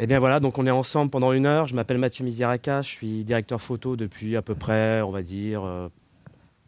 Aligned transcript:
Eh 0.00 0.06
bien 0.06 0.20
voilà, 0.20 0.38
donc 0.38 0.58
on 0.58 0.66
est 0.66 0.70
ensemble 0.70 1.10
pendant 1.10 1.32
une 1.32 1.44
heure. 1.44 1.66
Je 1.66 1.74
m'appelle 1.74 1.98
Mathieu 1.98 2.24
Miziraka, 2.24 2.82
je 2.82 2.88
suis 2.88 3.24
directeur 3.24 3.60
photo 3.60 3.96
depuis 3.96 4.36
à 4.36 4.42
peu 4.42 4.54
près, 4.54 5.02
on 5.02 5.10
va 5.10 5.22
dire, 5.22 5.90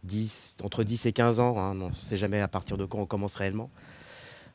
10, 0.03 0.57
euh, 0.59 0.67
entre 0.67 0.83
10 0.83 1.07
et 1.07 1.13
15 1.13 1.39
ans. 1.39 1.57
Hein. 1.57 1.79
on 1.81 1.91
ne 1.91 1.95
sait 1.95 2.17
jamais 2.17 2.41
à 2.41 2.49
partir 2.49 2.77
de 2.77 2.85
quand 2.85 2.99
on 2.99 3.07
commence 3.07 3.37
réellement. 3.37 3.71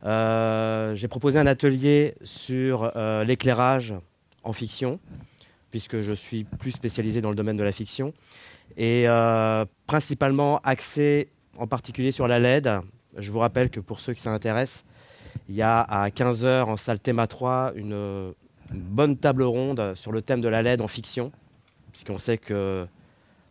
Euh, 0.03 0.93
j'ai 0.93 1.07
proposé 1.07 1.39
un 1.39 1.47
atelier 1.47 2.15
sur 2.25 2.91
euh, 2.97 3.23
l'éclairage 3.23 3.93
en 4.43 4.51
fiction, 4.51 4.99
puisque 5.71 6.01
je 6.01 6.11
suis 6.11 6.43
plus 6.43 6.71
spécialisé 6.71 7.21
dans 7.21 7.29
le 7.29 7.37
domaine 7.37 7.55
de 7.55 7.63
la 7.63 7.71
fiction, 7.71 8.13
et 8.75 9.05
principalement 9.87 10.59
axé 10.65 11.29
en 11.57 11.65
particulier 11.65 12.11
sur 12.11 12.27
la 12.27 12.39
LED. 12.39 12.69
Je 13.15 13.31
vous 13.31 13.39
rappelle 13.39 13.69
que 13.69 13.79
pour 13.79 14.01
ceux 14.01 14.13
qui 14.13 14.21
s'intéressent, 14.21 14.83
il 15.47 15.55
y 15.55 15.61
a 15.61 15.79
à 15.79 16.09
15h 16.09 16.63
en 16.63 16.75
salle 16.75 16.99
Théma 16.99 17.25
3 17.25 17.71
une 17.75 18.33
une 18.73 18.81
bonne 18.81 19.17
table 19.17 19.43
ronde 19.43 19.93
sur 19.95 20.11
le 20.11 20.21
thème 20.21 20.41
de 20.41 20.47
la 20.47 20.61
LED 20.61 20.81
en 20.81 20.87
fiction, 20.87 21.31
puisqu'on 21.91 22.17
sait 22.17 22.37
que, 22.37 22.87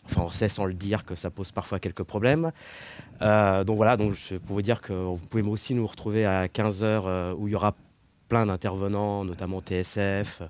enfin 0.04 0.22
on 0.22 0.30
sait 0.30 0.48
sans 0.48 0.64
le 0.64 0.74
dire 0.74 1.04
que 1.04 1.14
ça 1.14 1.30
pose 1.30 1.52
parfois 1.52 1.78
quelques 1.78 2.02
problèmes. 2.02 2.52
Euh, 3.22 3.64
donc 3.64 3.76
voilà, 3.76 3.96
donc 3.96 4.12
je 4.12 4.36
peux 4.36 4.52
vous 4.52 4.62
dire 4.62 4.80
que 4.80 4.92
vous 4.92 5.16
pouvez 5.16 5.42
aussi 5.42 5.74
nous 5.74 5.86
retrouver 5.86 6.26
à 6.26 6.46
15h 6.46 6.82
euh, 6.82 7.34
où 7.36 7.48
il 7.48 7.52
y 7.52 7.54
aura 7.54 7.74
plein 8.28 8.46
d'intervenants, 8.46 9.24
notamment 9.24 9.60
TSF, 9.60 10.42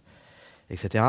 etc. 0.70 1.04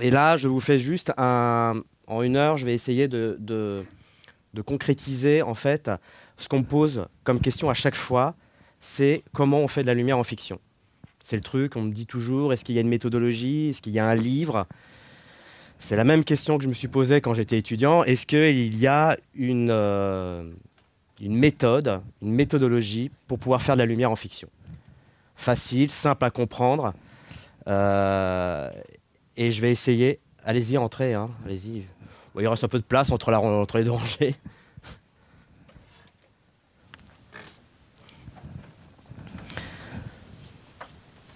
Et 0.00 0.10
là, 0.10 0.36
je 0.36 0.48
vous 0.48 0.60
fais 0.60 0.78
juste 0.78 1.12
un, 1.16 1.82
en 2.06 2.22
une 2.22 2.36
heure, 2.36 2.56
je 2.56 2.64
vais 2.64 2.74
essayer 2.74 3.08
de, 3.08 3.36
de, 3.40 3.84
de 4.54 4.62
concrétiser 4.62 5.42
en 5.42 5.54
fait 5.54 5.90
ce 6.36 6.48
qu'on 6.48 6.60
me 6.60 6.64
pose 6.64 7.06
comme 7.24 7.40
question 7.40 7.68
à 7.68 7.74
chaque 7.74 7.96
fois, 7.96 8.34
c'est 8.80 9.24
comment 9.32 9.58
on 9.58 9.68
fait 9.68 9.82
de 9.82 9.88
la 9.88 9.94
lumière 9.94 10.18
en 10.18 10.24
fiction. 10.24 10.60
C'est 11.28 11.36
le 11.36 11.42
truc, 11.42 11.76
on 11.76 11.82
me 11.82 11.92
dit 11.92 12.06
toujours, 12.06 12.54
est-ce 12.54 12.64
qu'il 12.64 12.74
y 12.74 12.78
a 12.78 12.80
une 12.80 12.88
méthodologie 12.88 13.68
Est-ce 13.68 13.82
qu'il 13.82 13.92
y 13.92 13.98
a 13.98 14.06
un 14.06 14.14
livre? 14.14 14.66
C'est 15.78 15.94
la 15.94 16.04
même 16.04 16.24
question 16.24 16.56
que 16.56 16.64
je 16.64 16.70
me 16.70 16.72
suis 16.72 16.88
posée 16.88 17.20
quand 17.20 17.34
j'étais 17.34 17.58
étudiant. 17.58 18.02
Est-ce 18.02 18.24
qu'il 18.24 18.80
y 18.80 18.86
a 18.86 19.18
une, 19.34 19.68
euh, 19.70 20.50
méthode, 21.20 22.00
une 22.22 22.32
méthodologie 22.32 23.10
pour 23.26 23.38
pouvoir 23.38 23.60
faire 23.60 23.74
de 23.74 23.80
la 23.80 23.84
lumière 23.84 24.10
en 24.10 24.16
fiction? 24.16 24.48
Facile, 25.36 25.90
simple 25.90 26.24
à 26.24 26.30
comprendre. 26.30 26.94
Euh, 27.66 28.70
et 29.36 29.50
je 29.50 29.60
vais 29.60 29.70
essayer. 29.70 30.20
Allez-y, 30.46 30.78
entrez. 30.78 31.12
Hein, 31.12 31.28
allez-y. 31.44 31.82
il 32.38 32.48
reste 32.48 32.64
un 32.64 32.68
peu 32.68 32.78
de 32.78 32.84
place 32.84 33.12
entre, 33.12 33.30
la, 33.30 33.38
entre 33.38 33.76
les 33.76 33.84
deux 33.84 33.90
rangées. 33.90 34.34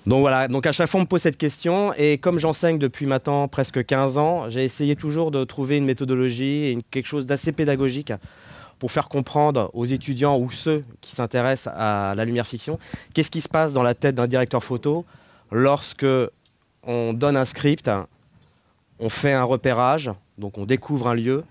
Donc 0.05 0.21
voilà, 0.21 0.49
donc 0.49 0.67
à 0.67 0.73
chaque 0.73 0.89
fois 0.89 0.99
on 0.99 1.05
me 1.05 1.09
pose 1.09 1.23
cette 1.23 1.37
question 1.37 1.95
et 1.95 2.19
comme 2.19 2.41
j'enseigne 2.41 2.77
depuis 2.77 3.07
maintenant 3.07 3.47
presque 3.47 3.85
15 3.85 4.19
ans, 4.19 4.51
j'ai 4.51 4.65
essayé 4.65 4.97
toujours 4.97 5.31
de 5.31 5.45
trouver 5.45 5.77
une 5.77 5.85
méthodologie, 5.85 6.65
et 6.65 6.79
quelque 6.91 7.07
chose 7.07 7.25
d'assez 7.25 7.53
pédagogique 7.53 8.13
pour 8.81 8.91
faire 8.91 9.09
comprendre 9.09 9.71
aux 9.75 9.85
étudiants 9.85 10.37
ou 10.39 10.51
ceux 10.51 10.85
qui 11.01 11.15
s'intéressent 11.15 11.73
à 11.77 12.15
la 12.17 12.25
lumière 12.25 12.49
fiction 12.49 12.81
qu'est-ce 13.15 13.31
qui 13.31 13.41
se 13.41 13.49
passe 13.49 13.73
dans 13.73 13.85
la 13.85 13.95
tête 13.95 14.17
d'un 14.17 14.27
directeur 14.27 14.65
photo 14.65 15.05
lorsque 15.53 16.07
on 16.85 17.13
donne 17.13 17.37
un 17.37 17.45
script, 17.45 17.89
on 18.99 19.09
fait 19.09 19.33
un 19.33 19.45
repérage, 19.45 20.11
donc 20.37 20.59
on 20.59 20.65
découvre 20.67 21.07
un 21.07 21.15
lieu 21.15 21.45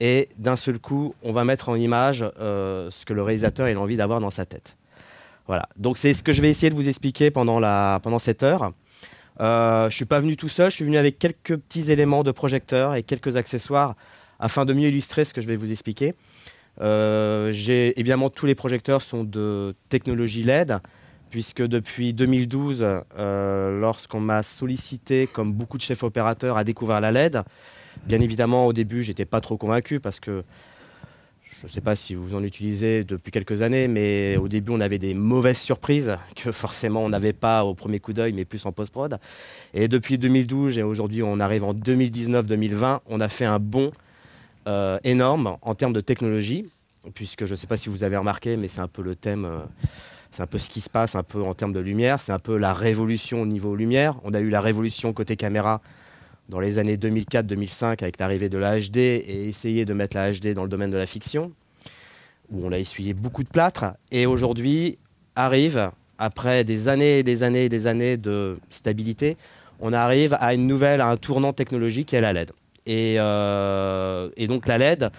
et 0.00 0.28
d'un 0.36 0.56
seul 0.56 0.78
coup 0.78 1.14
on 1.22 1.32
va 1.32 1.44
mettre 1.44 1.70
en 1.70 1.74
image 1.74 2.22
euh, 2.38 2.90
ce 2.90 3.06
que 3.06 3.14
le 3.14 3.22
réalisateur 3.22 3.66
a 3.66 3.80
envie 3.80 3.96
d'avoir 3.96 4.20
dans 4.20 4.30
sa 4.30 4.44
tête. 4.44 4.77
Voilà. 5.48 5.68
Donc 5.76 5.98
c'est 5.98 6.14
ce 6.14 6.22
que 6.22 6.32
je 6.32 6.42
vais 6.42 6.50
essayer 6.50 6.70
de 6.70 6.74
vous 6.74 6.88
expliquer 6.88 7.30
pendant, 7.30 7.58
la, 7.58 8.00
pendant 8.02 8.18
cette 8.18 8.42
heure. 8.42 8.72
Euh, 9.40 9.82
je 9.82 9.86
ne 9.86 9.90
suis 9.90 10.04
pas 10.04 10.20
venu 10.20 10.36
tout 10.36 10.48
seul, 10.48 10.70
je 10.70 10.76
suis 10.76 10.84
venu 10.84 10.98
avec 10.98 11.18
quelques 11.18 11.56
petits 11.56 11.90
éléments 11.90 12.22
de 12.22 12.32
projecteur 12.32 12.94
et 12.94 13.02
quelques 13.02 13.36
accessoires 13.36 13.96
afin 14.38 14.64
de 14.64 14.72
mieux 14.72 14.88
illustrer 14.88 15.24
ce 15.24 15.32
que 15.32 15.40
je 15.40 15.46
vais 15.46 15.56
vous 15.56 15.72
expliquer. 15.72 16.14
Euh, 16.80 17.52
évidemment, 17.96 18.30
tous 18.30 18.46
les 18.46 18.54
projecteurs 18.54 19.02
sont 19.02 19.24
de 19.24 19.74
technologie 19.88 20.42
LED, 20.42 20.78
puisque 21.30 21.62
depuis 21.62 22.12
2012, 22.12 22.84
euh, 23.18 23.80
lorsqu'on 23.80 24.20
m'a 24.20 24.42
sollicité, 24.42 25.26
comme 25.26 25.52
beaucoup 25.52 25.76
de 25.76 25.82
chefs 25.82 26.02
opérateurs, 26.02 26.56
à 26.56 26.64
découvrir 26.64 27.00
la 27.00 27.10
LED, 27.10 27.42
bien 28.06 28.20
évidemment, 28.20 28.66
au 28.66 28.72
début, 28.72 29.02
j'étais 29.02 29.24
pas 29.24 29.40
trop 29.40 29.56
convaincu 29.56 29.98
parce 29.98 30.20
que 30.20 30.44
je 31.60 31.66
ne 31.66 31.72
sais 31.72 31.80
pas 31.80 31.96
si 31.96 32.14
vous 32.14 32.36
en 32.36 32.44
utilisez 32.44 33.02
depuis 33.02 33.32
quelques 33.32 33.62
années, 33.62 33.88
mais 33.88 34.36
au 34.36 34.46
début, 34.46 34.70
on 34.70 34.80
avait 34.80 35.00
des 35.00 35.12
mauvaises 35.12 35.58
surprises 35.58 36.16
que 36.36 36.52
forcément 36.52 37.02
on 37.02 37.08
n'avait 37.08 37.32
pas 37.32 37.64
au 37.64 37.74
premier 37.74 37.98
coup 37.98 38.12
d'œil, 38.12 38.32
mais 38.32 38.44
plus 38.44 38.64
en 38.64 38.70
post-prod. 38.70 39.18
Et 39.74 39.88
depuis 39.88 40.18
2012, 40.18 40.78
et 40.78 40.82
aujourd'hui 40.84 41.22
on 41.22 41.40
arrive 41.40 41.64
en 41.64 41.74
2019-2020, 41.74 43.00
on 43.06 43.20
a 43.20 43.28
fait 43.28 43.44
un 43.44 43.58
bond 43.58 43.90
euh, 44.68 44.98
énorme 45.02 45.56
en 45.62 45.74
termes 45.74 45.92
de 45.92 46.00
technologie, 46.00 46.70
puisque 47.14 47.44
je 47.44 47.52
ne 47.52 47.56
sais 47.56 47.66
pas 47.66 47.76
si 47.76 47.88
vous 47.88 48.04
avez 48.04 48.16
remarqué, 48.16 48.56
mais 48.56 48.68
c'est 48.68 48.80
un 48.80 48.88
peu 48.88 49.02
le 49.02 49.16
thème. 49.16 49.44
Euh, 49.44 49.58
c'est 50.30 50.42
un 50.42 50.46
peu 50.46 50.58
ce 50.58 50.68
qui 50.68 50.80
se 50.80 50.90
passe 50.90 51.16
un 51.16 51.22
peu 51.22 51.42
en 51.42 51.54
termes 51.54 51.72
de 51.72 51.80
lumière, 51.80 52.20
c'est 52.20 52.32
un 52.32 52.38
peu 52.38 52.56
la 52.56 52.74
révolution 52.74 53.42
au 53.42 53.46
niveau 53.46 53.74
lumière. 53.74 54.14
On 54.22 54.34
a 54.34 54.40
eu 54.40 54.50
la 54.50 54.60
révolution 54.60 55.12
côté 55.12 55.36
caméra 55.36 55.80
dans 56.48 56.60
les 56.60 56.78
années 56.78 56.96
2004-2005 56.96 58.02
avec 58.02 58.18
l'arrivée 58.18 58.48
de 58.48 58.58
la 58.58 58.78
HD 58.78 58.96
et 58.96 59.48
essayer 59.48 59.84
de 59.84 59.92
mettre 59.92 60.16
la 60.16 60.32
HD 60.32 60.54
dans 60.54 60.62
le 60.62 60.68
domaine 60.68 60.90
de 60.90 60.96
la 60.96 61.06
fiction, 61.06 61.52
où 62.50 62.66
on 62.66 62.72
a 62.72 62.78
essuyé 62.78 63.12
beaucoup 63.12 63.42
de 63.42 63.48
plâtre. 63.48 63.86
Et 64.10 64.26
aujourd'hui 64.26 64.98
arrive, 65.36 65.90
après 66.18 66.64
des 66.64 66.88
années 66.88 67.18
et 67.18 67.22
des 67.22 67.42
années 67.42 67.66
et 67.66 67.68
des 67.68 67.86
années 67.86 68.16
de 68.16 68.56
stabilité, 68.70 69.36
on 69.80 69.92
arrive 69.92 70.36
à 70.40 70.54
une 70.54 70.66
nouvelle, 70.66 71.00
à 71.00 71.08
un 71.08 71.16
tournant 71.16 71.52
technologique 71.52 72.08
qui 72.08 72.16
est 72.16 72.20
la 72.20 72.32
LED. 72.32 72.50
Et, 72.86 73.16
euh, 73.18 74.30
et 74.36 74.46
donc 74.46 74.66
la 74.66 74.78
LED, 74.78 75.10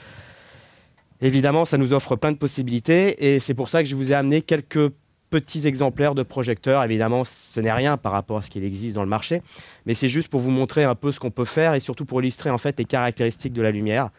évidemment, 1.22 1.66
ça 1.66 1.78
nous 1.78 1.94
offre 1.94 2.16
plein 2.16 2.32
de 2.32 2.38
possibilités. 2.38 3.34
Et 3.34 3.40
c'est 3.40 3.54
pour 3.54 3.70
ça 3.70 3.84
que 3.84 3.88
je 3.88 3.96
vous 3.96 4.12
ai 4.12 4.16
amené 4.16 4.42
quelques 4.42 4.92
petits 5.30 5.68
exemplaires 5.68 6.16
de 6.16 6.24
projecteurs. 6.24 6.84
Évidemment, 6.84 7.24
ce 7.26 7.60
n'est 7.60 7.72
rien 7.72 7.98
par 7.98 8.12
rapport 8.12 8.38
à 8.38 8.42
ce 8.42 8.50
qu'il 8.50 8.64
existe 8.64 8.96
dans 8.96 9.04
le 9.04 9.10
marché, 9.10 9.42
mais 9.86 9.94
c'est 9.94 10.10
juste 10.10 10.30
pour 10.30 10.40
vous 10.40 10.52
montrer 10.52 10.84
un 10.84 10.96
peu 10.96 11.12
ce 11.12 11.20
qu'on 11.20 11.32
peut 11.32 11.46
faire 11.46 11.74
et 11.74 11.80
surtout 11.80 12.06
pour 12.06 12.22
illustrer 12.22 12.50
en 12.50 12.58
fait 12.58 12.78
les 12.78 12.86
caractéristiques 12.86 13.54
de 13.54 13.62
la 13.62 13.72
lumière 13.72 14.10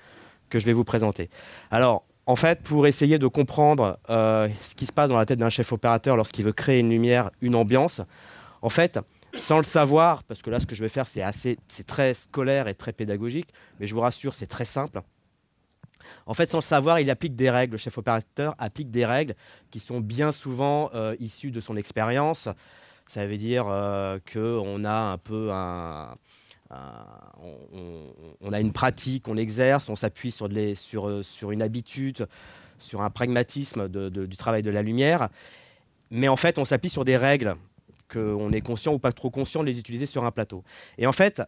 que 0.48 0.58
je 0.58 0.66
vais 0.66 0.72
vous 0.72 0.84
présenter. 0.84 1.30
Alors, 1.70 2.04
en 2.26 2.36
fait, 2.36 2.62
pour 2.62 2.86
essayer 2.86 3.18
de 3.18 3.26
comprendre 3.26 3.98
euh, 4.08 4.48
ce 4.60 4.74
qui 4.74 4.86
se 4.86 4.92
passe 4.92 5.08
dans 5.08 5.18
la 5.18 5.26
tête 5.26 5.38
d'un 5.38 5.50
chef 5.50 5.72
opérateur 5.72 6.16
lorsqu'il 6.16 6.44
veut 6.44 6.52
créer 6.52 6.80
une 6.80 6.90
lumière, 6.90 7.30
une 7.40 7.54
ambiance, 7.54 8.02
en 8.62 8.68
fait, 8.68 9.00
sans 9.34 9.58
le 9.58 9.64
savoir, 9.64 10.22
parce 10.24 10.42
que 10.42 10.50
là, 10.50 10.60
ce 10.60 10.66
que 10.66 10.74
je 10.74 10.82
vais 10.82 10.88
faire, 10.88 11.06
c'est 11.06 11.22
assez, 11.22 11.58
c'est 11.68 11.86
très 11.86 12.14
scolaire 12.14 12.68
et 12.68 12.74
très 12.74 12.92
pédagogique, 12.92 13.48
mais 13.78 13.86
je 13.86 13.94
vous 13.94 14.00
rassure, 14.00 14.34
c'est 14.34 14.46
très 14.46 14.64
simple. 14.64 15.00
En 16.26 16.34
fait, 16.34 16.50
sans 16.50 16.58
le 16.58 16.62
savoir, 16.62 17.00
il 17.00 17.10
applique 17.10 17.36
des 17.36 17.50
règles. 17.50 17.72
Le 17.72 17.78
chef 17.78 17.98
opérateur 17.98 18.54
applique 18.58 18.90
des 18.90 19.04
règles 19.04 19.34
qui 19.70 19.80
sont 19.80 20.00
bien 20.00 20.32
souvent 20.32 20.90
euh, 20.94 21.14
issues 21.18 21.50
de 21.50 21.60
son 21.60 21.76
expérience. 21.76 22.48
Ça 23.06 23.26
veut 23.26 23.38
dire 23.38 23.66
euh, 23.68 24.18
qu'on 24.32 24.84
a 24.84 24.92
un 24.92 25.18
peu 25.18 25.50
on, 25.50 26.16
a 28.52 28.60
une 28.60 28.72
pratique, 28.72 29.26
on 29.26 29.36
exerce, 29.36 29.88
on 29.88 29.96
s'appuie 29.96 30.30
sur, 30.30 30.48
sur, 30.76 31.24
sur, 31.24 31.50
une 31.50 31.62
habitude, 31.62 32.28
sur 32.78 33.02
un 33.02 33.10
pragmatisme 33.10 33.88
du 33.88 34.36
travail 34.36 34.62
de 34.62 34.70
la 34.70 34.82
lumière. 34.82 35.28
Mais 36.10 36.28
en 36.28 36.36
fait, 36.36 36.58
on 36.58 36.64
s'appuie 36.64 36.90
sur 36.90 37.04
des 37.04 37.16
règles 37.16 37.56
qu'on 38.12 38.52
est 38.52 38.60
conscient 38.60 38.92
ou 38.92 38.98
pas 38.98 39.12
trop 39.12 39.30
conscient 39.30 39.60
de 39.60 39.66
les 39.66 39.78
utiliser 39.78 40.06
sur 40.06 40.24
un 40.24 40.30
plateau. 40.30 40.64
Et 40.98 41.06
en 41.06 41.12
fait, 41.12 41.42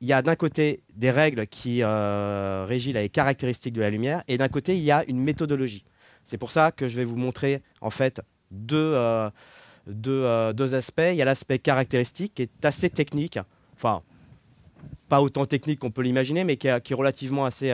il 0.00 0.08
y 0.08 0.12
a 0.12 0.22
d'un 0.22 0.36
côté 0.36 0.82
des 0.96 1.10
règles 1.10 1.46
qui 1.46 1.82
euh, 1.82 2.64
régissent 2.66 2.94
les 2.94 3.08
caractéristiques 3.08 3.74
de 3.74 3.80
la 3.80 3.90
lumière, 3.90 4.22
et 4.28 4.38
d'un 4.38 4.48
côté, 4.48 4.76
il 4.76 4.82
y 4.82 4.90
a 4.90 5.04
une 5.08 5.20
méthodologie. 5.20 5.84
C'est 6.24 6.38
pour 6.38 6.50
ça 6.50 6.72
que 6.72 6.88
je 6.88 6.96
vais 6.96 7.04
vous 7.04 7.16
montrer 7.16 7.62
en 7.80 7.90
fait 7.90 8.20
deux, 8.50 8.76
euh, 8.76 9.30
euh, 9.88 10.52
deux, 10.52 10.74
aspects. 10.74 11.02
Il 11.10 11.16
y 11.16 11.22
a 11.22 11.24
l'aspect 11.24 11.58
caractéristique 11.58 12.34
qui 12.34 12.42
est 12.42 12.64
assez 12.64 12.88
technique, 12.88 13.38
enfin, 13.74 14.02
pas 15.08 15.20
autant 15.20 15.44
technique 15.44 15.80
qu'on 15.80 15.90
peut 15.90 16.02
l'imaginer, 16.02 16.44
mais 16.44 16.56
qui 16.56 16.68
est, 16.68 16.80
qui 16.82 16.92
est, 16.92 16.96
relativement 16.96 17.44
assez, 17.44 17.72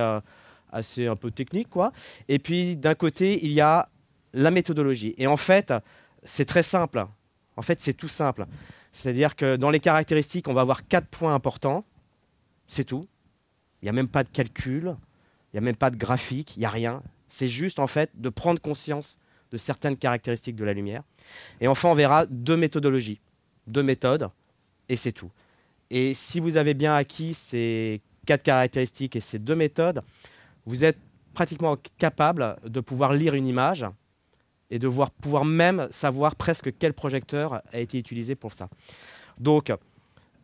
assez 0.72 1.06
un 1.06 1.16
peu 1.16 1.30
technique. 1.30 1.68
Quoi. 1.68 1.92
Et 2.28 2.38
puis 2.38 2.76
d'un 2.76 2.94
côté, 2.94 3.44
il 3.44 3.52
y 3.52 3.60
a 3.60 3.88
la 4.32 4.50
méthodologie. 4.50 5.14
Et 5.18 5.26
en 5.26 5.36
fait, 5.36 5.72
c'est 6.24 6.44
très 6.44 6.62
simple. 6.62 7.06
En 7.56 7.62
fait, 7.62 7.80
c'est 7.80 7.94
tout 7.94 8.08
simple. 8.08 8.46
C'est-à-dire 8.92 9.36
que 9.36 9.56
dans 9.56 9.70
les 9.70 9.80
caractéristiques, 9.80 10.48
on 10.48 10.54
va 10.54 10.62
avoir 10.62 10.86
quatre 10.88 11.08
points 11.08 11.34
importants. 11.34 11.84
C'est 12.66 12.84
tout. 12.84 13.06
Il 13.80 13.86
n'y 13.86 13.88
a 13.90 13.92
même 13.92 14.08
pas 14.08 14.24
de 14.24 14.28
calcul, 14.28 14.96
il 15.52 15.56
n'y 15.56 15.58
a 15.58 15.60
même 15.60 15.76
pas 15.76 15.90
de 15.90 15.96
graphique, 15.96 16.56
il 16.56 16.60
n'y 16.60 16.66
a 16.66 16.70
rien. 16.70 17.02
C'est 17.28 17.48
juste 17.48 17.78
en 17.78 17.86
fait 17.86 18.10
de 18.14 18.28
prendre 18.28 18.60
conscience 18.60 19.18
de 19.52 19.56
certaines 19.56 19.96
caractéristiques 19.96 20.56
de 20.56 20.64
la 20.64 20.72
lumière. 20.72 21.02
Et 21.60 21.68
enfin, 21.68 21.88
on 21.88 21.94
verra 21.94 22.26
deux 22.26 22.56
méthodologies, 22.56 23.20
deux 23.66 23.82
méthodes, 23.82 24.28
et 24.88 24.96
c'est 24.96 25.12
tout. 25.12 25.30
Et 25.90 26.14
si 26.14 26.40
vous 26.40 26.56
avez 26.56 26.74
bien 26.74 26.94
acquis 26.94 27.34
ces 27.34 28.00
quatre 28.26 28.42
caractéristiques 28.42 29.16
et 29.16 29.20
ces 29.20 29.38
deux 29.38 29.54
méthodes, 29.54 30.02
vous 30.64 30.84
êtes 30.84 30.98
pratiquement 31.32 31.76
capable 31.98 32.56
de 32.64 32.80
pouvoir 32.80 33.12
lire 33.12 33.34
une 33.34 33.46
image 33.46 33.84
et 34.70 34.78
de 34.78 34.88
voir, 34.88 35.10
pouvoir 35.10 35.44
même 35.44 35.86
savoir 35.90 36.34
presque 36.34 36.76
quel 36.76 36.92
projecteur 36.92 37.62
a 37.72 37.78
été 37.78 37.98
utilisé 37.98 38.34
pour 38.34 38.52
ça. 38.52 38.68
Donc, 39.38 39.72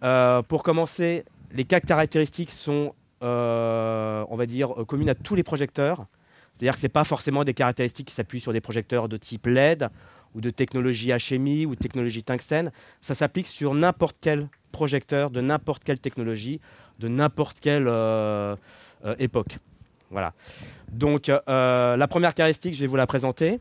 euh, 0.04 0.42
pour 0.42 0.62
commencer, 0.62 1.24
les 1.52 1.64
quatre 1.64 1.86
caractéristiques 1.86 2.50
sont, 2.50 2.94
euh, 3.22 4.24
on 4.28 4.36
va 4.36 4.46
dire, 4.46 4.74
communes 4.86 5.08
à 5.08 5.14
tous 5.14 5.34
les 5.34 5.42
projecteurs. 5.42 6.06
C'est-à-dire 6.54 6.74
que 6.74 6.80
ce 6.80 6.86
n'est 6.86 6.90
pas 6.90 7.04
forcément 7.04 7.44
des 7.44 7.54
caractéristiques 7.54 8.08
qui 8.08 8.14
s'appuient 8.14 8.40
sur 8.40 8.52
des 8.52 8.60
projecteurs 8.60 9.08
de 9.08 9.16
type 9.16 9.46
LED 9.46 9.88
ou 10.34 10.40
de 10.40 10.50
technologie 10.50 11.12
HMI 11.12 11.66
ou 11.66 11.74
de 11.74 11.80
technologie 11.80 12.22
tungstène. 12.22 12.72
Ça 13.00 13.14
s'applique 13.14 13.46
sur 13.46 13.74
n'importe 13.74 14.16
quel 14.20 14.48
projecteur 14.70 15.30
de 15.30 15.40
n'importe 15.40 15.84
quelle 15.84 15.98
technologie, 15.98 16.60
de 16.98 17.08
n'importe 17.08 17.58
quelle 17.60 17.88
époque. 19.18 19.58
Voilà. 20.10 20.32
Donc, 20.90 21.26
la 21.28 22.06
première 22.08 22.34
caractéristique, 22.34 22.74
je 22.74 22.80
vais 22.80 22.86
vous 22.86 22.96
la 22.96 23.06
présenter. 23.06 23.60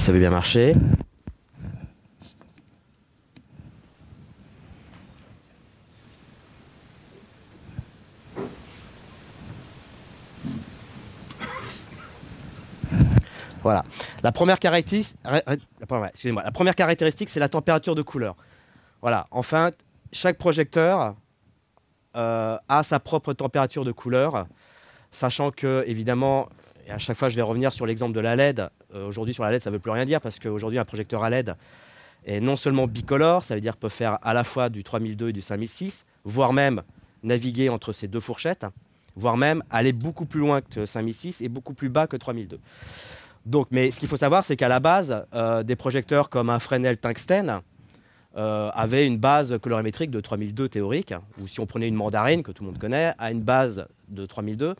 Ça 0.00 0.12
veut 0.12 0.18
bien 0.18 0.30
marcher. 0.30 0.74
Voilà. 13.62 13.84
La 14.22 14.32
première 14.32 14.58
caractéristique, 14.58 15.18
c'est 17.28 17.40
la 17.40 17.48
température 17.50 17.94
de 17.94 18.00
couleur. 18.00 18.36
Voilà. 19.02 19.26
Enfin, 19.30 19.70
chaque 20.12 20.38
projecteur 20.38 21.14
euh, 22.16 22.56
a 22.68 22.82
sa 22.82 23.00
propre 23.00 23.34
température 23.34 23.84
de 23.84 23.92
couleur, 23.92 24.46
sachant 25.10 25.50
que 25.50 25.84
évidemment, 25.86 26.48
et 26.90 26.92
à 26.92 26.98
chaque 26.98 27.16
fois, 27.16 27.28
je 27.28 27.36
vais 27.36 27.42
revenir 27.42 27.72
sur 27.72 27.86
l'exemple 27.86 28.12
de 28.12 28.20
la 28.20 28.34
LED. 28.34 28.68
Euh, 28.94 29.06
aujourd'hui, 29.06 29.32
sur 29.32 29.44
la 29.44 29.52
LED, 29.52 29.62
ça 29.62 29.70
ne 29.70 29.76
veut 29.76 29.80
plus 29.80 29.92
rien 29.92 30.04
dire 30.04 30.20
parce 30.20 30.40
qu'aujourd'hui, 30.40 30.78
un 30.78 30.84
projecteur 30.84 31.22
à 31.22 31.30
LED 31.30 31.54
est 32.26 32.40
non 32.40 32.56
seulement 32.56 32.88
bicolore, 32.88 33.44
ça 33.44 33.54
veut 33.54 33.60
dire 33.60 33.76
peut 33.76 33.88
faire 33.88 34.18
à 34.22 34.34
la 34.34 34.42
fois 34.42 34.68
du 34.68 34.82
3002 34.82 35.28
et 35.28 35.32
du 35.32 35.40
5006, 35.40 36.04
voire 36.24 36.52
même 36.52 36.82
naviguer 37.22 37.68
entre 37.68 37.92
ces 37.92 38.08
deux 38.08 38.18
fourchettes, 38.18 38.66
voire 39.14 39.36
même 39.36 39.62
aller 39.70 39.92
beaucoup 39.92 40.26
plus 40.26 40.40
loin 40.40 40.60
que 40.62 40.84
5006 40.84 41.42
et 41.42 41.48
beaucoup 41.48 41.74
plus 41.74 41.88
bas 41.88 42.08
que 42.08 42.16
3002. 42.16 42.58
Donc, 43.46 43.68
mais 43.70 43.92
ce 43.92 44.00
qu'il 44.00 44.08
faut 44.08 44.16
savoir, 44.16 44.44
c'est 44.44 44.56
qu'à 44.56 44.68
la 44.68 44.80
base, 44.80 45.24
euh, 45.32 45.62
des 45.62 45.76
projecteurs 45.76 46.28
comme 46.28 46.50
un 46.50 46.58
Fresnel 46.58 46.98
tungstène 46.98 47.60
euh, 48.36 48.70
avaient 48.74 49.06
une 49.06 49.16
base 49.16 49.56
colorimétrique 49.62 50.10
de 50.10 50.20
3002 50.20 50.68
théorique, 50.68 51.14
ou 51.40 51.46
si 51.46 51.60
on 51.60 51.66
prenait 51.66 51.88
une 51.88 51.94
mandarine, 51.94 52.42
que 52.42 52.50
tout 52.50 52.64
le 52.64 52.70
monde 52.70 52.78
connaît, 52.78 53.14
a 53.16 53.30
une 53.30 53.42
base 53.42 53.86
de 54.08 54.26
3002. 54.26 54.74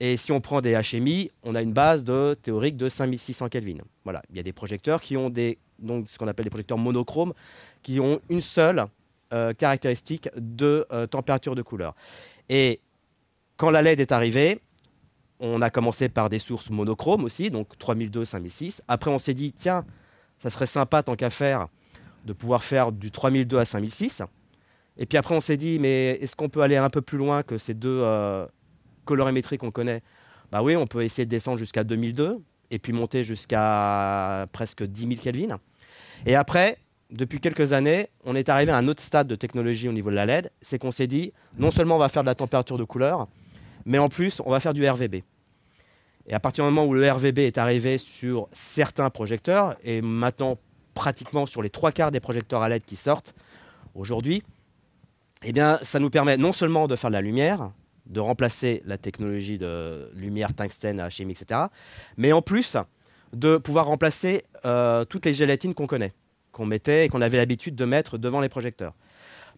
Et 0.00 0.16
si 0.16 0.32
on 0.32 0.40
prend 0.40 0.62
des 0.62 0.80
HMI, 0.80 1.30
on 1.42 1.54
a 1.54 1.60
une 1.60 1.74
base 1.74 2.04
de 2.04 2.34
théorique 2.34 2.78
de 2.78 2.88
5600 2.88 3.50
Kelvin. 3.50 3.78
Voilà, 4.04 4.22
il 4.30 4.36
y 4.36 4.40
a 4.40 4.42
des 4.42 4.52
projecteurs 4.52 5.02
qui 5.02 5.18
ont 5.18 5.28
des, 5.28 5.58
donc 5.78 6.08
ce 6.08 6.16
qu'on 6.16 6.26
appelle 6.26 6.44
des 6.44 6.50
projecteurs 6.50 6.78
monochromes, 6.78 7.34
qui 7.82 8.00
ont 8.00 8.20
une 8.30 8.40
seule 8.40 8.86
euh, 9.34 9.52
caractéristique 9.52 10.30
de 10.36 10.86
euh, 10.90 11.06
température 11.06 11.54
de 11.54 11.60
couleur. 11.60 11.94
Et 12.48 12.80
quand 13.58 13.70
la 13.70 13.82
LED 13.82 14.00
est 14.00 14.12
arrivée, 14.12 14.60
on 15.38 15.60
a 15.60 15.68
commencé 15.68 16.08
par 16.08 16.30
des 16.30 16.38
sources 16.38 16.70
monochromes 16.70 17.24
aussi, 17.24 17.50
donc 17.50 17.76
3002, 17.78 18.24
5006. 18.24 18.82
Après, 18.88 19.10
on 19.10 19.18
s'est 19.18 19.34
dit, 19.34 19.52
tiens, 19.52 19.84
ça 20.38 20.48
serait 20.48 20.66
sympa 20.66 21.02
tant 21.02 21.14
qu'à 21.14 21.30
faire 21.30 21.68
de 22.24 22.32
pouvoir 22.32 22.64
faire 22.64 22.90
du 22.90 23.10
3002 23.10 23.58
à 23.58 23.64
5006. 23.66 24.22
Et 24.96 25.06
puis 25.06 25.18
après, 25.18 25.34
on 25.34 25.40
s'est 25.40 25.56
dit, 25.56 25.78
mais 25.78 26.18
est-ce 26.20 26.36
qu'on 26.36 26.48
peut 26.48 26.62
aller 26.62 26.76
un 26.76 26.90
peu 26.90 27.00
plus 27.02 27.18
loin 27.18 27.42
que 27.42 27.58
ces 27.58 27.74
deux 27.74 28.00
euh, 28.02 28.46
colorimétrie 29.04 29.58
qu'on 29.58 29.70
connaît, 29.70 30.02
bah 30.50 30.62
oui, 30.62 30.76
on 30.76 30.86
peut 30.86 31.02
essayer 31.04 31.24
de 31.24 31.30
descendre 31.30 31.58
jusqu'à 31.58 31.84
2002 31.84 32.40
et 32.70 32.78
puis 32.78 32.92
monter 32.92 33.24
jusqu'à 33.24 34.46
presque 34.52 34.82
10 34.82 35.00
000 35.08 35.14
Kelvin. 35.20 35.58
Et 36.26 36.34
après, 36.34 36.78
depuis 37.10 37.40
quelques 37.40 37.72
années, 37.72 38.08
on 38.24 38.34
est 38.34 38.48
arrivé 38.48 38.72
à 38.72 38.76
un 38.76 38.88
autre 38.88 39.02
stade 39.02 39.26
de 39.26 39.34
technologie 39.34 39.88
au 39.88 39.92
niveau 39.92 40.10
de 40.10 40.14
la 40.14 40.26
LED, 40.26 40.50
c'est 40.60 40.78
qu'on 40.78 40.92
s'est 40.92 41.06
dit, 41.06 41.32
non 41.58 41.70
seulement 41.70 41.96
on 41.96 41.98
va 41.98 42.08
faire 42.08 42.22
de 42.22 42.28
la 42.28 42.34
température 42.34 42.78
de 42.78 42.84
couleur, 42.84 43.26
mais 43.84 43.98
en 43.98 44.08
plus, 44.08 44.40
on 44.44 44.50
va 44.50 44.60
faire 44.60 44.74
du 44.74 44.88
RVB. 44.88 45.22
Et 46.26 46.34
à 46.34 46.38
partir 46.38 46.64
du 46.64 46.70
moment 46.70 46.86
où 46.86 46.94
le 46.94 47.10
RVB 47.10 47.38
est 47.38 47.58
arrivé 47.58 47.98
sur 47.98 48.48
certains 48.52 49.10
projecteurs, 49.10 49.76
et 49.82 50.02
maintenant 50.02 50.58
pratiquement 50.94 51.46
sur 51.46 51.62
les 51.62 51.70
trois 51.70 51.92
quarts 51.92 52.10
des 52.10 52.20
projecteurs 52.20 52.62
à 52.62 52.68
LED 52.68 52.84
qui 52.84 52.96
sortent 52.96 53.34
aujourd'hui, 53.94 54.42
eh 55.42 55.52
bien, 55.52 55.78
ça 55.82 55.98
nous 55.98 56.10
permet 56.10 56.36
non 56.36 56.52
seulement 56.52 56.86
de 56.86 56.94
faire 56.94 57.10
de 57.10 57.14
la 57.14 57.22
lumière, 57.22 57.72
de 58.10 58.20
remplacer 58.20 58.82
la 58.84 58.98
technologie 58.98 59.56
de 59.56 60.10
lumière, 60.14 60.52
tungstène, 60.54 61.08
chimie, 61.10 61.32
etc. 61.32 61.60
Mais 62.16 62.32
en 62.32 62.42
plus, 62.42 62.76
de 63.32 63.56
pouvoir 63.56 63.86
remplacer 63.86 64.42
euh, 64.64 65.04
toutes 65.04 65.24
les 65.24 65.34
gélatines 65.34 65.74
qu'on 65.74 65.86
connaît, 65.86 66.12
qu'on 66.52 66.66
mettait 66.66 67.06
et 67.06 67.08
qu'on 67.08 67.22
avait 67.22 67.36
l'habitude 67.36 67.76
de 67.76 67.84
mettre 67.84 68.18
devant 68.18 68.40
les 68.40 68.48
projecteurs. 68.48 68.94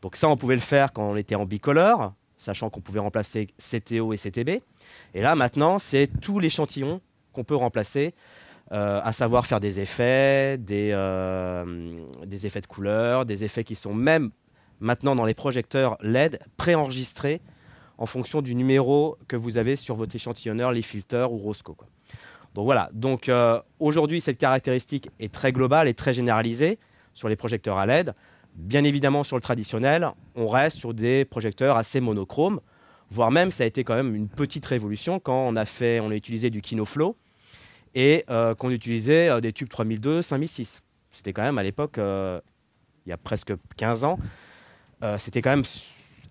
Donc 0.02 0.16
ça, 0.16 0.28
on 0.28 0.36
pouvait 0.36 0.54
le 0.54 0.60
faire 0.60 0.92
quand 0.92 1.02
on 1.02 1.16
était 1.16 1.34
en 1.34 1.46
bicolore, 1.46 2.12
sachant 2.36 2.70
qu'on 2.70 2.80
pouvait 2.80 3.00
remplacer 3.00 3.48
CTO 3.58 4.12
et 4.12 4.16
CTB. 4.16 4.60
Et 5.14 5.22
là, 5.22 5.34
maintenant, 5.34 5.78
c'est 5.78 6.08
tout 6.20 6.38
l'échantillon 6.38 7.00
qu'on 7.32 7.44
peut 7.44 7.56
remplacer, 7.56 8.14
euh, 8.72 9.00
à 9.02 9.12
savoir 9.12 9.46
faire 9.46 9.60
des 9.60 9.80
effets, 9.80 10.58
des, 10.58 10.90
euh, 10.92 12.04
des 12.26 12.46
effets 12.46 12.60
de 12.60 12.66
couleur, 12.66 13.24
des 13.24 13.44
effets 13.44 13.64
qui 13.64 13.74
sont 13.74 13.94
même 13.94 14.30
maintenant 14.80 15.14
dans 15.14 15.24
les 15.24 15.34
projecteurs 15.34 15.96
LED 16.02 16.40
préenregistrés 16.56 17.40
en 17.98 18.06
fonction 18.06 18.42
du 18.42 18.54
numéro 18.54 19.16
que 19.28 19.36
vous 19.36 19.56
avez 19.58 19.76
sur 19.76 19.94
votre 19.94 20.14
échantillonneur, 20.14 20.72
les 20.72 20.82
filters 20.82 21.32
ou 21.32 21.38
Rosco. 21.38 21.76
Donc 22.54 22.64
voilà, 22.64 22.90
donc 22.92 23.28
euh, 23.28 23.60
aujourd'hui 23.80 24.20
cette 24.20 24.38
caractéristique 24.38 25.08
est 25.18 25.32
très 25.32 25.52
globale 25.52 25.88
et 25.88 25.94
très 25.94 26.12
généralisée 26.12 26.78
sur 27.14 27.28
les 27.28 27.36
projecteurs 27.36 27.78
à 27.78 27.86
LED. 27.86 28.14
Bien 28.54 28.84
évidemment 28.84 29.24
sur 29.24 29.36
le 29.36 29.42
traditionnel, 29.42 30.10
on 30.34 30.46
reste 30.46 30.76
sur 30.76 30.92
des 30.92 31.24
projecteurs 31.24 31.78
assez 31.78 32.00
monochromes, 32.00 32.60
voire 33.10 33.30
même 33.30 33.50
ça 33.50 33.64
a 33.64 33.66
été 33.66 33.84
quand 33.84 33.94
même 33.94 34.14
une 34.14 34.28
petite 34.28 34.66
révolution 34.66 35.18
quand 35.18 35.46
on 35.46 35.56
a 35.56 35.64
fait, 35.64 36.00
on 36.00 36.10
utilisé 36.10 36.50
du 36.50 36.60
Kinoflow 36.60 37.16
et 37.94 38.24
euh, 38.28 38.54
qu'on 38.54 38.70
utilisait 38.70 39.30
euh, 39.30 39.40
des 39.40 39.52
tubes 39.54 39.70
3002, 39.70 40.20
5006. 40.20 40.82
C'était 41.10 41.32
quand 41.32 41.42
même 41.42 41.56
à 41.56 41.62
l'époque, 41.62 41.96
il 41.98 43.08
y 43.08 43.12
a 43.12 43.18
presque 43.18 43.52
15 43.76 44.04
ans, 44.04 44.18
c'était 45.18 45.42
quand 45.42 45.50
même 45.50 45.64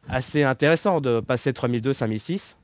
assez 0.09 0.43
intéressant 0.43 1.01
de 1.01 1.19
passer 1.19 1.53
3002 1.53 1.93
5006. 1.93 2.57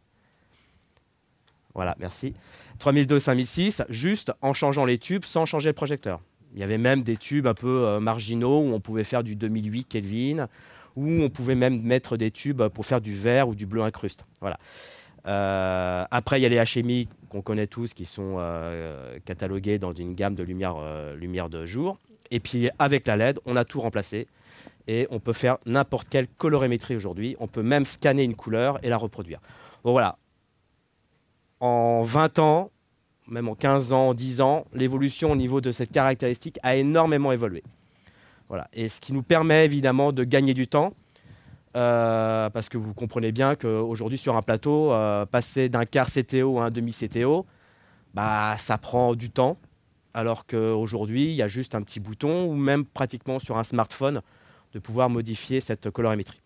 Voilà, 1.74 1.96
merci. 2.00 2.34
3002 2.80 3.20
5006, 3.20 3.84
juste 3.90 4.32
en 4.42 4.54
changeant 4.54 4.86
les 4.86 4.98
tubes 4.98 5.26
sans 5.26 5.46
changer 5.46 5.70
le 5.70 5.74
projecteur. 5.74 6.22
Il 6.54 6.60
y 6.60 6.64
avait 6.64 6.78
même 6.78 7.04
des 7.04 7.18
tubes 7.18 7.46
un 7.46 7.54
peu 7.54 7.86
euh, 7.86 8.00
marginaux 8.00 8.62
où 8.62 8.74
on 8.74 8.80
pouvait 8.80 9.04
faire 9.04 9.24
du 9.24 9.36
2008 9.36 9.84
Kelvin, 9.86 10.48
où 10.96 11.08
on 11.08 11.30
pouvait 11.30 11.56
même 11.56 11.82
mettre 11.82 12.18
des 12.18 12.32
tubes 12.32 12.64
pour 12.70 12.86
faire 12.86 13.02
du 13.02 13.14
vert 13.14 13.48
ou 13.48 13.56
du 13.56 13.66
bleu 13.66 13.82
incruste. 13.84 14.24
Voilà. 14.42 14.58
Euh, 15.28 16.06
après, 16.10 16.40
il 16.40 16.44
y 16.44 16.46
a 16.46 16.50
les 16.50 16.82
HMI 16.82 17.10
qu'on 17.30 17.42
connaît 17.42 17.68
tous, 17.68 17.94
qui 17.94 18.06
sont 18.06 18.38
euh, 18.40 19.20
catalogués 19.26 19.78
dans 19.78 19.94
une 19.94 20.16
gamme 20.16 20.36
de 20.36 20.44
lumière, 20.44 20.78
lumière 21.16 21.50
de 21.50 21.66
jour. 21.66 22.00
Et 22.32 22.40
puis 22.40 22.70
avec 22.80 23.06
la 23.08 23.18
LED, 23.18 23.40
on 23.46 23.56
a 23.56 23.66
tout 23.66 23.80
remplacé 23.80 24.28
et 24.88 25.08
on 25.12 25.20
peut 25.20 25.34
faire 25.34 25.58
n'importe 25.66 26.10
quelle 26.10 26.28
colorimétrie 26.28 26.96
aujourd'hui. 26.96 27.36
On 27.40 27.48
peut 27.48 27.64
même 27.64 27.86
scanner 27.86 28.24
une 28.24 28.36
couleur 28.36 28.80
et 28.84 28.90
la 28.90 28.98
reproduire. 28.98 29.40
Voilà. 29.84 30.18
En 31.60 32.04
20 32.04 32.40
ans, 32.40 32.72
même 33.28 33.48
en 33.48 33.56
15 33.56 33.92
ans, 33.92 34.14
10 34.14 34.42
ans, 34.42 34.66
l'évolution 34.74 35.32
au 35.32 35.36
niveau 35.36 35.62
de 35.62 35.72
cette 35.72 35.92
caractéristique 35.92 36.60
a 36.64 36.76
énormément 36.76 37.32
évolué. 37.32 37.64
Voilà. 38.48 38.68
Et 38.74 38.88
ce 38.90 39.02
qui 39.02 39.14
nous 39.14 39.24
permet 39.24 39.66
évidemment 39.66 40.14
de 40.14 40.24
gagner 40.24 40.54
du 40.54 40.68
temps, 40.68 40.94
euh, 41.76 42.50
parce 42.50 42.70
que 42.70 42.78
vous 42.78 42.94
comprenez 42.94 43.32
bien 43.32 43.56
qu'aujourd'hui 43.56 44.18
sur 44.18 44.38
un 44.38 44.42
plateau, 44.42 44.94
euh, 44.94 45.26
passer 45.26 45.68
d'un 45.70 45.86
quart 45.86 46.10
CTO 46.10 46.60
à 46.60 46.66
un 46.66 46.72
demi 46.72 46.94
CTO, 46.94 47.46
bah, 48.14 48.56
ça 48.58 48.78
prend 48.78 49.16
du 49.16 49.30
temps, 49.30 49.58
alors 50.14 50.48
qu'aujourd'hui, 50.48 51.26
il 51.26 51.36
y 51.36 51.44
a 51.44 51.48
juste 51.48 51.76
un 51.76 51.82
petit 51.82 52.00
bouton, 52.00 52.46
ou 52.46 52.56
même 52.56 52.86
pratiquement 52.86 53.38
sur 53.38 53.58
un 53.58 53.64
smartphone, 53.64 54.22
de 54.74 54.80
pouvoir 54.80 55.10
modifier 55.10 55.62
cette 55.62 55.90
colorimétrie. 55.90 56.42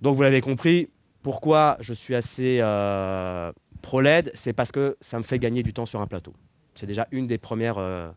Donc 0.00 0.16
vous 0.16 0.22
l'avez 0.22 0.40
compris, 0.40 0.88
pourquoi 1.22 1.76
je 1.80 1.92
suis 1.92 2.14
assez 2.14 2.58
euh, 2.60 3.52
pro 3.82 4.00
LED, 4.00 4.30
c'est 4.34 4.52
parce 4.52 4.72
que 4.72 4.96
ça 5.00 5.18
me 5.18 5.24
fait 5.24 5.38
gagner 5.38 5.62
du 5.62 5.72
temps 5.72 5.86
sur 5.86 6.00
un 6.00 6.06
plateau. 6.06 6.32
C'est 6.74 6.86
déjà 6.86 7.08
une 7.10 7.26
des 7.26 7.38
premières 7.38 7.78
euh, 7.78 8.10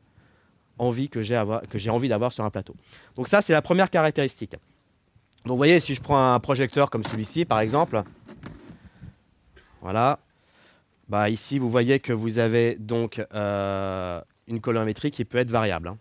envies 0.78 1.10
que 1.10 1.22
j'ai 1.22 1.90
envie 1.90 2.10
d'avoir 2.10 2.32
sur 2.32 2.44
un 2.44 2.50
plateau. 2.50 2.76
Donc 3.16 3.28
ça, 3.28 3.42
c'est 3.42 3.54
la 3.54 3.62
première 3.62 3.90
caractéristique. 3.90 4.56
Donc 5.46 5.54
vous 5.54 5.58
voyez, 5.58 5.80
si 5.80 5.96
je 5.96 6.02
prends 6.02 6.34
un 6.34 6.40
projecteur 6.40 6.90
comme 6.90 7.04
celui-ci, 7.04 7.46
par 7.46 7.60
exemple, 7.60 8.04
voilà, 9.82 10.20
bah 11.10 11.30
ici 11.30 11.58
vous 11.58 11.70
voyez 11.70 12.00
que 12.00 12.14
vous 12.14 12.38
avez 12.38 12.76
donc 12.76 13.22
euh, 13.34 14.22
une 14.48 14.62
colorimétrie 14.62 15.10
qui 15.10 15.26
peut 15.26 15.40
être 15.40 15.50
variable. 15.50 15.88
Hein. 15.88 15.98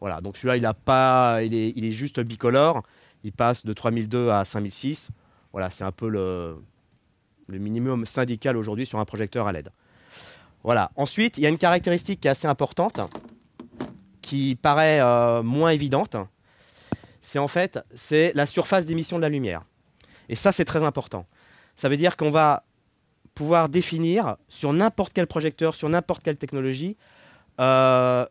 Voilà, 0.00 0.20
donc 0.20 0.36
celui-là, 0.36 0.56
il, 0.56 0.66
a 0.66 0.74
pas, 0.74 1.42
il, 1.42 1.54
est, 1.54 1.90
juste 1.90 2.20
bicolore. 2.20 2.82
Il 3.22 3.32
passe 3.32 3.66
de 3.66 3.72
3002 3.72 4.30
à 4.30 4.44
5006. 4.44 5.10
Voilà, 5.52 5.68
c'est 5.68 5.84
un 5.84 5.92
peu 5.92 6.08
le, 6.08 6.56
le 7.48 7.58
minimum 7.58 8.06
syndical 8.06 8.56
aujourd'hui 8.56 8.86
sur 8.86 8.98
un 8.98 9.04
projecteur 9.04 9.46
à 9.46 9.52
LED. 9.52 9.70
Voilà. 10.62 10.90
Ensuite, 10.96 11.36
il 11.36 11.42
y 11.42 11.46
a 11.46 11.48
une 11.48 11.58
caractéristique 11.58 12.20
qui 12.20 12.28
est 12.28 12.30
assez 12.30 12.46
importante, 12.46 13.00
qui 14.22 14.56
paraît 14.56 15.00
euh, 15.00 15.42
moins 15.42 15.70
évidente. 15.70 16.16
C'est 17.20 17.38
en 17.38 17.48
fait 17.48 17.78
c'est 17.92 18.32
la 18.34 18.46
surface 18.46 18.86
d'émission 18.86 19.18
de 19.18 19.22
la 19.22 19.28
lumière. 19.28 19.62
Et 20.28 20.34
ça, 20.34 20.52
c'est 20.52 20.64
très 20.64 20.82
important. 20.82 21.26
Ça 21.76 21.88
veut 21.88 21.96
dire 21.96 22.16
qu'on 22.16 22.30
va 22.30 22.64
pouvoir 23.34 23.68
définir 23.68 24.36
sur 24.48 24.72
n'importe 24.72 25.12
quel 25.12 25.26
projecteur, 25.26 25.74
sur 25.74 25.88
n'importe 25.88 26.22
quelle 26.22 26.36
technologie, 26.36 26.96
euh, 27.58 28.26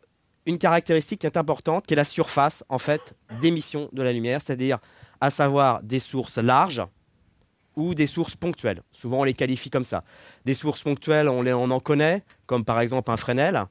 une 0.46 0.58
caractéristique 0.58 1.20
qui 1.20 1.26
est 1.26 1.36
importante, 1.36 1.86
qui 1.86 1.94
est 1.94 1.96
la 1.96 2.04
surface 2.04 2.64
en 2.68 2.78
fait 2.78 3.14
d'émission 3.40 3.88
de 3.92 4.02
la 4.02 4.12
lumière, 4.12 4.40
c'est-à-dire 4.40 4.78
à 5.20 5.30
savoir 5.30 5.82
des 5.82 6.00
sources 6.00 6.38
larges, 6.38 6.82
ou 7.76 7.94
des 7.94 8.06
sources 8.06 8.36
ponctuelles. 8.36 8.82
Souvent, 8.92 9.20
on 9.20 9.24
les 9.24 9.34
qualifie 9.34 9.70
comme 9.70 9.84
ça. 9.84 10.04
Des 10.44 10.54
sources 10.54 10.82
ponctuelles, 10.82 11.28
on, 11.28 11.70
en 11.70 11.80
connaît, 11.80 12.22
comme 12.46 12.64
par 12.64 12.80
exemple 12.80 13.10
un 13.10 13.16
Fresnel. 13.16 13.64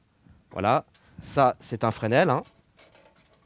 Voilà, 0.50 0.84
ça, 1.22 1.56
c'est 1.60 1.84
un 1.84 1.90
Fresnel, 1.90 2.30
hein, 2.30 2.42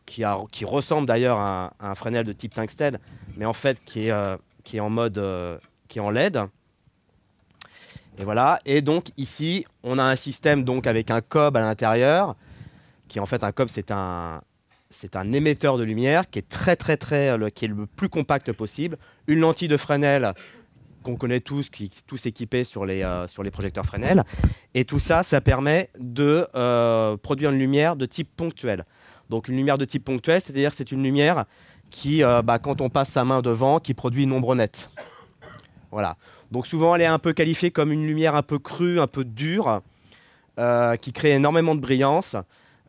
qui, 0.07 0.25
ressemble 0.65 1.07
d'ailleurs 1.07 1.39
à, 1.39 1.73
un 1.81 1.95
Fresnel 1.95 2.25
de 2.25 2.33
type 2.33 2.55
tungstène, 2.55 2.99
mais 3.37 3.45
en 3.45 3.53
fait 3.53 3.83
qui 3.85 4.07
est, 4.07 4.11
euh, 4.11 4.37
en 4.79 4.91
mode, 4.91 5.19
euh, 5.19 5.59
qui 5.89 5.99
est 5.99 6.03
en 6.03 6.11
LED. 6.11 6.41
Et 8.17 8.25
voilà. 8.25 8.61
Et 8.65 8.81
donc 8.81 9.07
ici, 9.17 9.67
on 9.83 9.99
a 9.99 10.05
un 10.05 10.17
système 10.17 10.63
donc 10.63 10.87
avec 10.87 11.11
un 11.11 11.21
cob 11.21 11.57
à 11.57 11.61
l'intérieur, 11.61 12.37
qui 13.09 13.21
en 13.21 13.27
fait 13.27 13.45
un 13.45 13.53
cob, 13.53 13.69
c'est 13.69 13.91
un, 13.91 14.43
c'est 14.91 15.17
un 15.17 15.33
émetteur 15.33 15.77
de 15.77 15.85
lumière 15.85 16.31
qui 16.31 16.39
est 16.39 16.49
très 16.49 16.77
très 16.77 16.97
très 16.97 17.37
le, 17.37 17.51
qui 17.51 17.65
est 17.65 17.69
le 17.69 17.87
plus 17.87 18.09
compact 18.09 18.53
possible. 18.53 18.97
Une 19.27 19.41
lentille 19.41 19.69
de 19.69 19.77
Fresnel 19.77 20.35
qu'on 21.03 21.17
connaît 21.17 21.41
tous, 21.41 21.69
qui 21.71 21.85
est 21.85 22.07
tous 22.07 22.27
équipés 22.27 22.65
sur 22.65 22.87
les, 22.87 23.03
euh, 23.03 23.29
sur 23.29 23.43
les 23.43 23.51
projecteurs 23.51 23.85
Fresnel. 23.85 24.25
Et 24.73 24.85
tout 24.85 24.99
ça, 24.99 25.23
ça 25.23 25.41
permet 25.41 25.91
de 25.99 26.49
euh, 26.55 27.17
produire 27.19 27.51
une 27.51 27.59
lumière 27.59 27.95
de 27.95 28.07
type 28.07 28.31
ponctuel. 28.35 28.85
Donc 29.31 29.49
une 29.49 29.57
lumière 29.57 29.79
de 29.79 29.85
type 29.85 30.05
ponctuel, 30.05 30.41
c'est-à-dire 30.41 30.73
c'est 30.73 30.91
une 30.91 31.03
lumière 31.03 31.45
qui, 31.91 32.25
euh, 32.25 32.43
bah, 32.43 32.59
quand 32.59 32.81
on 32.81 32.89
passe 32.89 33.11
sa 33.11 33.25
main 33.25 33.43
devant, 33.43 33.79
qui 33.79 33.95
produit 33.95 34.25
une 34.25 34.33
ombre 34.33 34.55
nette. 34.55 34.91
Voilà. 35.93 36.17
Donc 36.51 36.67
souvent, 36.67 36.95
elle 36.95 37.03
est 37.03 37.07
un 37.07 37.19
peu 37.19 37.33
qualifiée 37.33 37.71
comme 37.71 37.93
une 37.93 38.07
lumière 38.07 38.35
un 38.35 38.43
peu 38.43 38.59
crue, 38.59 38.99
un 38.99 39.07
peu 39.07 39.25
dure, 39.25 39.83
qui 41.01 41.13
crée 41.13 41.33
énormément 41.33 41.75
de 41.75 41.81
brillance. 41.81 42.37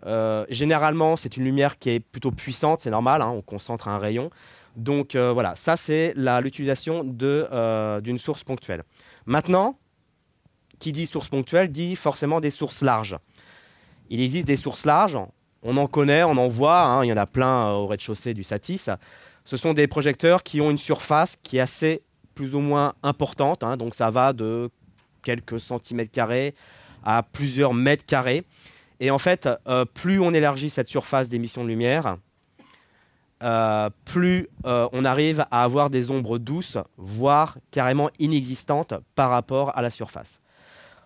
Euh, 0.06 0.46
généralement, 0.50 1.16
c'est 1.16 1.38
une 1.38 1.44
lumière 1.44 1.80
qui 1.80 1.90
est 1.90 2.00
plutôt 2.00 2.32
puissante, 2.32 2.82
c'est 2.82 2.92
normal, 2.92 3.22
hein, 3.22 3.30
on 3.30 3.42
concentre 3.42 3.88
un 3.88 3.98
rayon. 3.98 4.30
Donc 4.76 5.16
euh, 5.16 5.32
voilà, 5.32 5.56
ça 5.56 5.78
c'est 5.78 6.14
l'utilisation 6.16 7.04
euh, 7.24 8.02
d'une 8.02 8.18
source 8.18 8.44
ponctuelle. 8.44 8.84
Maintenant, 9.26 9.78
qui 10.80 10.92
dit 10.92 11.08
source 11.08 11.30
ponctuelle 11.30 11.72
dit 11.72 11.96
forcément 11.96 12.42
des 12.42 12.50
sources 12.52 12.82
larges. 12.82 13.18
Il 14.10 14.22
existe 14.22 14.46
des 14.46 14.58
sources 14.58 14.86
larges, 14.86 15.18
on 15.64 15.78
en 15.78 15.88
connaît, 15.88 16.24
on 16.24 16.38
en 16.38 16.48
voit, 16.48 16.82
hein, 16.82 17.04
il 17.04 17.08
y 17.08 17.14
en 17.14 17.18
a 17.18 17.26
plein 17.26 17.72
au 17.72 17.88
rez-de-chaussée 17.88 18.34
du 18.34 18.44
Satis. 18.44 18.90
Ce 19.46 19.58
sont 19.58 19.74
des 19.74 19.88
projecteurs 19.88 20.44
qui 20.44 20.62
ont 20.62 20.70
une 20.70 20.78
surface 20.78 21.36
qui 21.42 21.58
est 21.58 21.62
assez 21.62 22.04
plus 22.36 22.54
ou 22.54 22.60
moins 22.60 22.94
importante, 23.02 23.64
hein, 23.64 23.78
donc 23.78 23.96
ça 23.96 24.12
va 24.12 24.34
de 24.34 24.70
quelques 25.24 25.60
centimètres 25.60 26.12
carrés 26.12 26.54
à 27.04 27.24
plusieurs 27.24 27.74
mètres 27.74 28.06
carrés. 28.06 28.44
Et 29.00 29.12
en 29.12 29.20
fait, 29.20 29.50
euh, 29.68 29.86
plus 29.86 30.20
on 30.20 30.34
élargit 30.34 30.70
cette 30.70 30.88
surface 30.88 31.30
d'émission 31.30 31.64
de 31.64 31.70
lumière, 31.70 32.18
euh, 33.44 33.90
plus 34.06 34.48
euh, 34.66 34.88
on 34.94 35.04
arrive 35.04 35.46
à 35.52 35.64
avoir 35.64 35.90
des 35.90 36.10
ombres 36.10 36.38
douces, 36.38 36.78
voire 36.98 37.58
carrément 37.72 38.10
inexistantes 38.20 38.94
par 39.16 39.30
rapport 39.30 39.78
à 39.78 39.82
la 39.82 39.90
surface. 39.90 40.40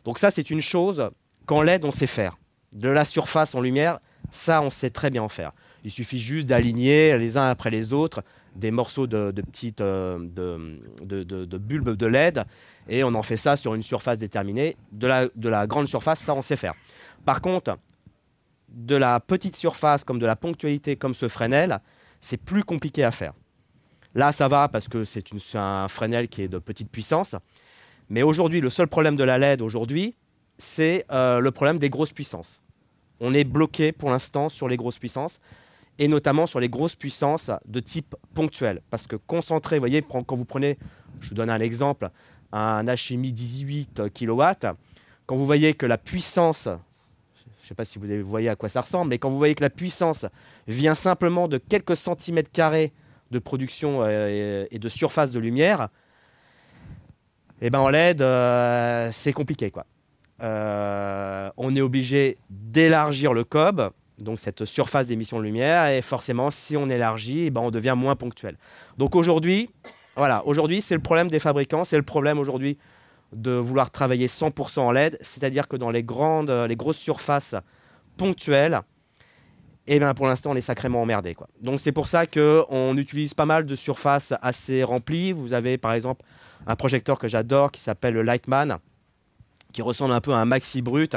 Donc 0.06 0.20
ça, 0.20 0.32
c'est 0.32 0.50
une 0.50 0.62
chose 0.62 1.10
qu'en 1.46 1.62
LED, 1.62 1.86
on 1.86 1.92
sait 1.92 2.08
faire. 2.08 2.38
De 2.74 2.90
la 2.90 3.04
surface 3.04 3.56
en 3.56 3.62
lumière, 3.62 4.00
ça, 4.32 4.62
on 4.62 4.70
sait 4.70 4.92
très 4.92 5.10
bien 5.10 5.24
en 5.24 5.30
faire. 5.30 5.52
Il 5.84 5.90
suffit 5.90 6.20
juste 6.20 6.48
d'aligner 6.48 7.18
les 7.18 7.38
uns 7.38 7.50
après 7.50 7.72
les 7.72 7.94
autres 7.94 8.24
des 8.60 8.72
morceaux 8.72 9.08
de, 9.08 9.32
petites 9.32 9.80
de, 9.80 10.26
de, 11.02 11.58
bulbes 11.58 11.96
de 11.96 12.06
LED 12.06 12.44
et 12.88 13.04
on 13.04 13.14
en 13.16 13.24
fait 13.24 13.38
ça 13.38 13.56
sur 13.56 13.74
une 13.74 13.84
surface 13.84 14.20
déterminée. 14.20 14.78
De 14.92 15.08
la, 15.08 15.28
de 15.36 15.50
la 15.50 15.68
grande 15.68 15.88
surface, 15.88 16.20
ça, 16.20 16.34
on 16.34 16.42
sait 16.42 16.56
faire. 16.56 16.74
Par 17.26 17.42
contre, 17.42 17.78
de 18.70 18.96
la 18.96 19.20
petite 19.20 19.56
surface 19.56 20.04
comme 20.04 20.20
de 20.20 20.26
la 20.26 20.36
ponctualité 20.36 20.96
comme 20.96 21.14
ce 21.14 21.28
Fresnel, 21.28 21.80
c'est 22.22 22.38
plus 22.38 22.64
compliqué 22.64 23.04
à 23.04 23.12
faire. 23.12 23.34
Là, 24.16 24.32
ça 24.32 24.48
va 24.48 24.68
parce 24.68 24.88
que 24.88 25.04
c'est 25.04 25.24
un 25.56 25.88
Fresnel 25.88 26.28
qui 26.28 26.44
est 26.44 26.48
de 26.48 26.60
petite 26.60 26.90
puissance. 26.90 27.36
Mais 28.10 28.24
aujourd'hui, 28.24 28.60
le 28.60 28.70
seul 28.70 28.88
problème 28.88 29.16
de 29.16 29.24
la 29.24 29.38
LED 29.38 29.62
aujourd'hui, 29.62 30.16
c'est 30.58 31.06
euh, 31.12 31.40
le 31.40 31.52
problème 31.52 31.78
des 31.78 31.90
grosses 31.90 32.12
puissances. 32.12 32.62
On 33.20 33.34
est 33.34 33.44
bloqué 33.44 33.92
pour 33.92 34.10
l'instant 34.10 34.50
sur 34.50 34.68
les 34.68 34.78
grosses 34.78 34.98
puissances 34.98 35.40
et 36.00 36.08
notamment 36.08 36.48
sur 36.48 36.60
les 36.60 36.70
grosses 36.70 36.96
puissances 36.96 37.52
de 37.68 37.80
type 37.80 38.16
ponctuel. 38.34 38.82
Parce 38.90 39.06
que 39.06 39.16
concentré, 39.16 39.78
vous 39.78 39.82
voyez, 39.82 40.02
quand 40.02 40.32
vous 40.34 40.46
prenez, 40.46 40.80
je 41.20 41.30
vous 41.30 41.36
donne 41.36 41.50
un 41.50 41.60
exemple, 41.60 42.10
un 42.52 42.86
HMI 42.86 43.32
18 43.32 44.02
kW, 44.14 44.44
quand 45.28 45.36
vous 45.36 45.46
voyez 45.46 45.76
que 45.76 45.86
la 45.86 45.98
puissance 45.98 46.68
je 47.70 47.74
ne 47.76 47.76
sais 47.76 47.76
pas 47.76 47.86
si 47.86 48.00
vous 48.00 48.28
voyez 48.28 48.50
à 48.50 48.56
quoi 48.56 48.68
ça 48.68 48.82
ressemble, 48.82 49.12
mais 49.12 49.20
quand 49.20 49.30
vous 49.30 49.38
voyez 49.38 49.54
que 49.54 49.62
la 49.62 49.70
puissance 49.70 50.26
vient 50.68 50.96
simplement 50.96 51.48
de 51.48 51.60
quelques 51.60 51.96
centimètres 51.96 52.50
carrés 52.52 52.92
de 53.30 53.38
production 53.38 54.00
euh, 54.02 54.66
et 54.72 54.80
de 54.80 54.90
surface 54.90 55.30
de 55.30 55.40
lumière, 55.40 55.90
eh 57.62 57.70
ben 57.70 57.78
en 57.78 57.90
LED, 57.90 58.24
euh, 58.24 59.12
c'est 59.12 59.34
compliqué. 59.34 59.70
Quoi. 59.70 59.86
Euh, 60.42 61.52
on 61.58 61.76
est 61.76 61.82
obligé 61.82 62.38
d'élargir 62.50 63.34
le 63.34 63.44
cob, 63.44 63.92
donc 64.20 64.40
cette 64.40 64.66
surface 64.66 65.08
d'émission 65.08 65.38
de 65.40 65.44
lumière, 65.44 65.88
et 65.88 66.02
forcément, 66.02 66.52
si 66.52 66.78
on 66.78 66.90
élargit, 66.90 67.46
eh 67.46 67.50
ben 67.50 67.62
on 67.62 67.72
devient 67.72 67.96
moins 67.98 68.16
ponctuel. 68.16 68.58
Donc 68.98 69.16
aujourd'hui, 69.16 69.70
voilà, 70.16 70.46
aujourd'hui, 70.46 70.82
c'est 70.82 70.96
le 70.96 71.02
problème 71.02 71.30
des 71.30 71.40
fabricants, 71.40 71.84
c'est 71.84 71.98
le 71.98 72.04
problème 72.04 72.40
aujourd'hui 72.40 72.78
de 73.34 73.52
vouloir 73.52 73.92
travailler 73.92 74.28
100% 74.28 74.80
en 74.80 74.92
LED, 74.92 75.18
c'est-à-dire 75.22 75.68
que 75.68 75.78
dans 75.78 75.92
les 75.92 76.04
grandes, 76.04 76.50
les 76.50 76.76
grosses 76.76 76.98
surfaces 76.98 77.56
ponctuelles, 78.18 78.82
eh 79.92 80.00
bien 80.00 80.14
pour 80.14 80.28
l'instant 80.28 80.52
on 80.52 80.56
est 80.56 80.62
sacrément 80.62 81.02
emmerdé. 81.02 81.36
Donc 81.62 81.80
c'est 81.80 81.92
pour 81.92 82.08
ça 82.08 82.28
qu'on 82.28 82.96
utilise 82.98 83.34
pas 83.34 83.46
mal 83.46 83.66
de 83.66 83.76
surfaces 83.76 84.34
assez 84.42 84.84
remplies. 84.84 85.32
Vous 85.32 85.54
avez 85.54 85.78
par 85.78 85.94
exemple 85.94 86.26
un 86.68 86.76
projecteur 86.76 87.18
que 87.18 87.28
j'adore 87.28 87.72
qui 87.72 87.82
s'appelle 87.82 88.14
le 88.14 88.22
Lightman, 88.22 88.78
qui 89.74 89.82
ressemble 89.82 90.14
un 90.14 90.22
peu 90.22 90.34
à 90.34 90.38
un 90.38 90.46
maxi 90.46 90.82
brut. 90.82 91.16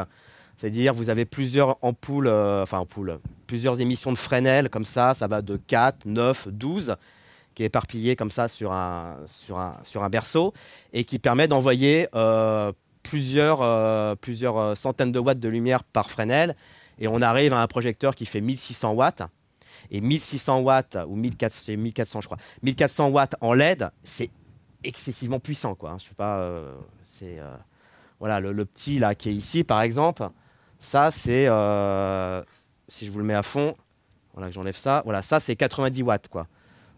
C'est-à-dire 0.63 0.95
vous 0.95 1.11
avez 1.11 1.25
plusieurs 1.25 1.77
ampoules, 1.83 2.29
euh, 2.29 2.63
enfin 2.63 2.79
ampoules, 2.79 3.19
plusieurs 3.49 3.81
émissions 3.81 4.13
de 4.13 4.17
Fresnel 4.17 4.71
comme 4.71 4.85
ça, 4.85 5.13
ça 5.13 5.27
va 5.27 5.43
de 5.43 5.57
4, 5.57 6.07
9, 6.07 6.51
12 6.53 6.95
qui 7.57 7.65
est 7.65 7.67
éparpillé 7.67 8.15
comme 8.15 8.31
ça 8.31 8.47
sur 8.47 8.71
un, 8.71 9.19
berceau 10.09 10.55
et 10.93 11.03
qui 11.03 11.19
permet 11.19 11.49
d'envoyer 11.49 12.07
euh, 12.15 12.71
plusieurs, 13.03 13.61
euh, 13.61 14.15
centaines 14.77 15.11
de 15.11 15.19
watts 15.19 15.41
de 15.41 15.49
lumière 15.49 15.83
par 15.83 16.13
Fresnel. 16.13 16.55
Et 17.01 17.09
on 17.09 17.21
arrive 17.23 17.53
à 17.55 17.61
un 17.61 17.67
projecteur 17.67 18.15
qui 18.15 18.25
fait 18.25 18.41
1600 18.41 18.93
watts. 18.93 19.23
Et 19.91 20.01
1600 20.01 20.61
watts, 20.61 20.97
ou 21.09 21.17
1400, 21.17 21.73
1400 21.77 22.21
je 22.21 22.27
crois, 22.29 22.39
1400 22.63 23.09
watts 23.09 23.35
en 23.41 23.53
LED, 23.53 23.91
c'est 24.05 24.31
excessivement 24.85 25.41
puissant. 25.41 25.75
Quoi. 25.75 25.91
Hein. 25.91 25.97
Je 25.99 26.15
pas, 26.15 26.49
voilà, 28.21 28.39
le, 28.39 28.53
le, 28.53 28.65
petit 28.65 29.01
là 29.01 29.17
qui 29.17 29.29
est 29.29 29.35
ici 29.35 29.65
par 29.65 29.83
exemple, 29.83 30.29
ça 30.83 31.11
c'est, 31.11 31.47
si 32.89 33.07
je 33.07 33.11
vous 33.11 33.19
le 33.19 33.25
mets 33.25 33.35
à 33.35 33.43
fond, 33.43 33.77
voilà 34.35 34.49
que 34.49 34.55
j'enlève 34.55 34.77
ça, 34.77 35.03
voilà, 35.05 35.23
ça 35.23 35.41
c'est 35.41 35.57
90 35.57 36.03
watts 36.03 36.29
quoi. 36.29 36.47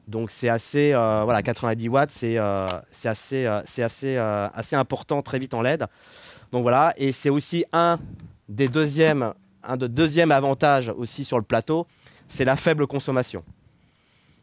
Donc 0.07 0.31
c'est 0.31 0.49
assez, 0.49 0.93
euh, 0.93 1.23
voilà, 1.25 1.43
90 1.43 1.89
watts, 1.89 2.11
c'est 2.11 2.39
euh, 2.39 2.67
assez, 3.05 3.47
euh, 3.47 3.63
c'est 3.65 3.83
assez, 3.83 4.17
assez 4.17 4.77
important 4.77 5.23
très 5.23 5.39
vite 5.39 5.55
en 5.55 5.63
LED. 5.63 5.87
Donc 6.53 6.63
voilà, 6.63 6.93
et 6.97 7.13
c'est 7.13 7.31
aussi 7.31 7.65
un 7.73 7.99
des 8.49 8.69
deuxièmes, 8.69 9.33
un 9.63 9.77
de 9.77 9.87
deuxième 9.87 10.31
avantage 10.31 10.93
aussi 10.97 11.25
sur 11.25 11.39
le 11.39 11.45
plateau, 11.45 11.87
c'est 12.29 12.45
la 12.45 12.57
faible 12.57 12.87
consommation. 12.87 13.43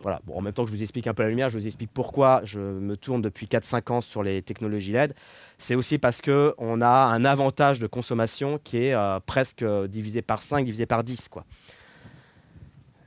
Voilà. 0.02 0.20
Bon, 0.26 0.38
en 0.38 0.42
même 0.42 0.54
temps 0.54 0.64
que 0.64 0.72
je 0.72 0.76
vous 0.76 0.82
explique 0.82 1.08
un 1.08 1.14
peu 1.14 1.24
la 1.24 1.30
lumière, 1.30 1.50
je 1.50 1.58
vous 1.58 1.68
explique 1.68 1.92
pourquoi 1.94 2.42
je 2.44 2.60
me 2.60 2.98
tourne 2.98 3.22
depuis 3.22 3.46
4-5 3.46 3.92
ans 3.92 4.02
sur 4.02 4.24
les 4.24 4.42
technologies 4.42 4.92
LED. 4.92 5.14
C'est 5.60 5.76
aussi 5.76 5.98
parce 5.98 6.22
qu'on 6.22 6.82
a 6.82 6.88
un 6.88 7.24
avantage 7.24 7.80
de 7.80 7.88
consommation 7.88 8.60
qui 8.64 8.78
est 8.78 8.96
presque 9.26 9.64
divisé 9.88 10.22
par 10.22 10.42
5, 10.42 10.66
divisé 10.66 10.86
par 10.86 11.04
10. 11.04 11.30
Quoi 11.30 11.46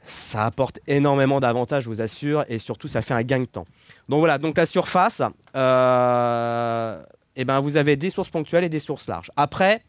ça 0.07 0.45
apporte 0.45 0.81
énormément 0.87 1.41
d'avantages, 1.41 1.85
je 1.85 1.89
vous 1.89 2.03
assure, 2.03 2.45
et 2.49 2.59
surtout 2.59 2.89
ça 2.89 3.03
fait 3.03 3.15
un 3.15 3.23
gain 3.23 3.41
de 3.41 3.45
temps. 3.47 3.67
Donc 4.09 4.19
voilà, 4.19 4.39
donc 4.39 4.57
la 4.57 4.67
surface, 4.67 5.23
euh, 5.57 7.03
eh 7.37 7.45
ben 7.45 7.61
vous 7.61 7.77
avez 7.77 7.97
des 7.97 8.11
sources 8.11 8.31
ponctuelles 8.31 8.65
et 8.65 8.69
des 8.69 8.79
sources 8.79 9.09
larges. 9.09 9.31
Après, 9.37 9.83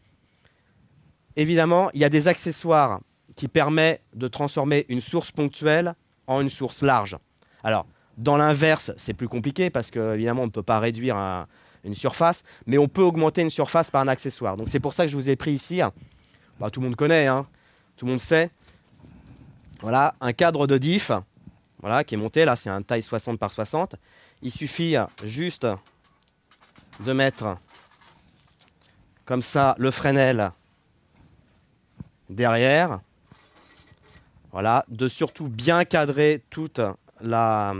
évidemment, 1.36 1.90
il 1.92 2.00
y 2.00 2.04
a 2.04 2.08
des 2.08 2.28
accessoires 2.28 3.00
qui 3.34 3.48
permet 3.48 4.00
de 4.14 4.28
transformer 4.28 4.86
une 4.88 5.00
source 5.00 5.30
ponctuelle 5.30 5.94
en 6.26 6.40
une 6.40 6.50
source 6.50 6.82
large. 6.82 7.16
Alors, 7.62 7.86
dans 8.16 8.36
l'inverse, 8.36 8.92
c'est 8.96 9.14
plus 9.14 9.28
compliqué 9.28 9.70
parce 9.70 9.90
qu'évidemment, 9.90 10.42
on 10.42 10.46
ne 10.46 10.50
peut 10.50 10.62
pas 10.62 10.78
réduire 10.78 11.16
une 11.84 11.94
surface, 11.94 12.42
mais 12.66 12.78
on 12.78 12.88
peut 12.88 13.02
augmenter 13.02 13.42
une 13.42 13.50
surface 13.50 13.90
par 13.90 14.00
un 14.02 14.08
accessoire. 14.08 14.56
Donc, 14.56 14.68
c'est 14.68 14.80
pour 14.80 14.92
ça 14.92 15.04
que 15.04 15.10
je 15.10 15.16
vous 15.16 15.28
ai 15.28 15.36
pris 15.36 15.52
ici. 15.52 15.80
Bah, 16.58 16.70
tout 16.70 16.80
le 16.80 16.86
monde 16.86 16.96
connaît, 16.96 17.26
hein. 17.26 17.46
tout 17.96 18.06
le 18.06 18.12
monde 18.12 18.20
sait. 18.20 18.50
Voilà, 19.80 20.14
un 20.20 20.32
cadre 20.32 20.66
de 20.66 20.78
diff 20.78 21.12
voilà, 21.80 22.04
qui 22.04 22.14
est 22.14 22.18
monté. 22.18 22.44
Là, 22.44 22.56
c'est 22.56 22.70
un 22.70 22.82
taille 22.82 23.02
60 23.02 23.38
par 23.38 23.52
60. 23.52 23.96
Il 24.42 24.50
suffit 24.50 24.96
juste 25.24 25.66
de 27.00 27.12
mettre 27.12 27.58
comme 29.24 29.42
ça 29.42 29.74
le 29.78 29.90
Fresnel 29.90 30.50
derrière. 32.30 33.00
Voilà, 34.52 34.84
de 34.88 35.08
surtout 35.08 35.48
bien 35.48 35.84
cadrer 35.84 36.42
toute 36.50 36.80
la, 37.20 37.74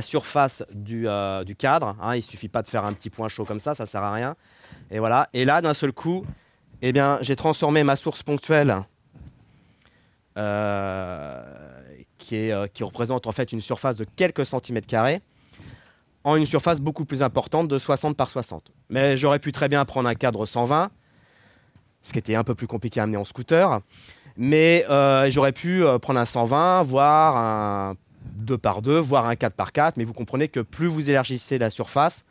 surface 0.00 0.64
du, 0.72 1.08
euh, 1.08 1.44
du 1.44 1.56
cadre. 1.56 1.96
Hein. 2.00 2.14
il 2.14 2.18
ne 2.18 2.22
suffit 2.22 2.48
pas 2.48 2.62
de 2.62 2.68
faire 2.68 2.84
un 2.84 2.92
petit 2.92 3.10
point 3.10 3.28
chaud 3.28 3.44
comme 3.44 3.60
ça, 3.60 3.74
ça 3.74 3.84
ne 3.84 3.88
sert 3.88 4.02
à 4.02 4.12
rien. 4.12 4.36
Et 4.90 4.98
voilà. 4.98 5.28
Et 5.32 5.44
là, 5.44 5.60
d'un 5.60 5.74
seul 5.74 5.92
coup, 5.92 6.24
eh 6.82 6.92
bien, 6.92 7.18
j'ai 7.20 7.36
transformé 7.36 7.84
ma 7.84 7.96
source 7.96 8.22
ponctuelle 8.22 8.82
euh, 10.36 11.42
qui, 12.18 12.50
euh, 12.50 12.66
qui 12.66 12.82
représente 12.82 13.26
en 13.26 13.32
fait 13.32 13.52
une 13.52 13.60
surface 13.60 13.96
de 13.96 14.04
quelques 14.16 14.44
centimètres 14.46 14.88
carrés 14.88 15.20
en 16.24 16.36
une 16.36 16.46
surface 16.46 16.80
beaucoup 16.80 17.04
plus 17.04 17.22
importante 17.22 17.68
de 17.68 17.78
60 17.78 18.16
par 18.16 18.30
60. 18.30 18.72
Mais 18.88 19.16
j'aurais 19.16 19.38
pu 19.38 19.52
très 19.52 19.68
bien 19.68 19.84
prendre 19.84 20.08
un 20.08 20.14
cadre 20.14 20.46
120, 20.46 20.90
ce 22.02 22.12
qui 22.12 22.18
était 22.18 22.34
un 22.34 22.44
peu 22.44 22.54
plus 22.54 22.66
compliqué 22.66 22.98
à 22.98 23.04
amener 23.04 23.18
en 23.18 23.24
scooter. 23.24 23.80
Mais 24.36 24.84
euh, 24.90 25.30
j'aurais 25.30 25.52
pu 25.52 25.84
euh, 25.84 25.98
prendre 25.98 26.18
un 26.20 26.24
120, 26.24 26.82
voire 26.82 27.36
un 27.36 27.96
2 28.36 28.58
par 28.58 28.82
2, 28.82 28.98
voire 28.98 29.26
un 29.26 29.36
4 29.36 29.54
par 29.54 29.72
4. 29.72 29.96
Mais 29.96 30.04
vous 30.04 30.12
comprenez 30.12 30.48
que 30.48 30.60
plus 30.60 30.86
vous 30.86 31.10
élargissez 31.10 31.58
la 31.58 31.70
surface, 31.70 32.24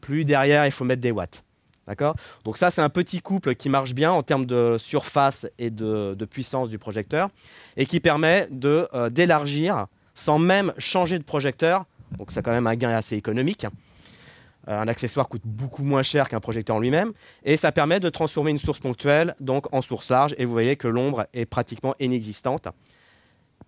plus 0.00 0.24
derrière 0.24 0.66
il 0.66 0.72
faut 0.72 0.84
mettre 0.84 1.02
des 1.02 1.10
watts. 1.10 1.42
D'accord? 1.86 2.16
Donc 2.44 2.58
ça, 2.58 2.70
c'est 2.70 2.80
un 2.80 2.88
petit 2.88 3.20
couple 3.20 3.54
qui 3.54 3.68
marche 3.68 3.94
bien 3.94 4.10
en 4.10 4.22
termes 4.22 4.44
de 4.44 4.76
surface 4.78 5.46
et 5.58 5.70
de, 5.70 6.16
puissance 6.28 6.68
du 6.68 6.78
projecteur 6.78 7.30
et 7.76 7.86
qui 7.86 8.00
permet 8.00 8.48
euh, 8.64 9.08
d'élargir 9.08 9.86
sans 10.14 10.38
même 10.38 10.72
changer 10.78 11.18
de 11.18 11.24
projecteur 11.24 11.84
donc 12.18 12.30
c'est 12.30 12.42
quand 12.42 12.52
même 12.52 12.66
un 12.66 12.76
gain 12.76 12.90
assez 12.90 13.16
économique. 13.16 13.66
Euh, 14.68 14.80
un 14.80 14.88
accessoire 14.88 15.28
coûte 15.28 15.42
beaucoup 15.44 15.84
moins 15.84 16.02
cher 16.02 16.28
qu'un 16.28 16.40
projecteur 16.40 16.76
en 16.76 16.80
lui-même. 16.80 17.12
Et 17.44 17.56
ça 17.56 17.72
permet 17.72 18.00
de 18.00 18.08
transformer 18.08 18.50
une 18.50 18.58
source 18.58 18.80
ponctuelle 18.80 19.34
donc 19.40 19.72
en 19.72 19.82
source 19.82 20.10
large. 20.10 20.34
Et 20.38 20.44
vous 20.44 20.52
voyez 20.52 20.76
que 20.76 20.88
l'ombre 20.88 21.26
est 21.34 21.46
pratiquement 21.46 21.94
inexistante. 22.00 22.68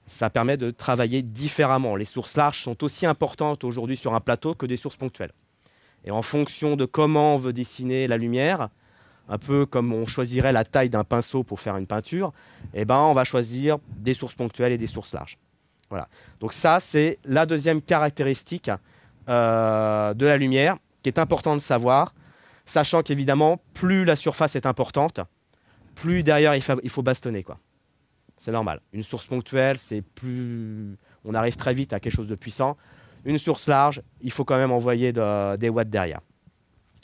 Ça 0.07 0.31
permet 0.31 0.57
de 0.57 0.71
travailler 0.71 1.23
différemment. 1.23 1.95
Les 1.95 2.05
sources 2.05 2.37
larges 2.37 2.63
sont 2.63 2.83
aussi 2.83 3.07
importantes 3.07 3.63
aujourd'hui 3.63 3.97
sur 3.97 4.15
un 4.15 4.21
plateau 4.21 4.55
que 4.55 4.67
des 4.67 4.77
sources 4.77 4.97
ponctuelles. 4.97 5.33
Et 6.05 6.11
en 6.11 6.23
fonction 6.23 6.77
de 6.77 6.85
comment 6.85 7.35
on 7.35 7.37
veut 7.37 7.53
dessiner 7.53 8.07
la 8.07 8.17
lumière, 8.17 8.69
un 9.29 9.39
peu 9.39 9.67
comme 9.67 9.93
on 9.93 10.07
choisirait 10.07 10.53
la 10.53 10.65
taille 10.65 10.89
d'un 10.89 11.05
pinceau 11.05 11.43
pour 11.43 11.61
faire 11.61 11.77
une 11.77 11.87
peinture, 11.87 12.33
eh 12.73 12.85
ben 12.85 12.99
on 12.99 13.13
va 13.13 13.25
choisir 13.25 13.79
des 13.97 14.15
sources 14.15 14.35
ponctuelles 14.35 14.73
et 14.73 14.79
des 14.79 14.87
sources 14.87 15.13
larges. 15.13 15.39
Voilà. 15.91 16.09
Donc 16.41 16.53
ça, 16.53 16.81
c'est 16.81 17.19
la 17.25 17.45
deuxième 17.45 17.83
caractéristique 17.83 18.71
euh, 19.29 20.15
de 20.15 20.27
la 20.27 20.37
lumière 20.39 20.79
qui 21.03 21.09
est 21.09 21.19
important 21.19 21.55
de 21.55 21.61
savoir, 21.61 22.15
sachant 22.67 23.03
qu'évidemment, 23.03 23.61
plus 23.75 24.05
la 24.05 24.17
surface 24.17 24.57
est 24.57 24.67
importante, 24.67 25.21
plus 25.95 26.23
derrière 26.23 26.55
il, 26.55 26.63
faut 26.91 27.03
bastonner. 27.03 27.45
C'est 28.39 28.53
normal. 28.53 28.81
Une 28.93 29.03
source 29.03 29.27
ponctuelle, 29.27 29.79
c'est 29.79 30.03
plus... 30.03 30.97
On 31.25 31.35
arrive 31.35 31.57
très 31.57 31.75
vite 31.75 31.93
à 31.93 32.01
quelque 32.01 32.15
chose 32.15 32.29
de 32.29 32.37
puissant. 32.37 32.77
Une 33.25 33.39
source 33.39 33.67
large, 33.67 34.03
il 34.21 34.31
faut 34.31 34.45
quand 34.45 34.57
même 34.57 34.71
envoyer 34.71 35.13
des 35.13 35.69
watts 35.69 35.91
derrière. 35.91 36.21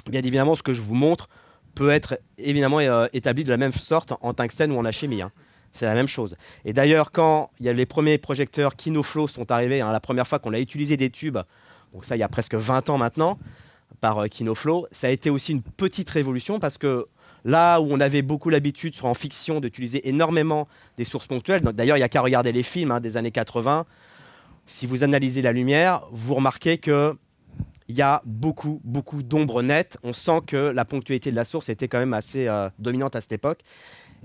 Bien 0.07 0.23
évidemment, 0.23 0.55
ce 0.55 0.63
que 0.63 0.75
je 0.75 0.83
vous 0.83 0.95
montre 0.95 1.29
peut 1.75 1.91
être 1.91 2.21
évidemment 2.39 2.79
euh, 2.79 3.09
établi 3.13 3.43
de 3.43 3.51
la 3.51 3.57
même 3.57 3.73
sorte 3.73 4.13
en 4.21 4.33
tungstène 4.33 4.71
ou 4.71 4.79
en 4.79 4.85
alchimie. 4.85 5.23
Hein 5.23 5.33
c'est 5.75 5.87
la 5.87 5.95
même 5.95 6.09
chose. 6.09 6.37
Et 6.65 6.73
d'ailleurs, 6.73 7.11
quand 7.11 7.51
il 7.59 7.67
y 7.67 7.69
a 7.69 7.73
les 7.73 7.85
premiers 7.85 8.17
projecteurs 8.17 8.77
Kinoflow 8.77 9.29
sont 9.29 9.51
arrivés, 9.51 9.81
hein, 9.81 9.93
la 9.93 10.01
première 10.01 10.27
fois 10.27 10.39
qu'on 10.39 10.55
a 10.55 10.61
utilisé 10.61 10.97
des 10.97 11.11
tubes, 11.11 11.39
donc 11.93 12.05
ça 12.05 12.17
il 12.17 12.21
y 12.21 12.23
a 12.23 12.29
presque 12.29 12.55
20 12.55 12.91
ans 12.91 12.99
maintenant, 12.99 13.39
par 14.05 14.19
euh, 14.19 14.27
Kinoflow, 14.27 14.87
ça 14.93 15.07
a 15.07 15.11
été 15.11 15.31
aussi 15.31 15.53
une 15.53 15.63
petite 15.63 16.11
révolution 16.11 16.59
parce 16.59 16.77
que 16.77 17.07
là 17.47 17.81
où 17.81 17.87
on 17.91 18.01
avait 18.01 18.21
beaucoup 18.21 18.51
l'habitude 18.51 18.95
en 19.01 19.15
fiction 19.15 19.61
d'utiliser 19.61 20.07
énormément 20.07 20.69
des 20.99 21.05
sources 21.05 21.27
ponctuelles, 21.27 21.63
d'ailleurs 21.63 21.97
il 21.97 22.01
n'y 22.01 22.05
a 22.05 22.11
qu'à 22.11 22.21
regarder 22.21 22.53
les 22.53 22.63
films 22.63 22.91
hein, 22.91 23.01
des 23.01 23.17
années 23.17 23.31
80, 23.31 23.87
si 24.67 24.87
vous 24.87 25.05
analysez 25.05 25.41
la 25.41 25.53
lumière, 25.53 26.03
vous 26.13 26.35
remarquez 26.35 26.77
que 26.77 27.17
il 27.89 27.97
y 27.97 28.03
a 28.03 28.21
beaucoup, 28.27 28.83
beaucoup 28.85 29.23
d'ombres 29.23 29.63
nettes. 29.63 29.97
On 30.03 30.13
sent 30.13 30.41
que 30.47 30.57
la 30.57 30.85
ponctualité 30.85 31.31
de 31.31 31.37
la 31.37 31.45
source 31.45 31.71
était 31.71 31.89
quand 31.89 31.99
même 31.99 32.13
assez 32.13 32.47
euh, 32.47 32.69
dominante 32.79 33.17
à 33.17 33.23
cette 33.23 33.33
époque. 33.33 33.61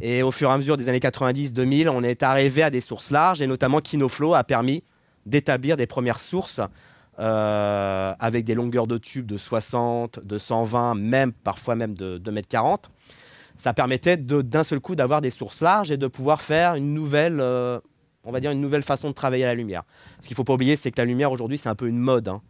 Et 0.02 0.24
au 0.24 0.32
fur 0.32 0.50
et 0.50 0.54
à 0.54 0.58
mesure 0.58 0.76
des 0.76 0.89
années 0.89 1.00
90-2000, 1.00 1.88
on 1.88 2.04
est 2.04 2.22
arrivé 2.22 2.63
à 2.63 2.70
des 2.70 2.82
sources 2.82 3.12
larges 3.12 3.42
et 3.42 3.48
notamment 3.48 3.80
Kinoflow 3.80 4.34
a 4.34 4.44
permis 4.44 4.84
d'établir 5.26 5.78
des 5.78 5.88
premières 5.88 6.20
sources 6.20 6.60
euh, 7.19 8.13
avec 8.19 8.45
des 8.45 8.55
longueurs 8.55 8.88
de 8.88 8.97
tubes 8.97 9.25
de 9.25 9.38
60, 9.38 10.19
de 10.23 10.38
120, 10.38 10.95
même 10.95 11.32
parfois 11.32 11.75
même 11.75 11.93
de 11.93 12.17
2 12.17 12.32
mètres 12.32 12.47
40. 12.47 12.89
Ça 13.58 13.73
permettait 13.73 14.17
d'un 14.17 14.63
seul 14.63 14.79
coup 14.79 14.95
d'avoir 14.95 15.21
des 15.21 15.29
sources 15.29 15.62
larges 15.62 15.91
et 15.91 15.97
de 15.97 16.08
pouvoir 16.08 16.41
faire 16.41 16.75
une 16.75 16.93
nouvelle, 16.93 17.39
euh, 17.41 17.79
on 18.23 18.32
va 18.32 18.39
dire 18.39 18.51
une 18.51 18.62
nouvelle 18.62 18.84
façon 18.84 19.10
de 19.10 19.13
travailler 19.13 19.45
la 19.45 19.55
lumière. 19.55 19.84
Ce 20.21 20.27
qu'il 20.27 20.34
ne 20.34 20.38
faut 20.38 20.45
pas 20.45 20.53
oublier, 20.53 20.75
c'est 20.75 20.91
que 20.91 21.01
la 21.01 21.05
lumière 21.05 21.32
aujourd'hui, 21.32 21.58
c'est 21.58 21.69
un 21.69 21.75
peu 21.75 21.88
une 21.88 21.99
mode. 21.99 22.29
Hein. 22.29 22.41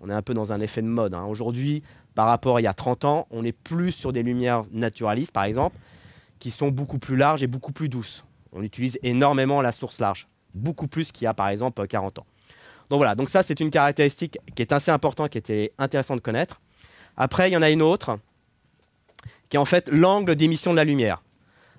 On 0.00 0.10
est 0.10 0.14
un 0.14 0.22
peu 0.22 0.34
dans 0.34 0.52
un 0.52 0.60
effet 0.60 0.82
de 0.82 0.86
mode. 0.86 1.14
Hein. 1.14 1.24
Aujourd'hui, 1.24 1.82
par 2.14 2.26
rapport 2.26 2.56
à 2.56 2.60
il 2.60 2.64
y 2.64 2.68
a 2.68 2.74
30 2.74 3.04
ans, 3.06 3.26
on 3.30 3.44
est 3.44 3.52
plus 3.52 3.92
sur 3.92 4.12
des 4.12 4.22
lumières 4.22 4.64
naturalistes, 4.70 5.32
par 5.32 5.44
exemple 5.44 5.76
qui 6.38 6.50
sont 6.50 6.68
beaucoup 6.68 6.98
plus 6.98 7.16
larges 7.16 7.42
et 7.42 7.46
beaucoup 7.46 7.72
plus 7.72 7.88
douces. 7.88 8.24
On 8.52 8.62
utilise 8.62 8.98
énormément 9.02 9.60
la 9.60 9.72
source 9.72 10.00
large, 10.00 10.28
beaucoup 10.54 10.88
plus 10.88 11.12
qu'il 11.12 11.24
y 11.24 11.28
a 11.28 11.34
par 11.34 11.48
exemple 11.48 11.86
40 11.86 12.20
ans. 12.20 12.26
Donc 12.90 12.98
voilà, 12.98 13.14
donc 13.14 13.28
ça 13.28 13.42
c'est 13.42 13.60
une 13.60 13.70
caractéristique 13.70 14.38
qui 14.54 14.62
est 14.62 14.72
assez 14.72 14.90
importante, 14.90 15.30
qui 15.30 15.38
était 15.38 15.72
intéressant 15.78 16.16
de 16.16 16.20
connaître. 16.20 16.60
Après, 17.16 17.50
il 17.50 17.52
y 17.52 17.56
en 17.56 17.62
a 17.62 17.70
une 17.70 17.82
autre, 17.82 18.18
qui 19.48 19.56
est 19.56 19.60
en 19.60 19.64
fait 19.64 19.88
l'angle 19.88 20.36
d'émission 20.36 20.72
de 20.72 20.76
la 20.76 20.84
lumière. 20.84 21.22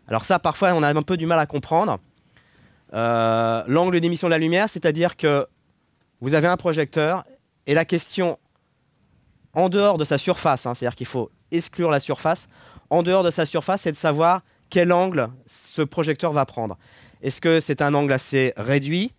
Alors 0.08 0.26
ça, 0.26 0.40
parfois, 0.40 0.74
on 0.74 0.84
a 0.84 0.90
un 0.90 1.02
peu 1.02 1.18
du 1.18 1.26
mal 1.26 1.40
à 1.40 1.46
comprendre. 1.46 2.00
Euh, 2.94 3.64
l'angle 3.68 4.00
d'émission 4.00 4.28
de 4.28 4.32
la 4.32 4.40
lumière, 4.40 4.68
c'est-à-dire 4.68 5.16
que 5.16 5.48
vous 6.22 6.34
avez 6.34 6.48
un 6.48 6.58
projecteur 6.58 7.24
et 7.68 7.74
la 7.74 7.86
question 7.86 8.40
en 9.54 9.70
dehors 9.70 9.98
de 9.98 10.06
sa 10.06 10.18
surface, 10.18 10.66
hein, 10.66 10.76
c'est-à-dire 10.76 10.96
qu'il 10.96 11.08
faut 11.08 11.32
exclure 11.52 11.90
la 11.90 12.00
surface, 12.00 12.48
en 12.90 13.04
dehors 13.04 13.24
de 13.24 13.32
sa 13.32 13.46
surface, 13.46 13.82
c'est 13.82 13.92
de 13.92 13.98
savoir 13.98 14.42
quel 14.70 14.92
angle 14.92 15.30
ce 15.46 15.82
projecteur 15.82 16.34
va 16.34 16.46
prendre. 16.46 16.78
Est-ce 17.22 17.42
que 17.42 17.60
c'est 17.60 17.82
un 17.82 17.94
angle 17.94 18.14
assez 18.14 18.54
réduit 18.58 19.14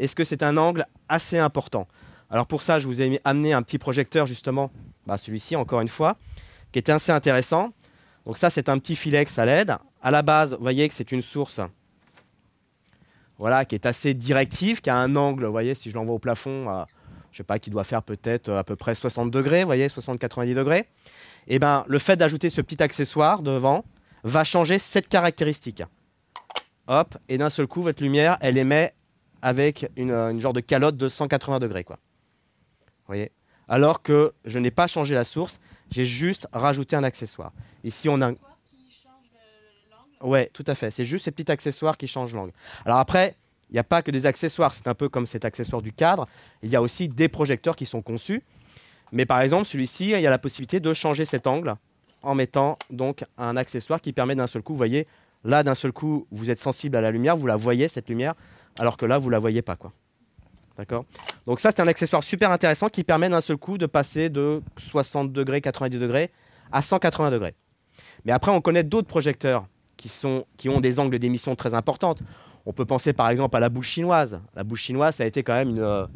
Est-ce 0.00 0.16
que 0.16 0.24
c'est 0.24 0.42
un 0.42 0.56
angle 0.56 0.86
assez 1.08 1.38
important? 1.38 1.86
Alors 2.30 2.46
pour 2.46 2.62
ça, 2.62 2.78
je 2.78 2.86
vous 2.86 3.00
ai 3.00 3.20
amené 3.24 3.52
un 3.52 3.62
petit 3.62 3.78
projecteur 3.78 4.26
justement, 4.26 4.70
bah, 5.06 5.16
celui-ci 5.16 5.56
encore 5.56 5.80
une 5.80 5.88
fois, 5.88 6.16
qui 6.72 6.78
était 6.78 6.92
assez 6.92 7.12
intéressant. 7.12 7.72
Donc 8.26 8.38
ça, 8.38 8.50
c'est 8.50 8.68
un 8.68 8.78
petit 8.78 8.96
filex 8.96 9.38
à 9.38 9.44
LED. 9.44 9.76
À 10.02 10.10
la 10.10 10.22
base, 10.22 10.54
vous 10.54 10.62
voyez 10.62 10.88
que 10.88 10.94
c'est 10.94 11.12
une 11.12 11.22
source 11.22 11.60
voilà, 13.38 13.64
qui 13.64 13.74
est 13.74 13.86
assez 13.86 14.12
directive, 14.12 14.82
qui 14.82 14.90
a 14.90 14.96
un 14.96 15.16
angle, 15.16 15.46
vous 15.46 15.52
voyez, 15.52 15.74
si 15.74 15.88
je 15.88 15.94
l'envoie 15.94 16.14
au 16.14 16.18
plafond, 16.18 16.66
je 16.66 16.84
je 17.32 17.36
sais 17.38 17.42
pas, 17.42 17.58
qui 17.58 17.70
doit 17.70 17.84
faire 17.84 18.02
peut-être 18.02 18.50
à 18.52 18.64
peu 18.64 18.76
près 18.76 18.94
60 18.94 19.30
degrés, 19.30 19.62
vous 19.62 19.68
voyez, 19.68 19.88
60-90 19.88 20.54
degrés 20.54 20.88
eh 21.46 21.58
ben, 21.58 21.84
le 21.88 21.98
fait 21.98 22.16
d'ajouter 22.16 22.50
ce 22.50 22.60
petit 22.60 22.82
accessoire 22.82 23.42
devant 23.42 23.84
va 24.24 24.44
changer 24.44 24.78
cette 24.78 25.08
caractéristique. 25.08 25.82
Hop, 26.86 27.16
et 27.28 27.38
d'un 27.38 27.50
seul 27.50 27.66
coup, 27.66 27.82
votre 27.82 28.02
lumière, 28.02 28.36
elle 28.40 28.58
émet 28.58 28.94
avec 29.42 29.90
une, 29.96 30.40
genre 30.40 30.52
de 30.52 30.60
calotte 30.60 30.96
de 30.96 31.08
180 31.08 31.58
degrés. 31.58 31.84
Quoi. 31.84 31.98
voyez? 33.06 33.32
Alors 33.68 34.02
que 34.02 34.32
je 34.44 34.58
n'ai 34.58 34.70
pas 34.70 34.86
changé 34.86 35.14
la 35.14 35.24
source, 35.24 35.60
j'ai 35.90 36.04
juste 36.04 36.46
rajouté 36.52 36.96
un 36.96 37.04
accessoire. 37.04 37.52
Ici, 37.84 38.08
on 38.08 38.20
a... 38.20 38.32
Ouais, 40.20 40.50
tout 40.52 40.64
à 40.66 40.74
fait. 40.74 40.90
C'est 40.90 41.04
juste 41.04 41.24
ces 41.24 41.30
petits 41.30 41.50
accessoires 41.50 41.96
qui 41.96 42.06
changent 42.06 42.34
l'angle. 42.34 42.52
Alors 42.84 42.98
après, 42.98 43.36
il 43.70 43.74
n'y 43.74 43.78
a 43.78 43.84
pas 43.84 44.02
que 44.02 44.10
des 44.10 44.26
accessoires. 44.26 44.74
C'est 44.74 44.88
un 44.88 44.94
peu 44.94 45.08
comme 45.08 45.26
cet 45.26 45.44
accessoire 45.44 45.80
du 45.80 45.92
cadre. 45.92 46.28
Il 46.62 46.68
y 46.68 46.76
a 46.76 46.82
aussi 46.82 47.08
des 47.08 47.28
projecteurs 47.28 47.76
qui 47.76 47.86
sont 47.86 48.02
conçus 48.02 48.42
mais 49.12 49.26
par 49.26 49.40
exemple, 49.40 49.66
celui-ci, 49.66 50.10
il 50.10 50.20
y 50.20 50.26
a 50.26 50.30
la 50.30 50.38
possibilité 50.38 50.80
de 50.80 50.92
changer 50.92 51.24
cet 51.24 51.46
angle 51.46 51.74
en 52.22 52.34
mettant 52.34 52.78
donc 52.90 53.24
un 53.38 53.56
accessoire 53.56 54.00
qui 54.00 54.12
permet 54.12 54.34
d'un 54.34 54.46
seul 54.46 54.62
coup, 54.62 54.72
vous 54.72 54.78
voyez, 54.78 55.06
là 55.44 55.62
d'un 55.62 55.74
seul 55.74 55.92
coup, 55.92 56.26
vous 56.30 56.50
êtes 56.50 56.60
sensible 56.60 56.96
à 56.96 57.00
la 57.00 57.10
lumière, 57.10 57.36
vous 57.36 57.46
la 57.46 57.56
voyez 57.56 57.88
cette 57.88 58.08
lumière, 58.08 58.34
alors 58.78 58.96
que 58.96 59.06
là, 59.06 59.18
vous 59.18 59.30
la 59.30 59.38
voyez 59.38 59.62
pas 59.62 59.76
quoi. 59.76 59.92
D'accord? 60.76 61.04
Donc 61.46 61.60
ça, 61.60 61.70
c'est 61.70 61.80
un 61.80 61.88
accessoire 61.88 62.22
super 62.22 62.50
intéressant 62.50 62.88
qui 62.88 63.04
permet 63.04 63.28
d'un 63.28 63.40
seul 63.40 63.56
coup 63.56 63.76
de 63.76 63.86
passer 63.86 64.30
de 64.30 64.62
60 64.78 65.32
degrés, 65.32 65.60
90 65.60 65.98
degrés 65.98 66.30
à 66.72 66.80
180 66.80 67.30
degrés. 67.30 67.54
Mais 68.24 68.32
après, 68.32 68.50
on 68.50 68.60
connaît 68.60 68.84
d'autres 68.84 69.08
projecteurs 69.08 69.66
qui, 69.96 70.68
ont 70.68 70.80
des 70.80 70.98
angles 70.98 71.18
d'émission 71.18 71.54
très 71.54 71.74
importantes. 71.74 72.22
On 72.64 72.72
peut 72.72 72.86
penser 72.86 73.12
par 73.12 73.28
exemple 73.28 73.56
à 73.56 73.60
la 73.60 73.68
bouche 73.68 73.88
chinoise. 73.88 74.40
La 74.54 74.64
bouche 74.64 74.82
chinoise, 74.82 75.16
ça 75.16 75.24
a 75.24 75.26
été 75.26 75.42
quand 75.42 75.54
même 75.54 75.70
une, 75.70 75.80
euh, 75.80 76.06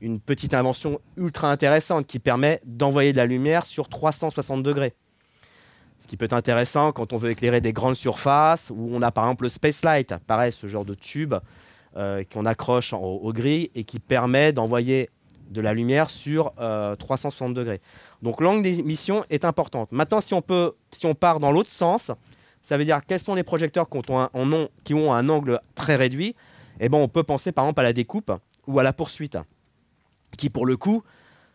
une 0.00 0.20
petite 0.20 0.54
invention 0.54 1.00
ultra 1.16 1.50
intéressante 1.50 2.06
qui 2.06 2.18
permet 2.18 2.60
d'envoyer 2.64 3.12
de 3.12 3.18
la 3.18 3.26
lumière 3.26 3.66
sur 3.66 3.88
360 3.88 4.62
degrés. 4.62 4.94
Ce 6.04 6.06
qui 6.06 6.18
peut 6.18 6.26
être 6.26 6.34
intéressant 6.34 6.92
quand 6.92 7.14
on 7.14 7.16
veut 7.16 7.30
éclairer 7.30 7.62
des 7.62 7.72
grandes 7.72 7.94
surfaces, 7.94 8.70
où 8.70 8.90
on 8.92 9.00
a 9.00 9.10
par 9.10 9.24
exemple 9.24 9.44
le 9.44 9.48
Space 9.48 9.82
Light, 9.82 10.14
pareil, 10.26 10.52
ce 10.52 10.66
genre 10.66 10.84
de 10.84 10.92
tube 10.92 11.32
euh, 11.96 12.22
qu'on 12.30 12.44
accroche 12.44 12.92
au, 12.92 13.32
gris 13.32 13.70
et 13.74 13.84
qui 13.84 14.00
permet 14.00 14.52
d'envoyer 14.52 15.08
de 15.48 15.62
la 15.62 15.72
lumière 15.72 16.10
sur 16.10 16.52
360 16.98 17.48
euh, 17.48 17.54
degrés. 17.54 17.80
Donc 18.20 18.42
l'angle 18.42 18.62
d'émission 18.62 19.24
est 19.30 19.46
importante. 19.46 19.92
Maintenant, 19.92 20.20
si 20.20 20.34
on, 20.34 20.42
peut, 20.42 20.74
si 20.92 21.06
on 21.06 21.14
part 21.14 21.40
dans 21.40 21.50
l'autre 21.50 21.70
sens, 21.70 22.10
ça 22.62 22.76
veut 22.76 22.84
dire 22.84 23.00
quels 23.08 23.18
sont 23.18 23.34
les 23.34 23.42
projecteurs 23.42 23.88
qui 23.88 23.96
ont 24.10 24.20
un, 24.20 24.68
qui 24.84 24.92
ont 24.92 25.10
un 25.10 25.26
angle 25.30 25.58
très 25.74 25.96
réduit. 25.96 26.36
Eh 26.80 26.90
ben, 26.90 26.98
on 26.98 27.08
peut 27.08 27.22
penser 27.22 27.50
par 27.50 27.64
exemple 27.64 27.80
à 27.80 27.84
la 27.84 27.94
découpe 27.94 28.30
ou 28.66 28.78
à 28.78 28.82
la 28.82 28.92
poursuite, 28.92 29.38
qui 30.36 30.50
pour 30.50 30.66
le 30.66 30.76
coup, 30.76 31.02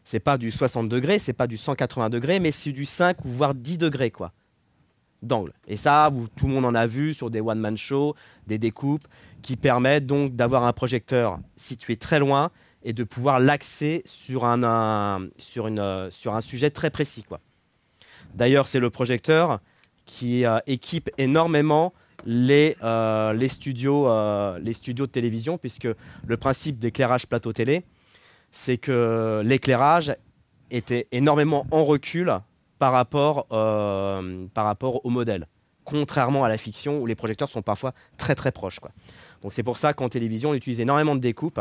c'est 0.04 0.20
pas 0.20 0.40
du 0.40 0.50
60 0.50 0.90
degrés, 0.90 1.20
c'est 1.20 1.34
pas 1.34 1.46
du 1.46 1.56
180 1.56 2.10
degrés, 2.10 2.40
mais 2.40 2.50
c'est 2.50 2.72
du 2.72 2.86
5 2.86 3.24
ou 3.26 3.30
voire 3.30 3.54
10 3.54 3.78
degrés 3.78 4.10
quoi 4.10 4.32
d'angle. 5.22 5.54
Et 5.68 5.78
ça, 5.78 6.12
tout 6.36 6.48
le 6.48 6.54
monde 6.54 6.66
en 6.66 6.76
a 6.76 6.86
vu 6.86 7.14
sur 7.14 7.30
des 7.30 7.42
one-man 7.42 7.78
shows, 7.78 8.16
des 8.48 8.58
découpes, 8.58 9.08
qui 9.42 9.56
permettent 9.56 10.06
donc 10.06 10.36
d'avoir 10.36 10.64
un 10.64 10.74
projecteur 10.74 11.40
situé 11.56 11.98
très 11.98 12.20
loin 12.20 12.52
et 12.84 12.94
de 12.94 13.04
pouvoir 13.04 13.40
l'axer 13.40 14.02
sur 14.06 14.46
un, 14.46 14.64
un 14.64 16.42
sujet 16.42 16.70
très 16.70 16.90
précis. 16.90 17.26
D'ailleurs, 18.34 18.68
c'est 18.68 18.80
le 18.80 18.90
projecteur 18.90 19.60
qui 20.06 20.46
euh, 20.46 20.60
équipe 20.66 21.10
énormément 21.18 21.94
euh, 22.28 22.74
euh, 22.84 23.34
les 23.34 23.48
studios 24.74 25.06
de 25.06 25.12
télévision, 25.12 25.58
puisque 25.58 25.88
le 26.26 26.38
principe 26.38 26.80
d'éclairage 26.80 27.28
plateau 27.28 27.54
télé, 27.54 27.84
c'est 28.52 28.78
que 28.78 29.42
l'éclairage 29.46 30.16
était 30.72 31.08
énormément 31.12 31.66
en 31.72 31.84
recul 31.84 32.40
par 32.80 32.94
rapport, 32.94 33.48
par 33.48 34.66
rapport 34.66 35.06
au 35.06 35.10
modèle, 35.10 35.48
contrairement 35.84 36.44
à 36.44 36.50
la 36.50 36.58
fiction 36.58 37.00
où 37.00 37.06
les 37.06 37.16
projecteurs 37.16 37.50
sont 37.50 37.62
parfois 37.62 37.94
très 38.18 38.36
très 38.36 38.52
proches. 38.52 38.80
Donc 39.42 39.54
c'est 39.54 39.64
pour 39.64 39.78
ça 39.78 39.94
qu'en 39.94 40.10
télévision, 40.10 40.52
on 40.52 40.54
utilise 40.54 40.80
énormément 40.80 41.16
de 41.16 41.20
découpes 41.20 41.60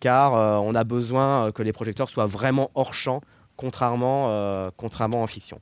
car 0.00 0.34
euh, 0.34 0.56
on 0.56 0.74
a 0.74 0.84
besoin 0.84 1.46
euh, 1.46 1.52
que 1.52 1.62
les 1.62 1.72
projecteurs 1.72 2.08
soient 2.10 2.26
vraiment 2.26 2.70
hors 2.74 2.94
champ, 2.94 3.22
contrairement, 3.56 4.26
euh, 4.28 4.70
contrairement 4.76 5.22
en 5.22 5.26
fiction. 5.26 5.58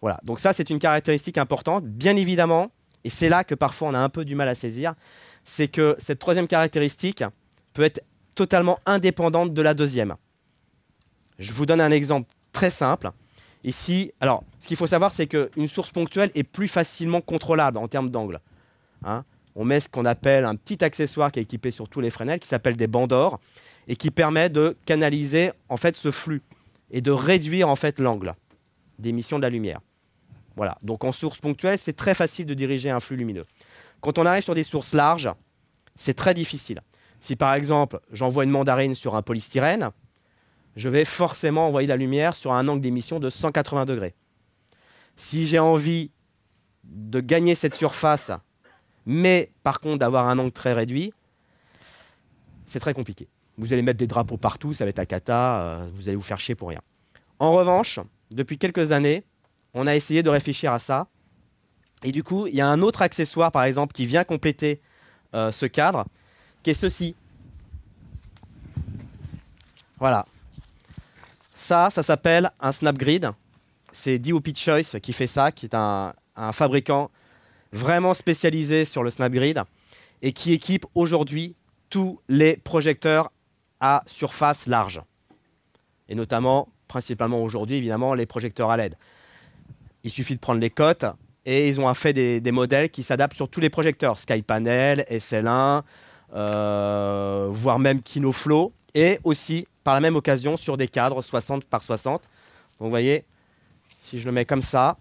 Voilà, 0.00 0.20
donc 0.22 0.38
ça 0.38 0.52
c'est 0.52 0.70
une 0.70 0.78
caractéristique 0.78 1.38
importante. 1.38 1.84
Bien 1.84 2.14
évidemment, 2.16 2.70
et 3.04 3.10
c'est 3.10 3.28
là 3.28 3.44
que 3.44 3.54
parfois 3.54 3.88
on 3.88 3.94
a 3.94 3.98
un 3.98 4.08
peu 4.08 4.24
du 4.24 4.34
mal 4.34 4.48
à 4.48 4.54
saisir, 4.54 4.94
c'est 5.44 5.68
que 5.68 5.96
cette 5.98 6.18
troisième 6.18 6.46
caractéristique 6.46 7.24
peut 7.72 7.84
être 7.84 8.02
totalement 8.34 8.78
indépendante 8.86 9.54
de 9.54 9.62
la 9.62 9.74
deuxième. 9.74 10.14
Je 11.38 11.52
vous 11.52 11.66
donne 11.66 11.80
un 11.80 11.90
exemple 11.90 12.28
très 12.52 12.70
simple. 12.70 13.10
Ici, 13.64 14.12
alors, 14.20 14.44
ce 14.60 14.68
qu'il 14.68 14.76
faut 14.76 14.86
savoir, 14.86 15.12
c'est 15.12 15.26
qu'une 15.26 15.68
source 15.68 15.90
ponctuelle 15.90 16.30
est 16.34 16.44
plus 16.44 16.68
facilement 16.68 17.20
contrôlable 17.20 17.78
en 17.78 17.88
termes 17.88 18.10
d'angle. 18.10 18.40
Hein 19.04 19.24
on 19.60 19.64
met 19.64 19.80
ce 19.80 19.88
qu'on 19.88 20.04
appelle 20.04 20.44
un 20.44 20.54
petit 20.54 20.84
accessoire 20.84 21.32
qui 21.32 21.40
est 21.40 21.42
équipé 21.42 21.72
sur 21.72 21.88
tous 21.88 22.00
les 22.00 22.10
Fresnel, 22.10 22.38
qui 22.38 22.46
s'appelle 22.46 22.76
des 22.76 22.86
bandes 22.86 23.12
et 23.88 23.96
qui 23.96 24.12
permet 24.12 24.50
de 24.50 24.76
canaliser 24.86 25.50
en 25.68 25.76
fait 25.76 25.96
ce 25.96 26.12
flux 26.12 26.42
et 26.92 27.00
de 27.00 27.10
réduire 27.10 27.68
en 27.68 27.74
fait 27.74 27.98
l'angle 27.98 28.34
d'émission 29.00 29.36
de 29.38 29.42
la 29.42 29.50
lumière. 29.50 29.80
Voilà. 30.54 30.78
Donc 30.82 31.02
en 31.02 31.10
source 31.10 31.40
ponctuelle, 31.40 31.76
c'est 31.76 31.94
très 31.94 32.14
facile 32.14 32.46
de 32.46 32.54
diriger 32.54 32.90
un 32.90 33.00
flux 33.00 33.16
lumineux. 33.16 33.44
Quand 34.00 34.18
on 34.18 34.26
arrive 34.26 34.44
sur 34.44 34.54
des 34.54 34.62
sources 34.62 34.94
larges, 34.94 35.30
c'est 35.96 36.14
très 36.14 36.34
difficile. 36.34 36.80
Si 37.20 37.34
par 37.34 37.54
exemple 37.54 37.98
j'envoie 38.12 38.44
une 38.44 38.50
mandarine 38.50 38.94
sur 38.94 39.16
un 39.16 39.22
polystyrène, 39.22 39.90
je 40.76 40.88
vais 40.88 41.04
forcément 41.04 41.66
envoyer 41.66 41.88
la 41.88 41.96
lumière 41.96 42.36
sur 42.36 42.52
un 42.52 42.68
angle 42.68 42.80
d'émission 42.80 43.20
de 43.20 43.30
180 43.30 43.86
degrés. 43.86 44.14
Si 45.16 45.46
j'ai 45.46 45.58
envie 45.58 46.10
de 46.84 47.20
gagner 47.20 47.54
cette 47.54 47.74
surface 47.74 48.30
mais 49.10 49.50
par 49.62 49.80
contre, 49.80 50.00
d'avoir 50.00 50.28
un 50.28 50.38
angle 50.38 50.52
très 50.52 50.74
réduit, 50.74 51.14
c'est 52.66 52.78
très 52.78 52.92
compliqué. 52.92 53.26
Vous 53.56 53.72
allez 53.72 53.80
mettre 53.80 53.98
des 53.98 54.06
drapeaux 54.06 54.36
partout, 54.36 54.74
ça 54.74 54.84
va 54.84 54.90
être 54.90 54.98
la 54.98 55.06
cata, 55.06 55.60
euh, 55.60 55.88
vous 55.94 56.10
allez 56.10 56.16
vous 56.16 56.22
faire 56.22 56.38
chier 56.38 56.54
pour 56.54 56.68
rien. 56.68 56.82
En 57.38 57.52
revanche, 57.52 58.00
depuis 58.30 58.58
quelques 58.58 58.92
années, 58.92 59.24
on 59.72 59.86
a 59.86 59.96
essayé 59.96 60.22
de 60.22 60.28
réfléchir 60.28 60.74
à 60.74 60.78
ça. 60.78 61.06
Et 62.02 62.12
du 62.12 62.22
coup, 62.22 62.46
il 62.48 62.54
y 62.54 62.60
a 62.60 62.68
un 62.68 62.82
autre 62.82 63.00
accessoire, 63.00 63.50
par 63.50 63.64
exemple, 63.64 63.94
qui 63.94 64.04
vient 64.04 64.24
compléter 64.24 64.78
euh, 65.34 65.50
ce 65.52 65.64
cadre, 65.64 66.04
qui 66.62 66.70
est 66.70 66.74
ceci. 66.74 67.14
Voilà. 69.98 70.26
Ça, 71.58 71.90
ça 71.90 72.04
s'appelle 72.04 72.52
un 72.60 72.70
Snapgrid. 72.70 73.32
C'est 73.90 74.20
DOP 74.20 74.56
Choice 74.56 75.00
qui 75.02 75.12
fait 75.12 75.26
ça, 75.26 75.50
qui 75.50 75.66
est 75.66 75.74
un 75.74 76.14
fabricant 76.52 77.10
vraiment 77.72 78.14
spécialisé 78.14 78.84
sur 78.84 79.02
le 79.02 79.10
Snapgrid 79.10 79.62
et 80.22 80.32
qui 80.32 80.52
équipe 80.52 80.86
aujourd'hui 80.94 81.56
tous 81.90 82.20
les 82.28 82.56
projecteurs 82.58 83.32
à 83.80 84.04
surface 84.06 84.68
large. 84.68 85.02
Et 86.08 86.14
notamment, 86.14 86.68
principalement 86.86 87.42
aujourd'hui, 87.42 87.76
évidemment, 87.76 88.14
les 88.14 88.24
projecteurs 88.24 88.70
à 88.70 88.76
LED. 88.76 88.94
Il 90.04 90.12
suffit 90.12 90.36
de 90.36 90.40
prendre 90.40 90.60
les 90.60 90.70
cotes 90.70 91.06
et 91.44 91.68
ils 91.68 91.80
ont 91.80 91.92
fait 91.92 92.12
des, 92.12 92.52
modèles 92.52 92.88
qui 92.88 93.02
s'adaptent 93.02 93.34
sur 93.34 93.48
tous 93.48 93.60
les 93.60 93.68
projecteurs, 93.68 94.16
SkyPanel, 94.16 95.04
SL1, 95.10 95.82
euh, 96.34 97.48
voire 97.50 97.80
même 97.80 98.00
KinoFlow, 98.00 98.72
et 98.98 99.20
aussi, 99.22 99.68
par 99.84 99.94
la 99.94 100.00
même 100.00 100.16
occasion, 100.16 100.56
sur 100.56 100.76
des 100.76 100.88
cadres 100.88 101.22
60 101.22 101.64
par 101.64 101.84
60. 101.84 102.22
Donc 102.22 102.30
vous 102.80 102.90
voyez, 102.90 103.24
si 104.00 104.18
je 104.18 104.26
le 104.26 104.32
mets 104.32 104.44
comme 104.44 104.62
ça, 104.62 104.96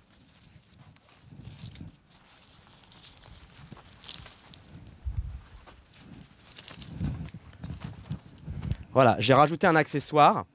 Voilà, 8.93 9.15
j'ai 9.19 9.35
rajouté 9.35 9.67
un 9.67 9.75
accessoire. 9.75 10.45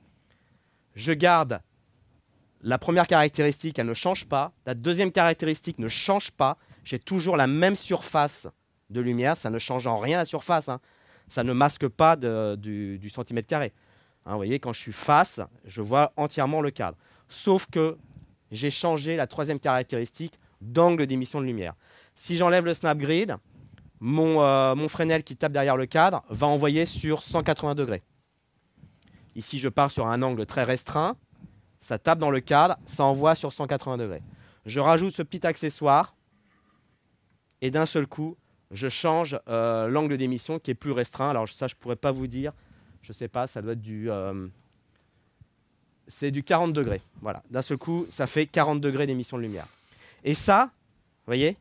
Je 0.96 1.12
garde 1.12 1.60
la 2.60 2.76
première 2.76 3.06
caractéristique, 3.06 3.78
elle 3.78 3.86
ne 3.86 3.94
change 3.94 4.24
pas. 4.24 4.50
La 4.66 4.74
deuxième 4.74 5.12
caractéristique 5.12 5.78
ne 5.78 5.86
change 5.86 6.32
pas. 6.32 6.56
J'ai 6.82 6.98
toujours 6.98 7.36
la 7.36 7.46
même 7.46 7.76
surface 7.76 8.48
de 8.90 9.00
lumière. 9.00 9.36
Ça 9.36 9.48
ne 9.48 9.60
change 9.60 9.86
en 9.86 9.98
rien 9.98 10.16
la 10.16 10.24
surface. 10.24 10.68
Hein. 10.68 10.80
Ça 11.32 11.44
ne 11.44 11.54
masque 11.54 11.88
pas 11.88 12.14
du, 12.14 13.08
centimètre 13.08 13.48
carré. 13.48 13.72
Hein, 14.26 14.32
vous 14.32 14.36
voyez, 14.36 14.60
quand 14.60 14.74
je 14.74 14.80
suis 14.80 14.92
face, 14.92 15.40
je 15.64 15.80
vois 15.80 16.12
entièrement 16.18 16.60
le 16.60 16.70
cadre. 16.70 16.98
Sauf 17.26 17.64
que 17.72 17.96
j'ai 18.50 18.70
changé 18.70 19.16
la 19.16 19.26
troisième 19.26 19.58
caractéristique 19.58 20.34
d'angle 20.60 21.06
d'émission 21.06 21.40
de 21.40 21.46
lumière. 21.46 21.72
Si 22.14 22.36
j'enlève 22.36 22.66
le 22.66 22.74
snap 22.74 22.98
grid, 22.98 23.34
mon, 23.98 24.42
euh, 24.42 24.74
mon 24.74 24.90
Fresnel 24.90 25.24
qui 25.24 25.34
tape 25.34 25.52
derrière 25.52 25.78
le 25.78 25.86
cadre 25.86 26.22
va 26.28 26.48
envoyer 26.48 26.84
sur 26.84 27.22
180 27.22 27.76
degrés. 27.76 28.02
Ici, 29.34 29.58
je 29.58 29.70
pars 29.70 29.90
sur 29.90 30.08
un 30.08 30.20
angle 30.20 30.44
très 30.44 30.64
restreint. 30.64 31.16
Ça 31.80 31.98
tape 31.98 32.18
dans 32.18 32.30
le 32.30 32.40
cadre, 32.40 32.76
ça 32.84 33.04
envoie 33.04 33.34
sur 33.34 33.54
180 33.54 33.96
degrés. 33.96 34.22
Je 34.66 34.80
rajoute 34.80 35.14
ce 35.14 35.22
petit 35.22 35.46
accessoire 35.46 36.14
et 37.62 37.70
d'un 37.70 37.86
seul 37.86 38.06
coup, 38.06 38.36
je 38.72 38.88
change 38.88 39.38
euh, 39.48 39.88
l'angle 39.88 40.16
d'émission 40.16 40.58
qui 40.58 40.70
est 40.70 40.74
plus 40.74 40.92
restreint. 40.92 41.30
Alors 41.30 41.48
ça, 41.48 41.66
je 41.66 41.74
ne 41.74 41.78
pourrais 41.78 41.96
pas 41.96 42.10
vous 42.10 42.26
dire. 42.26 42.52
Je 43.02 43.10
ne 43.10 43.14
sais 43.14 43.28
pas, 43.28 43.46
ça 43.46 43.62
doit 43.62 43.72
être 43.72 43.80
du... 43.80 44.10
Euh, 44.10 44.46
c'est 46.08 46.30
du 46.30 46.42
40 46.42 46.72
degrés. 46.72 47.00
Voilà. 47.20 47.42
D'un 47.50 47.62
seul 47.62 47.78
coup, 47.78 48.06
ça 48.08 48.26
fait 48.26 48.46
40 48.46 48.80
degrés 48.80 49.06
d'émission 49.06 49.36
de 49.36 49.42
lumière. 49.42 49.66
Et 50.24 50.34
ça, 50.34 50.70
vous 50.72 51.26
voyez, 51.26 51.56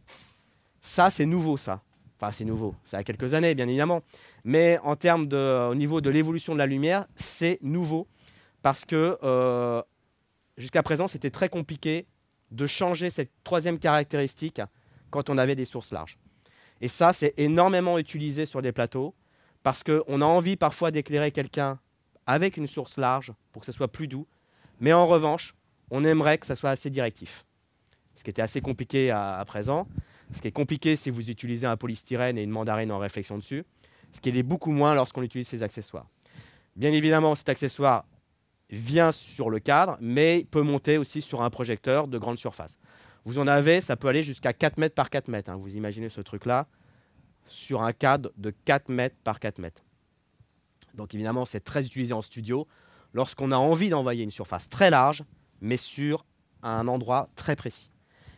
ça, 0.81 1.09
c'est 1.09 1.25
nouveau, 1.25 1.57
ça. 1.57 1.81
Enfin, 2.19 2.31
c'est 2.31 2.45
nouveau, 2.45 2.75
ça 2.85 2.97
a 2.97 3.03
quelques 3.03 3.33
années, 3.33 3.55
bien 3.55 3.67
évidemment. 3.67 4.03
Mais 4.43 4.79
en 4.83 4.95
termes 4.95 5.27
de, 5.27 5.69
au 5.69 5.75
niveau 5.75 6.01
de 6.01 6.09
l'évolution 6.09 6.53
de 6.53 6.59
la 6.59 6.67
lumière, 6.67 7.05
c'est 7.15 7.57
nouveau 7.61 8.07
parce 8.61 8.85
que 8.85 9.17
euh, 9.23 9.81
jusqu'à 10.57 10.83
présent, 10.83 11.07
c'était 11.07 11.31
très 11.31 11.49
compliqué 11.49 12.05
de 12.51 12.67
changer 12.67 13.09
cette 13.09 13.31
troisième 13.43 13.79
caractéristique 13.79 14.61
quand 15.09 15.29
on 15.29 15.37
avait 15.37 15.55
des 15.55 15.65
sources 15.65 15.91
larges. 15.91 16.19
Et 16.81 16.87
ça, 16.87 17.13
c'est 17.13 17.33
énormément 17.37 17.97
utilisé 17.97 18.45
sur 18.45 18.61
des 18.61 18.71
plateaux 18.71 19.13
parce 19.63 19.83
qu'on 19.83 20.21
a 20.21 20.25
envie 20.25 20.57
parfois 20.57 20.91
d'éclairer 20.91 21.31
quelqu'un 21.31 21.79
avec 22.25 22.57
une 22.57 22.67
source 22.67 22.97
large 22.97 23.31
pour 23.51 23.61
que 23.61 23.65
ce 23.65 23.71
soit 23.71 23.87
plus 23.87 24.07
doux. 24.07 24.27
Mais 24.79 24.91
en 24.91 25.05
revanche, 25.05 25.53
on 25.91 26.03
aimerait 26.03 26.39
que 26.39 26.47
ça 26.47 26.55
soit 26.55 26.71
assez 26.71 26.89
directif. 26.89 27.45
Ce 28.15 28.23
qui 28.23 28.29
était 28.31 28.41
assez 28.41 28.61
compliqué 28.61 29.11
à 29.11 29.43
présent. 29.45 29.87
Ce 30.33 30.41
qui 30.41 30.47
est 30.47 30.51
compliqué 30.51 30.95
si 30.95 31.09
vous 31.09 31.29
utilisez 31.29 31.67
un 31.67 31.77
polystyrène 31.77 32.37
et 32.37 32.43
une 32.43 32.51
mandarine 32.51 32.91
en 32.91 32.99
réflexion 32.99 33.37
dessus, 33.37 33.63
ce 34.11 34.21
qui 34.21 34.29
est 34.29 34.43
beaucoup 34.43 34.71
moins 34.71 34.95
lorsqu'on 34.95 35.23
utilise 35.23 35.47
ces 35.47 35.61
accessoires. 35.61 36.07
Bien 36.75 36.93
évidemment, 36.93 37.35
cet 37.35 37.49
accessoire 37.49 38.05
vient 38.69 39.11
sur 39.11 39.49
le 39.49 39.59
cadre, 39.59 39.97
mais 39.99 40.45
peut 40.49 40.61
monter 40.61 40.97
aussi 40.97 41.21
sur 41.21 41.41
un 41.41 41.49
projecteur 41.49 42.07
de 42.07 42.17
grande 42.17 42.37
surface. 42.37 42.77
Vous 43.25 43.39
en 43.39 43.47
avez, 43.47 43.81
ça 43.81 43.95
peut 43.95 44.07
aller 44.07 44.23
jusqu'à 44.23 44.53
4 44.53 44.77
mètres 44.77 44.95
par 44.95 45.09
4 45.09 45.27
mètres. 45.27 45.49
Hein. 45.49 45.57
Vous 45.57 45.75
imaginez 45.75 46.09
ce 46.09 46.21
truc-là 46.21 46.67
sur 47.47 47.83
un 47.83 47.93
cadre 47.93 48.31
de 48.37 48.49
4 48.49 48.89
mètres 48.89 49.15
par 49.23 49.39
4 49.39 49.59
mètres. 49.59 49.83
Donc 50.93 51.13
évidemment, 51.13 51.45
c'est 51.45 51.59
très 51.59 51.85
utilisé 51.85 52.13
en 52.13 52.21
studio 52.21 52.67
lorsqu'on 53.13 53.51
a 53.51 53.57
envie 53.57 53.89
d'envoyer 53.89 54.23
une 54.23 54.31
surface 54.31 54.69
très 54.69 54.89
large, 54.89 55.23
mais 55.61 55.77
sur 55.77 56.25
un 56.63 56.87
endroit 56.87 57.29
très 57.35 57.55
précis. 57.55 57.91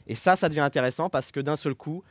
Et 0.07 0.15
ça, 0.15 0.35
ça 0.35 0.49
devient 0.49 0.61
intéressant 0.61 1.09
parce 1.09 1.31
que 1.31 1.39
d'un 1.39 1.55
seul 1.55 1.75
coup, 1.75 2.03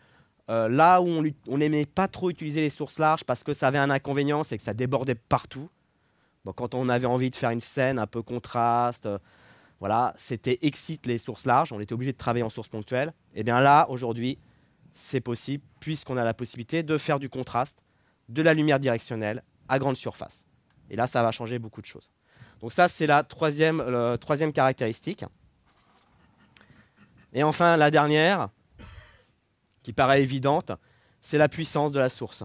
euh, 0.49 0.69
là 0.69 1.01
où 1.01 1.23
on 1.49 1.59
n'aimait 1.59 1.87
pas 1.87 2.09
trop 2.09 2.31
utiliser 2.31 2.61
les 2.61 2.71
sources 2.71 2.99
larges 2.99 3.25
parce 3.25 3.45
que 3.45 3.53
ça 3.53 3.69
avait 3.69 3.79
un 3.79 3.91
inconvénient, 3.91 4.45
c'est 4.45 4.57
que 4.57 4.63
ça 4.63 4.75
débordait 4.75 5.15
partout. 5.15 5.69
Donc 6.45 6.57
quand 6.57 6.75
on 6.75 6.89
avait 6.89 7.07
envie 7.07 7.31
de 7.31 7.37
faire 7.37 7.51
une 7.51 7.61
scène 7.61 7.99
un 7.99 8.07
peu 8.07 8.23
contraste, 8.23 9.07
euh, 9.07 9.19
voilà, 9.83 10.15
c'était 10.17 10.61
excite 10.63 11.07
les 11.07 11.19
sources 11.19 11.45
larges, 11.45 11.73
on 11.73 11.81
était 11.81 11.93
obligé 11.93 12.13
de 12.13 12.17
travailler 12.17 12.45
en 12.45 12.49
source 12.49 12.69
ponctuelle. 12.69 13.13
Et 13.35 13.41
eh 13.41 13.43
bien 13.43 13.59
là, 13.59 13.87
aujourd'hui, 13.89 14.39
c'est 14.95 15.21
possible 15.21 15.65
puisqu'on 15.81 16.17
a 16.17 16.23
la 16.23 16.35
possibilité 16.35 16.85
de 16.85 16.97
faire 16.99 17.19
du 17.19 17.29
contraste, 17.29 17.83
de 18.29 18.43
la 18.43 18.55
lumière 18.55 18.79
directionnelle 18.79 19.43
à 19.69 19.81
grande 19.81 19.97
surface. 19.97 20.47
Et 20.89 20.95
là, 20.95 21.09
ça 21.09 21.21
va 21.25 21.33
changer 21.33 21.59
beaucoup 21.59 21.81
de 21.81 21.87
choses. 21.87 22.13
Donc 22.61 22.73
ça, 22.73 22.89
c'est 22.89 23.09
la 23.09 23.25
troisième, 23.25 23.83
troisième 24.21 24.53
caractéristique. 24.53 25.25
Et 27.33 27.43
enfin, 27.43 27.77
la 27.77 27.91
dernière, 27.91 28.51
qui 29.83 29.93
paraît 29.93 30.23
évidente, 30.23 30.71
c'est 31.23 31.39
la 31.39 31.49
puissance 31.49 31.91
de 31.91 31.99
la 31.99 32.09
source. 32.09 32.45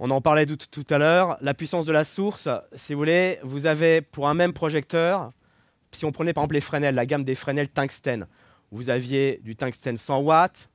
On 0.00 0.10
en 0.10 0.20
parlait 0.20 0.46
tout, 0.46 0.86
à 0.90 0.98
l'heure. 0.98 1.38
La 1.40 1.54
puissance 1.54 1.86
de 1.86 1.92
la 1.92 2.04
source, 2.04 2.48
si 2.74 2.92
vous 2.92 2.98
voulez, 2.98 3.38
vous 3.44 3.66
avez 3.66 4.00
pour 4.02 4.28
un 4.28 4.34
même 4.34 4.52
projecteur, 4.52 5.30
si 5.96 6.04
on 6.04 6.12
prenait 6.12 6.32
par 6.32 6.42
exemple 6.42 6.54
les 6.54 6.60
Fresnel, 6.60 6.94
la 6.94 7.06
gamme 7.06 7.24
des 7.24 7.34
Fresnel 7.34 7.68
tungstène, 7.68 8.26
vous 8.70 8.90
aviez 8.90 9.40
du 9.42 9.56
tungstène 9.56 9.96
100 9.96 10.20
watts, 10.20 10.70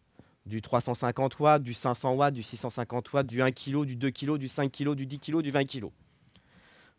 du 0.45 0.62
350 0.62 1.39
watts, 1.39 1.63
du 1.63 1.73
500 1.73 2.13
watts, 2.15 2.34
du 2.34 2.43
650 2.43 3.13
watts, 3.13 3.27
du 3.27 3.41
1 3.41 3.51
kg, 3.51 3.86
du 3.86 3.95
2 3.95 4.10
kg, 4.12 4.38
du 4.38 4.47
5 4.47 4.71
kg, 4.71 4.95
du 4.95 5.05
10 5.05 5.19
kg, 5.19 5.41
du 5.41 5.51
20 5.51 5.65
kg. 5.65 5.86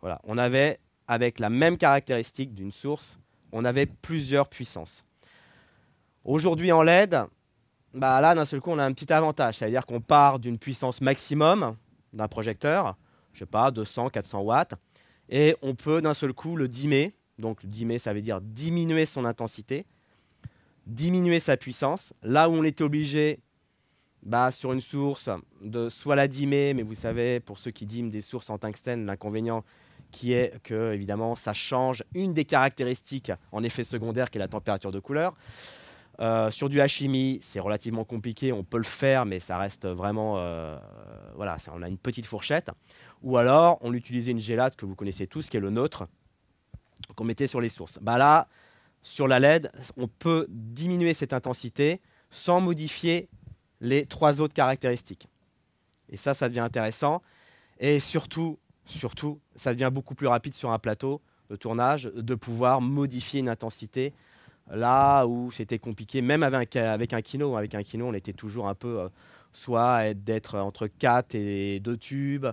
Voilà, 0.00 0.20
on 0.24 0.38
avait, 0.38 0.78
avec 1.08 1.40
la 1.40 1.50
même 1.50 1.76
caractéristique 1.76 2.54
d'une 2.54 2.70
source, 2.70 3.18
on 3.52 3.64
avait 3.64 3.86
plusieurs 3.86 4.48
puissances. 4.48 5.04
Aujourd'hui 6.24 6.70
en 6.70 6.82
LED, 6.82 7.16
bah 7.94 8.20
là 8.20 8.34
d'un 8.34 8.44
seul 8.44 8.60
coup 8.60 8.70
on 8.70 8.78
a 8.78 8.84
un 8.84 8.92
petit 8.92 9.12
avantage, 9.12 9.56
c'est-à-dire 9.56 9.84
qu'on 9.86 10.00
part 10.00 10.38
d'une 10.38 10.58
puissance 10.58 11.00
maximum 11.00 11.76
d'un 12.12 12.28
projecteur, 12.28 12.96
je 13.32 13.40
sais 13.40 13.46
pas, 13.46 13.70
200, 13.70 14.10
400 14.10 14.40
watts, 14.40 14.74
et 15.28 15.56
on 15.62 15.74
peut 15.74 16.00
d'un 16.00 16.14
seul 16.14 16.32
coup 16.32 16.56
le 16.56 16.68
dimmer, 16.68 17.14
donc 17.40 17.64
dimmer 17.66 17.98
ça 17.98 18.12
veut 18.12 18.22
dire 18.22 18.40
diminuer 18.40 19.06
son 19.06 19.24
intensité, 19.24 19.86
diminuer 20.86 21.40
sa 21.40 21.56
puissance, 21.56 22.12
là 22.22 22.48
où 22.48 22.52
on 22.52 22.64
était 22.64 22.84
obligé 22.84 23.40
bah, 24.22 24.50
sur 24.50 24.72
une 24.72 24.80
source 24.80 25.30
de 25.62 25.88
soit 25.88 26.16
la 26.16 26.28
dimmer, 26.28 26.74
mais 26.74 26.82
vous 26.82 26.94
savez, 26.94 27.40
pour 27.40 27.58
ceux 27.58 27.70
qui 27.70 27.86
dimment 27.86 28.10
des 28.10 28.20
sources 28.20 28.50
en 28.50 28.58
tungstène, 28.58 29.06
l'inconvénient 29.06 29.64
qui 30.10 30.32
est 30.32 30.60
que 30.64 30.92
évidemment 30.92 31.36
ça 31.36 31.52
change 31.52 32.02
une 32.14 32.34
des 32.34 32.44
caractéristiques 32.44 33.30
en 33.52 33.62
effet 33.62 33.84
secondaire 33.84 34.30
qui 34.30 34.38
est 34.38 34.40
la 34.40 34.48
température 34.48 34.90
de 34.90 34.98
couleur. 34.98 35.34
Euh, 36.20 36.50
sur 36.50 36.68
du 36.68 36.78
HMI, 36.78 37.38
c'est 37.40 37.60
relativement 37.60 38.04
compliqué, 38.04 38.52
on 38.52 38.62
peut 38.62 38.76
le 38.76 38.82
faire, 38.82 39.24
mais 39.24 39.40
ça 39.40 39.56
reste 39.56 39.86
vraiment. 39.86 40.34
Euh, 40.36 40.76
voilà, 41.34 41.56
on 41.72 41.80
a 41.82 41.88
une 41.88 41.96
petite 41.96 42.26
fourchette. 42.26 42.70
Ou 43.22 43.38
alors, 43.38 43.78
on 43.80 43.94
utilisait 43.94 44.32
une 44.32 44.40
gélate 44.40 44.76
que 44.76 44.84
vous 44.84 44.94
connaissez 44.94 45.26
tous, 45.26 45.48
qui 45.48 45.56
est 45.56 45.60
le 45.60 45.70
nôtre, 45.70 46.08
qu'on 47.14 47.24
mettait 47.24 47.46
sur 47.46 47.60
les 47.60 47.68
sources. 47.68 47.98
Bah 48.00 48.18
là, 48.18 48.48
sur 49.02 49.28
la 49.28 49.38
LED, 49.38 49.70
on 49.96 50.08
peut 50.08 50.46
diminuer 50.48 51.14
cette 51.14 51.32
intensité 51.32 52.00
sans 52.30 52.60
modifier 52.60 53.28
les 53.80 54.06
trois 54.06 54.40
autres 54.40 54.54
caractéristiques. 54.54 55.28
Et 56.08 56.16
ça, 56.16 56.34
ça 56.34 56.48
devient 56.48 56.60
intéressant. 56.60 57.22
Et 57.78 57.98
surtout, 58.00 58.58
surtout, 58.84 59.40
ça 59.56 59.72
devient 59.72 59.90
beaucoup 59.92 60.14
plus 60.14 60.26
rapide 60.26 60.54
sur 60.54 60.70
un 60.70 60.78
plateau 60.78 61.20
de 61.48 61.56
tournage 61.56 62.04
de 62.04 62.34
pouvoir 62.34 62.80
modifier 62.80 63.40
une 63.40 63.48
intensité 63.48 64.12
Là 64.70 65.26
où 65.26 65.50
c'était 65.50 65.78
compliqué, 65.78 66.22
même 66.22 66.42
avec, 66.44 66.76
un 66.76 67.22
kino, 67.22 67.56
avec 67.56 67.74
un 67.74 67.82
kino, 67.82 68.06
on 68.06 68.14
était 68.14 68.32
toujours 68.32 68.68
un 68.68 68.74
peu 68.74 69.00
euh, 69.00 69.08
soit 69.52 70.14
d'être 70.14 70.58
entre 70.58 70.86
4 70.86 71.34
et 71.34 71.80
2 71.80 71.96
tubes, 71.96 72.46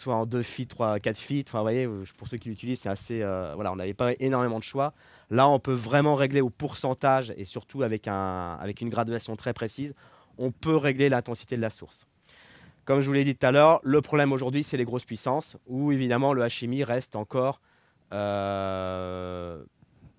soit 0.00 0.16
en 0.16 0.26
2 0.26 0.42
feet, 0.42 0.66
3, 0.66 0.98
4 1.00 1.18
feet. 1.18 1.48
Enfin, 1.48 1.62
voyez, 1.62 1.88
pour 2.16 2.28
ceux 2.28 2.36
qui 2.38 2.48
l'utilisent, 2.48 2.80
c'est 2.80 2.88
assez. 2.88 3.22
Euh, 3.22 3.54
on 3.56 3.76
n'avait 3.76 3.94
pas 3.94 4.12
énormément 4.18 4.58
de 4.58 4.64
choix. 4.64 4.92
Là, 5.30 5.48
on 5.48 5.58
peut 5.58 5.72
vraiment 5.72 6.14
régler 6.14 6.40
au 6.40 6.50
pourcentage 6.50 7.32
et 7.36 7.44
surtout 7.44 7.82
avec, 7.82 8.08
un, 8.08 8.58
avec 8.60 8.80
une 8.80 8.88
graduation 8.88 9.36
très 9.36 9.52
précise, 9.52 9.94
on 10.38 10.50
peut 10.50 10.76
régler 10.76 11.08
l'intensité 11.08 11.56
de 11.56 11.60
la 11.60 11.70
source. 11.70 12.06
Comme 12.84 13.00
je 13.00 13.06
vous 13.06 13.12
l'ai 13.12 13.24
dit 13.24 13.36
tout 13.36 13.46
à 13.46 13.52
l'heure, 13.52 13.80
le 13.84 14.00
problème 14.00 14.32
aujourd'hui, 14.32 14.64
c'est 14.64 14.76
les 14.76 14.84
grosses 14.84 15.04
puissances, 15.04 15.56
où 15.66 15.92
évidemment 15.92 16.32
le 16.32 16.46
HMI 16.46 16.82
reste 16.82 17.14
encore 17.14 17.60
euh, 18.12 19.62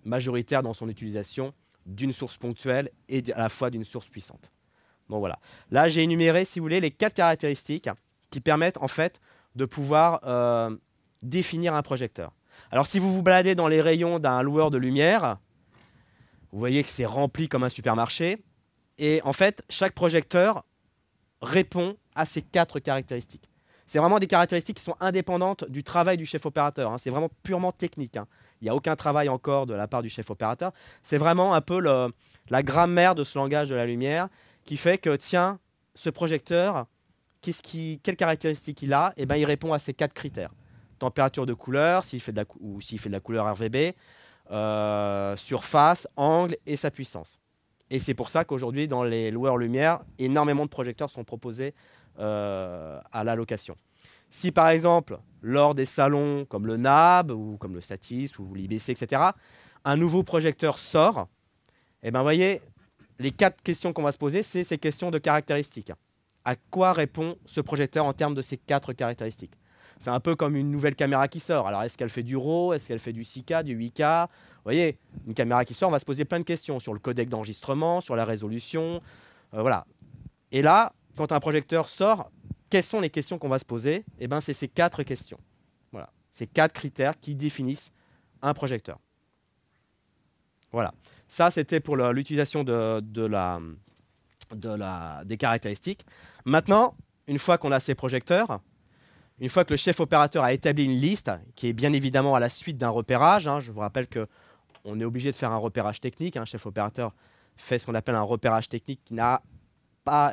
majoritaire 0.06 0.64
dans 0.64 0.74
son 0.74 0.88
utilisation 0.88 1.54
d'une 1.86 2.14
source 2.14 2.38
ponctuelle 2.38 2.92
et 3.10 3.24
à 3.34 3.40
la 3.40 3.50
fois 3.50 3.70
d'une 3.72 3.84
source 3.84 4.08
puissante. 4.08 4.52
Là, 5.72 5.90
j'ai 5.90 6.04
énuméré, 6.04 6.46
si 6.46 6.60
vous 6.60 6.66
voulez, 6.66 6.80
les 6.80 6.92
quatre 6.92 7.14
caractéristiques 7.14 7.90
qui 8.30 8.40
permettent 8.40 8.78
en 8.78 8.88
fait 8.88 9.20
de 9.56 9.66
pouvoir 9.66 10.22
euh, 10.26 10.76
définir 11.22 11.74
un 11.76 11.82
projecteur. 11.82 12.32
Alors, 12.72 12.88
si 12.88 13.00
vous 13.00 13.14
vous 13.14 13.24
baladez 13.24 13.56
dans 13.56 13.68
les 13.68 13.82
rayons 13.82 14.20
d'un 14.20 14.42
loueur 14.42 14.72
de 14.72 14.78
lumière, 14.78 15.38
vous 16.52 16.60
voyez 16.60 16.84
que 16.84 16.90
c'est 16.90 17.06
rempli 17.06 17.48
comme 17.48 17.64
un 17.64 17.70
supermarché. 17.70 18.44
Et 18.98 19.22
en 19.24 19.34
fait, 19.34 19.64
chaque 19.70 19.94
projecteur 19.94 20.64
répond 21.42 21.96
à 22.16 22.26
ces 22.26 22.42
quatre 22.42 22.80
caractéristiques. 22.80 23.50
C'est 23.88 24.00
vraiment 24.00 24.20
des 24.20 24.28
caractéristiques 24.28 24.78
qui 24.78 24.84
sont 24.84 24.96
indépendantes 25.02 25.66
du 25.70 25.84
travail 25.84 26.16
du 26.16 26.26
chef 26.26 26.46
opérateur. 26.46 26.94
Hein. 26.94 26.98
C'est 26.98 27.10
vraiment 27.10 27.30
purement 27.44 27.74
technique. 27.74 28.16
Hein. 28.16 28.26
Il 28.62 28.66
n'y 28.66 28.70
a 28.70 28.76
aucun 28.76 28.96
travail 28.96 29.28
encore 29.28 29.66
de 29.66 29.74
la 29.74 29.88
part 29.88 30.02
du 30.02 30.10
chef 30.10 30.30
opérateur. 30.30 30.72
C'est 31.04 31.18
vraiment 31.18 31.54
un 31.54 31.62
peu 31.62 31.80
la 31.82 32.64
grammaire 32.64 33.16
de 33.16 33.24
ce 33.24 33.38
langage 33.38 33.70
de 33.70 33.76
la 33.76 33.86
lumière 33.86 34.30
qui 34.64 34.78
fait 34.78 34.98
que, 34.98 35.16
tiens, 35.16 35.60
ce 35.96 36.10
projecteur, 36.10 36.86
qui, 37.42 38.00
quelles 38.04 38.16
caractéristiques 38.16 38.82
il 38.82 38.94
a 38.94 39.14
eh 39.18 39.26
ben, 39.26 39.36
Il 39.36 39.46
répond 39.46 39.74
à 39.74 39.80
ces 39.80 39.94
quatre 39.94 40.14
critères. 40.14 40.52
Température 41.00 41.46
de 41.46 41.54
couleur, 41.54 42.04
s'il 42.04 42.22
fait 42.22 42.32
de 42.32 42.38
la, 42.38 42.46
ou 42.60 42.80
s'il 42.80 43.00
fait 43.00 43.10
de 43.10 43.14
la 43.14 43.20
couleur 43.20 43.52
RVB, 43.52 43.96
euh, 44.52 45.36
surface, 45.36 46.08
angle 46.16 46.56
et 46.66 46.76
sa 46.76 46.92
puissance. 46.92 47.40
Et 47.90 48.00
c'est 48.00 48.14
pour 48.14 48.30
ça 48.30 48.46
qu'aujourd'hui, 48.46 48.88
dans 48.88 49.04
les 49.04 49.32
loueurs 49.32 49.58
lumière, 49.58 50.02
énormément 50.20 50.64
de 50.64 50.70
projecteurs 50.70 51.10
sont 51.10 51.24
proposés 51.24 51.74
euh, 52.20 53.00
à 53.12 53.24
la 53.24 53.36
location. 53.36 53.76
Si 54.30 54.52
par 54.52 54.70
exemple, 54.70 55.20
lors 55.42 55.76
des 55.76 55.86
salons 55.86 56.46
comme 56.46 56.68
le 56.68 56.78
NAB 56.78 57.32
ou 57.32 57.58
comme 57.58 57.74
le 57.74 57.82
Satis 57.82 58.40
ou 58.40 58.54
l'IBC, 58.54 58.92
etc., 58.92 59.22
un 59.84 59.98
nouveau 59.98 60.24
projecteur 60.24 60.78
sort, 60.78 61.28
et 62.04 62.08
eh 62.08 62.12
ben 62.12 62.22
voyez, 62.22 62.62
les 63.20 63.32
quatre 63.32 63.62
questions 63.62 63.94
qu'on 63.94 64.04
va 64.04 64.12
se 64.12 64.18
poser, 64.18 64.42
c'est 64.42 64.64
ces 64.64 64.78
questions 64.78 65.12
de 65.12 65.18
caractéristiques. 65.18 65.92
À 66.46 66.56
quoi 66.56 66.94
répond 66.94 67.36
ce 67.46 67.62
projecteur 67.62 68.06
en 68.06 68.14
termes 68.14 68.34
de 68.34 68.42
ces 68.42 68.58
quatre 68.58 68.94
caractéristiques? 68.94 69.54
C'est 70.00 70.10
un 70.10 70.20
peu 70.20 70.36
comme 70.36 70.56
une 70.56 70.72
nouvelle 70.72 70.96
caméra 70.96 71.28
qui 71.28 71.40
sort. 71.40 71.68
Alors, 71.68 71.84
est-ce 71.84 71.96
qu'elle 71.96 72.10
fait 72.10 72.24
du 72.24 72.36
RAW? 72.36 72.74
Est-ce 72.74 72.88
qu'elle 72.88 73.00
fait 73.00 73.14
du 73.14 73.22
6K, 73.22 73.64
du 73.64 73.78
8K 73.78 74.26
Vous 74.26 74.64
voyez, 74.64 74.98
une 75.28 75.36
caméra 75.36 75.64
qui 75.64 75.76
sort, 75.76 75.90
on 75.90 75.92
va 75.92 76.00
se 76.00 76.06
poser 76.06 76.26
plein 76.26 76.40
de 76.40 76.44
questions 76.44 76.80
sur 76.80 76.94
le 76.94 77.00
codec 77.00 77.30
d'enregistrement, 77.30 78.02
sur 78.02 78.16
la 78.16 78.26
résolution. 78.26 79.00
Euh, 79.54 79.62
voilà. 79.62 79.86
Et 80.52 80.64
là, 80.64 80.94
quand 81.16 81.32
un 81.32 81.40
projecteur 81.40 81.88
sort, 81.88 82.32
quelles 82.72 82.84
sont 82.84 83.00
les 83.00 83.12
questions 83.12 83.38
qu'on 83.38 83.50
va 83.50 83.60
se 83.60 83.66
poser? 83.66 84.04
Eh 84.18 84.28
bien, 84.28 84.42
c'est 84.42 84.54
ces 84.54 84.68
quatre 84.68 85.04
questions. 85.04 85.40
Voilà. 85.92 86.10
Ces 86.32 86.48
quatre 86.48 86.74
critères 86.74 87.20
qui 87.20 87.36
définissent 87.36 87.92
un 88.42 88.56
projecteur. 88.56 88.98
Voilà. 90.72 90.94
Ça, 91.28 91.52
c'était 91.52 91.80
pour 91.80 91.96
l'utilisation 91.96 92.64
de, 92.64 93.26
la, 93.26 93.60
des 94.56 95.38
caractéristiques. 95.38 96.06
Maintenant, 96.46 96.96
une 97.28 97.40
fois 97.40 97.58
qu'on 97.58 97.72
a 97.72 97.80
ces 97.80 97.96
projecteurs, 97.96 98.60
une 99.40 99.50
fois 99.50 99.66
que 99.66 99.74
le 99.74 99.78
chef 99.78 100.00
opérateur 100.00 100.44
a 100.44 100.54
établi 100.54 100.84
une 100.84 100.98
liste, 100.98 101.32
qui 101.56 101.68
est 101.68 101.74
bien 101.74 101.94
évidemment 101.94 102.36
à 102.36 102.40
la 102.40 102.50
suite 102.50 102.78
d'un 102.78 102.90
repérage, 102.90 103.48
hein, 103.48 103.60
je 103.60 103.72
vous 103.72 103.80
rappelle 103.80 104.08
qu'on 104.08 105.00
est 105.00 105.04
obligé 105.04 105.32
de 105.32 105.36
faire 105.36 105.52
un 105.52 105.58
repérage 105.58 106.00
technique. 106.00 106.38
Un 106.38 106.46
chef 106.46 106.66
opérateur 106.66 107.14
fait 107.56 107.80
ce 107.80 107.86
qu'on 107.86 107.96
appelle 107.96 108.16
un 108.16 108.22
repérage 108.22 108.70
technique 108.70 109.02
qui 109.04 109.14
n'a 109.14 109.42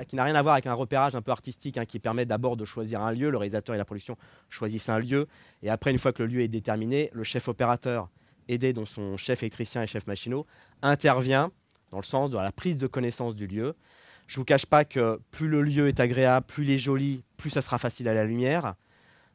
qui 0.09 0.16
n'a 0.16 0.24
rien 0.24 0.35
à 0.35 0.40
voir 0.40 0.54
avec 0.54 0.66
un 0.66 0.72
repérage 0.72 1.14
un 1.14 1.20
peu 1.20 1.31
artistique 1.31 1.76
hein, 1.76 1.85
qui 1.85 1.98
permet 1.98 2.24
d'abord 2.24 2.57
de 2.57 2.64
choisir 2.64 3.02
un 3.02 3.12
lieu. 3.12 3.31
Le 3.31 3.37
réalisateur 3.37 3.74
et 3.74 3.78
la 3.78 3.85
production 3.85 4.16
choisissent 4.48 4.88
un 4.88 4.98
lieu. 4.98 5.26
Et 5.62 5.68
après, 5.68 5.90
une 5.90 5.98
fois 5.98 6.12
que 6.12 6.22
le 6.22 6.28
lieu 6.28 6.40
est 6.40 6.48
déterminé, 6.48 7.11
le 7.12 7.22
chef 7.22 7.48
opérateur, 7.48 8.09
aidé 8.48 8.72
dont 8.72 8.87
son 8.87 9.18
chef 9.18 9.42
électricien 9.42 9.83
et 9.83 9.87
chef 9.87 10.07
machinaux, 10.07 10.46
intervient 10.81 11.50
dans 11.90 11.98
le 11.98 12.04
sens 12.04 12.31
de 12.31 12.38
la 12.38 12.50
prise 12.52 12.78
de 12.78 12.87
connaissance 12.87 13.35
du 13.35 13.46
lieu. 13.46 13.74
Je 14.28 14.36
ne 14.36 14.42
vous 14.42 14.44
cache 14.44 14.66
pas 14.66 14.84
que 14.84 15.18
plus 15.30 15.48
le 15.48 15.62
lieu 15.62 15.88
est 15.88 16.00
agréable, 16.00 16.46
plus 16.46 16.64
il 16.64 16.70
est 16.70 16.78
joli, 16.78 17.22
plus 17.38 17.48
ça 17.48 17.62
sera 17.62 17.78
facile 17.78 18.08
à 18.08 18.14
la 18.14 18.24
lumière. 18.24 18.74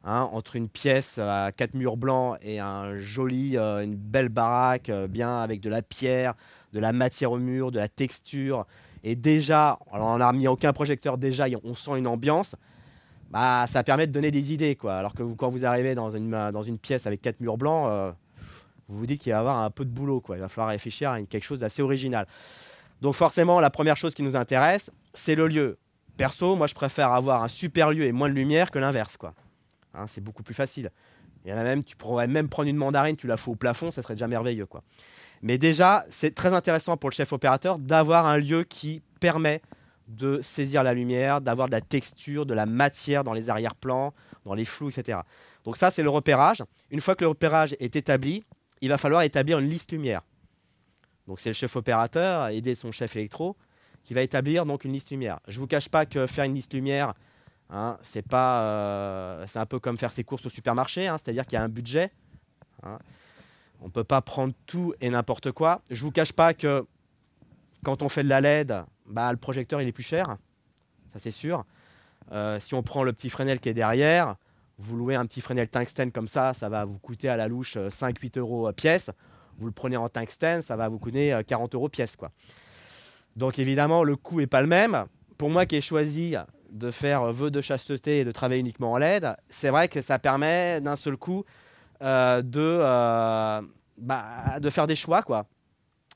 Hein, 0.04 0.28
entre 0.32 0.54
une 0.54 0.68
pièce 0.68 1.18
à 1.18 1.50
quatre 1.50 1.74
murs 1.74 1.96
blancs 1.96 2.38
et 2.42 2.60
un 2.60 2.98
joli, 2.98 3.56
euh, 3.56 3.82
une 3.82 3.96
belle 3.96 4.28
baraque, 4.28 4.90
euh, 4.90 5.08
bien 5.08 5.40
avec 5.40 5.60
de 5.60 5.70
la 5.70 5.82
pierre, 5.82 6.34
de 6.74 6.78
la 6.78 6.92
matière 6.92 7.32
au 7.32 7.38
mur, 7.38 7.72
de 7.72 7.78
la 7.78 7.88
texture. 7.88 8.66
Et 9.02 9.16
déjà, 9.16 9.78
on 9.90 10.18
n'a 10.18 10.32
mis 10.32 10.46
aucun 10.46 10.72
projecteur, 10.72 11.18
déjà 11.18 11.46
on 11.64 11.74
sent 11.74 11.98
une 11.98 12.06
ambiance. 12.06 12.54
Bah, 13.30 13.66
ça 13.66 13.82
permet 13.82 14.06
de 14.06 14.12
donner 14.12 14.30
des 14.30 14.52
idées. 14.52 14.76
Quoi. 14.76 14.94
Alors 14.94 15.14
que 15.14 15.22
quand 15.22 15.48
vous 15.48 15.64
arrivez 15.64 15.96
dans 15.96 16.10
une, 16.10 16.30
dans 16.30 16.62
une 16.62 16.78
pièce 16.78 17.06
avec 17.06 17.20
quatre 17.20 17.40
murs 17.40 17.56
blancs, 17.56 17.88
euh, 17.88 18.12
vous 18.88 18.98
vous 18.98 19.06
dites 19.06 19.22
qu'il 19.22 19.32
va 19.32 19.38
y 19.38 19.40
avoir 19.40 19.58
un 19.58 19.70
peu 19.70 19.84
de 19.84 19.90
boulot. 19.90 20.20
Quoi. 20.20 20.36
Il 20.36 20.40
va 20.40 20.48
falloir 20.48 20.68
réfléchir 20.68 21.10
à 21.10 21.20
quelque 21.22 21.44
chose 21.44 21.60
d'assez 21.60 21.82
original. 21.82 22.28
Donc 23.00 23.14
forcément, 23.14 23.60
la 23.60 23.70
première 23.70 23.96
chose 23.96 24.14
qui 24.14 24.22
nous 24.22 24.36
intéresse, 24.36 24.90
c'est 25.12 25.34
le 25.34 25.48
lieu. 25.48 25.78
Perso, 26.16 26.56
moi 26.56 26.66
je 26.66 26.74
préfère 26.74 27.12
avoir 27.12 27.42
un 27.42 27.48
super 27.48 27.90
lieu 27.90 28.04
et 28.04 28.12
moins 28.12 28.28
de 28.28 28.34
lumière 28.34 28.70
que 28.70 28.78
l'inverse. 28.78 29.16
quoi. 29.16 29.34
Hein, 29.94 30.06
c'est 30.06 30.22
beaucoup 30.22 30.42
plus 30.42 30.54
facile. 30.54 30.90
Il 31.44 31.50
y 31.50 31.54
en 31.54 31.58
a 31.58 31.62
même, 31.62 31.84
tu 31.84 31.96
pourrais 31.96 32.26
même 32.26 32.48
prendre 32.48 32.68
une 32.68 32.76
mandarine, 32.76 33.16
tu 33.16 33.26
la 33.26 33.36
fous 33.36 33.52
au 33.52 33.56
plafond, 33.56 33.90
ça 33.90 34.02
serait 34.02 34.14
déjà 34.14 34.28
merveilleux. 34.28 34.66
Quoi. 34.66 34.82
Mais 35.42 35.58
déjà, 35.58 36.04
c'est 36.08 36.34
très 36.34 36.54
intéressant 36.54 36.96
pour 36.96 37.10
le 37.10 37.14
chef 37.14 37.32
opérateur 37.32 37.78
d'avoir 37.78 38.26
un 38.26 38.38
lieu 38.38 38.64
qui 38.64 39.02
permet 39.20 39.60
de 40.08 40.40
saisir 40.42 40.82
la 40.82 40.94
lumière, 40.94 41.40
d'avoir 41.40 41.68
de 41.68 41.72
la 41.72 41.80
texture, 41.80 42.46
de 42.46 42.54
la 42.54 42.66
matière 42.66 43.24
dans 43.24 43.32
les 43.32 43.50
arrière-plans, 43.50 44.14
dans 44.44 44.54
les 44.54 44.64
flous, 44.64 44.88
etc. 44.88 45.18
Donc 45.64 45.76
ça, 45.76 45.90
c'est 45.90 46.02
le 46.02 46.10
repérage. 46.10 46.62
Une 46.90 47.00
fois 47.00 47.14
que 47.14 47.24
le 47.24 47.28
repérage 47.28 47.74
est 47.78 47.96
établi, 47.96 48.44
il 48.80 48.88
va 48.88 48.98
falloir 48.98 49.22
établir 49.22 49.58
une 49.58 49.68
liste 49.68 49.92
lumière. 49.92 50.22
Donc 51.26 51.40
c'est 51.40 51.50
le 51.50 51.54
chef 51.54 51.74
opérateur, 51.76 52.48
aider 52.48 52.74
son 52.74 52.92
chef 52.92 53.16
électro, 53.16 53.56
qui 54.02 54.14
va 54.14 54.22
établir 54.22 54.66
donc 54.66 54.84
une 54.84 54.92
liste 54.92 55.10
lumière. 55.10 55.40
Je 55.48 55.56
ne 55.56 55.60
vous 55.60 55.66
cache 55.66 55.88
pas 55.88 56.06
que 56.06 56.26
faire 56.26 56.44
une 56.44 56.54
liste 56.54 56.74
lumière, 56.74 57.14
Hein, 57.70 57.98
euh, 58.32 59.44
c'est 59.46 59.58
un 59.58 59.66
peu 59.66 59.80
comme 59.80 59.96
faire 59.96 60.12
ses 60.12 60.24
courses 60.24 60.46
au 60.46 60.48
supermarché, 60.48 61.06
hein, 61.06 61.18
c'est-à-dire 61.18 61.46
qu'il 61.46 61.54
y 61.54 61.60
a 61.60 61.62
un 61.62 61.68
budget. 61.68 62.12
Hein. 62.82 62.98
On 63.80 63.86
ne 63.86 63.90
peut 63.90 64.04
pas 64.04 64.20
prendre 64.20 64.54
tout 64.66 64.94
et 65.00 65.10
n'importe 65.10 65.50
quoi. 65.52 65.82
Je 65.90 66.02
vous 66.02 66.12
cache 66.12 66.32
pas 66.32 66.54
que 66.54 66.86
quand 67.82 68.02
on 68.02 68.08
fait 68.08 68.22
de 68.22 68.28
la 68.28 68.40
LED, 68.40 68.84
bah, 69.06 69.30
le 69.32 69.38
projecteur 69.38 69.82
il 69.82 69.88
est 69.88 69.92
plus 69.92 70.04
cher, 70.04 70.36
ça 71.12 71.18
c'est 71.18 71.30
sûr. 71.30 71.64
Euh, 72.32 72.58
si 72.60 72.74
on 72.74 72.82
prend 72.82 73.02
le 73.02 73.12
petit 73.12 73.28
Fresnel 73.28 73.60
qui 73.60 73.68
est 73.68 73.74
derrière, 73.74 74.36
vous 74.78 74.96
louez 74.96 75.14
un 75.14 75.26
petit 75.26 75.40
Fresnel 75.40 75.68
tungstène 75.68 76.12
comme 76.12 76.28
ça, 76.28 76.54
ça 76.54 76.68
va 76.68 76.84
vous 76.84 76.98
coûter 76.98 77.28
à 77.28 77.36
la 77.36 77.48
louche 77.48 77.76
5-8 77.76 78.38
euh, 78.38 78.40
euros 78.40 78.72
pièce. 78.72 79.10
Vous 79.58 79.66
le 79.66 79.72
prenez 79.72 79.96
en 79.96 80.08
tungstène, 80.08 80.62
ça 80.62 80.76
va 80.76 80.88
vous 80.88 80.98
coûter 80.98 81.38
40 81.46 81.74
euros 81.74 81.88
pièce. 81.88 82.16
Quoi. 82.16 82.30
Donc 83.36 83.58
évidemment, 83.58 84.04
le 84.04 84.16
coût 84.16 84.40
n'est 84.40 84.46
pas 84.46 84.60
le 84.60 84.66
même. 84.66 85.06
Pour 85.38 85.50
moi 85.50 85.66
qui 85.66 85.76
ai 85.76 85.80
choisi 85.80 86.36
de 86.70 86.90
faire 86.90 87.32
vœu 87.32 87.50
de 87.50 87.60
chasteté 87.60 88.20
et 88.20 88.24
de 88.24 88.32
travailler 88.32 88.60
uniquement 88.60 88.92
en 88.92 88.98
LED, 88.98 89.36
c'est 89.48 89.70
vrai 89.70 89.88
que 89.88 90.00
ça 90.00 90.18
permet 90.18 90.80
d'un 90.80 90.96
seul 90.96 91.16
coup 91.16 91.44
euh, 92.02 92.42
de, 92.42 92.60
euh, 92.60 93.62
bah, 93.98 94.60
de 94.60 94.70
faire 94.70 94.86
des 94.86 94.96
choix, 94.96 95.22
quoi. 95.22 95.46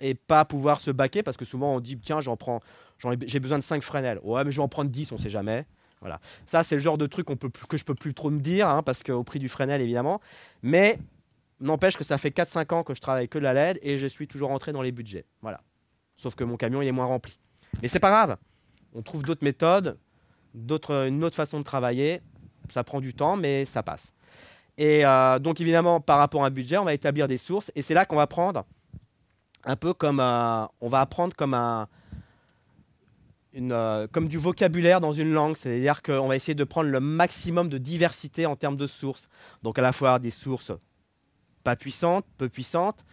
Et 0.00 0.14
pas 0.14 0.44
pouvoir 0.44 0.80
se 0.80 0.90
baquer, 0.90 1.22
parce 1.22 1.36
que 1.36 1.44
souvent 1.44 1.74
on 1.74 1.80
dit, 1.80 1.98
tiens, 1.98 2.20
j'en 2.20 2.36
prends, 2.36 2.60
j'ai 3.26 3.40
besoin 3.40 3.58
de 3.58 3.64
5 3.64 3.82
Fresnel. 3.82 4.20
Ouais, 4.22 4.44
mais 4.44 4.52
je 4.52 4.56
vais 4.56 4.62
en 4.62 4.68
prendre 4.68 4.90
10, 4.90 5.12
on 5.12 5.16
sait 5.16 5.30
jamais. 5.30 5.66
Voilà. 6.00 6.20
Ça, 6.46 6.62
c'est 6.62 6.76
le 6.76 6.80
genre 6.80 6.98
de 6.98 7.06
truc 7.06 7.26
que 7.68 7.76
je 7.76 7.84
peux 7.84 7.94
plus 7.94 8.14
trop 8.14 8.30
me 8.30 8.38
dire, 8.38 8.68
hein, 8.68 8.82
parce 8.84 9.02
qu'au 9.02 9.24
prix 9.24 9.40
du 9.40 9.48
Fresnel, 9.48 9.80
évidemment. 9.80 10.20
Mais 10.62 10.98
n'empêche 11.60 11.96
que 11.96 12.04
ça 12.04 12.18
fait 12.18 12.30
4-5 12.30 12.74
ans 12.74 12.82
que 12.82 12.94
je 12.94 13.00
travaille 13.00 13.28
que 13.28 13.38
de 13.38 13.44
la 13.44 13.52
LED 13.52 13.78
et 13.82 13.98
je 13.98 14.06
suis 14.06 14.26
toujours 14.26 14.48
rentré 14.48 14.72
dans 14.72 14.82
les 14.82 14.92
budgets. 14.92 15.24
Voilà. 15.42 15.60
Sauf 16.16 16.34
que 16.34 16.44
mon 16.44 16.56
camion, 16.56 16.82
il 16.82 16.88
est 16.88 16.92
moins 16.92 17.06
rempli. 17.06 17.38
Mais 17.82 17.88
c'est 17.88 18.00
pas 18.00 18.10
grave. 18.10 18.36
On 18.94 19.02
trouve 19.02 19.22
d'autres 19.22 19.44
méthodes 19.44 19.98
une 20.54 21.24
autre 21.24 21.36
façon 21.36 21.58
de 21.58 21.64
travailler. 21.64 22.20
Ça 22.70 22.84
prend 22.84 23.00
du 23.00 23.14
temps, 23.14 23.36
mais 23.36 23.64
ça 23.64 23.82
passe. 23.82 24.12
Et 24.76 25.04
euh, 25.04 25.38
donc 25.38 25.60
évidemment, 25.60 26.00
par 26.00 26.18
rapport 26.18 26.44
à 26.44 26.46
un 26.46 26.50
budget, 26.50 26.78
on 26.78 26.84
va 26.84 26.94
établir 26.94 27.28
des 27.28 27.38
sources. 27.38 27.70
Et 27.74 27.82
c'est 27.82 27.94
là 27.94 28.06
qu'on 28.06 28.16
va 28.16 28.26
prendre 28.26 28.64
un 29.64 29.76
peu 29.76 29.92
comme 29.92 30.20
on 30.20 30.88
va 30.88 31.00
apprendre 31.00 31.34
comme 31.34 31.54
un, 31.54 31.88
une, 33.52 33.72
euh, 33.72 34.06
comme 34.10 34.28
du 34.28 34.38
vocabulaire 34.38 35.00
dans 35.00 35.12
une 35.12 35.32
langue. 35.32 35.56
C'est-à-dire 35.56 36.02
qu'on 36.02 36.28
va 36.28 36.36
essayer 36.36 36.54
de 36.54 36.64
prendre 36.64 36.90
le 36.90 37.00
maximum 37.00 37.68
de 37.68 37.78
diversité 37.78 38.46
en 38.46 38.56
termes 38.56 38.76
de 38.76 38.86
sources. 38.86 39.28
Donc 39.62 39.78
à 39.78 39.82
la 39.82 39.92
fois 39.92 40.18
des 40.18 40.30
sources 40.30 40.72
pas 41.68 41.76
puissantes, 41.76 42.24
peu 42.38 42.48
puissantes, 42.48 43.04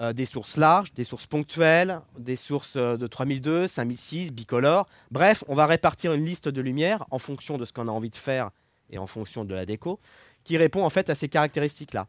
euh, 0.00 0.12
des 0.12 0.24
sources 0.24 0.56
larges, 0.56 0.92
des 0.94 1.04
sources 1.04 1.28
ponctuelles, 1.28 2.00
des 2.18 2.34
sources 2.34 2.74
euh, 2.74 2.96
de 2.96 3.06
3002, 3.06 3.68
5006, 3.68 4.32
bicolores. 4.32 4.88
Bref, 5.12 5.44
on 5.46 5.54
va 5.54 5.66
répartir 5.66 6.12
une 6.12 6.24
liste 6.24 6.48
de 6.48 6.60
lumière 6.60 7.04
en 7.12 7.20
fonction 7.20 7.56
de 7.56 7.64
ce 7.64 7.72
qu'on 7.72 7.86
a 7.86 7.92
envie 7.92 8.10
de 8.10 8.16
faire 8.16 8.50
et 8.90 8.98
en 8.98 9.06
fonction 9.06 9.44
de 9.44 9.54
la 9.54 9.64
déco, 9.64 10.00
qui 10.42 10.56
répond 10.56 10.84
en 10.84 10.90
fait 10.90 11.08
à 11.08 11.14
ces 11.14 11.28
caractéristiques-là. 11.28 12.08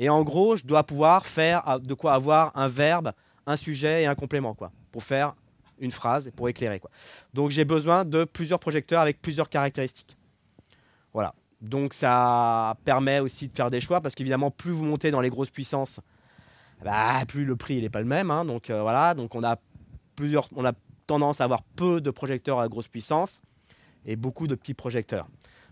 Et 0.00 0.08
en 0.08 0.24
gros, 0.24 0.56
je 0.56 0.64
dois 0.64 0.82
pouvoir 0.82 1.24
faire 1.26 1.68
euh, 1.68 1.78
de 1.78 1.94
quoi 1.94 2.14
avoir 2.14 2.50
un 2.56 2.66
verbe, 2.66 3.12
un 3.46 3.54
sujet 3.54 4.02
et 4.02 4.06
un 4.06 4.16
complément, 4.16 4.54
quoi, 4.54 4.72
pour 4.90 5.04
faire 5.04 5.36
une 5.78 5.92
phrase 5.92 6.26
et 6.26 6.32
pour 6.32 6.48
éclairer. 6.48 6.80
Quoi. 6.80 6.90
Donc 7.34 7.52
j'ai 7.52 7.64
besoin 7.64 8.04
de 8.04 8.24
plusieurs 8.24 8.58
projecteurs 8.58 9.00
avec 9.00 9.22
plusieurs 9.22 9.48
caractéristiques. 9.48 10.16
Voilà. 11.12 11.34
Donc 11.60 11.92
ça 11.92 12.76
permet 12.84 13.20
aussi 13.20 13.48
de 13.48 13.56
faire 13.56 13.70
des 13.70 13.80
choix, 13.80 14.00
parce 14.00 14.14
qu'évidemment, 14.14 14.50
plus 14.50 14.70
vous 14.70 14.84
montez 14.84 15.10
dans 15.10 15.20
les 15.20 15.30
grosses 15.30 15.50
puissances, 15.50 16.00
bah, 16.84 17.24
plus 17.28 17.44
le 17.44 17.56
prix 17.56 17.80
n'est 17.80 17.90
pas 17.90 18.00
le 18.00 18.06
même. 18.06 18.30
Hein. 18.30 18.44
donc 18.44 18.70
euh, 18.70 18.82
voilà, 18.82 19.14
donc 19.14 19.34
on 19.34 19.44
a 19.44 19.58
plusieurs, 20.16 20.48
on 20.54 20.64
a 20.64 20.72
tendance 21.06 21.40
à 21.40 21.44
avoir 21.44 21.62
peu 21.62 22.00
de 22.00 22.10
projecteurs 22.10 22.60
à 22.60 22.68
grosse 22.68 22.88
puissance 22.88 23.40
et 24.06 24.16
beaucoup 24.16 24.46
de 24.46 24.54
petits 24.54 24.74
projecteurs. 24.74 25.26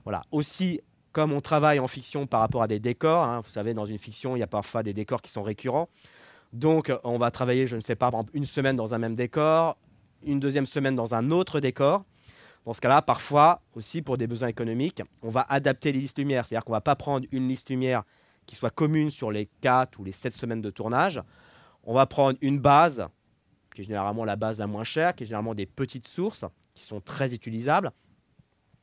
Voilà. 0.05 0.23
Aussi, 0.31 0.81
comme 1.13 1.33
on 1.33 1.41
travaille 1.41 1.79
en 1.79 1.89
fiction 1.89 2.27
par 2.27 2.41
rapport 2.41 2.63
à 2.63 2.69
des 2.69 2.81
décors, 2.81 3.25
hein, 3.25 3.41
vous 3.41 3.51
savez, 3.51 3.75
dans 3.75 3.87
une 3.87 3.99
fiction, 3.99 4.37
il 4.37 4.41
y 4.41 4.43
a 4.43 4.47
parfois 4.47 4.83
des 4.83 4.93
décors 4.93 5.23
qui 5.23 5.31
sont 5.31 5.43
récurrents. 5.43 5.89
Donc, 6.53 6.93
on 7.05 7.19
va 7.19 7.31
travailler, 7.31 7.67
je 7.67 7.77
ne 7.77 7.81
sais 7.81 7.95
pas, 7.95 8.11
une 8.35 8.45
semaine 8.45 8.77
dans 8.77 8.95
un 8.95 8.99
même 8.99 9.15
décor, 9.15 9.77
une 10.25 10.41
deuxième 10.41 10.67
semaine 10.67 10.95
dans 10.95 11.15
un 11.15 11.31
autre 11.31 11.61
décor. 11.61 12.05
Dans 12.65 12.75
ce 12.75 12.81
cas-là, 12.81 13.03
parfois 13.03 13.63
aussi 13.75 14.03
pour 14.03 14.19
des 14.19 14.27
besoins 14.27 14.49
économiques, 14.49 15.03
on 15.23 15.31
va 15.31 15.47
adapter 15.49 15.93
les 15.93 16.01
listes 16.01 16.19
lumière. 16.19 16.47
C'est-à-dire 16.47 16.65
qu'on 16.65 16.73
ne 16.73 16.77
va 16.77 16.83
pas 16.83 16.97
prendre 16.97 17.27
une 17.33 17.49
liste 17.49 17.71
lumière 17.71 18.03
qui 18.47 18.57
soit 18.57 18.71
commune 18.71 19.11
sur 19.11 19.31
les 19.31 19.49
4 19.61 19.99
ou 20.01 20.05
les 20.05 20.13
7 20.13 20.35
semaines 20.35 20.63
de 20.63 20.71
tournage. 20.71 21.23
On 21.85 21.95
va 21.95 22.07
prendre 22.07 22.39
une 22.41 22.59
base, 22.59 23.07
qui 23.75 23.83
est 23.83 23.85
généralement 23.85 24.25
la 24.25 24.37
base 24.37 24.59
la 24.59 24.67
moins 24.67 24.85
chère, 24.85 25.15
qui 25.15 25.25
est 25.25 25.27
généralement 25.27 25.55
des 25.55 25.67
petites 25.67 26.09
sources, 26.09 26.45
qui 26.75 26.85
sont 26.85 27.01
très 27.01 27.35
utilisables. 27.35 27.91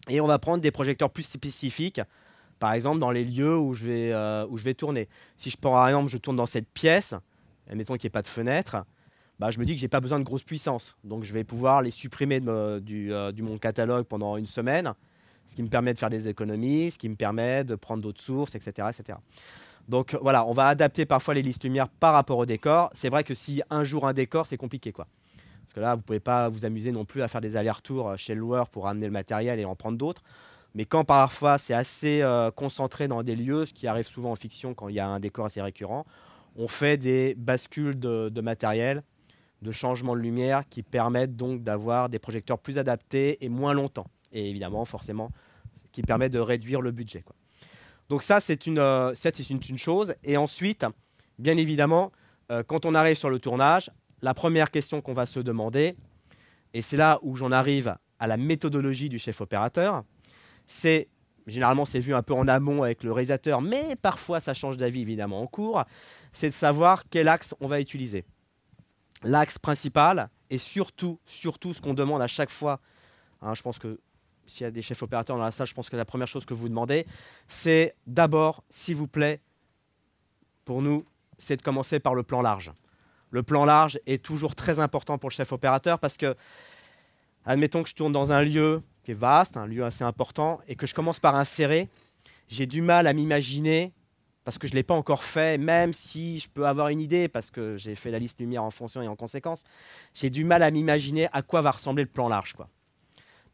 Et 0.07 0.21
on 0.21 0.27
va 0.27 0.39
prendre 0.39 0.61
des 0.61 0.71
projecteurs 0.71 1.09
plus 1.09 1.23
spécifiques, 1.27 2.01
par 2.59 2.73
exemple 2.73 2.99
dans 2.99 3.11
les 3.11 3.25
lieux 3.25 3.57
où 3.57 3.73
je 3.73 3.85
vais, 3.85 4.11
euh, 4.13 4.45
où 4.49 4.57
je 4.57 4.63
vais 4.63 4.73
tourner. 4.73 5.09
Si 5.35 5.49
je, 5.49 5.57
par 5.57 5.87
exemple, 5.87 6.09
je 6.09 6.17
tourne 6.17 6.37
dans 6.37 6.45
cette 6.45 6.69
pièce, 6.69 7.15
admettons 7.69 7.95
qu'il 7.95 8.07
n'y 8.07 8.07
ait 8.07 8.11
pas 8.11 8.21
de 8.21 8.27
fenêtre, 8.27 8.77
bah, 9.39 9.51
je 9.51 9.59
me 9.59 9.65
dis 9.65 9.73
que 9.73 9.79
je 9.79 9.85
n'ai 9.85 9.89
pas 9.89 10.01
besoin 10.01 10.19
de 10.19 10.23
grosse 10.23 10.43
puissance. 10.43 10.95
Donc 11.03 11.23
je 11.23 11.33
vais 11.33 11.43
pouvoir 11.43 11.81
les 11.81 11.91
supprimer 11.91 12.39
de, 12.39 12.79
du, 12.79 13.13
euh, 13.13 13.31
du, 13.31 13.43
mon 13.43 13.57
catalogue 13.57 14.05
pendant 14.05 14.37
une 14.37 14.47
semaine 14.47 14.93
ce 15.47 15.55
qui 15.55 15.63
me 15.63 15.67
permet 15.67 15.93
de 15.93 15.99
faire 15.99 16.09
des 16.09 16.27
économies, 16.27 16.91
ce 16.91 16.97
qui 16.97 17.09
me 17.09 17.15
permet 17.15 17.63
de 17.63 17.75
prendre 17.75 18.01
d'autres 18.01 18.21
sources, 18.21 18.55
etc., 18.55 18.89
etc. 18.89 19.19
Donc 19.87 20.17
voilà, 20.21 20.45
on 20.47 20.53
va 20.53 20.67
adapter 20.67 21.05
parfois 21.05 21.35
les 21.35 21.43
listes 21.43 21.63
lumière 21.63 21.87
par 21.87 22.13
rapport 22.13 22.39
au 22.39 22.45
décor. 22.45 22.89
C'est 22.93 23.09
vrai 23.09 23.23
que 23.23 23.33
si 23.33 23.61
un 23.69 23.83
jour 23.83 24.07
un 24.07 24.13
décor, 24.13 24.47
c'est 24.47 24.57
compliqué 24.57 24.91
quoi. 24.91 25.07
Parce 25.61 25.73
que 25.73 25.79
là, 25.79 25.93
vous 25.95 25.99
ne 25.99 26.03
pouvez 26.03 26.19
pas 26.19 26.49
vous 26.49 26.65
amuser 26.65 26.91
non 26.91 27.05
plus 27.05 27.21
à 27.21 27.27
faire 27.27 27.41
des 27.41 27.57
allers-retours 27.57 28.17
chez 28.17 28.33
le 28.35 28.39
loueur 28.39 28.69
pour 28.69 28.87
amener 28.87 29.05
le 29.05 29.11
matériel 29.11 29.59
et 29.59 29.65
en 29.65 29.75
prendre 29.75 29.97
d'autres. 29.97 30.23
Mais 30.73 30.85
quand 30.85 31.05
parfois 31.05 31.57
c'est 31.57 31.73
assez 31.73 32.21
euh, 32.21 32.51
concentré 32.51 33.07
dans 33.07 33.23
des 33.23 33.35
lieux, 33.35 33.65
ce 33.65 33.73
qui 33.73 33.87
arrive 33.87 34.05
souvent 34.05 34.31
en 34.31 34.35
fiction 34.35 34.73
quand 34.73 34.89
il 34.89 34.95
y 34.95 34.99
a 34.99 35.07
un 35.07 35.19
décor 35.19 35.45
assez 35.45 35.61
récurrent, 35.61 36.05
on 36.55 36.67
fait 36.67 36.97
des 36.97 37.35
bascules 37.35 37.99
de 37.99 38.41
matériel, 38.41 39.03
de 39.65 39.71
changement 39.71 40.15
de 40.15 40.21
lumière 40.21 40.63
qui 40.69 40.83
permettent 40.83 41.35
donc 41.35 41.63
d'avoir 41.63 42.07
des 42.09 42.19
projecteurs 42.19 42.59
plus 42.59 42.77
adaptés 42.77 43.43
et 43.43 43.49
moins 43.49 43.73
longtemps 43.73 44.07
et 44.35 44.49
évidemment, 44.49 44.85
forcément, 44.85 45.31
qui 45.91 46.03
permet 46.03 46.29
de 46.29 46.39
réduire 46.39 46.81
le 46.81 46.91
budget. 46.91 47.23
Donc 48.09 48.21
ça, 48.21 48.39
c'est 48.39 48.67
une, 48.67 48.79
euh, 48.79 49.13
une, 49.49 49.77
chose. 49.77 50.13
Et 50.23 50.37
ensuite, 50.37 50.85
bien 51.39 51.57
évidemment, 51.57 52.11
euh, 52.51 52.61
quand 52.61 52.85
on 52.85 52.93
arrive 52.93 53.15
sur 53.15 53.29
le 53.29 53.39
tournage, 53.39 53.89
la 54.21 54.33
première 54.33 54.69
question 54.69 55.01
qu'on 55.01 55.13
va 55.13 55.25
se 55.25 55.39
demander, 55.39 55.95
et 56.73 56.81
c'est 56.81 56.97
là 56.97 57.19
où 57.23 57.35
j'en 57.35 57.51
arrive 57.51 57.95
à 58.19 58.27
la 58.27 58.37
méthodologie 58.37 59.09
du 59.09 59.17
chef 59.17 59.41
opérateur, 59.41 60.03
c'est, 60.67 61.07
généralement 61.47 61.85
c'est 61.85 61.99
vu 61.99 62.13
un 62.13 62.21
peu 62.21 62.33
en 62.33 62.47
amont 62.47 62.83
avec 62.83 63.03
le 63.03 63.11
réalisateur, 63.11 63.61
mais 63.61 63.95
parfois 63.95 64.39
ça 64.39 64.53
change 64.53 64.77
d'avis 64.77 65.01
évidemment 65.01 65.41
en 65.41 65.47
cours, 65.47 65.83
c'est 66.33 66.49
de 66.49 66.53
savoir 66.53 67.03
quel 67.09 67.27
axe 67.27 67.55
on 67.61 67.67
va 67.67 67.79
utiliser. 67.79 68.25
L'axe 69.25 69.57
principal, 69.57 70.29
et 70.49 70.57
surtout, 70.57 71.19
surtout 71.25 71.73
ce 71.73 71.81
qu'on 71.81 71.93
demande 71.93 72.21
à 72.21 72.27
chaque 72.27 72.51
fois, 72.51 72.79
hein, 73.41 73.53
je 73.53 73.61
pense 73.61 73.79
que 73.79 73.99
s'il 74.45 74.63
y 74.63 74.67
a 74.67 74.71
des 74.71 74.83
chefs 74.83 75.01
opérateurs 75.01 75.35
dans 75.37 75.43
la 75.43 75.51
salle, 75.51 75.67
je 75.67 75.73
pense 75.73 75.89
que 75.89 75.97
la 75.97 76.05
première 76.05 76.27
chose 76.27 76.45
que 76.45 76.53
vous 76.53 76.69
demandez, 76.69 77.07
c'est 77.47 77.95
d'abord, 78.05 78.63
s'il 78.69 78.95
vous 78.95 79.07
plaît, 79.07 79.41
pour 80.63 80.81
nous, 80.81 81.05
c'est 81.37 81.57
de 81.57 81.61
commencer 81.61 81.99
par 81.99 82.15
le 82.15 82.23
plan 82.23 82.41
large. 82.41 82.71
Le 83.31 83.43
plan 83.43 83.65
large 83.65 83.99
est 84.05 84.23
toujours 84.23 84.55
très 84.55 84.79
important 84.79 85.17
pour 85.17 85.29
le 85.29 85.33
chef 85.33 85.51
opérateur 85.51 85.99
parce 85.99 86.17
que, 86.17 86.35
admettons 87.45 87.83
que 87.83 87.89
je 87.89 87.95
tourne 87.95 88.13
dans 88.13 88.31
un 88.31 88.43
lieu 88.43 88.81
qui 89.03 89.11
est 89.11 89.15
vaste, 89.15 89.57
un 89.57 89.67
lieu 89.67 89.83
assez 89.83 90.03
important, 90.03 90.61
et 90.67 90.75
que 90.75 90.85
je 90.87 90.93
commence 90.93 91.19
par 91.19 91.35
insérer, 91.35 91.89
j'ai 92.47 92.65
du 92.65 92.81
mal 92.81 93.07
à 93.07 93.13
m'imaginer, 93.13 93.91
parce 94.45 94.59
que 94.59 94.67
je 94.67 94.73
ne 94.73 94.75
l'ai 94.75 94.83
pas 94.83 94.93
encore 94.93 95.23
fait, 95.23 95.57
même 95.57 95.91
si 95.91 96.39
je 96.39 96.47
peux 96.47 96.67
avoir 96.67 96.89
une 96.89 97.01
idée, 97.01 97.27
parce 97.27 97.49
que 97.49 97.77
j'ai 97.77 97.95
fait 97.95 98.11
la 98.11 98.19
liste 98.19 98.39
lumière 98.39 98.63
en 98.63 98.69
fonction 98.69 99.01
et 99.01 99.07
en 99.07 99.15
conséquence, 99.15 99.63
j'ai 100.13 100.29
du 100.29 100.45
mal 100.45 100.61
à 100.61 100.69
m'imaginer 100.69 101.27
à 101.33 101.41
quoi 101.41 101.61
va 101.61 101.71
ressembler 101.71 102.03
le 102.03 102.09
plan 102.09 102.29
large. 102.29 102.53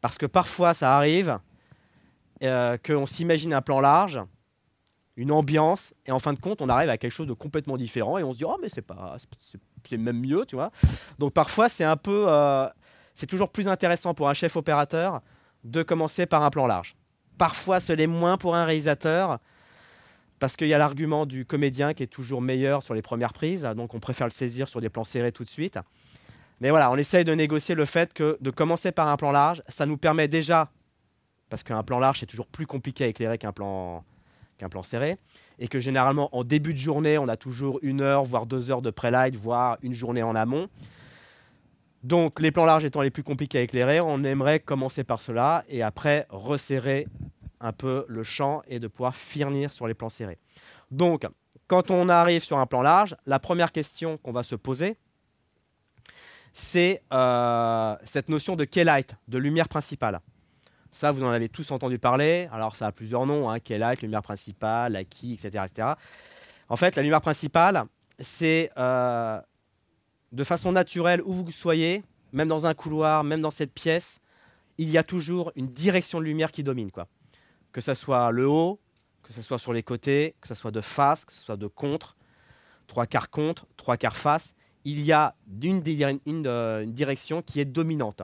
Parce 0.02 0.18
que 0.18 0.26
parfois, 0.26 0.74
ça 0.74 0.94
arrive 0.94 1.38
euh, 2.42 2.76
qu'on 2.76 3.06
s'imagine 3.06 3.54
un 3.54 3.62
plan 3.62 3.80
large, 3.80 4.20
une 5.16 5.32
ambiance, 5.32 5.94
et 6.04 6.12
en 6.12 6.18
fin 6.18 6.34
de 6.34 6.38
compte, 6.38 6.60
on 6.60 6.68
arrive 6.68 6.90
à 6.90 6.98
quelque 6.98 7.12
chose 7.12 7.26
de 7.26 7.32
complètement 7.32 7.78
différent, 7.78 8.18
et 8.18 8.22
on 8.22 8.34
se 8.34 8.38
dit, 8.38 8.44
oh, 8.44 8.58
mais 8.60 8.68
c'est 8.68 8.82
pas, 8.82 9.16
c'est 9.88 9.96
même 9.96 10.20
mieux, 10.20 10.44
tu 10.44 10.56
vois. 10.56 10.70
Donc 11.18 11.32
parfois, 11.32 11.70
c'est 11.70 11.84
un 11.84 11.96
peu, 11.96 12.26
euh, 12.28 12.68
c'est 13.14 13.26
toujours 13.26 13.48
plus 13.48 13.66
intéressant 13.66 14.12
pour 14.12 14.28
un 14.28 14.34
chef 14.34 14.56
opérateur 14.56 15.22
de 15.64 15.82
commencer 15.82 16.26
par 16.26 16.42
un 16.42 16.50
plan 16.50 16.66
large. 16.66 16.96
Parfois, 17.38 17.80
ce 17.80 17.94
l'est 17.94 18.06
moins 18.06 18.36
pour 18.36 18.54
un 18.54 18.66
réalisateur, 18.66 19.38
parce 20.42 20.56
qu'il 20.56 20.66
y 20.66 20.74
a 20.74 20.78
l'argument 20.78 21.24
du 21.24 21.46
comédien 21.46 21.94
qui 21.94 22.02
est 22.02 22.08
toujours 22.08 22.42
meilleur 22.42 22.82
sur 22.82 22.94
les 22.94 23.00
premières 23.00 23.32
prises, 23.32 23.62
donc 23.76 23.94
on 23.94 24.00
préfère 24.00 24.26
le 24.26 24.32
saisir 24.32 24.68
sur 24.68 24.80
des 24.80 24.88
plans 24.88 25.04
serrés 25.04 25.30
tout 25.30 25.44
de 25.44 25.48
suite. 25.48 25.78
Mais 26.60 26.70
voilà, 26.70 26.90
on 26.90 26.96
essaye 26.96 27.24
de 27.24 27.32
négocier 27.32 27.76
le 27.76 27.84
fait 27.84 28.12
que 28.12 28.36
de 28.40 28.50
commencer 28.50 28.90
par 28.90 29.06
un 29.06 29.16
plan 29.16 29.30
large, 29.30 29.62
ça 29.68 29.86
nous 29.86 29.96
permet 29.96 30.26
déjà, 30.26 30.68
parce 31.48 31.62
qu'un 31.62 31.84
plan 31.84 32.00
large 32.00 32.18
c'est 32.18 32.26
toujours 32.26 32.48
plus 32.48 32.66
compliqué 32.66 33.04
à 33.04 33.06
éclairer 33.06 33.38
qu'un 33.38 33.52
plan, 33.52 34.02
qu'un 34.58 34.68
plan 34.68 34.82
serré, 34.82 35.16
et 35.60 35.68
que 35.68 35.78
généralement 35.78 36.28
en 36.34 36.42
début 36.42 36.74
de 36.74 36.78
journée, 36.80 37.18
on 37.18 37.28
a 37.28 37.36
toujours 37.36 37.78
une 37.82 38.00
heure, 38.00 38.24
voire 38.24 38.46
deux 38.46 38.72
heures 38.72 38.82
de 38.82 38.90
pré-light, 38.90 39.36
voire 39.36 39.78
une 39.80 39.94
journée 39.94 40.24
en 40.24 40.34
amont. 40.34 40.66
Donc 42.02 42.40
les 42.40 42.50
plans 42.50 42.64
larges 42.64 42.84
étant 42.84 43.02
les 43.02 43.10
plus 43.10 43.22
compliqués 43.22 43.58
à 43.58 43.62
éclairer, 43.62 44.00
on 44.00 44.24
aimerait 44.24 44.58
commencer 44.58 45.04
par 45.04 45.22
cela 45.22 45.62
et 45.68 45.84
après 45.84 46.26
resserrer 46.30 47.06
un 47.62 47.72
peu 47.72 48.04
le 48.08 48.22
champ 48.22 48.62
et 48.66 48.78
de 48.78 48.88
pouvoir 48.88 49.14
finir 49.14 49.72
sur 49.72 49.86
les 49.86 49.94
plans 49.94 50.08
serrés. 50.08 50.38
Donc, 50.90 51.26
quand 51.66 51.90
on 51.90 52.08
arrive 52.08 52.42
sur 52.42 52.58
un 52.58 52.66
plan 52.66 52.82
large, 52.82 53.16
la 53.24 53.38
première 53.38 53.72
question 53.72 54.18
qu'on 54.18 54.32
va 54.32 54.42
se 54.42 54.54
poser, 54.54 54.96
c'est 56.52 57.02
euh, 57.12 57.96
cette 58.04 58.28
notion 58.28 58.56
de 58.56 58.64
K-light, 58.64 59.16
de 59.28 59.38
lumière 59.38 59.68
principale. 59.68 60.20
Ça, 60.90 61.10
vous 61.10 61.22
en 61.22 61.30
avez 61.30 61.48
tous 61.48 61.70
entendu 61.70 61.98
parler. 61.98 62.48
Alors, 62.52 62.76
ça 62.76 62.88
a 62.88 62.92
plusieurs 62.92 63.24
noms, 63.24 63.48
hein, 63.48 63.58
K-light, 63.58 64.02
lumière 64.02 64.20
principale, 64.20 64.92
la 64.92 65.04
key, 65.04 65.32
etc., 65.32 65.64
etc. 65.66 65.88
En 66.68 66.76
fait, 66.76 66.96
la 66.96 67.02
lumière 67.02 67.22
principale, 67.22 67.84
c'est 68.18 68.70
euh, 68.76 69.40
de 70.32 70.44
façon 70.44 70.72
naturelle, 70.72 71.22
où 71.24 71.32
vous 71.32 71.50
soyez, 71.50 72.02
même 72.32 72.48
dans 72.48 72.66
un 72.66 72.74
couloir, 72.74 73.24
même 73.24 73.40
dans 73.40 73.50
cette 73.50 73.72
pièce, 73.72 74.20
il 74.76 74.90
y 74.90 74.98
a 74.98 75.02
toujours 75.02 75.52
une 75.56 75.68
direction 75.68 76.18
de 76.18 76.24
lumière 76.24 76.50
qui 76.50 76.62
domine. 76.62 76.90
Quoi 76.90 77.06
que 77.72 77.80
ce 77.80 77.94
soit 77.94 78.30
le 78.30 78.48
haut, 78.48 78.80
que 79.22 79.32
ce 79.32 79.42
soit 79.42 79.58
sur 79.58 79.72
les 79.72 79.82
côtés, 79.82 80.34
que 80.40 80.48
ce 80.48 80.54
soit 80.54 80.70
de 80.70 80.80
face, 80.80 81.24
que 81.24 81.32
ce 81.32 81.42
soit 81.42 81.56
de 81.56 81.66
contre, 81.66 82.16
trois 82.86 83.06
quarts 83.06 83.30
contre, 83.30 83.66
trois 83.76 83.96
quarts 83.96 84.16
face, 84.16 84.52
il 84.84 85.00
y 85.00 85.12
a 85.12 85.34
une, 85.62 85.82
euh, 86.46 86.82
une, 86.82 86.92
direction 86.92 87.40
qui 87.42 87.60
est 87.60 87.64
dominante. 87.64 88.22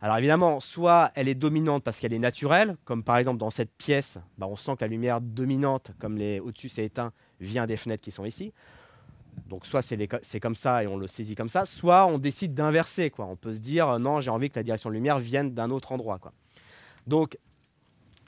Alors 0.00 0.18
évidemment, 0.18 0.60
soit 0.60 1.12
elle 1.14 1.28
est 1.28 1.34
dominante 1.34 1.84
parce 1.84 2.00
qu'elle 2.00 2.12
est 2.12 2.18
naturelle, 2.18 2.76
comme 2.84 3.02
par 3.02 3.16
exemple 3.16 3.38
dans 3.38 3.50
cette 3.50 3.72
pièce, 3.72 4.18
bah, 4.36 4.46
on 4.48 4.56
sent 4.56 4.76
que 4.76 4.84
la 4.84 4.88
lumière 4.88 5.20
dominante, 5.20 5.92
comme 5.98 6.16
les 6.16 6.40
au-dessus 6.40 6.68
c'est 6.68 6.84
éteint, 6.84 7.12
vient 7.40 7.66
des 7.66 7.76
fenêtres 7.76 8.02
qui 8.02 8.10
sont 8.10 8.24
ici. 8.24 8.52
Donc 9.48 9.64
soit 9.64 9.80
c'est 9.82 10.40
comme 10.40 10.54
ça 10.54 10.82
et 10.82 10.86
on 10.86 10.96
le 10.96 11.06
saisit 11.06 11.34
comme 11.34 11.48
ça, 11.48 11.64
soit 11.64 12.06
on 12.06 12.18
décide 12.18 12.52
d'inverser. 12.52 13.12
On 13.16 13.36
peut 13.36 13.54
se 13.54 13.60
dire 13.60 13.88
euh, 13.88 13.98
non, 13.98 14.20
j'ai 14.20 14.30
envie 14.30 14.50
que 14.50 14.58
la 14.58 14.62
direction 14.62 14.90
de 14.90 14.94
lumière 14.94 15.18
vienne 15.18 15.54
d'un 15.54 15.70
autre 15.70 15.92
endroit. 15.92 16.18
Donc 17.06 17.38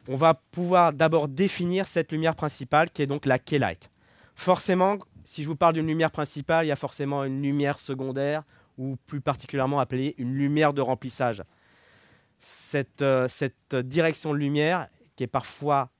on 0.09 0.17
va 0.17 0.35
pouvoir 0.35 0.93
d'abord 0.93 1.29
définir 1.29 1.87
cette 1.87 2.13
lumière 2.13 2.35
principale 2.35 2.91
qui 2.91 3.03
est 3.03 3.07
donc 3.07 3.27
la 3.27 3.39
K-light. 3.39 3.91
Forcément, 4.35 4.99
si 5.25 5.43
je 5.43 5.49
vous 5.49 5.57
parle 5.57 5.75
d'une 5.75 5.87
lumière 5.87 6.11
principale, 6.11 6.67
il 6.67 6.69
y 6.69 6.73
a 6.73 6.77
forcément 6.77 7.25
une 7.25 7.43
lumière 7.43 7.79
secondaire 7.79 8.43
ou 8.77 8.97
plus 9.07 9.21
particulièrement 9.21 9.81
appelée 9.81 10.15
une 10.19 10.35
lumière 10.35 10.73
de 10.73 10.81
remplissage. 10.81 11.43
Cette, 12.41 13.03
euh, 13.03 13.29
direction 13.83 14.33
de 14.33 14.39
lumière 14.39 14.89
qui 15.17 15.25
est 15.25 15.29
parfois 15.29 15.91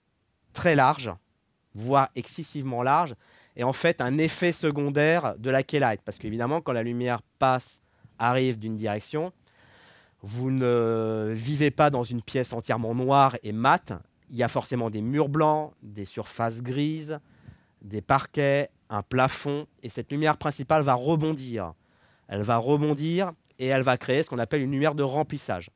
très 0.53 0.75
large, 0.75 1.13
voire 1.75 2.11
excessivement 2.17 2.83
large, 2.83 3.15
est 3.57 3.63
en 3.63 3.73
fait 3.73 4.01
un 4.01 4.19
effet 4.19 4.53
secondaire 4.53 5.37
de 5.39 5.51
la 5.51 5.63
K-light. 5.63 6.03
Parce 6.05 6.19
qu'évidemment, 6.19 6.61
quand 6.61 6.73
la 6.73 6.83
lumière 6.83 7.23
passe, 7.39 7.81
arrive 8.19 8.59
d'une 8.59 8.77
direction, 8.77 9.33
vous 10.25 10.51
ne 10.51 11.33
vivez 11.35 11.71
pas 11.71 11.91
dans 11.91 12.03
une 12.03 12.23
pièce 12.23 12.55
entièrement 12.55 12.95
noire 12.95 13.37
et 13.43 13.53
mate. 13.53 13.93
Il 14.31 14.37
y 14.37 14.43
a 14.43 14.49
forcément 14.49 14.89
des 14.89 15.03
murs 15.03 15.29
blancs, 15.29 15.75
des 15.83 16.07
surfaces 16.07 16.63
grises, 16.63 17.21
des 17.83 18.01
parquets, 18.01 18.71
un 18.89 19.03
plafond. 19.03 19.67
Et 19.83 19.91
cette 19.91 20.11
lumière 20.11 20.39
principale 20.39 20.83
va 20.83 20.95
rebondir. 20.95 21.75
Elle 22.27 22.41
va 22.41 22.57
rebondir 22.57 23.33
et 23.59 23.67
elle 23.67 23.83
va 23.83 23.99
créer 23.99 24.23
ce 24.23 24.31
qu'on 24.31 24.39
appelle 24.39 24.63
une 24.63 24.73
lumière 24.73 24.95
de 24.95 25.03
remplissage, 25.03 25.69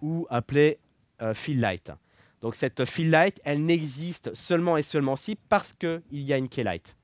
ou 0.00 0.26
appelée 0.30 0.78
euh, 1.20 1.34
fill 1.34 1.60
light. 1.60 1.92
Donc 2.40 2.54
cette 2.54 2.86
fill 2.86 3.10
light, 3.10 3.42
elle 3.44 3.62
n'existe 3.62 4.34
seulement 4.34 4.78
et 4.78 4.82
seulement 4.82 5.16
si 5.16 5.36
parce 5.36 5.74
qu'il 5.74 6.02
y 6.10 6.32
a 6.32 6.38
une 6.38 6.48
key 6.48 6.62
light. 6.62 6.96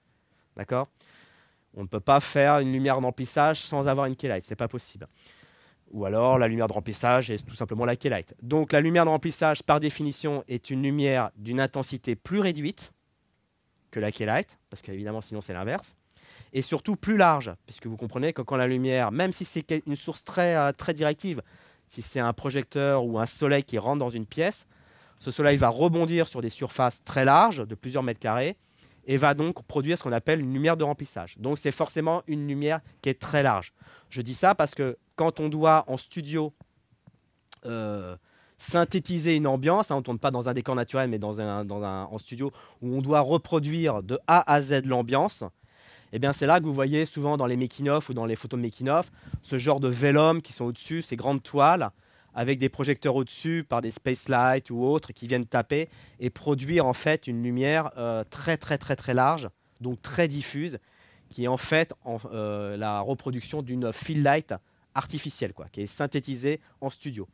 D'accord? 0.56 0.88
On 1.74 1.82
ne 1.82 1.86
peut 1.86 2.00
pas 2.00 2.18
faire 2.18 2.60
une 2.60 2.72
lumière 2.72 2.98
de 2.98 3.04
remplissage 3.04 3.60
sans 3.60 3.86
avoir 3.88 4.06
une 4.06 4.16
key 4.16 4.26
light, 4.26 4.44
c'est 4.44 4.56
pas 4.56 4.68
possible 4.68 5.06
ou 5.90 6.04
alors 6.04 6.38
la 6.38 6.48
lumière 6.48 6.68
de 6.68 6.72
remplissage 6.72 7.30
est 7.30 7.46
tout 7.46 7.54
simplement 7.54 7.84
la 7.84 7.96
K-Light. 7.96 8.34
Donc 8.42 8.72
la 8.72 8.80
lumière 8.80 9.04
de 9.04 9.10
remplissage, 9.10 9.62
par 9.62 9.80
définition, 9.80 10.44
est 10.48 10.70
une 10.70 10.82
lumière 10.82 11.30
d'une 11.36 11.60
intensité 11.60 12.16
plus 12.16 12.40
réduite 12.40 12.92
que 13.90 14.00
la 14.00 14.12
K-Light, 14.12 14.58
parce 14.70 14.82
qu'évidemment 14.82 15.20
sinon 15.20 15.40
c'est 15.40 15.52
l'inverse, 15.52 15.94
et 16.52 16.62
surtout 16.62 16.96
plus 16.96 17.16
large, 17.16 17.52
puisque 17.66 17.86
vous 17.86 17.96
comprenez 17.96 18.32
que 18.32 18.42
quand 18.42 18.56
la 18.56 18.66
lumière, 18.66 19.10
même 19.10 19.32
si 19.32 19.44
c'est 19.44 19.82
une 19.86 19.96
source 19.96 20.24
très, 20.24 20.56
euh, 20.56 20.72
très 20.72 20.94
directive, 20.94 21.42
si 21.88 22.02
c'est 22.02 22.20
un 22.20 22.32
projecteur 22.32 23.04
ou 23.04 23.18
un 23.18 23.26
soleil 23.26 23.64
qui 23.64 23.78
rentre 23.78 23.98
dans 23.98 24.08
une 24.08 24.26
pièce, 24.26 24.66
ce 25.18 25.30
soleil 25.30 25.56
va 25.56 25.68
rebondir 25.68 26.28
sur 26.28 26.40
des 26.40 26.48
surfaces 26.48 27.02
très 27.04 27.24
larges, 27.24 27.66
de 27.66 27.74
plusieurs 27.74 28.02
mètres 28.02 28.20
carrés, 28.20 28.56
et 29.06 29.16
va 29.16 29.34
donc 29.34 29.62
produire 29.64 29.98
ce 29.98 30.02
qu'on 30.02 30.12
appelle 30.12 30.40
une 30.40 30.52
lumière 30.52 30.76
de 30.76 30.84
remplissage. 30.84 31.36
Donc 31.38 31.58
c'est 31.58 31.70
forcément 31.70 32.22
une 32.26 32.46
lumière 32.46 32.80
qui 33.02 33.08
est 33.08 33.20
très 33.20 33.42
large. 33.42 33.72
Je 34.08 34.22
dis 34.22 34.34
ça 34.34 34.54
parce 34.54 34.74
que 34.74 34.96
quand 35.16 35.40
on 35.40 35.48
doit 35.48 35.84
en 35.86 35.96
studio 35.96 36.52
euh, 37.66 38.16
synthétiser 38.58 39.36
une 39.36 39.46
ambiance, 39.46 39.90
hein, 39.90 39.96
on 39.96 39.98
ne 39.98 40.04
tourne 40.04 40.18
pas 40.18 40.30
dans 40.30 40.48
un 40.48 40.52
décor 40.52 40.74
naturel, 40.74 41.08
mais 41.08 41.18
dans 41.18 41.40
un, 41.40 41.66
en 41.66 42.18
studio 42.18 42.52
où 42.82 42.94
on 42.94 43.00
doit 43.00 43.20
reproduire 43.20 44.02
de 44.02 44.18
A 44.26 44.52
à 44.52 44.60
Z 44.60 44.84
l'ambiance, 44.84 45.44
eh 46.12 46.18
bien 46.18 46.32
c'est 46.32 46.46
là 46.46 46.60
que 46.60 46.64
vous 46.64 46.74
voyez 46.74 47.04
souvent 47.06 47.36
dans 47.36 47.46
les 47.46 47.56
making-of 47.56 48.08
ou 48.10 48.14
dans 48.14 48.26
les 48.26 48.36
photos 48.36 48.58
de 48.58 48.64
making-of 48.64 49.10
ce 49.42 49.58
genre 49.58 49.80
de 49.80 49.88
vélum 49.88 50.42
qui 50.42 50.52
sont 50.52 50.66
au-dessus, 50.66 51.02
ces 51.02 51.16
grandes 51.16 51.42
toiles 51.42 51.90
avec 52.34 52.58
des 52.58 52.68
projecteurs 52.68 53.16
au-dessus 53.16 53.64
par 53.68 53.82
des 53.82 53.90
space 53.90 54.28
lights 54.28 54.70
ou 54.70 54.84
autres 54.84 55.12
qui 55.12 55.26
viennent 55.26 55.46
taper 55.46 55.88
et 56.18 56.30
produire 56.30 56.86
en 56.86 56.92
fait 56.92 57.26
une 57.26 57.42
lumière 57.42 57.90
euh, 57.96 58.24
très 58.28 58.56
très 58.56 58.78
très 58.78 58.96
très 58.96 59.14
large, 59.14 59.48
donc 59.80 60.00
très 60.02 60.28
diffuse, 60.28 60.78
qui 61.30 61.44
est 61.44 61.48
en 61.48 61.56
fait 61.56 61.92
euh, 62.32 62.76
la 62.76 63.00
reproduction 63.00 63.62
d'une 63.62 63.92
fill 63.92 64.22
light 64.22 64.54
artificielle, 64.94 65.52
quoi, 65.52 65.66
qui 65.70 65.82
est 65.82 65.86
synthétisée 65.86 66.60
en 66.80 66.90
studio. 66.90 67.28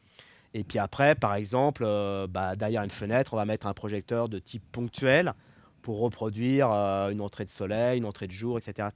Et 0.55 0.64
puis 0.64 0.78
après, 0.78 1.14
par 1.14 1.34
exemple, 1.34 1.84
euh, 1.86 2.26
bah, 2.26 2.57
derrière 2.57 2.82
une 2.82 2.90
fenêtre, 2.90 3.34
on 3.34 3.36
va 3.36 3.44
mettre 3.44 3.66
un 3.66 3.74
projecteur 3.74 4.28
de 4.28 4.38
type 4.38 4.62
ponctuel 4.72 5.34
pour 5.82 6.01
reproduire 6.01 6.68
une 6.68 7.20
entrée 7.20 7.44
de 7.44 7.51
soleil, 7.51 7.99
une 7.99 8.07
entrée 8.07 8.26
de 8.26 8.32
jour, 8.32 8.59
etc. 8.59 8.88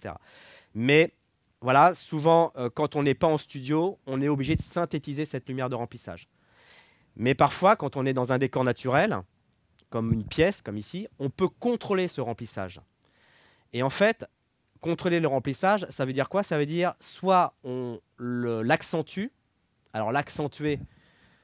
Mais 0.74 1.12
voilà, 1.60 1.94
souvent, 1.94 2.52
euh, 2.56 2.70
quand 2.70 2.96
on 2.96 3.02
n'est 3.02 3.14
pas 3.14 3.26
en 3.26 3.38
studio, 3.38 3.98
on 4.06 4.20
est 4.20 4.28
obligé 4.28 4.56
de 4.56 4.62
synthétiser 4.62 5.24
cette 5.26 5.48
lumière 5.48 5.68
de 5.68 5.74
remplissage. 5.74 6.28
Mais 7.16 7.34
parfois, 7.34 7.76
quand 7.76 7.96
on 7.96 8.06
est 8.06 8.14
dans 8.14 8.32
un 8.32 8.38
décor 8.38 8.64
naturel, 8.64 9.18
comme 9.90 10.12
une 10.12 10.24
pièce, 10.24 10.62
comme 10.62 10.78
ici, 10.78 11.08
on 11.18 11.28
peut 11.28 11.48
contrôler 11.48 12.08
ce 12.08 12.20
remplissage. 12.20 12.80
Et 13.72 13.82
en 13.82 13.90
fait, 13.90 14.26
Contrôler 14.80 15.20
le 15.20 15.28
remplissage, 15.28 15.84
ça 15.90 16.06
veut 16.06 16.14
dire 16.14 16.30
quoi? 16.30 16.42
Ça 16.42 16.56
veut 16.56 16.64
dire 16.64 16.94
soit 17.00 17.54
on 17.64 18.00
l'accentue, 18.18 19.26
alors 19.92 20.10
l'accentuer, 20.10 20.80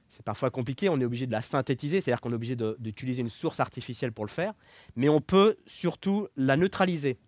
c'est 0.08 0.24
parfois 0.24 0.50
compliqué, 0.50 0.88
on 0.88 0.98
est 0.98 1.04
obligé 1.04 1.26
de 1.26 1.32
la 1.32 1.42
synthétiser, 1.42 2.00
c'est-à-dire 2.00 2.22
qu'on 2.22 2.30
est 2.30 2.34
obligé 2.34 2.56
d'utiliser 2.56 3.20
une 3.20 3.28
source 3.28 3.60
artificielle 3.60 4.12
pour 4.12 4.24
le 4.24 4.30
faire, 4.30 4.54
mais 4.94 5.10
on 5.10 5.20
peut 5.20 5.58
surtout 5.66 6.28
la 6.36 6.56
neutraliser. 6.56 7.18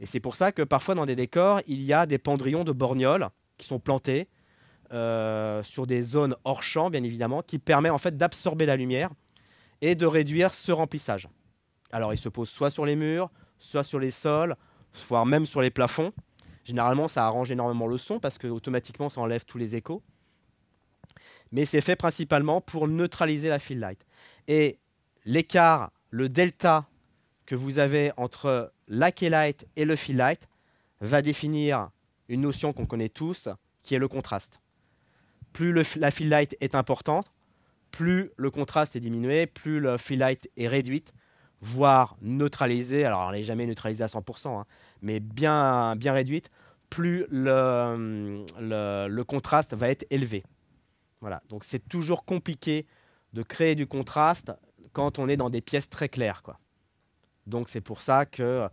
Et 0.00 0.06
c'est 0.06 0.20
pour 0.20 0.36
ça 0.36 0.52
que 0.52 0.62
parfois 0.62 0.94
dans 0.94 1.06
des 1.06 1.16
décors, 1.16 1.60
il 1.66 1.82
y 1.82 1.92
a 1.92 2.06
des 2.06 2.18
pendrillons 2.18 2.64
de 2.64 2.72
borgnoles 2.72 3.28
qui 3.56 3.66
sont 3.66 3.78
plantés 3.78 4.28
euh, 4.92 5.62
sur 5.62 5.86
des 5.86 6.02
zones 6.02 6.36
hors 6.44 6.62
champ, 6.62 6.90
bien 6.90 7.02
évidemment, 7.02 7.42
qui 7.42 7.58
permet 7.58 7.90
en 7.90 7.98
fait 7.98 8.16
d'absorber 8.16 8.66
la 8.66 8.76
lumière 8.76 9.10
et 9.80 9.94
de 9.94 10.06
réduire 10.06 10.54
ce 10.54 10.72
remplissage. 10.72 11.28
Alors 11.90 12.12
il 12.12 12.18
se 12.18 12.28
pose 12.28 12.48
soit 12.48 12.70
sur 12.70 12.84
les 12.84 12.96
murs, 12.96 13.30
soit 13.58 13.84
sur 13.84 13.98
les 13.98 14.10
sols, 14.10 14.56
voire 15.08 15.26
même 15.26 15.46
sur 15.46 15.62
les 15.62 15.70
plafonds. 15.70 16.12
Généralement, 16.64 17.08
ça 17.08 17.26
arrange 17.26 17.50
énormément 17.50 17.86
le 17.86 17.96
son 17.96 18.18
parce 18.18 18.38
que 18.38 18.48
automatiquement, 18.48 19.08
ça 19.08 19.20
enlève 19.20 19.44
tous 19.44 19.58
les 19.58 19.76
échos. 19.76 20.02
Mais 21.52 21.64
c'est 21.64 21.80
fait 21.80 21.96
principalement 21.96 22.60
pour 22.60 22.88
neutraliser 22.88 23.48
la 23.48 23.58
fill 23.58 23.78
light. 23.78 24.04
Et 24.48 24.80
l'écart, 25.24 25.92
le 26.10 26.28
delta 26.28 26.86
que 27.46 27.54
vous 27.54 27.78
avez 27.78 28.12
entre 28.16 28.72
la 28.88 29.10
light 29.20 29.66
et 29.76 29.84
le 29.84 29.96
fill 29.96 30.16
light 30.16 30.48
va 31.00 31.22
définir 31.22 31.90
une 32.28 32.40
notion 32.40 32.72
qu'on 32.72 32.86
connaît 32.86 33.08
tous, 33.08 33.48
qui 33.82 33.94
est 33.94 33.98
le 33.98 34.08
contraste. 34.08 34.60
Plus 35.52 35.72
la 35.96 36.10
fill 36.10 36.28
light 36.28 36.56
est 36.60 36.74
importante, 36.74 37.32
plus 37.90 38.30
le 38.36 38.50
contraste 38.50 38.96
est 38.96 39.00
diminué, 39.00 39.46
plus 39.46 39.80
le 39.80 39.96
fill 39.96 40.18
light 40.18 40.50
est 40.56 40.68
réduite, 40.68 41.14
voire 41.60 42.16
neutralisée. 42.20 43.04
Alors, 43.04 43.30
elle 43.30 43.38
n'est 43.38 43.44
jamais 43.44 43.66
neutralisée 43.66 44.04
à 44.04 44.08
100%, 44.08 44.60
hein, 44.60 44.66
mais 45.00 45.20
bien, 45.20 45.96
bien 45.96 46.12
réduite, 46.12 46.50
plus 46.90 47.26
le, 47.30 48.44
le, 48.60 49.22
contraste 49.22 49.74
va 49.74 49.88
être 49.88 50.06
élevé. 50.10 50.44
Voilà. 51.20 51.42
Donc, 51.48 51.64
c'est 51.64 51.88
toujours 51.88 52.24
compliqué 52.24 52.86
de 53.32 53.42
créer 53.42 53.74
du 53.74 53.86
contraste 53.86 54.52
quand 54.92 55.18
on 55.18 55.28
est 55.28 55.36
dans 55.36 55.50
des 55.50 55.60
pièces 55.60 55.88
très 55.88 56.08
claires. 56.08 56.42
Quoi. 56.42 56.58
Donc, 57.46 57.68
c'est 57.68 57.80
pour 57.80 58.02
ça 58.02 58.26
que 58.26 58.68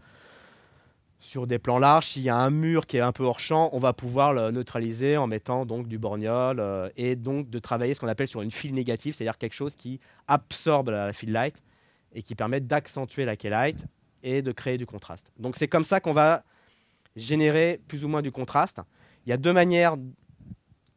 sur 1.24 1.48
des 1.48 1.58
plans 1.58 1.80
larges, 1.80 2.08
s'il 2.08 2.24
y 2.24 2.30
a 2.30 2.36
un 2.36 2.50
mur 2.50 2.86
qui 2.86 2.98
est 2.98 3.02
un 3.02 3.14
peu 3.14 3.24
hors 3.24 3.40
champ, 3.40 3.70
on 3.72 3.80
va 3.80 3.94
pouvoir 3.94 4.34
le 4.34 4.52
neutraliser 4.52 5.16
en 5.16 5.26
mettant 5.26 5.66
donc 5.66 5.88
du 5.88 5.98
borgnol 5.98 6.60
euh, 6.60 6.90
et 6.98 7.16
donc 7.16 7.50
de 7.50 7.60
travailler 7.60 7.94
ce 7.94 8.02
qu'on 8.02 8.10
appelle 8.10 8.28
sur 8.28 8.42
une 8.42 8.52
file 8.52 8.74
négative, 8.74 9.16
c'est-à-dire 9.16 9.38
quelque 9.38 9.54
chose 9.54 9.76
qui 9.76 10.02
absorbe 10.28 10.90
la, 10.90 11.14
file 11.14 11.32
light 11.32 11.64
et 12.12 12.24
qui 12.24 12.36
permet 12.36 12.60
d'accentuer 12.60 13.24
la 13.24 13.38
key 13.38 13.50
light 13.50 13.86
et 14.22 14.42
de 14.42 14.52
créer 14.52 14.78
du 14.78 14.86
contraste. 14.86 15.32
Donc 15.40 15.56
c'est 15.56 15.70
comme 15.70 15.86
ça 15.86 16.02
qu'on 16.02 16.12
va 16.12 16.44
générer 17.16 17.80
plus 17.88 18.04
ou 18.04 18.10
moins 18.10 18.22
du 18.22 18.32
contraste. 18.32 18.82
Il 19.26 19.30
y 19.30 19.34
a 19.34 19.38
deux 19.38 19.54
manières 19.54 19.96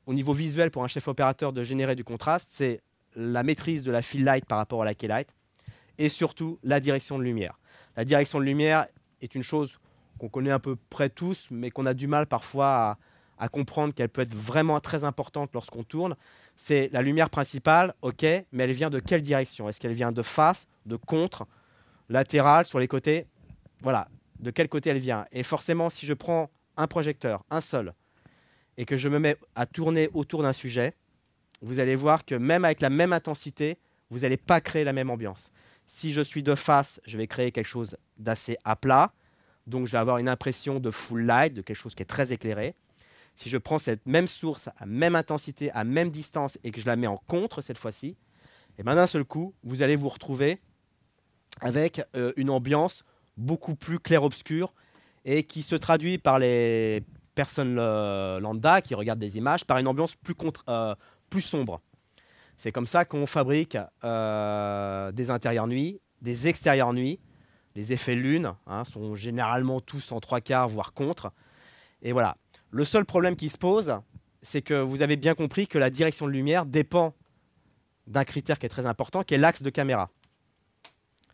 au 0.06 0.12
niveau 0.12 0.32
visuel 0.32 0.72
pour 0.72 0.82
un 0.82 0.88
chef 0.88 1.06
opérateur 1.06 1.52
de 1.52 1.62
générer 1.62 1.94
du 1.94 2.02
contraste, 2.02 2.48
c'est 2.50 2.80
la 3.14 3.44
maîtrise 3.44 3.84
de 3.84 3.92
la 3.92 4.02
file 4.02 4.24
light 4.24 4.44
par 4.44 4.58
rapport 4.58 4.82
à 4.82 4.84
la 4.84 4.94
key 4.94 5.06
light 5.06 5.28
et 5.98 6.08
surtout 6.08 6.58
la 6.64 6.80
direction 6.80 7.16
de 7.16 7.22
lumière. 7.22 7.58
La 7.96 8.04
direction 8.04 8.38
de 8.38 8.44
lumière 8.44 8.86
est 9.22 9.34
une 9.34 9.42
chose 9.42 9.78
qu'on 10.18 10.28
connaît 10.28 10.50
à 10.50 10.58
peu 10.58 10.76
près 10.90 11.08
tous, 11.08 11.48
mais 11.50 11.70
qu'on 11.70 11.86
a 11.86 11.94
du 11.94 12.06
mal 12.06 12.26
parfois 12.26 12.98
à, 13.38 13.48
comprendre 13.48 13.94
qu'elle 13.94 14.08
peut 14.08 14.22
être 14.22 14.34
vraiment 14.34 14.80
très 14.80 15.04
importante 15.04 15.50
lorsqu'on 15.54 15.82
tourne. 15.82 16.16
C'est 16.56 16.88
la 16.92 17.02
lumière 17.02 17.30
principale, 17.30 17.94
ok, 18.02 18.22
mais 18.22 18.64
elle 18.64 18.72
vient 18.72 18.90
de 18.90 18.98
quelle 18.98 19.22
direction? 19.22 19.68
Est-ce 19.68 19.80
qu'elle 19.80 19.92
vient 19.92 20.12
de 20.12 20.22
face, 20.22 20.66
de 20.86 20.96
contre, 20.96 21.46
latérale, 22.08 22.64
sur 22.64 22.78
les 22.78 22.88
côtés? 22.88 23.26
Voilà, 23.82 24.08
de 24.40 24.50
quel 24.50 24.68
côté 24.68 24.90
elle 24.90 24.98
vient? 24.98 25.26
Et 25.32 25.42
forcément, 25.42 25.90
si 25.90 26.06
je 26.06 26.14
prends 26.14 26.50
un 26.76 26.86
projecteur, 26.86 27.44
un 27.50 27.60
seul, 27.60 27.92
et 28.78 28.84
que 28.84 28.96
je 28.96 29.08
me 29.08 29.18
mets 29.18 29.36
à 29.54 29.66
tourner 29.66 30.10
autour 30.14 30.42
d'un 30.42 30.52
sujet, 30.52 30.94
vous 31.62 31.78
allez 31.80 31.96
voir 31.96 32.24
que 32.24 32.34
même 32.34 32.64
avec 32.64 32.80
la 32.80 32.90
même 32.90 33.12
intensité, 33.12 33.78
vous 34.10 34.20
n'allez 34.20 34.36
pas 34.36 34.60
créer 34.60 34.84
la 34.84 34.92
même 34.92 35.10
ambiance. 35.10 35.50
Si 35.86 36.12
je 36.12 36.20
suis 36.20 36.42
de 36.42 36.54
face, 36.54 37.00
je 37.06 37.16
vais 37.16 37.26
créer 37.26 37.52
quelque 37.52 37.66
chose 37.66 37.96
d'assez 38.18 38.56
à 38.64 38.76
plat. 38.76 39.12
Donc 39.66 39.86
je 39.86 39.92
vais 39.92 39.98
avoir 39.98 40.18
une 40.18 40.28
impression 40.28 40.80
de 40.80 40.90
full 40.90 41.22
light, 41.22 41.54
de 41.54 41.62
quelque 41.62 41.76
chose 41.76 41.94
qui 41.94 42.02
est 42.02 42.06
très 42.06 42.32
éclairé. 42.32 42.74
Si 43.34 43.48
je 43.48 43.58
prends 43.58 43.78
cette 43.78 44.06
même 44.06 44.26
source 44.26 44.68
à 44.78 44.86
même 44.86 45.14
intensité, 45.14 45.70
à 45.72 45.84
même 45.84 46.10
distance 46.10 46.58
et 46.64 46.70
que 46.70 46.80
je 46.80 46.86
la 46.86 46.96
mets 46.96 47.06
en 47.06 47.18
contre 47.28 47.60
cette 47.60 47.78
fois-ci, 47.78 48.08
et 48.08 48.80
eh 48.80 48.82
bien 48.82 48.94
d'un 48.94 49.06
seul 49.06 49.24
coup, 49.24 49.54
vous 49.62 49.82
allez 49.82 49.96
vous 49.96 50.08
retrouver 50.08 50.60
avec 51.60 52.02
euh, 52.14 52.32
une 52.36 52.50
ambiance 52.50 53.04
beaucoup 53.36 53.74
plus 53.74 53.98
clair-obscur 53.98 54.74
et 55.24 55.44
qui 55.44 55.62
se 55.62 55.76
traduit 55.76 56.18
par 56.18 56.38
les 56.38 57.02
personnes 57.34 57.76
lambda 57.76 58.80
qui 58.80 58.94
regardent 58.94 59.18
des 59.18 59.36
images 59.36 59.64
par 59.64 59.78
une 59.78 59.88
ambiance 59.88 60.14
plus, 60.14 60.34
euh, 60.68 60.94
plus 61.30 61.42
sombre. 61.42 61.80
C'est 62.56 62.72
comme 62.72 62.86
ça 62.86 63.04
qu'on 63.04 63.26
fabrique 63.26 63.76
des 64.02 65.30
intérieurs 65.30 65.66
nuits, 65.66 66.00
des 66.22 66.48
extérieurs 66.48 66.92
nuits, 66.92 67.20
les 67.76 67.92
effets 67.92 68.14
lune 68.14 68.54
hein, 68.66 68.84
sont 68.84 69.14
généralement 69.14 69.80
tous 69.80 70.10
en 70.10 70.18
trois 70.18 70.40
quarts, 70.40 70.68
voire 70.68 70.94
contre. 70.94 71.30
Et 72.02 72.12
voilà. 72.12 72.36
Le 72.70 72.84
seul 72.84 73.04
problème 73.04 73.36
qui 73.36 73.50
se 73.50 73.58
pose, 73.58 73.94
c'est 74.42 74.62
que 74.62 74.74
vous 74.74 75.02
avez 75.02 75.16
bien 75.16 75.34
compris 75.34 75.66
que 75.66 75.78
la 75.78 75.90
direction 75.90 76.26
de 76.26 76.32
lumière 76.32 76.64
dépend 76.64 77.14
d'un 78.06 78.24
critère 78.24 78.58
qui 78.58 78.66
est 78.66 78.70
très 78.70 78.86
important, 78.86 79.22
qui 79.22 79.34
est 79.34 79.38
l'axe 79.38 79.62
de 79.62 79.70
caméra. 79.70 80.10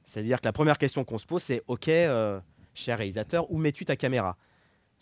C'est-à-dire 0.05 0.41
que 0.41 0.47
la 0.47 0.53
première 0.53 0.79
question 0.79 1.05
qu'on 1.05 1.18
se 1.18 1.27
pose, 1.27 1.43
c'est 1.43 1.62
OK, 1.68 1.89
euh, 1.89 2.41
cher 2.75 2.99
réalisateur, 2.99 3.51
où 3.51 3.59
mets-tu 3.59 3.85
ta 3.85 3.97
caméra? 3.97 4.37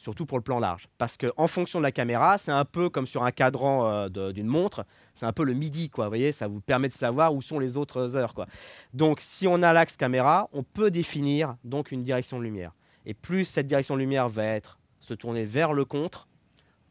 Surtout 0.01 0.25
pour 0.25 0.39
le 0.39 0.43
plan 0.43 0.61
large. 0.61 0.89
Parce 0.97 1.19
qu'en 1.19 1.47
fonction 1.47 1.79
de 1.79 1.83
la 1.83 1.93
caméra, 1.93 2.39
c'est 2.39 2.51
un 2.51 2.65
peu 2.65 2.89
comme 2.89 3.07
sur 3.07 3.23
un 3.23 3.33
cadran 3.33 3.87
euh, 3.87 4.33
d'une 4.33 4.47
montre, 4.47 4.87
c'est 5.15 5.27
un 5.27 5.33
peu 5.35 5.45
le 5.45 5.53
midi, 5.53 5.91
quoi. 5.91 6.07
Vous 6.07 6.11
voyez, 6.11 6.33
ça 6.33 6.49
vous 6.49 6.63
permet 6.63 6.89
de 6.89 6.95
savoir 6.95 7.35
où 7.35 7.43
sont 7.43 7.59
les 7.59 7.77
autres 7.77 8.17
heures, 8.17 8.33
quoi. 8.33 8.47
Donc, 8.95 9.21
si 9.21 9.47
on 9.47 9.63
a 9.63 9.75
l'axe 9.75 9.99
caméra, 9.99 10.49
on 10.55 10.63
peut 10.63 10.91
définir 10.91 11.55
donc 11.65 11.93
une 11.93 12.03
direction 12.03 12.39
de 12.39 12.45
lumière. 12.45 12.73
Et 13.05 13.13
plus 13.13 13.45
cette 13.45 13.67
direction 13.67 13.95
de 13.95 14.01
lumière 14.01 14.31
va 14.31 14.45
être 14.45 14.79
se 15.01 15.13
tourner 15.13 15.45
vers 15.45 15.75
le 15.75 15.85
contre, 15.85 16.29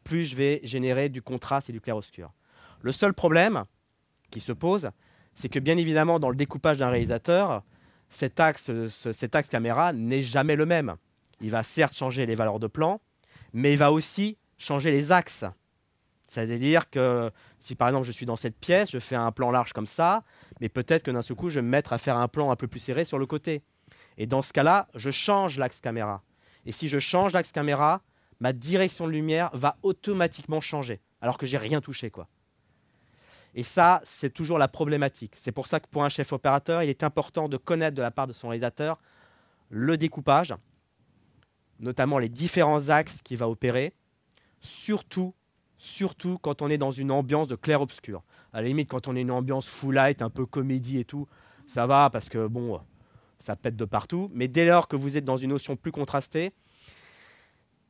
plus 0.04 0.24
je 0.24 0.36
vais 0.36 0.60
générer 0.62 1.08
du 1.08 1.20
contraste 1.20 1.68
et 1.68 1.72
du 1.72 1.80
clair-obscur. 1.80 2.30
Le 2.80 2.92
seul 2.92 3.12
problème 3.12 3.64
qui 4.30 4.38
se 4.38 4.52
pose, 4.52 4.90
c'est 5.34 5.48
que 5.48 5.58
bien 5.58 5.76
évidemment, 5.76 6.20
dans 6.20 6.30
le 6.30 6.36
découpage 6.36 6.78
d'un 6.78 6.90
réalisateur, 6.90 7.64
cet 8.08 8.38
axe, 8.38 8.70
cet 8.88 9.34
axe 9.34 9.48
caméra 9.48 9.92
n'est 9.92 10.22
jamais 10.22 10.54
le 10.54 10.64
même 10.64 10.94
il 11.40 11.50
va 11.50 11.62
certes 11.62 11.94
changer 11.94 12.26
les 12.26 12.34
valeurs 12.34 12.58
de 12.58 12.66
plan, 12.66 13.00
mais 13.52 13.72
il 13.72 13.78
va 13.78 13.92
aussi 13.92 14.36
changer 14.58 14.90
les 14.90 15.12
axes. 15.12 15.44
C'est-à-dire 16.26 16.90
que 16.90 17.30
si 17.58 17.74
par 17.74 17.88
exemple 17.88 18.06
je 18.06 18.12
suis 18.12 18.26
dans 18.26 18.36
cette 18.36 18.56
pièce, 18.56 18.92
je 18.92 18.98
fais 18.98 19.16
un 19.16 19.32
plan 19.32 19.50
large 19.50 19.72
comme 19.72 19.86
ça, 19.86 20.22
mais 20.60 20.68
peut-être 20.68 21.02
que 21.02 21.10
d'un 21.10 21.22
seul 21.22 21.36
coup 21.36 21.50
je 21.50 21.56
vais 21.56 21.62
me 21.62 21.68
mettre 21.68 21.92
à 21.92 21.98
faire 21.98 22.16
un 22.16 22.28
plan 22.28 22.50
un 22.50 22.56
peu 22.56 22.68
plus 22.68 22.80
serré 22.80 23.04
sur 23.04 23.18
le 23.18 23.26
côté. 23.26 23.62
Et 24.16 24.26
dans 24.26 24.42
ce 24.42 24.52
cas-là, 24.52 24.88
je 24.94 25.10
change 25.10 25.58
l'axe 25.58 25.80
caméra. 25.80 26.22
Et 26.66 26.72
si 26.72 26.88
je 26.88 26.98
change 26.98 27.32
l'axe 27.32 27.52
caméra, 27.52 28.02
ma 28.38 28.52
direction 28.52 29.06
de 29.06 29.12
lumière 29.12 29.50
va 29.54 29.76
automatiquement 29.82 30.60
changer, 30.60 31.00
alors 31.20 31.36
que 31.36 31.46
j'ai 31.46 31.58
rien 31.58 31.80
touché 31.80 32.10
quoi. 32.10 32.28
Et 33.56 33.64
ça, 33.64 34.00
c'est 34.04 34.30
toujours 34.30 34.58
la 34.58 34.68
problématique. 34.68 35.34
C'est 35.36 35.50
pour 35.50 35.66
ça 35.66 35.80
que 35.80 35.88
pour 35.88 36.04
un 36.04 36.08
chef 36.08 36.32
opérateur, 36.32 36.84
il 36.84 36.88
est 36.88 37.02
important 37.02 37.48
de 37.48 37.56
connaître 37.56 37.96
de 37.96 38.02
la 38.02 38.12
part 38.12 38.28
de 38.28 38.32
son 38.32 38.48
réalisateur 38.48 39.00
le 39.70 39.96
découpage, 39.96 40.54
notamment 41.80 42.18
les 42.18 42.28
différents 42.28 42.88
axes 42.88 43.20
qu'il 43.22 43.36
va 43.36 43.48
opérer, 43.48 43.94
surtout, 44.60 45.34
surtout 45.78 46.38
quand 46.38 46.62
on 46.62 46.68
est 46.68 46.78
dans 46.78 46.90
une 46.90 47.10
ambiance 47.10 47.48
de 47.48 47.56
clair-obscur. 47.56 48.22
À 48.52 48.60
la 48.60 48.68
limite, 48.68 48.88
quand 48.88 49.08
on 49.08 49.16
est 49.16 49.22
une 49.22 49.30
ambiance 49.30 49.68
full 49.68 49.94
light, 49.94 50.22
un 50.22 50.30
peu 50.30 50.46
comédie 50.46 50.98
et 50.98 51.04
tout, 51.04 51.26
ça 51.66 51.86
va 51.86 52.10
parce 52.10 52.28
que 52.28 52.46
bon, 52.46 52.80
ça 53.38 53.56
pète 53.56 53.76
de 53.76 53.84
partout. 53.84 54.30
Mais 54.34 54.48
dès 54.48 54.66
lors 54.66 54.88
que 54.88 54.96
vous 54.96 55.16
êtes 55.16 55.24
dans 55.24 55.36
une 55.36 55.50
notion 55.50 55.76
plus 55.76 55.92
contrastée, 55.92 56.52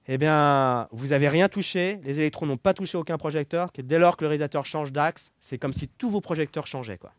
eh 0.07 0.19
bien, 0.19 0.89
vous 0.93 1.09
n'avez 1.09 1.29
rien 1.29 1.49
touché, 1.49 2.01
les 2.03 2.19
électrons 2.19 2.47
n'ont 2.47 2.57
pas 2.57 2.75
touché 2.75 2.97
aucun 2.97 3.19
projecteur. 3.19 3.71
dès 3.77 3.99
lors 3.99 4.17
que 4.17 4.25
le 4.25 4.29
réalisateur 4.29 4.67
change 4.67 4.93
d'axe, 4.93 5.31
c'est 5.39 5.59
comme 5.59 5.73
si 5.73 5.89
tous 5.89 6.11
vos 6.11 6.21
projecteurs 6.21 6.67
changeaient. 6.67 6.99
Quoi. 6.99 7.13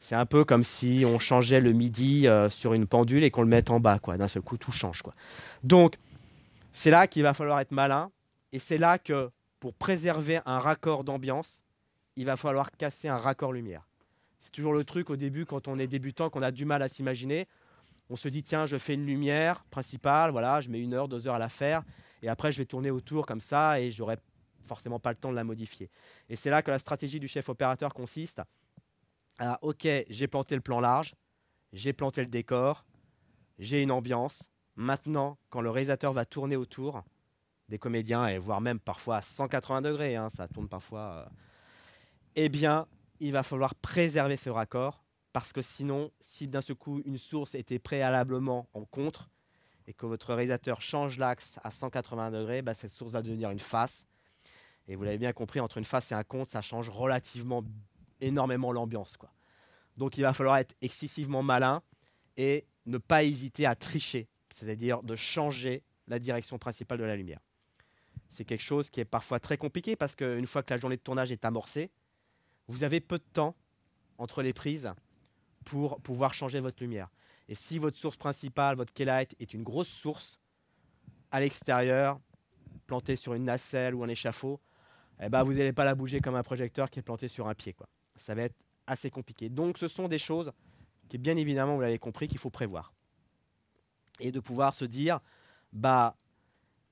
C'est 0.00 0.14
un 0.14 0.26
peu 0.26 0.44
comme 0.44 0.64
si 0.64 1.04
on 1.06 1.18
changeait 1.18 1.60
le 1.60 1.72
midi 1.72 2.26
euh, 2.26 2.48
sur 2.48 2.72
une 2.72 2.86
pendule 2.86 3.22
et 3.22 3.30
qu'on 3.30 3.42
le 3.42 3.48
mette 3.48 3.70
en 3.70 3.80
bas, 3.80 3.98
quoi. 3.98 4.16
D'un 4.16 4.28
seul 4.28 4.42
coup, 4.42 4.56
tout 4.56 4.72
change, 4.72 5.02
quoi. 5.02 5.14
Donc, 5.62 5.98
c'est 6.72 6.90
là 6.90 7.06
qu'il 7.06 7.22
va 7.22 7.34
falloir 7.34 7.60
être 7.60 7.70
malin, 7.70 8.10
et 8.52 8.58
c'est 8.58 8.78
là 8.78 8.98
que, 8.98 9.30
pour 9.60 9.74
préserver 9.74 10.40
un 10.46 10.58
raccord 10.58 11.04
d'ambiance, 11.04 11.64
il 12.16 12.24
va 12.24 12.36
falloir 12.36 12.70
casser 12.72 13.08
un 13.08 13.18
raccord 13.18 13.52
lumière. 13.52 13.86
C'est 14.40 14.52
toujours 14.52 14.72
le 14.72 14.84
truc 14.84 15.10
au 15.10 15.16
début, 15.16 15.44
quand 15.44 15.68
on 15.68 15.78
est 15.78 15.86
débutant, 15.86 16.30
qu'on 16.30 16.42
a 16.42 16.50
du 16.50 16.64
mal 16.64 16.82
à 16.82 16.88
s'imaginer. 16.88 17.46
On 18.08 18.16
se 18.16 18.28
dit, 18.28 18.42
tiens, 18.42 18.64
je 18.64 18.78
fais 18.78 18.94
une 18.94 19.04
lumière 19.04 19.64
principale, 19.70 20.30
voilà, 20.30 20.62
je 20.62 20.70
mets 20.70 20.80
une 20.80 20.94
heure, 20.94 21.08
deux 21.08 21.28
heures 21.28 21.34
à 21.34 21.38
la 21.38 21.50
faire, 21.50 21.82
et 22.22 22.28
après, 22.28 22.52
je 22.52 22.58
vais 22.58 22.64
tourner 22.66 22.90
autour 22.90 23.26
comme 23.26 23.40
ça, 23.42 23.78
et 23.78 23.90
j'aurai 23.90 24.16
forcément 24.64 24.98
pas 24.98 25.10
le 25.10 25.16
temps 25.16 25.30
de 25.30 25.36
la 25.36 25.44
modifier. 25.44 25.90
Et 26.30 26.36
c'est 26.36 26.48
là 26.48 26.62
que 26.62 26.70
la 26.70 26.78
stratégie 26.78 27.20
du 27.20 27.28
chef 27.28 27.50
opérateur 27.50 27.92
consiste 27.92 28.40
ah, 29.42 29.58
ok, 29.62 29.88
j'ai 30.10 30.28
planté 30.28 30.54
le 30.54 30.60
plan 30.60 30.80
large, 30.80 31.14
j'ai 31.72 31.94
planté 31.94 32.20
le 32.20 32.26
décor, 32.26 32.84
j'ai 33.58 33.82
une 33.82 33.90
ambiance. 33.90 34.50
Maintenant, 34.76 35.38
quand 35.48 35.62
le 35.62 35.70
réalisateur 35.70 36.12
va 36.12 36.26
tourner 36.26 36.56
autour 36.56 37.02
des 37.70 37.78
comédiens, 37.78 38.26
et 38.26 38.36
voire 38.36 38.60
même 38.60 38.78
parfois 38.78 39.16
à 39.16 39.22
180 39.22 39.80
degrés, 39.80 40.14
hein, 40.14 40.28
ça 40.28 40.46
tourne 40.46 40.68
parfois, 40.68 41.00
euh, 41.00 41.24
eh 42.34 42.48
bien, 42.50 42.86
il 43.18 43.32
va 43.32 43.42
falloir 43.42 43.74
préserver 43.74 44.36
ce 44.36 44.50
raccord, 44.50 45.02
parce 45.32 45.54
que 45.54 45.62
sinon, 45.62 46.10
si 46.20 46.46
d'un 46.46 46.60
seul 46.60 46.76
coup 46.76 47.00
une 47.06 47.16
source 47.16 47.54
était 47.54 47.78
préalablement 47.78 48.68
en 48.74 48.84
contre, 48.84 49.30
et 49.86 49.94
que 49.94 50.04
votre 50.04 50.34
réalisateur 50.34 50.82
change 50.82 51.16
l'axe 51.16 51.58
à 51.64 51.70
180 51.70 52.30
degrés, 52.30 52.60
bah, 52.60 52.74
cette 52.74 52.90
source 52.90 53.12
va 53.12 53.22
devenir 53.22 53.50
une 53.50 53.58
face. 53.58 54.06
Et 54.86 54.96
vous 54.96 55.04
l'avez 55.04 55.18
bien 55.18 55.32
compris, 55.32 55.60
entre 55.60 55.78
une 55.78 55.84
face 55.84 56.12
et 56.12 56.14
un 56.14 56.24
contre, 56.24 56.50
ça 56.50 56.60
change 56.60 56.90
relativement 56.90 57.64
énormément 58.20 58.72
l'ambiance. 58.72 59.16
Quoi. 59.16 59.32
Donc 59.96 60.16
il 60.18 60.22
va 60.22 60.32
falloir 60.32 60.58
être 60.58 60.74
excessivement 60.80 61.42
malin 61.42 61.82
et 62.36 62.66
ne 62.86 62.98
pas 62.98 63.24
hésiter 63.24 63.66
à 63.66 63.74
tricher, 63.74 64.28
c'est-à-dire 64.50 65.02
de 65.02 65.16
changer 65.16 65.82
la 66.06 66.18
direction 66.18 66.58
principale 66.58 66.98
de 66.98 67.04
la 67.04 67.16
lumière. 67.16 67.40
C'est 68.28 68.44
quelque 68.44 68.62
chose 68.62 68.90
qui 68.90 69.00
est 69.00 69.04
parfois 69.04 69.40
très 69.40 69.56
compliqué 69.56 69.96
parce 69.96 70.14
qu'une 70.14 70.46
fois 70.46 70.62
que 70.62 70.72
la 70.72 70.80
journée 70.80 70.96
de 70.96 71.02
tournage 71.02 71.32
est 71.32 71.44
amorcée, 71.44 71.90
vous 72.68 72.84
avez 72.84 73.00
peu 73.00 73.18
de 73.18 73.24
temps 73.32 73.56
entre 74.18 74.42
les 74.42 74.52
prises 74.52 74.92
pour 75.64 76.00
pouvoir 76.00 76.32
changer 76.34 76.60
votre 76.60 76.82
lumière. 76.82 77.10
Et 77.48 77.54
si 77.54 77.78
votre 77.78 77.96
source 77.96 78.16
principale, 78.16 78.76
votre 78.76 78.92
K-Light, 78.92 79.34
est 79.40 79.52
une 79.52 79.64
grosse 79.64 79.88
source 79.88 80.38
à 81.32 81.40
l'extérieur, 81.40 82.20
plantée 82.86 83.16
sur 83.16 83.34
une 83.34 83.44
nacelle 83.44 83.94
ou 83.94 84.04
un 84.04 84.08
échafaud, 84.08 84.60
eh 85.20 85.28
ben, 85.28 85.42
vous 85.42 85.54
n'allez 85.54 85.72
pas 85.72 85.84
la 85.84 85.94
bouger 85.94 86.20
comme 86.20 86.34
un 86.34 86.42
projecteur 86.42 86.90
qui 86.90 87.00
est 87.00 87.02
planté 87.02 87.28
sur 87.28 87.48
un 87.48 87.54
pied. 87.54 87.72
Quoi. 87.72 87.88
Ça 88.20 88.34
va 88.34 88.42
être 88.42 88.56
assez 88.86 89.10
compliqué. 89.10 89.48
Donc 89.48 89.78
ce 89.78 89.88
sont 89.88 90.08
des 90.08 90.18
choses 90.18 90.52
qui, 91.08 91.18
bien 91.18 91.36
évidemment, 91.36 91.74
vous 91.74 91.80
l'avez 91.80 91.98
compris, 91.98 92.28
qu'il 92.28 92.38
faut 92.38 92.50
prévoir. 92.50 92.92
Et 94.20 94.30
de 94.30 94.40
pouvoir 94.40 94.74
se 94.74 94.84
dire, 94.84 95.20
bah, 95.72 96.16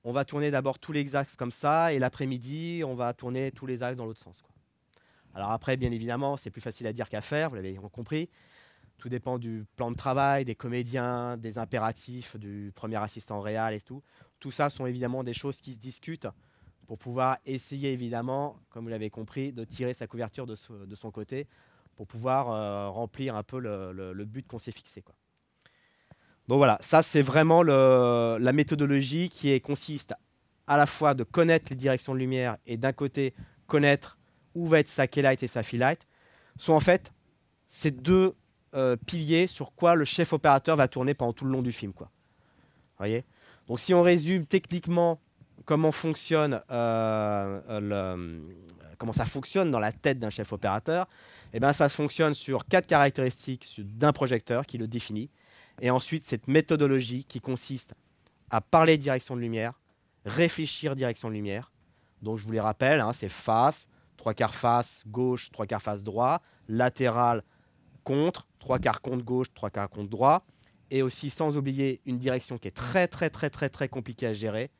on 0.03 0.11
va 0.11 0.25
tourner 0.25 0.49
d'abord 0.49 0.79
tous 0.79 0.91
les 0.91 1.15
axes 1.15 1.35
comme 1.35 1.51
ça, 1.51 1.93
et 1.93 1.99
l'après-midi, 1.99 2.81
on 2.85 2.95
va 2.95 3.13
tourner 3.13 3.51
tous 3.51 3.65
les 3.67 3.83
axes 3.83 3.97
dans 3.97 4.05
l'autre 4.05 4.21
sens. 4.21 4.43
Alors 5.35 5.51
après, 5.51 5.77
bien 5.77 5.91
évidemment, 5.91 6.35
c'est 6.35 6.49
plus 6.49 6.61
facile 6.61 6.87
à 6.87 6.93
dire 6.93 7.09
qu'à 7.09 7.21
faire, 7.21 7.49
vous 7.49 7.55
l'avez 7.55 7.75
compris. 7.91 8.29
Tout 8.97 9.07
dépend 9.07 9.37
du 9.37 9.65
plan 9.75 9.91
de 9.91 9.95
travail, 9.95 10.43
des 10.45 10.55
comédiens, 10.55 11.37
des 11.37 11.57
impératifs, 11.59 12.35
du 12.37 12.71
premier 12.75 12.97
assistant 12.97 13.39
réel 13.39 13.75
et 13.75 13.81
tout. 13.81 14.01
Tout 14.39 14.51
ça 14.51 14.69
sont 14.69 14.85
évidemment 14.87 15.23
des 15.23 15.33
choses 15.33 15.61
qui 15.61 15.73
se 15.73 15.77
discutent 15.77 16.27
pour 16.89 16.97
pouvoir 16.97 17.37
essayer 17.45 17.91
évidemment, 17.91 18.57
comme 18.71 18.85
vous 18.85 18.89
l'avez 18.89 19.11
compris, 19.11 19.51
de 19.51 19.63
tirer 19.63 19.93
sa 19.93 20.07
couverture 20.07 20.47
de, 20.47 20.55
son 20.55 21.11
côté 21.11 21.45
pour 21.95 22.07
pouvoir 22.07 22.49
euh, 22.49 22.89
remplir 22.89 23.35
un 23.35 23.43
peu 23.43 23.59
le, 23.59 24.25
but 24.25 24.47
qu'on 24.47 24.57
s'est 24.57 24.71
fixé. 24.71 25.03
Donc 26.47 26.57
voilà, 26.57 26.79
ça 26.81 27.03
c'est 27.03 27.21
vraiment 27.21 27.61
la 27.61 28.53
méthodologie 28.53 29.29
qui 29.29 29.61
consiste 29.61 30.15
à 30.65 30.77
la 30.77 30.87
fois 30.87 31.13
de 31.13 31.23
connaître 31.23 31.67
les 31.69 31.75
directions 31.75 32.15
de 32.15 32.17
lumière 32.17 32.57
et 32.65 32.75
d'un 32.75 32.91
côté 32.91 33.35
connaître 33.67 34.17
où 34.55 34.67
va 34.67 34.79
être 34.79 34.89
sa 34.89 35.05
keylight 35.05 35.43
et 35.43 35.47
sa 35.47 35.61
light, 35.73 36.07
sont 36.57 36.73
en 36.73 36.79
fait 36.79 37.13
ces 37.67 37.91
deux 37.91 38.33
euh, 38.73 38.95
piliers 39.05 39.45
sur 39.45 39.73
quoi 39.73 39.93
le 39.93 40.05
chef 40.05 40.33
opérateur 40.33 40.75
va 40.75 40.87
tourner 40.87 41.13
pendant 41.13 41.33
tout 41.33 41.45
le 41.45 41.51
long 41.51 41.61
du 41.61 41.71
film. 41.71 41.93
Quoi. 41.93 42.09
Voyez? 42.97 43.25
Donc 43.67 43.79
si 43.79 43.93
on 43.93 44.01
résume 44.01 44.47
techniquement 44.47 45.21
comment 45.69 45.91
fonctionne 45.91 46.63
euh, 46.71 47.79
le, 47.79 48.41
comment 48.97 49.13
ça 49.13 49.25
fonctionne 49.25 49.69
dans 49.69 49.79
la 49.79 49.91
tête 49.91 50.17
d'un 50.17 50.31
chef 50.31 50.51
opérateur, 50.51 51.07
eh 51.53 51.59
ben 51.59 51.73
ça 51.73 51.89
fonctionne 51.89 52.33
sur 52.33 52.65
quatre 52.65 52.87
caractéristiques 52.87 53.75
d'un 53.77 54.11
projecteur 54.11 54.65
qui 54.65 54.79
le 54.79 54.87
définit, 54.87 55.29
et 55.79 55.91
ensuite 55.91 56.25
cette 56.25 56.47
méthodologie 56.47 57.23
qui 57.23 57.39
consiste 57.39 57.93
à 58.49 58.61
parler 58.61 58.97
direction 58.97 59.35
de 59.35 59.41
lumière, 59.41 59.79
réfléchir 60.25 60.95
direction 60.95 61.29
de 61.29 61.35
lumière. 61.35 61.71
Donc 62.23 62.39
je 62.39 62.45
vous 62.45 62.51
les 62.51 62.59
rappelle, 62.59 62.99
hein, 62.99 63.13
c'est 63.13 63.29
face, 63.29 63.87
trois 64.17 64.33
quarts 64.33 64.55
face 64.55 65.03
gauche, 65.05 65.51
trois 65.51 65.67
quarts 65.67 65.83
face 65.83 66.03
droit, 66.03 66.41
latéral 66.67 67.43
contre, 68.03 68.47
trois 68.57 68.79
quarts 68.79 69.01
contre 69.01 69.23
gauche, 69.23 69.53
trois 69.53 69.69
quarts 69.69 69.91
contre 69.91 70.09
droit, 70.09 70.47
et 70.89 71.03
aussi 71.03 71.29
sans 71.29 71.57
oublier 71.57 72.01
une 72.07 72.17
direction 72.17 72.57
qui 72.57 72.67
est 72.67 72.75
très 72.75 73.07
très 73.07 73.29
très 73.29 73.69
très 73.69 73.87
compliquée 73.87 74.25
à 74.25 74.33
gérer, 74.33 74.71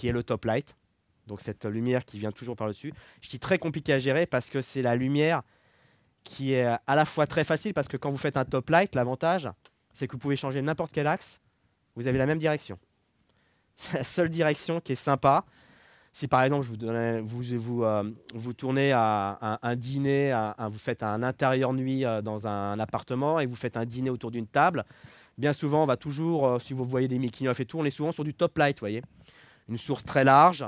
qui 0.00 0.08
est 0.08 0.12
le 0.12 0.22
top 0.22 0.46
light. 0.46 0.76
Donc 1.26 1.42
cette 1.42 1.66
lumière 1.66 2.06
qui 2.06 2.18
vient 2.18 2.32
toujours 2.32 2.56
par 2.56 2.66
le 2.66 2.72
dessus. 2.72 2.94
Je 3.20 3.28
dis 3.28 3.38
très 3.38 3.58
compliqué 3.58 3.92
à 3.92 3.98
gérer 3.98 4.24
parce 4.24 4.48
que 4.48 4.62
c'est 4.62 4.80
la 4.80 4.96
lumière 4.96 5.42
qui 6.24 6.54
est 6.54 6.64
à 6.64 6.96
la 6.96 7.04
fois 7.04 7.26
très 7.26 7.44
facile 7.44 7.74
parce 7.74 7.86
que 7.86 7.98
quand 7.98 8.10
vous 8.10 8.18
faites 8.18 8.38
un 8.38 8.46
top 8.46 8.70
light, 8.70 8.94
l'avantage, 8.94 9.50
c'est 9.92 10.06
que 10.06 10.12
vous 10.12 10.18
pouvez 10.18 10.36
changer 10.36 10.62
n'importe 10.62 10.92
quel 10.92 11.06
axe, 11.06 11.38
vous 11.96 12.08
avez 12.08 12.16
la 12.16 12.24
même 12.24 12.38
direction. 12.38 12.78
C'est 13.76 13.98
la 13.98 14.04
seule 14.04 14.28
direction 14.28 14.80
qui 14.80 14.92
est 14.92 15.02
sympa. 15.10 15.44
Si 16.12 16.28
par 16.28 16.42
exemple 16.42 16.66
vous, 16.66 17.42
vous, 17.58 17.84
euh, 17.84 18.10
vous, 18.34 18.52
tournez 18.52 18.92
à, 18.92 19.58
un 19.62 19.76
dîner, 19.76 20.34
vous 20.70 20.78
faites 20.78 21.02
un 21.02 21.22
intérieur 21.22 21.72
nuit 21.72 22.04
euh, 22.04 22.20
dans 22.20 22.46
un, 22.46 22.78
appartement 22.78 23.38
et 23.38 23.46
vous 23.46 23.54
faites 23.54 23.76
un 23.76 23.84
dîner 23.84 24.10
autour 24.10 24.30
d'une 24.30 24.46
table, 24.46 24.84
bien 25.38 25.52
souvent 25.52 25.82
on 25.82 25.86
va 25.86 25.96
toujours, 25.96 26.46
euh, 26.46 26.58
si 26.58 26.74
vous 26.74 26.84
voyez 26.84 27.06
des 27.06 27.18
making 27.18 27.48
et 27.56 27.64
tout, 27.64 27.78
on 27.78 27.84
est 27.84 27.90
souvent 27.90 28.12
sur 28.12 28.24
du 28.24 28.34
top 28.34 28.58
light, 28.58 28.76
vous 28.78 28.82
voyez. 28.82 29.02
Une 29.70 29.78
source 29.78 30.04
très 30.04 30.24
large 30.24 30.64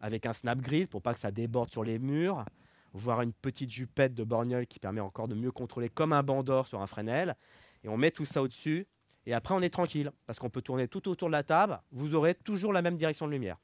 avec 0.00 0.26
un 0.26 0.32
snap 0.32 0.58
grid 0.58 0.88
pour 0.88 1.00
pas 1.00 1.14
que 1.14 1.20
ça 1.20 1.30
déborde 1.30 1.70
sur 1.70 1.84
les 1.84 2.00
murs, 2.00 2.44
voire 2.92 3.22
une 3.22 3.32
petite 3.32 3.70
jupette 3.70 4.14
de 4.14 4.24
borgnole 4.24 4.66
qui 4.66 4.80
permet 4.80 5.00
encore 5.00 5.28
de 5.28 5.36
mieux 5.36 5.52
contrôler 5.52 5.88
comme 5.88 6.12
un 6.12 6.24
bandor 6.24 6.66
sur 6.66 6.82
un 6.82 6.88
Fresnel. 6.88 7.36
Et 7.84 7.88
on 7.88 7.96
met 7.96 8.10
tout 8.10 8.24
ça 8.24 8.42
au-dessus 8.42 8.88
et 9.26 9.32
après 9.32 9.54
on 9.54 9.62
est 9.62 9.70
tranquille 9.70 10.10
parce 10.26 10.40
qu'on 10.40 10.50
peut 10.50 10.60
tourner 10.60 10.88
tout 10.88 11.08
autour 11.08 11.28
de 11.28 11.32
la 11.32 11.44
table, 11.44 11.80
vous 11.92 12.16
aurez 12.16 12.34
toujours 12.34 12.72
la 12.72 12.82
même 12.82 12.96
direction 12.96 13.28
de 13.28 13.30
lumière. 13.32 13.58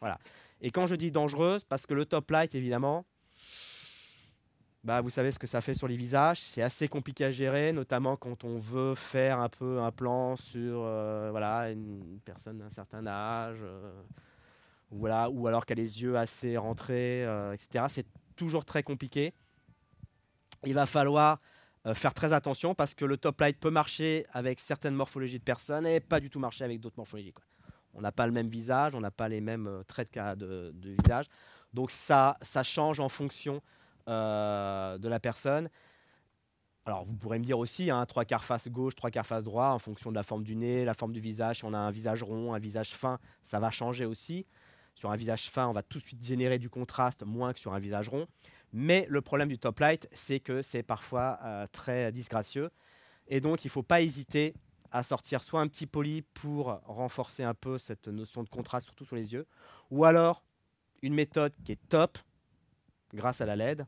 Voilà. 0.00 0.18
Et 0.60 0.72
quand 0.72 0.86
je 0.86 0.96
dis 0.96 1.12
dangereuse, 1.12 1.62
parce 1.62 1.86
que 1.86 1.94
le 1.94 2.04
top 2.04 2.32
light, 2.32 2.56
évidemment, 2.56 3.06
bah, 4.82 5.02
vous 5.02 5.10
savez 5.10 5.30
ce 5.30 5.38
que 5.38 5.46
ça 5.46 5.60
fait 5.60 5.74
sur 5.74 5.88
les 5.88 5.96
visages. 5.96 6.40
C'est 6.40 6.62
assez 6.62 6.88
compliqué 6.88 7.24
à 7.26 7.30
gérer, 7.30 7.72
notamment 7.72 8.16
quand 8.16 8.44
on 8.44 8.56
veut 8.56 8.94
faire 8.94 9.38
un 9.40 9.50
peu 9.50 9.80
un 9.80 9.92
plan 9.92 10.36
sur 10.36 10.82
euh, 10.84 11.28
voilà, 11.30 11.70
une 11.70 12.18
personne 12.24 12.58
d'un 12.58 12.70
certain 12.70 13.06
âge, 13.06 13.58
euh, 13.62 14.02
voilà, 14.90 15.28
ou 15.28 15.46
alors 15.46 15.66
qui 15.66 15.74
a 15.74 15.76
les 15.76 16.02
yeux 16.02 16.16
assez 16.16 16.56
rentrés, 16.56 17.24
euh, 17.26 17.52
etc. 17.52 17.84
C'est 17.90 18.06
toujours 18.36 18.64
très 18.64 18.82
compliqué. 18.82 19.34
Il 20.64 20.74
va 20.74 20.86
falloir 20.86 21.40
faire 21.94 22.12
très 22.12 22.34
attention 22.34 22.74
parce 22.74 22.92
que 22.94 23.06
le 23.06 23.16
top 23.16 23.40
light 23.40 23.58
peut 23.58 23.70
marcher 23.70 24.26
avec 24.32 24.60
certaines 24.60 24.94
morphologies 24.94 25.38
de 25.38 25.44
personnes 25.44 25.86
et 25.86 25.98
pas 25.98 26.20
du 26.20 26.28
tout 26.28 26.38
marcher 26.38 26.64
avec 26.64 26.78
d'autres 26.78 26.98
morphologies. 26.98 27.32
On 27.94 28.02
n'a 28.02 28.12
pas 28.12 28.26
le 28.26 28.32
même 28.32 28.48
visage, 28.48 28.94
on 28.94 29.00
n'a 29.00 29.10
pas 29.10 29.30
les 29.30 29.40
mêmes 29.40 29.82
traits 29.86 30.12
de, 30.12 30.72
de, 30.74 30.90
visage. 30.90 31.24
Donc 31.72 31.90
ça, 31.90 32.36
ça 32.42 32.62
change 32.62 33.00
en 33.00 33.08
fonction 33.08 33.62
euh, 34.10 34.98
de 34.98 35.08
la 35.08 35.20
personne. 35.20 35.70
Alors 36.84 37.04
vous 37.04 37.14
pourrez 37.14 37.38
me 37.38 37.44
dire 37.44 37.58
aussi, 37.58 37.90
hein, 37.90 38.04
trois 38.06 38.24
quarts 38.24 38.44
face 38.44 38.68
gauche, 38.68 38.94
trois 38.94 39.10
quarts 39.10 39.26
face 39.26 39.44
droit, 39.44 39.68
en 39.68 39.78
fonction 39.78 40.10
de 40.10 40.16
la 40.16 40.22
forme 40.22 40.42
du 40.42 40.56
nez, 40.56 40.84
la 40.84 40.94
forme 40.94 41.12
du 41.12 41.20
visage. 41.20 41.58
Si 41.58 41.64
on 41.64 41.72
a 41.72 41.78
un 41.78 41.90
visage 41.90 42.22
rond, 42.22 42.52
un 42.52 42.58
visage 42.58 42.90
fin, 42.90 43.18
ça 43.42 43.60
va 43.60 43.70
changer 43.70 44.04
aussi. 44.04 44.46
Sur 44.94 45.10
un 45.10 45.16
visage 45.16 45.48
fin, 45.48 45.68
on 45.68 45.72
va 45.72 45.82
tout 45.82 45.98
de 45.98 46.02
suite 46.02 46.24
générer 46.24 46.58
du 46.58 46.68
contraste, 46.68 47.22
moins 47.22 47.52
que 47.52 47.60
sur 47.60 47.72
un 47.72 47.78
visage 47.78 48.08
rond. 48.08 48.26
Mais 48.72 49.06
le 49.08 49.20
problème 49.20 49.48
du 49.48 49.58
top 49.58 49.78
light, 49.78 50.08
c'est 50.12 50.40
que 50.40 50.62
c'est 50.62 50.82
parfois 50.82 51.38
euh, 51.44 51.66
très 51.70 52.12
disgracieux. 52.12 52.70
Et 53.28 53.40
donc, 53.40 53.64
il 53.64 53.68
ne 53.68 53.72
faut 53.72 53.82
pas 53.82 54.00
hésiter 54.00 54.54
à 54.90 55.02
sortir 55.02 55.42
soit 55.42 55.60
un 55.60 55.68
petit 55.68 55.86
poli 55.86 56.22
pour 56.22 56.80
renforcer 56.84 57.44
un 57.44 57.54
peu 57.54 57.78
cette 57.78 58.08
notion 58.08 58.42
de 58.42 58.48
contraste, 58.48 58.86
surtout 58.86 59.04
sur 59.04 59.16
les 59.16 59.32
yeux, 59.32 59.46
ou 59.90 60.04
alors 60.04 60.42
une 61.02 61.14
méthode 61.14 61.52
qui 61.64 61.72
est 61.72 61.88
top, 61.88 62.18
grâce 63.14 63.40
à 63.40 63.46
la 63.46 63.56
LED, 63.56 63.86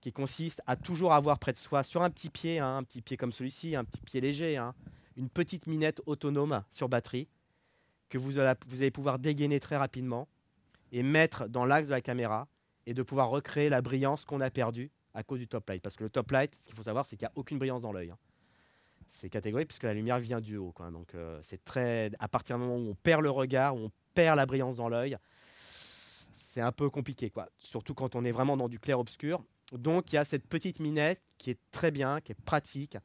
qui 0.00 0.12
consiste 0.12 0.62
à 0.66 0.76
toujours 0.76 1.12
avoir 1.12 1.38
près 1.38 1.52
de 1.52 1.58
soi, 1.58 1.82
sur 1.82 2.02
un 2.02 2.10
petit 2.10 2.30
pied, 2.30 2.58
hein, 2.58 2.78
un 2.78 2.82
petit 2.82 3.02
pied 3.02 3.16
comme 3.16 3.32
celui-ci, 3.32 3.76
un 3.76 3.84
petit 3.84 4.00
pied 4.00 4.20
léger, 4.20 4.56
hein, 4.56 4.74
une 5.16 5.28
petite 5.28 5.66
minette 5.66 6.00
autonome 6.06 6.62
sur 6.70 6.88
batterie, 6.88 7.28
que 8.08 8.18
vous 8.18 8.38
allez, 8.38 8.90
pouvoir 8.90 9.18
dégainer 9.18 9.58
très 9.58 9.76
rapidement 9.76 10.28
et 10.92 11.02
mettre 11.02 11.48
dans 11.48 11.64
l'axe 11.64 11.88
de 11.88 11.92
la 11.92 12.00
caméra 12.00 12.46
et 12.86 12.94
de 12.94 13.02
pouvoir 13.02 13.30
recréer 13.30 13.68
la 13.68 13.82
brillance 13.82 14.24
qu'on 14.24 14.40
a 14.40 14.50
perdue 14.50 14.90
à 15.12 15.22
cause 15.24 15.40
du 15.40 15.48
top 15.48 15.68
light. 15.68 15.82
Parce 15.82 15.96
que 15.96 16.04
le 16.04 16.10
top 16.10 16.30
light, 16.30 16.54
ce 16.54 16.66
qu'il 16.66 16.76
faut 16.76 16.84
savoir, 16.84 17.04
c'est 17.04 17.16
qu'il 17.16 17.26
n'y 17.26 17.30
a 17.30 17.32
aucune 17.34 17.58
brillance 17.58 17.82
dans 17.82 17.92
l'œil. 17.92 18.10
Hein 18.10 18.18
c'est 19.08 19.28
catégorique 19.28 19.68
puisque 19.68 19.84
la 19.84 19.94
lumière 19.94 20.18
vient 20.18 20.40
du 20.40 20.56
haut. 20.56 20.74
Donc 20.92 21.14
euh, 21.14 21.38
c'est 21.42 21.64
très. 21.64 22.10
À 22.18 22.28
partir 22.28 22.56
du 22.56 22.64
moment 22.64 22.76
où 22.76 22.90
on 22.90 22.94
perd 22.94 23.22
le 23.22 23.30
regard, 23.30 23.74
où 23.74 23.78
on 23.78 23.90
perd 24.14 24.36
la 24.36 24.46
brillance 24.46 24.76
dans 24.76 24.88
l'œil, 24.88 25.16
c'est 26.56 26.62
un 26.62 26.72
peu 26.72 26.88
compliqué, 26.88 27.28
quoi. 27.28 27.50
Surtout 27.58 27.92
quand 27.92 28.14
on 28.14 28.24
est 28.24 28.30
vraiment 28.30 28.56
dans 28.56 28.70
du 28.70 28.78
clair-obscur. 28.78 29.44
Donc 29.72 30.10
il 30.10 30.14
y 30.14 30.18
a 30.18 30.24
cette 30.24 30.48
petite 30.48 30.80
minette 30.80 31.22
qui 31.36 31.50
est 31.50 31.58
très 31.70 31.90
bien, 31.90 32.22
qui 32.22 32.32
est 32.32 32.42
pratique, 32.46 32.96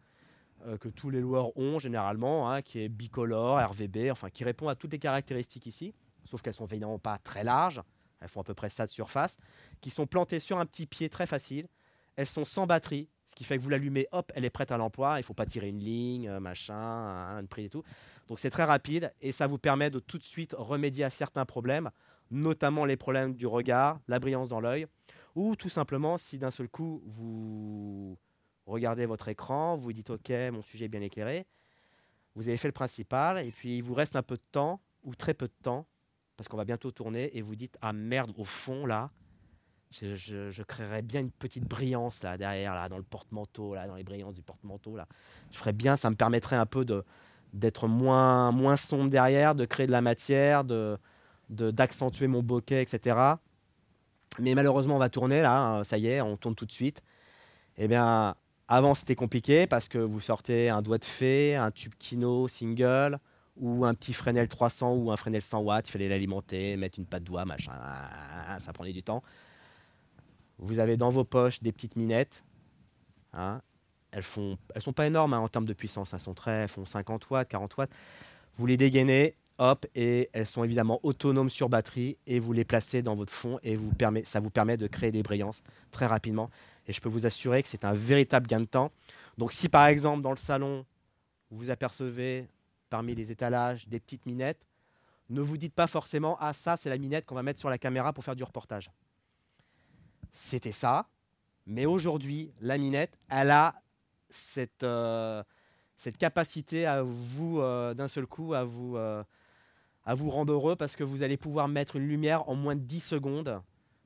euh, 0.68 0.78
que 0.78 0.88
tous 0.88 1.10
les 1.10 1.20
loueurs 1.20 1.58
ont 1.58 1.78
généralement, 1.78 2.50
hein, 2.50 2.62
qui 2.62 2.80
est 2.80 2.88
bicolore, 2.88 3.60
RVB, 3.60 4.10
enfin 4.10 4.30
qui 4.30 4.46
répond 4.46 4.70
à 4.70 4.76
toutes 4.76 4.94
les 4.94 5.00
caractéristiques 5.00 5.66
ici, 5.66 5.94
sauf 6.24 6.42
qu'elles 6.42 6.54
sont 6.54 6.66
évidemment 6.68 6.98
pas 6.98 7.18
très 7.18 7.44
larges, 7.44 7.82
elles 8.22 8.30
font 8.30 8.40
à 8.40 8.46
peu 8.46 8.54
près 8.54 8.70
ça 8.70 8.86
de 8.86 8.90
surface, 8.90 9.36
qui 9.82 9.90
sont 9.90 10.08
plantées 10.08 10.40
sur 10.40 10.58
un 10.58 10.66
petit 10.66 10.86
pied 10.86 11.10
très 11.10 11.26
facile. 11.26 11.68
Elles 12.16 12.28
sont 12.28 12.46
sans 12.46 12.68
batterie, 12.68 13.10
ce 13.28 13.36
qui 13.36 13.44
fait 13.44 13.58
que 13.58 13.64
vous 13.64 13.70
l'allumez, 13.70 14.08
hop, 14.14 14.32
elle 14.34 14.46
est 14.46 14.50
prête 14.50 14.72
à 14.72 14.78
l'emploi. 14.78 15.20
Il 15.20 15.24
faut 15.24 15.34
pas 15.34 15.46
tirer 15.46 15.68
une 15.68 15.80
ligne, 15.80 16.30
euh, 16.30 16.40
machin, 16.40 17.38
une 17.38 17.48
prise 17.50 17.66
et 17.66 17.70
tout. 17.70 17.84
Donc 18.30 18.40
c'est 18.40 18.50
très 18.50 18.64
rapide 18.64 19.14
et 19.20 19.34
ça 19.34 19.48
vous 19.48 19.58
permet 19.58 19.90
de 19.90 20.00
tout 20.00 20.18
de 20.18 20.24
suite 20.24 20.56
remédier 20.58 21.04
à 21.04 21.10
certains 21.10 21.44
problèmes, 21.44 21.92
notamment 22.32 22.86
les 22.86 22.98
problèmes 22.98 23.36
du 23.36 23.46
regard, 23.46 24.00
la 24.08 24.20
brillance 24.20 24.50
dans 24.50 24.60
l'œil, 24.60 24.88
ou 25.36 25.56
tout 25.56 25.70
simplement 25.70 26.18
si 26.18 26.38
d'un 26.38 26.52
seul 26.52 26.68
coup 26.68 27.02
vous 27.06 28.18
regardez 28.66 29.06
votre 29.06 29.28
écran, 29.28 29.76
vous 29.76 29.94
dites 29.94 30.10
ok, 30.10 30.32
mon 30.52 30.62
sujet 30.62 30.86
est 30.86 30.90
bien 30.90 31.02
éclairé, 31.02 31.46
vous 32.36 32.48
avez 32.48 32.58
fait 32.58 32.68
le 32.68 32.74
principal 32.74 33.46
et 33.46 33.52
puis 33.52 33.78
il 33.78 33.84
vous 33.84 33.94
reste 33.94 34.16
un 34.16 34.24
peu 34.24 34.36
de 34.36 34.44
temps 34.52 34.82
ou 35.04 35.16
très 35.16 35.34
peu 35.34 35.48
de 35.48 35.54
temps 35.62 35.86
parce 36.38 36.48
qu'on 36.48 36.58
va 36.58 36.66
bientôt 36.66 36.92
tourner 36.92 37.36
et 37.38 37.42
vous 37.42 37.56
dites 37.56 37.78
ah 37.82 37.94
merde 37.94 38.32
au 38.38 38.46
fond 38.46 38.86
là 38.86 39.12
je, 39.92 40.64
créerais 40.64 41.02
bien 41.02 41.22
une 41.22 41.32
petite 41.32 41.66
brillance 41.66 42.24
là 42.24 42.38
derrière, 42.38 42.74
là, 42.74 42.88
dans 42.90 42.98
le 42.98 43.04
porte-manteau, 43.04 43.76
là, 43.76 43.88
dans 43.88 43.96
les 43.96 44.04
brillances 44.04 44.36
du 44.36 44.42
porte-manteau. 44.42 44.96
Là. 44.96 45.08
Je 45.52 45.58
ferais 45.58 45.74
bien, 45.74 45.98
ça 45.98 46.10
me 46.10 46.16
permettrait 46.16 46.56
un 46.56 46.66
peu 46.66 46.86
de, 46.86 47.04
d'être 47.54 47.88
moins, 47.88 48.52
moins 48.52 48.78
sombre 48.78 49.10
derrière, 49.10 49.56
de 49.56 49.66
créer 49.66 49.88
de 49.88 49.92
la 49.92 50.02
matière, 50.02 50.64
de, 50.64 50.98
d'accentuer 51.52 52.28
mon 52.28 52.42
bokeh, 52.42 52.82
etc. 52.82 53.18
Mais 54.40 54.56
malheureusement, 54.56 54.96
on 54.96 55.00
va 55.00 55.10
tourner 55.10 55.42
là, 55.42 55.60
hein, 55.60 55.84
ça 55.84 55.98
y 55.98 56.08
est, 56.08 56.22
on 56.22 56.38
tourne 56.38 56.56
tout 56.56 56.66
de 56.66 56.72
suite. 56.72 57.04
Eh 57.78 57.88
bien, 57.88 58.36
Avant, 58.74 58.96
c'était 58.96 59.16
compliqué 59.16 59.68
parce 59.68 59.90
que 59.90 59.98
vous 59.98 60.22
sortez 60.22 60.70
un 60.70 60.82
doigt 60.82 60.98
de 60.98 61.04
fée, 61.04 61.58
un 61.58 61.72
tube 61.72 61.92
Kino 62.00 62.48
single 62.48 63.20
ou 63.58 63.84
un 63.84 63.94
petit 63.94 64.14
Fresnel 64.14 64.48
300 64.48 64.94
ou 64.94 65.12
un 65.12 65.18
Fresnel 65.18 65.42
100 65.42 65.60
watts. 65.60 65.90
Il 65.90 65.92
fallait 65.92 66.08
l'alimenter, 66.08 66.78
mettre 66.78 66.98
une 66.98 67.06
patte 67.06 67.26
doigt, 67.26 67.44
machin. 67.44 67.74
Ça 68.60 68.72
prenait 68.72 68.94
du 68.94 69.04
temps. 69.04 69.24
Vous 70.58 70.80
avez 70.80 70.96
dans 70.96 71.10
vos 71.10 71.26
poches 71.26 71.62
des 71.62 71.74
petites 71.74 71.98
minettes. 71.98 72.46
Hein. 73.34 73.62
Elles 74.12 74.24
font, 74.24 74.58
elles 74.74 74.82
sont 74.82 74.94
pas 74.94 75.06
énormes 75.06 75.34
hein, 75.34 75.40
en 75.40 75.50
termes 75.50 75.66
de 75.66 75.74
puissance. 75.74 76.14
Elles 76.14 76.22
sont 76.22 76.34
très, 76.34 76.62
elles 76.62 76.70
font 76.70 76.86
50 76.86 77.30
watts, 77.30 77.50
40 77.50 77.76
watts. 77.76 77.92
Vous 78.56 78.68
les 78.68 78.78
dégainez, 78.78 79.36
et 79.96 80.30
elles 80.34 80.46
sont 80.46 80.64
évidemment 80.64 81.00
autonomes 81.04 81.50
sur 81.50 81.70
batterie 81.70 82.18
et 82.26 82.40
vous 82.40 82.54
les 82.54 82.66
placez 82.66 83.02
dans 83.02 83.16
votre 83.16 83.32
fond 83.32 83.60
et 83.64 83.76
vous 83.76 83.94
permet, 83.94 84.24
ça 84.24 84.40
vous 84.40 84.50
permet 84.50 84.78
de 84.78 84.88
créer 84.88 85.12
des 85.12 85.22
brillances 85.22 85.62
très 85.92 86.08
rapidement. 86.08 86.50
Et 86.88 86.94
je 86.94 87.02
peux 87.02 87.10
vous 87.10 87.26
assurer 87.26 87.62
que 87.62 87.70
c'est 87.70 87.86
un 87.86 87.94
véritable 87.94 88.48
gain 88.48 88.62
de 88.62 88.66
temps. 88.66 88.92
Donc 89.38 89.52
si 89.52 89.70
par 89.70 89.86
exemple 89.88 90.24
dans 90.24 90.32
le 90.32 90.38
salon, 90.38 90.86
vous 91.52 91.70
apercevez 91.70 92.48
parmi 92.90 93.14
les 93.14 93.32
étalages 93.32 93.88
des 93.88 94.00
petites 94.00 94.26
minettes, 94.26 94.66
ne 95.30 95.42
vous 95.42 95.58
dites 95.58 95.76
pas 95.76 95.88
forcément 95.88 96.38
ah 96.40 96.54
ça 96.54 96.76
c'est 96.76 96.90
la 96.90 96.98
minette 96.98 97.26
qu'on 97.26 97.36
va 97.36 97.44
mettre 97.44 97.60
sur 97.60 97.70
la 97.70 97.78
caméra 97.78 98.14
pour 98.14 98.24
faire 98.24 98.36
du 98.36 98.44
reportage. 98.44 98.90
C'était 100.34 100.72
ça, 100.72 101.08
mais 101.68 101.86
aujourd'hui 101.86 102.52
la 102.62 102.78
minette, 102.78 103.18
elle 103.30 103.52
a 103.52 103.76
cette, 104.30 104.84
euh, 104.84 105.44
cette 105.98 106.18
capacité 106.18 106.88
à 106.88 107.04
vous 107.04 107.60
euh, 107.60 107.94
d'un 107.94 108.08
seul 108.08 108.26
coup 108.26 108.54
à 108.54 108.64
vous 108.64 108.98
euh, 108.98 109.24
à 110.06 110.16
vous 110.16 110.30
rendre 110.30 110.54
heureux 110.54 110.76
parce 110.76 110.96
que 110.96 111.04
vous 111.04 111.24
allez 111.24 111.38
pouvoir 111.38 111.68
mettre 111.68 111.96
une 111.96 112.08
lumière 112.08 112.48
en 112.50 112.56
moins 112.56 112.76
de 112.76 112.82
10 112.82 113.00
secondes. 113.00 113.62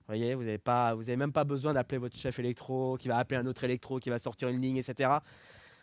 Voyez, 0.08 0.36
vous 0.36 0.44
n'avez 0.44 0.58
pas, 0.58 0.94
vous 0.94 1.04
avez 1.04 1.16
même 1.16 1.32
pas 1.32 1.44
besoin 1.44 1.74
d'appeler 1.74 1.98
votre 1.98 2.16
chef 2.16 2.38
électro, 2.38 2.96
qui 2.98 3.08
va 3.08 3.18
appeler 3.18 3.40
un 3.40 3.46
autre 3.48 3.64
électro, 3.64 4.00
qui 4.00 4.10
va 4.10 4.20
sortir 4.20 4.50
une 4.50 4.62
ligne, 4.62 4.78
etc. 4.78 5.10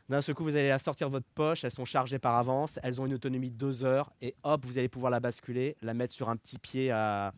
D'un 0.08 0.20
seul 0.20 0.34
coup, 0.34 0.44
vous 0.44 0.54
allez 0.54 0.68
la 0.68 0.78
sortir 0.78 1.08
de 1.08 1.12
votre 1.12 1.26
poche, 1.34 1.64
elles 1.64 1.72
sont 1.72 1.84
chargées 1.84 2.18
par 2.18 2.36
avance, 2.36 2.78
elles 2.82 3.00
ont 3.00 3.06
une 3.06 3.14
autonomie 3.14 3.50
de 3.50 3.56
2 3.56 3.84
heures, 3.84 4.12
et 4.20 4.34
hop, 4.44 4.64
vous 4.64 4.78
allez 4.78 4.88
pouvoir 4.88 5.10
la 5.10 5.20
basculer, 5.20 5.76
la 5.82 5.94
mettre 5.94 6.12
sur 6.12 6.28
un 6.28 6.36
petit 6.36 6.58
pied, 6.58 6.92
un 6.92 7.32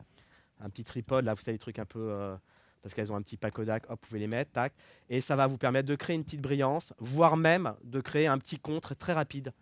petit 0.71 0.85
tripode, 0.85 1.25
là, 1.25 1.35
vous 1.35 1.41
savez, 1.41 1.55
les 1.55 1.59
trucs 1.59 1.79
un 1.79 1.87
peu... 1.87 2.11
Euh, 2.11 2.37
parce 2.83 2.93
qu'elles 2.93 3.11
ont 3.11 3.17
un 3.17 3.23
petit 3.23 3.39
pacodac, 3.39 3.85
hop, 3.89 3.99
vous 4.03 4.09
pouvez 4.09 4.21
les 4.21 4.27
mettre, 4.27 4.53
tac, 4.53 4.75
et 5.09 5.23
ça 5.23 5.37
va 5.37 5.47
vous 5.47 5.57
permettre 5.57 5.89
de 5.89 5.95
créer 5.95 6.17
une 6.17 6.25
petite 6.25 6.43
brillance, 6.43 6.93
voire 6.99 7.39
même 7.39 7.75
de 7.83 7.99
créer 8.03 8.27
un 8.27 8.37
petit 8.37 8.59
contre 8.59 8.95
très 8.95 9.15
rapide 9.15 9.55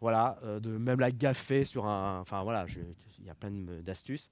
voilà, 0.00 0.38
euh, 0.42 0.60
de 0.60 0.70
même 0.70 1.00
la 1.00 1.10
gaffer 1.10 1.64
sur 1.64 1.86
un. 1.86 2.20
Enfin 2.20 2.42
voilà, 2.42 2.66
il 3.18 3.24
y 3.24 3.30
a 3.30 3.34
plein 3.34 3.50
d'astuces. 3.82 4.30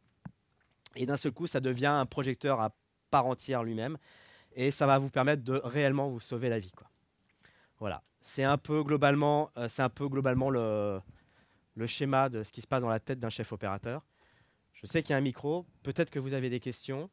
Et 0.97 1.07
d'un 1.07 1.17
seul 1.17 1.33
coup, 1.33 1.47
ça 1.47 1.61
devient 1.61 1.87
un 1.87 2.07
projecteur 2.07 2.61
à 2.61 2.75
part 3.11 3.27
entière 3.27 3.63
lui-même. 3.63 3.99
Et 4.53 4.71
ça 4.71 4.87
va 4.87 4.99
vous 4.99 5.11
permettre 5.11 5.45
de 5.45 5.61
réellement 5.63 6.09
vous 6.09 6.21
sauver 6.21 6.49
la 6.49 6.59
vie. 6.59 6.73
Quoi. 6.73 6.89
Voilà. 7.79 8.03
C'est 8.21 8.45
un 8.45 8.59
peu 8.59 8.83
globalement, 8.83 9.51
euh, 9.57 9.69
un 9.79 9.89
peu 9.89 10.09
globalement 10.09 10.51
le, 10.51 11.01
le 11.77 11.87
schéma 11.87 12.29
de 12.29 12.43
ce 12.43 12.53
qui 12.53 12.61
se 12.61 12.67
passe 12.67 12.83
dans 12.83 12.89
la 12.89 12.99
tête 12.99 13.21
d'un 13.21 13.31
chef 13.31 13.53
opérateur. 13.53 14.05
Je 14.73 14.87
sais 14.87 15.03
qu'il 15.03 15.11
y 15.11 15.15
a 15.15 15.19
un 15.19 15.23
micro. 15.23 15.67
Peut-être 15.83 16.11
que 16.11 16.19
vous 16.19 16.33
avez 16.33 16.51
des 16.51 16.61
questions. 16.61 17.11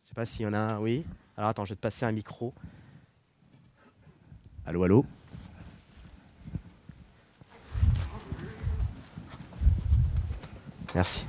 Je 0.00 0.04
ne 0.04 0.08
sais 0.08 0.14
pas 0.14 0.26
s'il 0.26 0.42
y 0.42 0.46
en 0.46 0.52
a 0.52 0.58
un. 0.58 0.78
Oui. 0.78 1.06
Alors 1.36 1.50
attends, 1.50 1.64
je 1.64 1.70
vais 1.70 1.76
te 1.76 1.80
passer 1.80 2.04
un 2.04 2.12
micro. 2.12 2.52
Allô, 4.66 4.82
allô? 4.84 5.06
Merci. 10.94 11.24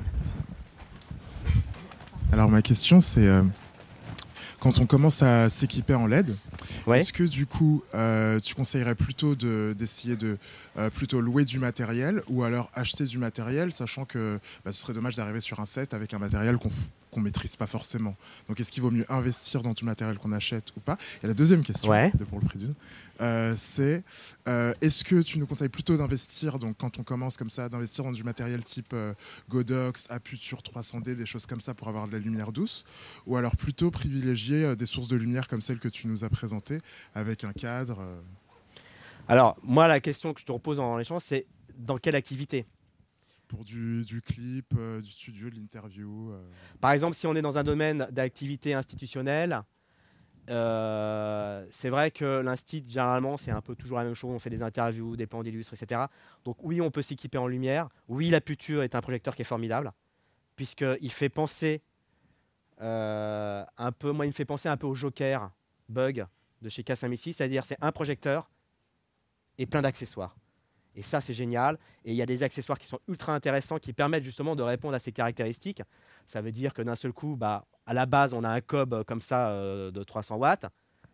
Alors 2.31 2.49
ma 2.49 2.61
question 2.61 3.01
c'est 3.01 3.27
euh, 3.27 3.43
quand 4.59 4.79
on 4.79 4.85
commence 4.85 5.21
à 5.21 5.49
s'équiper 5.49 5.95
en 5.95 6.07
LED, 6.07 6.35
est-ce 6.93 7.11
que 7.11 7.23
du 7.23 7.45
coup 7.45 7.83
euh, 7.93 8.39
tu 8.39 8.55
conseillerais 8.55 8.95
plutôt 8.95 9.35
d'essayer 9.35 10.15
de, 10.15 10.37
euh, 10.77 10.89
plutôt 10.89 11.19
louer 11.19 11.45
du 11.45 11.59
matériel 11.59 12.21
ou 12.29 12.43
alors 12.43 12.69
acheter 12.73 13.05
du 13.05 13.17
matériel, 13.17 13.71
sachant 13.71 14.05
que 14.05 14.39
bah, 14.63 14.71
ce 14.71 14.79
serait 14.79 14.93
dommage 14.93 15.15
d'arriver 15.15 15.41
sur 15.41 15.59
un 15.59 15.65
set 15.65 15.93
avec 15.93 16.13
un 16.13 16.19
matériel 16.19 16.57
qu'on 16.57 16.69
qu'on 17.11 17.21
maîtrise 17.21 17.55
pas 17.55 17.67
forcément. 17.67 18.15
Donc 18.47 18.59
est-ce 18.59 18.71
qu'il 18.71 18.81
vaut 18.81 18.91
mieux 18.91 19.05
investir 19.11 19.61
dans 19.61 19.73
du 19.73 19.85
matériel 19.85 20.17
qu'on 20.17 20.31
achète 20.31 20.75
ou 20.77 20.79
pas? 20.79 20.97
Et 21.23 21.27
la 21.27 21.33
deuxième 21.33 21.63
question, 21.63 21.91
de 21.91 22.23
pour 22.23 22.39
le 22.39 22.45
prix 22.45 22.59
d'une, 22.59 22.73
euh, 23.21 23.53
c'est 23.57 24.03
euh, 24.47 24.73
est-ce 24.81 25.03
que 25.03 25.21
tu 25.21 25.37
nous 25.37 25.45
conseilles 25.45 25.69
plutôt 25.69 25.95
d'investir, 25.95 26.57
donc 26.57 26.77
quand 26.77 26.97
on 26.97 27.03
commence 27.03 27.37
comme 27.37 27.49
ça, 27.49 27.69
d'investir 27.69 28.03
dans 28.03 28.11
du 28.11 28.23
matériel 28.23 28.63
type 28.63 28.93
euh, 28.93 29.13
Godox, 29.49 30.07
Aputure 30.09 30.61
300D, 30.61 31.15
des 31.15 31.25
choses 31.25 31.45
comme 31.45 31.61
ça 31.61 31.73
pour 31.73 31.87
avoir 31.87 32.07
de 32.07 32.13
la 32.13 32.19
lumière 32.19 32.51
douce, 32.51 32.83
ou 33.27 33.35
alors 33.35 33.55
plutôt 33.55 33.91
privilégier 33.91 34.75
des 34.75 34.85
sources 34.85 35.07
de 35.07 35.17
lumière 35.17 35.47
comme 35.47 35.61
celles 35.61 35.79
que 35.79 35.89
tu 35.89 36.07
nous 36.07 36.23
as 36.23 36.29
présentées 36.29 36.79
avec 37.13 37.43
un 37.43 37.53
cadre 37.53 37.99
Alors 39.27 39.57
moi 39.61 39.87
la 39.87 39.99
question 39.99 40.33
que 40.33 40.39
je 40.39 40.45
te 40.45 40.51
repose 40.51 40.79
en 40.79 40.97
échange 40.97 41.21
c'est 41.23 41.45
dans 41.77 41.97
quelle 41.97 42.15
activité? 42.15 42.65
Pour 43.51 43.65
du, 43.65 44.21
clip, 44.25 44.73
du 45.01 45.09
studio, 45.11 45.49
de 45.49 45.55
l'interview 45.55 46.33
Par 46.79 46.91
exemple, 46.91 47.15
si 47.15 47.27
on 47.27 47.35
est 47.35 47.41
dans 47.41 47.57
un 47.57 47.63
domaine 47.63 48.07
d'activité 48.11 48.73
institutionnelle, 48.73 49.61
euh, 50.49 51.65
c'est 51.69 51.89
vrai 51.89 52.11
que 52.11 52.41
l'instit, 52.41 52.83
généralement, 52.85 53.37
c'est 53.37 53.51
un 53.51 53.61
peu 53.61 53.75
toujours 53.75 53.97
la 53.97 54.05
même 54.05 54.15
chose. 54.15 54.33
On 54.33 54.39
fait 54.39 54.49
des 54.49 54.63
interviews, 54.63 55.15
des 55.15 55.27
plans 55.27 55.43
d'illustres, 55.43 55.73
etc. 55.73 56.01
Donc 56.43 56.57
oui, 56.63 56.81
on 56.81 56.91
peut 56.91 57.01
s'équiper 57.01 57.37
en 57.37 57.47
lumière. 57.47 57.89
Oui, 58.07 58.29
la 58.29 58.41
Puture 58.41 58.83
est 58.83 58.95
un 58.95 59.01
projecteur 59.01 59.35
qui 59.35 59.43
est 59.43 59.45
formidable, 59.45 59.91
puisqu'il 60.55 61.11
fait 61.11 61.29
penser 61.29 61.81
euh, 62.81 63.63
un 63.77 63.91
peu, 63.91 64.11
moi, 64.11 64.25
il 64.25 64.29
me 64.29 64.33
fait 64.33 64.45
penser 64.45 64.69
un 64.69 64.77
peu 64.77 64.87
au 64.87 64.95
Joker 64.95 65.51
Bug 65.89 66.25
de 66.61 66.69
chez 66.69 66.83
K5 66.83 67.15
c'est-à-dire 67.33 67.65
c'est 67.65 67.77
un 67.81 67.91
projecteur 67.91 68.49
et 69.57 69.65
plein 69.65 69.81
d'accessoires. 69.81 70.35
Et 70.95 71.01
ça, 71.01 71.21
c'est 71.21 71.33
génial. 71.33 71.77
Et 72.03 72.11
il 72.11 72.15
y 72.15 72.21
a 72.21 72.25
des 72.25 72.43
accessoires 72.43 72.77
qui 72.77 72.87
sont 72.87 72.99
ultra 73.07 73.33
intéressants 73.33 73.79
qui 73.79 73.93
permettent 73.93 74.23
justement 74.23 74.55
de 74.55 74.63
répondre 74.63 74.95
à 74.95 74.99
ces 74.99 75.11
caractéristiques. 75.11 75.81
Ça 76.25 76.41
veut 76.41 76.51
dire 76.51 76.73
que 76.73 76.81
d'un 76.81 76.95
seul 76.95 77.13
coup, 77.13 77.35
bah, 77.35 77.65
à 77.85 77.93
la 77.93 78.05
base, 78.05 78.33
on 78.33 78.43
a 78.43 78.49
un 78.49 78.61
cob 78.61 79.03
comme 79.05 79.21
ça 79.21 79.49
euh, 79.49 79.91
de 79.91 80.03
300 80.03 80.35
watts, 80.35 80.65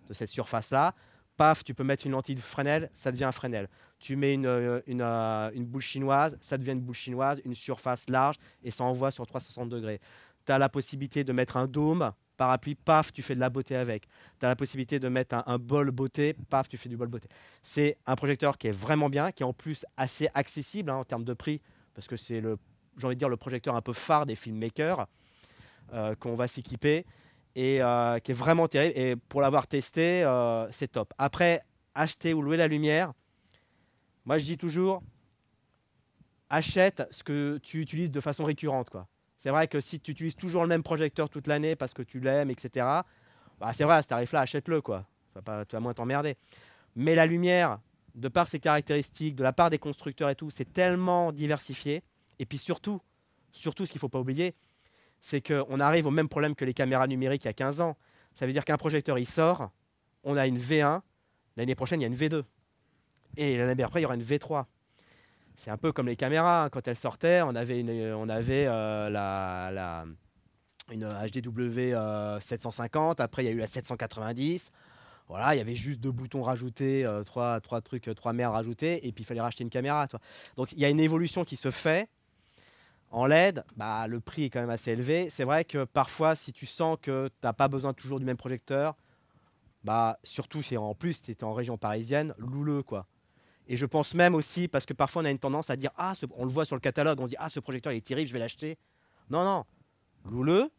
de 0.07 0.13
cette 0.13 0.29
surface-là. 0.29 0.93
Paf, 1.37 1.63
tu 1.63 1.75
peux 1.75 1.83
mettre 1.83 2.05
une 2.07 2.13
lentille 2.13 2.35
de 2.35 2.41
Fresnel, 2.41 2.89
ça 2.93 3.11
devient 3.11 3.25
un 3.25 3.31
Fresnel. 3.31 3.69
Tu 3.99 4.15
mets 4.15 4.33
une, 4.33 4.47
euh, 4.47 4.81
euh, 4.89 5.51
une, 5.53 5.65
boule 5.65 5.81
chinoise, 5.81 6.35
ça 6.39 6.57
devient 6.57 6.71
une 6.71 6.81
boule 6.81 6.95
chinoise, 6.95 7.41
une 7.45 7.53
surface 7.53 8.09
large, 8.09 8.37
et 8.63 8.71
ça 8.71 8.83
envoie 8.83 9.11
sur 9.11 9.25
360 9.27 9.69
degrés. 9.69 10.01
Tu 10.47 10.51
as 10.51 10.57
la 10.57 10.69
possibilité 10.69 11.23
de 11.23 11.31
mettre 11.31 11.57
un 11.57 11.67
dôme, 11.67 12.11
parapluie, 12.37 12.75
paf, 12.75 13.11
tu 13.11 13.21
fais 13.21 13.35
de 13.35 13.39
la 13.39 13.49
beauté 13.49 13.75
avec. 13.75 14.07
Tu 14.39 14.45
as 14.45 14.49
la 14.49 14.55
possibilité 14.55 14.99
de 14.99 15.09
mettre 15.09 15.43
un, 15.45 15.57
bol 15.57 15.91
beauté, 15.91 16.35
paf, 16.49 16.69
tu 16.69 16.77
fais 16.77 16.89
du 16.89 16.97
bol 16.97 17.07
beauté. 17.07 17.27
C'est 17.63 17.97
un 18.05 18.15
projecteur 18.15 18.57
qui 18.57 18.67
est 18.67 18.71
vraiment 18.71 19.09
bien, 19.09 19.31
qui 19.31 19.43
est 19.43 19.45
en 19.45 19.53
plus 19.53 19.85
assez 19.97 20.29
accessible 20.33 20.89
hein, 20.89 20.95
en 20.95 21.03
termes 21.03 21.25
de 21.25 21.33
prix, 21.33 21.61
parce 21.93 22.07
que 22.07 22.15
c'est 22.15 22.39
le, 22.39 22.57
j'ai 22.97 23.15
dire, 23.15 23.29
le 23.29 23.37
projecteur 23.37 23.75
un 23.75 23.81
peu 23.81 23.93
phare 23.93 24.25
des 24.25 24.35
filmmakers. 24.35 25.07
Euh, 25.93 26.15
qu'on 26.15 26.35
va 26.35 26.49
s'équiper 26.49 27.05
et 27.55 27.81
euh, 27.81 28.19
qui 28.19 28.31
est 28.31 28.33
vraiment 28.33 28.67
terrible. 28.67 28.99
Et 28.99 29.15
pour 29.15 29.39
l'avoir 29.39 29.67
testé, 29.67 30.21
euh, 30.23 30.69
c'est 30.69 30.89
top. 30.89 31.13
Après, 31.17 31.61
acheter 31.95 32.33
ou 32.33 32.41
louer 32.41 32.57
la 32.57 32.67
lumière, 32.67 33.13
moi 34.25 34.37
je 34.37 34.43
dis 34.43 34.57
toujours, 34.57 35.01
achète 36.49 37.07
ce 37.09 37.23
que 37.23 37.57
tu 37.63 37.79
utilises 37.79 38.11
de 38.11 38.19
façon 38.19 38.43
récurrente. 38.43 38.89
Quoi. 38.89 39.07
C'est 39.37 39.49
vrai 39.49 39.67
que 39.67 39.79
si 39.79 39.99
tu 39.99 40.11
utilises 40.11 40.35
toujours 40.35 40.63
le 40.63 40.67
même 40.67 40.83
projecteur 40.83 41.29
toute 41.29 41.47
l'année 41.47 41.75
parce 41.75 41.93
que 41.93 42.01
tu 42.01 42.19
l'aimes, 42.19 42.49
etc., 42.49 42.85
bah, 43.59 43.73
c'est 43.73 43.83
vrai, 43.83 43.95
à 43.95 44.01
ce 44.01 44.07
tarif-là, 44.07 44.41
achète-le. 44.41 44.81
Quoi. 44.81 45.05
Tu 45.35 45.41
vas 45.43 45.79
moins 45.79 45.93
t'emmerder. 45.93 46.37
Mais 46.95 47.15
la 47.15 47.25
lumière, 47.25 47.79
de 48.15 48.27
par 48.27 48.47
ses 48.47 48.59
caractéristiques, 48.59 49.35
de 49.35 49.43
la 49.43 49.53
part 49.53 49.69
des 49.69 49.77
constructeurs 49.77 50.29
et 50.29 50.35
tout, 50.35 50.49
c'est 50.49 50.71
tellement 50.73 51.31
diversifié. 51.31 52.03
Et 52.39 52.45
puis 52.45 52.57
surtout, 52.57 53.01
surtout 53.51 53.85
ce 53.85 53.91
qu'il 53.91 53.99
ne 53.99 54.01
faut 54.01 54.09
pas 54.09 54.19
oublier, 54.19 54.55
c'est 55.21 55.41
qu'on 55.41 55.79
arrive 55.79 56.07
au 56.07 56.11
même 56.11 56.29
problème 56.29 56.55
que 56.55 56.65
les 56.65 56.73
caméras 56.73 57.07
numériques 57.07 57.43
il 57.45 57.47
y 57.47 57.49
a 57.49 57.53
15 57.53 57.81
ans. 57.81 57.97
Ça 58.33 58.45
veut 58.45 58.53
dire 58.53 58.65
qu'un 58.65 58.77
projecteur, 58.77 59.17
il 59.17 59.25
sort, 59.25 59.71
on 60.23 60.37
a 60.37 60.47
une 60.47 60.57
V1, 60.57 61.01
l'année 61.55 61.75
prochaine, 61.75 62.01
il 62.01 62.03
y 62.03 62.05
a 62.05 62.07
une 62.07 62.15
V2. 62.15 62.43
Et 63.35 63.57
l'année 63.57 63.83
après, 63.83 63.99
il 63.99 64.03
y 64.03 64.05
aura 64.05 64.15
une 64.15 64.23
V3. 64.23 64.65
C'est 65.57 65.71
un 65.71 65.77
peu 65.77 65.91
comme 65.91 66.07
les 66.07 66.15
caméras. 66.15 66.65
Hein. 66.65 66.69
Quand 66.69 66.87
elles 66.87 66.95
sortaient, 66.95 67.41
on 67.41 67.55
avait, 67.55 67.79
une, 67.79 68.29
avait 68.29 68.67
euh, 68.67 69.09
la, 69.09 70.05
HDW 70.89 72.39
750, 72.39 73.19
après 73.19 73.43
il 73.43 73.47
y 73.47 73.49
a 73.49 73.51
eu 73.51 73.57
la 73.57 73.67
790. 73.67 74.71
Voilà, 75.27 75.55
il 75.55 75.57
y 75.57 75.61
avait 75.61 75.75
juste 75.75 75.99
deux 75.99 76.11
boutons 76.11 76.41
rajoutés, 76.41 77.05
euh, 77.05 77.23
trois, 77.23 77.59
trois 77.59 77.81
trucs, 77.81 78.09
trois 78.15 78.31
mers 78.31 78.53
rajoutés, 78.53 79.05
et 79.05 79.11
puis 79.11 79.23
il 79.23 79.27
fallait 79.27 79.41
racheter 79.41 79.63
une 79.63 79.69
caméra. 79.69 80.07
Donc 80.55 80.71
il 80.71 80.79
y 80.79 80.85
a 80.85 80.89
une 80.89 81.01
évolution 81.01 81.43
qui 81.43 81.57
se 81.57 81.71
fait. 81.71 82.07
En 83.09 83.25
LED, 83.25 83.63
bah, 83.75 84.07
le 84.07 84.19
prix 84.19 84.45
est 84.45 84.49
quand 84.49 84.59
même 84.59 84.69
assez 84.69 84.91
élevé. 84.91 85.29
C'est 85.29 85.43
vrai 85.43 85.65
que 85.65 85.85
parfois, 85.85 86.35
si 86.35 86.53
tu 86.53 86.65
sens 86.65 86.97
que 87.01 87.27
tu 87.27 87.33
n'as 87.43 87.53
pas 87.53 87.67
besoin 87.67 87.93
toujours 87.93 88.19
du 88.19 88.25
même 88.25 88.37
projecteur, 88.37 88.95
bah, 89.83 90.19
surtout 90.23 90.61
si 90.61 90.77
en 90.77 90.93
plus 90.93 91.21
tu 91.21 91.31
es 91.31 91.43
en 91.43 91.53
région 91.53 91.77
parisienne, 91.77 92.33
loue-le. 92.37 92.83
Quoi. 92.83 93.05
Et 93.67 93.75
je 93.75 93.85
pense 93.85 94.15
même 94.15 94.33
aussi, 94.33 94.67
parce 94.67 94.85
que 94.85 94.93
parfois 94.93 95.21
on 95.21 95.25
a 95.25 95.31
une 95.31 95.39
tendance 95.39 95.69
à 95.69 95.75
dire 95.75 95.91
Ah, 95.97 96.13
on 96.35 96.45
le 96.45 96.51
voit 96.51 96.65
sur 96.65 96.75
le 96.75 96.79
catalogue, 96.79 97.19
on 97.19 97.25
dit 97.25 97.35
Ah, 97.37 97.49
ce 97.49 97.59
projecteur 97.59 97.93
il 97.93 97.97
est 97.97 98.05
terrible, 98.05 98.27
je 98.27 98.33
vais 98.33 98.39
l'acheter. 98.39 98.77
Non, 99.29 99.43
non, 99.43 99.65
loue-le, 100.25 100.69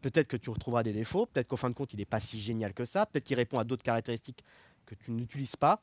peut-être 0.00 0.28
que 0.28 0.36
tu 0.36 0.50
retrouveras 0.50 0.82
des 0.82 0.92
défauts, 0.92 1.26
peut-être 1.26 1.48
qu'au 1.48 1.56
fin 1.56 1.70
de 1.70 1.74
compte, 1.74 1.92
il 1.92 1.98
n'est 1.98 2.04
pas 2.04 2.20
si 2.20 2.40
génial 2.40 2.72
que 2.72 2.84
ça, 2.84 3.06
peut-être 3.06 3.24
qu'il 3.24 3.36
répond 3.36 3.58
à 3.58 3.64
d'autres 3.64 3.82
caractéristiques 3.82 4.44
que 4.86 4.94
tu 4.94 5.10
n'utilises 5.10 5.56
pas. 5.56 5.82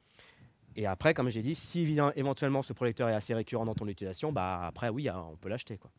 Et 0.77 0.85
après, 0.85 1.13
comme 1.13 1.29
j'ai 1.29 1.41
dit, 1.41 1.53
si 1.53 1.97
éventuellement 2.15 2.63
ce 2.63 2.71
projecteur 2.71 3.09
est 3.09 3.13
assez 3.13 3.33
récurrent 3.33 3.65
dans 3.65 3.75
ton 3.75 3.87
utilisation, 3.87 4.31
bah 4.31 4.65
après 4.65 4.87
oui, 4.87 5.09
hein, 5.09 5.25
on 5.31 5.35
peut 5.35 5.49
l'acheter 5.49 5.77
quoi. 5.77 5.91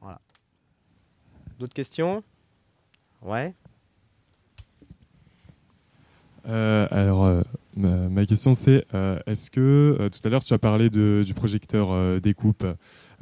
Voilà. 0.00 0.20
D'autres 1.58 1.74
questions? 1.74 2.22
Ouais. 3.20 3.52
Euh, 6.46 6.86
alors, 6.92 7.24
euh, 7.24 7.42
ma, 7.78 8.26
question 8.26 8.54
c'est 8.54 8.84
euh, 8.94 9.18
est-ce 9.26 9.50
que 9.50 10.08
tout 10.08 10.26
à 10.26 10.30
l'heure 10.30 10.44
tu 10.44 10.52
as 10.52 10.58
parlé 10.58 10.90
du 10.90 11.34
projecteur 11.34 12.20
découpe 12.20 12.66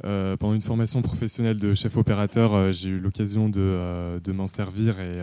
pendant 0.01 0.53
une 0.53 0.61
formation 0.61 1.01
professionnelle 1.01 1.57
de 1.57 1.73
chef 1.73 1.97
opérateur, 1.97 2.71
j'ai 2.71 2.89
eu 2.89 2.99
l'occasion 2.99 3.49
de, 3.49 4.31
m'en 4.31 4.47
servir 4.47 4.99
et, 4.99 5.21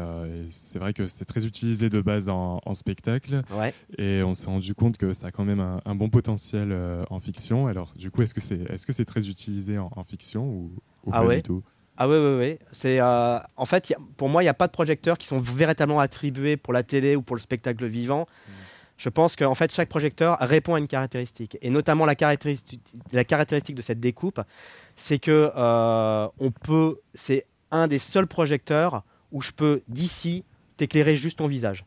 c'est 0.49 0.79
vrai 0.79 0.93
que 0.93 1.07
c'est 1.07 1.25
très 1.25 1.47
utilisé 1.47 1.91
de 1.91 2.01
base 2.01 2.29
en, 2.29 2.61
spectacle. 2.73 3.43
Et 3.99 4.23
on 4.25 4.35
s'est 4.35 4.47
rendu 4.47 4.75
compte 4.75 4.97
que 4.97 5.13
ça 5.13 5.29
a 5.29 5.31
quand 5.31 5.45
même 5.45 5.61
un, 5.85 5.95
bon 5.95 6.09
potentiel 6.09 6.77
en 7.11 7.21
fiction. 7.21 7.67
Alors, 7.67 7.93
du 7.97 8.11
coup, 8.11 8.23
est-ce 8.23 8.35
que 8.35 8.41
c'est 8.41 8.61
est 8.63 8.77
-ce 8.77 8.93
c'est 8.93 9.05
très 9.05 9.29
utilisé 9.29 9.79
en, 9.79 10.05
fiction 10.05 10.45
ou, 10.45 10.73
ah 11.13 11.21
pas 11.21 11.27
ouais. 11.27 11.37
du 11.37 11.43
tout? 11.43 11.63
Ah 11.97 12.09
oui, 12.09 12.17
oui, 12.17 12.37
oui. 12.39 12.59
C'est, 12.73 13.01
euh, 13.01 13.39
en 13.57 13.65
fait, 13.67 13.95
pour 14.17 14.29
moi, 14.29 14.43
il 14.43 14.47
n'y 14.47 14.51
a 14.51 14.55
pas 14.55 14.67
de 14.67 14.73
projecteurs 14.73 15.17
qui 15.17 15.27
sont 15.27 15.39
véritablement 15.39 16.01
attribués 16.01 16.57
pour 16.57 16.73
la 16.73 16.83
télé 16.83 17.15
ou 17.15 17.23
pour 17.23 17.37
le 17.37 17.41
spectacle 17.41 17.87
vivant. 17.87 18.23
Mm. 18.23 18.53
Je 18.97 19.09
pense 19.09 19.35
qu'en 19.37 19.55
fait, 19.55 19.73
chaque 19.73 19.89
projecteur 19.89 20.39
répond 20.41 20.75
à 20.75 20.79
une 20.79 20.87
caractéristique. 20.87 21.59
Et 21.63 21.71
notamment, 21.71 22.07
la 22.07 22.15
caractéristique, 22.15 22.81
de 23.13 23.83
cette 23.83 24.01
découpe, 24.01 24.41
c'est 24.95 25.19
que 25.19 25.51
euh, 25.57 26.29
on 26.39 26.51
peut, 26.51 27.01
c'est 27.13 27.47
un 27.71 27.89
des 27.89 27.99
seuls 27.99 28.29
projecteurs 28.29 29.03
où 29.33 29.41
je 29.41 29.51
peux, 29.51 29.83
d'ici, 29.89 30.45
t'éclairer 30.77 31.17
juste 31.17 31.39
ton 31.39 31.49
visage. 31.49 31.85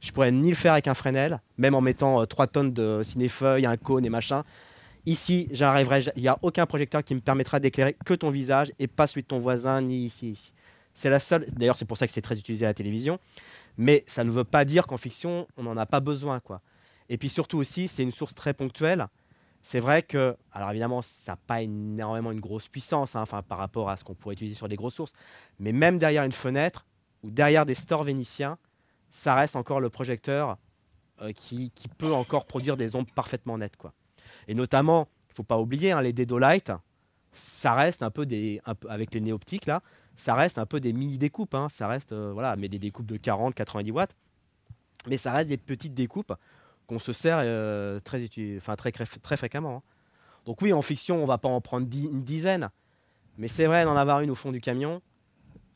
Je 0.00 0.12
pourrais 0.12 0.30
ni 0.30 0.50
le 0.50 0.54
faire 0.54 0.72
avec 0.72 0.86
un 0.86 0.94
Fresnel, 0.94 1.40
même 1.56 1.74
en 1.74 1.80
mettant 1.80 2.24
3 2.24 2.44
euh, 2.44 2.48
tonnes 2.48 2.72
de 2.72 3.02
cinéfeuilles, 3.02 3.66
un 3.66 3.76
cône 3.76 4.04
et 4.04 4.10
machin. 4.10 4.44
Ici, 5.06 5.48
j'arriverai, 5.50 6.04
il 6.16 6.22
n'y 6.22 6.28
a 6.28 6.38
aucun 6.42 6.66
projecteur 6.66 7.02
qui 7.02 7.14
me 7.14 7.20
permettra 7.20 7.58
d'éclairer 7.58 7.96
que 8.04 8.14
ton 8.14 8.30
visage 8.30 8.70
et 8.78 8.86
pas 8.86 9.06
celui 9.06 9.22
de 9.22 9.28
ton 9.28 9.38
voisin, 9.38 9.80
ni 9.80 10.04
ici, 10.04 10.30
ici. 10.30 10.52
C'est 10.94 11.10
la 11.10 11.20
seule. 11.20 11.46
D'ailleurs, 11.56 11.78
c'est 11.78 11.84
pour 11.84 11.96
ça 11.96 12.06
que 12.06 12.12
c'est 12.12 12.20
très 12.20 12.38
utilisé 12.38 12.66
à 12.66 12.70
la 12.70 12.74
télévision. 12.74 13.18
Mais 13.78 14.04
ça 14.06 14.24
ne 14.24 14.30
veut 14.30 14.44
pas 14.44 14.64
dire 14.64 14.86
qu'en 14.86 14.96
fiction, 14.96 15.46
on 15.56 15.62
n'en 15.62 15.76
a 15.76 15.86
pas 15.86 16.00
besoin, 16.00 16.40
quoi. 16.40 16.60
Et 17.08 17.16
puis 17.16 17.28
surtout 17.28 17.58
aussi, 17.58 17.88
c'est 17.88 18.02
une 18.02 18.10
source 18.10 18.34
très 18.34 18.52
ponctuelle. 18.52 19.06
C'est 19.62 19.80
vrai 19.80 20.02
que, 20.02 20.36
alors 20.52 20.70
évidemment, 20.70 21.00
ça 21.00 21.32
n'a 21.32 21.36
pas 21.36 21.62
énormément 21.62 22.32
une 22.32 22.40
grosse 22.40 22.68
puissance, 22.68 23.16
hein, 23.16 23.22
enfin 23.22 23.42
par 23.42 23.58
rapport 23.58 23.88
à 23.88 23.96
ce 23.96 24.04
qu'on 24.04 24.14
pourrait 24.14 24.34
utiliser 24.34 24.56
sur 24.56 24.68
des 24.68 24.76
grosses 24.76 24.94
sources. 24.94 25.12
Mais 25.58 25.72
même 25.72 25.98
derrière 25.98 26.24
une 26.24 26.32
fenêtre 26.32 26.86
ou 27.22 27.30
derrière 27.30 27.66
des 27.66 27.74
stores 27.74 28.04
vénitiens, 28.04 28.58
ça 29.10 29.34
reste 29.34 29.56
encore 29.56 29.80
le 29.80 29.90
projecteur 29.90 30.58
euh, 31.22 31.32
qui, 31.32 31.70
qui, 31.70 31.88
peut 31.88 32.12
encore 32.12 32.46
produire 32.46 32.76
des 32.76 32.94
ombres 32.94 33.12
parfaitement 33.14 33.58
nettes, 33.58 33.76
quoi. 33.76 33.92
Et 34.46 34.54
notamment, 34.54 35.08
il 35.28 35.32
ne 35.32 35.34
faut 35.36 35.42
pas 35.44 35.58
oublier, 35.58 35.92
hein, 35.92 36.02
les 36.02 36.12
Dedolight, 36.12 36.72
ça 37.32 37.74
reste 37.74 38.02
un 38.02 38.10
peu 38.10 38.26
des. 38.26 38.60
avec 38.88 39.14
les 39.14 39.20
néoptiques 39.20 39.66
là, 39.66 39.82
ça 40.18 40.34
reste 40.34 40.58
un 40.58 40.66
peu 40.66 40.80
des 40.80 40.92
mini 40.92 41.16
découpes. 41.16 41.54
Hein. 41.54 41.68
ça 41.70 41.86
reste, 41.86 42.12
euh, 42.12 42.32
voilà, 42.32 42.56
mais 42.56 42.68
des 42.68 42.78
découpes 42.78 43.06
de 43.06 43.16
40, 43.16 43.54
90 43.54 43.90
watts. 43.92 44.14
Mais 45.06 45.16
ça 45.16 45.32
reste 45.32 45.48
des 45.48 45.56
petites 45.56 45.94
découpes 45.94 46.34
qu'on 46.88 46.98
se 46.98 47.12
sert 47.12 47.38
euh, 47.40 48.00
très, 48.00 48.26
enfin, 48.56 48.74
très, 48.74 48.90
très 48.90 49.36
fréquemment. 49.36 49.76
Hein. 49.76 49.82
Donc 50.44 50.60
oui, 50.60 50.72
en 50.72 50.82
fiction, 50.82 51.22
on 51.22 51.26
va 51.26 51.38
pas 51.38 51.48
en 51.48 51.60
prendre 51.60 51.86
une 51.94 52.24
dizaine. 52.24 52.68
Mais 53.36 53.46
c'est 53.46 53.66
vrai 53.66 53.84
d'en 53.84 53.96
avoir 53.96 54.20
une 54.20 54.30
au 54.30 54.34
fond 54.34 54.50
du 54.50 54.60
camion. 54.60 55.00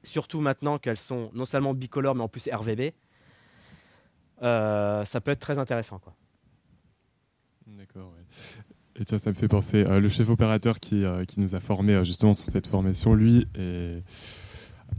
Surtout 0.02 0.40
maintenant 0.40 0.78
qu'elles 0.78 0.96
sont 0.96 1.30
non 1.34 1.44
seulement 1.44 1.72
bicolores, 1.72 2.16
mais 2.16 2.24
en 2.24 2.28
plus 2.28 2.48
RVB. 2.52 2.92
Euh, 4.42 5.04
ça 5.04 5.20
peut 5.20 5.30
être 5.30 5.38
très 5.38 5.58
intéressant. 5.58 6.00
Quoi. 6.00 6.14
D'accord, 7.68 8.12
Et 8.96 9.04
tiens, 9.04 9.18
ça 9.18 9.30
me 9.30 9.34
fait 9.34 9.48
penser, 9.48 9.84
euh, 9.86 10.00
le 10.00 10.08
chef 10.08 10.28
opérateur 10.28 10.78
qui, 10.78 11.04
euh, 11.04 11.24
qui 11.24 11.40
nous 11.40 11.54
a 11.54 11.60
formé 11.60 11.94
euh, 11.94 12.04
justement 12.04 12.34
sur 12.34 12.50
cette 12.50 12.66
formation, 12.66 13.14
lui, 13.14 13.46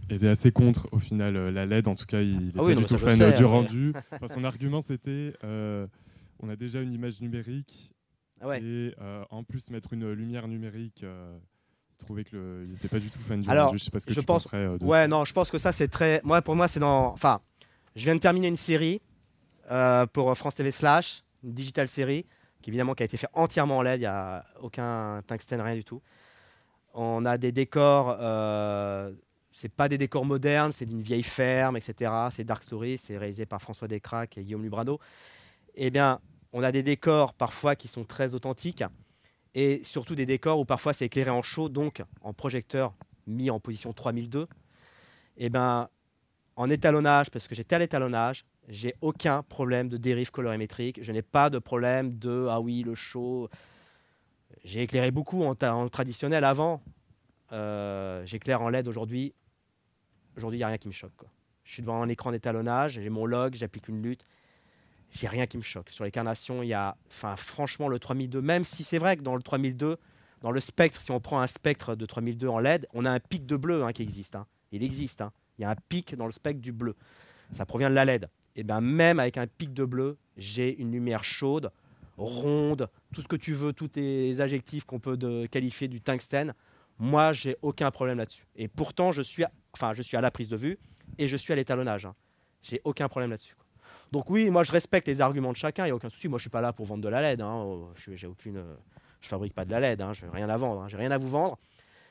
était 0.09 0.27
assez 0.27 0.51
contre 0.51 0.87
au 0.91 0.99
final 0.99 1.35
la 1.49 1.65
LED. 1.65 1.87
En 1.87 1.95
tout 1.95 2.05
cas, 2.05 2.21
il 2.21 2.47
n'est 2.47 2.51
ah 2.57 2.63
pas 2.63 2.75
du 2.75 2.85
tout 2.85 2.97
fan 2.97 3.35
du 3.35 3.45
rendu. 3.45 3.93
son 4.27 4.43
argument, 4.43 4.81
c'était 4.81 5.33
on 6.39 6.49
a 6.49 6.55
déjà 6.55 6.81
une 6.81 6.91
image 6.93 7.21
numérique 7.21 7.93
ah 8.41 8.57
et 8.57 8.93
en 9.29 9.43
plus 9.43 9.69
mettre 9.69 9.93
une 9.93 10.11
lumière 10.11 10.47
numérique. 10.47 11.03
il 11.03 11.97
trouvait 11.97 12.23
qu'il 12.23 12.39
n'était 12.69 12.87
pas 12.87 12.99
du 12.99 13.09
tout 13.09 13.19
fan 13.19 13.39
du 13.39 13.47
rendu. 13.47 13.77
Je 13.77 13.83
sais 13.83 13.91
pas 13.91 13.99
ce 13.99 14.07
que 14.07 14.13
je 14.13 14.19
tu 14.19 14.25
pense. 14.25 14.47
ouais, 14.81 15.07
non, 15.07 15.23
je 15.25 15.33
pense 15.33 15.51
que 15.51 15.59
ça 15.59 15.71
c'est 15.71 15.87
très. 15.87 16.19
Moi, 16.23 16.41
pour 16.41 16.55
moi, 16.55 16.67
c'est 16.67 16.79
dans. 16.79 17.13
Enfin, 17.13 17.41
je 17.95 18.03
viens 18.05 18.15
de 18.15 18.21
terminer 18.21 18.47
une 18.47 18.57
série 18.57 19.01
pour 20.13 20.35
France 20.35 20.55
TV 20.55 20.71
Slash, 20.71 21.23
une 21.43 21.53
digital 21.53 21.87
série 21.87 22.25
qui 22.63 22.69
évidemment 22.69 22.95
qui 22.95 23.03
a 23.03 23.05
été 23.05 23.17
fait 23.17 23.27
entièrement 23.33 23.77
en 23.77 23.81
LED, 23.83 23.99
il 23.99 24.03
n'y 24.03 24.05
a 24.07 24.45
aucun 24.61 25.21
tungstène, 25.27 25.61
rien 25.61 25.75
du 25.75 25.83
tout. 25.83 26.01
On 26.93 27.25
a 27.25 27.37
des 27.37 27.51
décors, 27.51 28.17
euh, 28.19 29.11
c'est 29.51 29.71
pas 29.71 29.89
des 29.89 29.97
décors 29.97 30.25
modernes, 30.25 30.71
c'est 30.71 30.85
d'une 30.85 31.01
vieille 31.01 31.23
ferme, 31.23 31.77
etc. 31.77 32.11
C'est 32.31 32.43
Dark 32.43 32.63
Story, 32.63 32.97
c'est 32.97 33.17
réalisé 33.17 33.45
par 33.45 33.61
François 33.61 33.87
Descraques 33.87 34.37
et 34.37 34.43
Guillaume 34.43 34.63
Lubrado. 34.63 34.99
Eh 35.75 35.91
bien, 35.91 36.19
on 36.53 36.63
a 36.63 36.71
des 36.71 36.83
décors 36.83 37.33
parfois 37.33 37.75
qui 37.75 37.87
sont 37.87 38.05
très 38.05 38.33
authentiques 38.33 38.83
et 39.55 39.83
surtout 39.83 40.15
des 40.15 40.25
décors 40.25 40.59
où 40.59 40.65
parfois 40.65 40.93
c'est 40.93 41.05
éclairé 41.05 41.29
en 41.29 41.41
chaud, 41.41 41.69
donc 41.69 42.01
en 42.21 42.33
projecteur 42.33 42.93
mis 43.27 43.49
en 43.49 43.59
position 43.59 43.91
3002. 43.91 44.47
Eh 45.37 45.49
bien, 45.49 45.89
en 46.55 46.69
étalonnage, 46.69 47.29
parce 47.29 47.47
que 47.47 47.55
j'étais 47.55 47.75
à 47.75 47.79
l'étalonnage, 47.79 48.45
j'ai 48.69 48.95
aucun 49.01 49.43
problème 49.43 49.89
de 49.89 49.97
dérive 49.97 50.31
colorimétrique. 50.31 50.99
Je 51.01 51.11
n'ai 51.11 51.21
pas 51.21 51.49
de 51.49 51.59
problème 51.59 52.17
de 52.17 52.47
ah 52.49 52.59
oui, 52.61 52.83
le 52.83 52.95
show. 52.95 53.49
J'ai 54.63 54.83
éclairé 54.83 55.11
beaucoup 55.11 55.43
en, 55.43 55.55
traditionnel 55.55 56.43
avant. 56.43 56.81
Euh, 57.51 58.25
j'éclaire 58.25 58.61
en 58.61 58.69
LED 58.69 58.87
aujourd'hui. 58.87 59.33
Aujourd'hui, 60.37 60.57
il 60.57 60.61
n'y 60.61 60.65
a 60.65 60.67
rien 60.67 60.77
qui 60.77 60.87
me 60.87 60.93
choque. 60.93 61.11
Je 61.63 61.73
suis 61.73 61.81
devant 61.81 62.01
un 62.01 62.09
écran 62.09 62.31
d'étalonnage, 62.31 62.93
j'ai 62.93 63.09
mon 63.09 63.25
log, 63.25 63.55
j'applique 63.55 63.87
une 63.87 64.01
lutte. 64.01 64.25
J'ai 65.11 65.27
rien 65.27 65.45
qui 65.45 65.57
me 65.57 65.63
choque. 65.63 65.89
Sur 65.91 66.05
les 66.05 66.11
carnations, 66.11 66.63
il 66.63 66.69
y 66.69 66.73
a, 66.73 66.97
enfin, 67.07 67.35
franchement, 67.35 67.87
le 67.87 67.99
3002, 67.99 68.41
même 68.41 68.63
si 68.63 68.83
c'est 68.83 68.97
vrai 68.97 69.15
que 69.15 69.21
dans 69.21 69.35
le 69.35 69.43
3002, 69.43 69.97
dans 70.41 70.51
le 70.51 70.59
spectre, 70.59 70.99
si 70.99 71.11
on 71.11 71.19
prend 71.19 71.39
un 71.39 71.47
spectre 71.47 71.95
de 71.95 72.05
3002 72.05 72.47
en 72.47 72.59
LED, 72.59 72.87
on 72.93 73.05
a 73.05 73.11
un 73.11 73.19
pic 73.19 73.45
de 73.45 73.55
bleu 73.55 73.83
hein, 73.83 73.93
qui 73.93 74.01
existe. 74.01 74.35
Hein. 74.35 74.47
Il 74.71 74.83
existe. 74.83 75.21
Hein. 75.21 75.31
Il 75.57 75.61
y 75.61 75.65
a 75.65 75.69
un 75.69 75.75
pic 75.87 76.15
dans 76.15 76.25
le 76.25 76.31
spectre 76.31 76.61
du 76.61 76.71
bleu. 76.71 76.95
Ça 77.53 77.65
provient 77.65 77.91
de 77.91 77.95
la 77.95 78.05
LED 78.05 78.27
et 78.55 78.63
bien 78.63 78.81
même 78.81 79.19
avec 79.19 79.37
un 79.37 79.47
pic 79.47 79.73
de 79.73 79.85
bleu, 79.85 80.17
j'ai 80.37 80.75
une 80.77 80.91
lumière 80.91 81.23
chaude, 81.23 81.71
ronde, 82.17 82.89
tout 83.13 83.21
ce 83.21 83.27
que 83.27 83.35
tu 83.35 83.53
veux, 83.53 83.73
tous 83.73 83.89
les 83.95 84.41
adjectifs 84.41 84.85
qu'on 84.85 84.99
peut 84.99 85.17
qualifier 85.47 85.87
du 85.87 86.01
tungstène. 86.01 86.53
Moi, 86.99 87.33
j'ai 87.33 87.57
aucun 87.61 87.89
problème 87.91 88.19
là-dessus. 88.19 88.45
Et 88.55 88.67
pourtant, 88.67 89.11
je 89.11 89.21
suis, 89.21 89.43
à, 89.43 89.51
enfin, 89.73 89.93
je 89.93 90.01
suis 90.01 90.15
à 90.15 90.21
la 90.21 90.31
prise 90.31 90.49
de 90.49 90.55
vue 90.55 90.77
et 91.17 91.27
je 91.27 91.35
suis 91.35 91.51
à 91.51 91.55
l'étalonnage. 91.55 92.05
Hein. 92.05 92.15
J'ai 92.61 92.81
aucun 92.83 93.09
problème 93.09 93.31
là-dessus. 93.31 93.55
Donc 94.11 94.29
oui, 94.29 94.49
moi, 94.51 94.63
je 94.63 94.71
respecte 94.71 95.07
les 95.07 95.21
arguments 95.21 95.51
de 95.51 95.57
chacun. 95.57 95.85
Il 95.85 95.87
n'y 95.87 95.91
a 95.91 95.95
aucun 95.95 96.09
souci. 96.09 96.27
Moi, 96.27 96.37
je 96.37 96.43
suis 96.43 96.49
pas 96.49 96.61
là 96.61 96.71
pour 96.71 96.85
vendre 96.85 97.03
de 97.03 97.09
la 97.09 97.21
LED. 97.21 97.41
Hein. 97.41 97.63
Oh, 97.65 97.89
je, 97.95 98.27
aucune, 98.27 98.63
je 99.21 99.27
fabrique 99.27 99.53
pas 99.53 99.65
de 99.65 99.71
la 99.71 99.79
LED. 99.79 100.01
Hein. 100.01 100.13
Je 100.13 100.25
n'ai 100.25 100.31
rien 100.31 100.49
à 100.49 100.57
vendre. 100.57 100.81
Hein. 100.83 100.87
J'ai 100.87 100.97
rien 100.97 101.11
à 101.11 101.17
vous 101.17 101.29
vendre. 101.29 101.57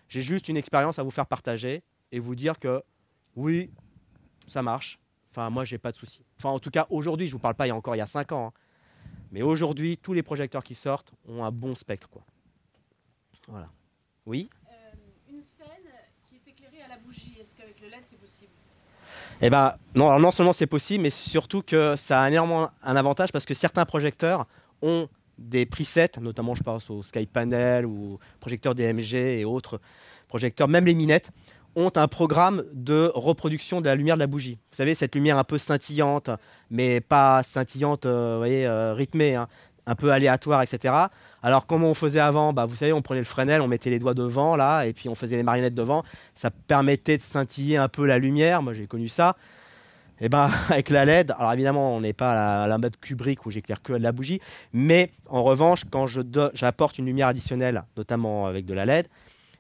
J'ai 0.09 0.21
juste 0.21 0.49
une 0.49 0.57
expérience 0.57 0.99
à 0.99 1.05
vous 1.05 1.11
faire 1.11 1.27
partager 1.27 1.85
et 2.11 2.19
vous 2.19 2.35
dire 2.35 2.59
que 2.59 2.83
oui, 3.37 3.71
ça 4.47 4.63
marche. 4.63 4.99
Enfin, 5.33 5.49
moi, 5.49 5.65
j'ai 5.65 5.79
pas 5.79 5.91
de 5.91 5.97
souci. 5.97 6.21
Enfin, 6.39 6.51
en 6.51 6.59
tout 6.59 6.71
cas, 6.71 6.87
aujourd'hui, 6.91 7.27
je 7.27 7.33
vous 7.33 7.39
parle 7.39 7.55
pas 7.55 7.67
il 7.67 7.71
y 7.71 7.73
a 7.73 7.77
encore 7.77 7.95
il 7.95 7.99
y 7.99 8.03
a 8.03 8.07
5 8.07 8.33
ans. 8.33 8.49
Hein. 8.49 8.53
Mais 9.31 9.41
aujourd'hui, 9.41 9.97
tous 9.97 10.13
les 10.13 10.23
projecteurs 10.23 10.63
qui 10.63 10.75
sortent 10.75 11.15
ont 11.27 11.43
un 11.43 11.51
bon 11.51 11.75
spectre. 11.75 12.09
Quoi. 12.11 12.23
Voilà. 13.49 13.71
Oui? 14.27 14.51
Euh, 14.69 14.73
Une 15.31 15.41
scène 15.41 15.91
qui 16.29 16.37
est 16.37 16.51
éclairée 16.51 16.83
à 16.85 16.89
la 16.89 16.99
bougie, 16.99 17.35
est-ce 17.41 17.55
qu'avec 17.55 17.81
le 17.81 17.89
LED, 17.89 18.03
c'est 18.05 18.21
possible? 18.21 18.51
Eh 19.41 19.49
ben, 19.49 19.75
non, 19.95 20.19
non 20.19 20.31
seulement 20.31 20.53
c'est 20.53 20.67
possible, 20.67 21.03
mais 21.03 21.11
surtout 21.11 21.63
que 21.63 21.97
ça 21.97 22.23
a 22.23 22.29
énormément 22.29 22.71
un 22.83 22.97
avantage 22.97 23.33
parce 23.33 23.47
que 23.47 23.55
certains 23.55 23.87
projecteurs 23.87 24.47
ont 24.83 25.09
des 25.39 25.65
presets, 25.65 26.11
notamment 26.21 26.55
je 26.55 26.63
pense 26.63 26.91
au 26.91 27.03
Sky 27.03 27.27
Panel 27.27 27.87
ou 27.87 28.19
projecteurs 28.39 28.75
DMG 28.75 29.15
et 29.15 29.45
autres 29.45 29.81
projecteurs, 30.29 30.69
même 30.69 30.85
les 30.85 30.95
minettes, 30.95 31.31
ont 31.77 31.91
un 31.97 32.09
programme 32.09 32.65
de 32.73 33.11
reproduction 33.15 33.81
de 33.81 33.87
la 33.87 33.95
lumière 33.95 34.17
de 34.17 34.21
la 34.21 34.27
bougie. 34.27 34.59
Vous 34.71 34.77
savez, 34.77 34.95
cette 34.95 35.15
lumière 35.15 35.39
un 35.39 35.45
peu 35.45 35.59
scintillante, 35.59 36.31
mais 36.71 37.01
pas 37.01 37.43
scintillante, 37.43 38.07
euh, 38.07 38.33
vous 38.35 38.39
voyez, 38.39 38.67
euh, 38.67 38.95
rythmée, 38.95 39.35
hein, 39.35 39.49
un 39.87 39.95
peu 39.95 40.13
aléatoire, 40.13 40.63
etc. 40.63 40.95
Alors, 41.43 41.67
comment 41.67 41.89
on 41.89 41.95
faisait 41.95 42.21
avant? 42.21 42.53
Bah, 42.53 42.67
Vous 42.67 42.77
savez, 42.77 42.93
on 42.93 43.03
prenait 43.03 43.21
le 43.21 43.27
Fresnel, 43.27 43.61
on 43.61 43.69
mettait 43.69 43.91
les 43.91 43.99
doigts 43.99 44.15
devant, 44.15 44.57
là, 44.57 44.85
et 44.85 44.93
puis 44.93 45.09
on 45.09 45.15
faisait 45.15 45.37
les 45.37 45.43
marionnettes 45.43 45.75
devant. 45.75 46.05
Ça 46.35 46.51
permettait 46.51 47.17
de 47.17 47.23
scintiller 47.23 47.77
un 47.77 47.89
peu 47.89 48.07
la 48.07 48.19
lumière. 48.19 48.63
Moi, 48.63 48.75
j'ai 48.75 48.87
connu 48.87 49.09
ça. 49.09 49.37
Et 50.21 50.27
eh 50.27 50.29
ben 50.29 50.49
avec 50.71 50.91
la 50.91 51.05
LED, 51.05 51.33
alors 51.37 51.53
évidemment, 51.53 51.97
on 51.97 52.01
n'est 52.01 52.13
pas 52.13 52.63
à 52.63 52.69
la, 52.69 52.79
mode 52.79 52.97
Kubrick 53.01 53.45
où 53.45 53.51
j'éclaire 53.51 53.83
que 53.83 53.93
de 53.93 53.99
la 53.99 54.13
bougie, 54.13 54.41
mais 54.73 55.11
en 55.29 55.43
revanche, 55.43 55.83
quand 55.91 56.07
j'apporte 56.07 56.99
une 56.99 57.07
lumière 57.07 57.27
additionnelle, 57.27 57.83
notamment 57.97 58.47
avec 58.47 58.65
de 58.65 58.73
la 58.73 58.85
LED, 58.85 59.07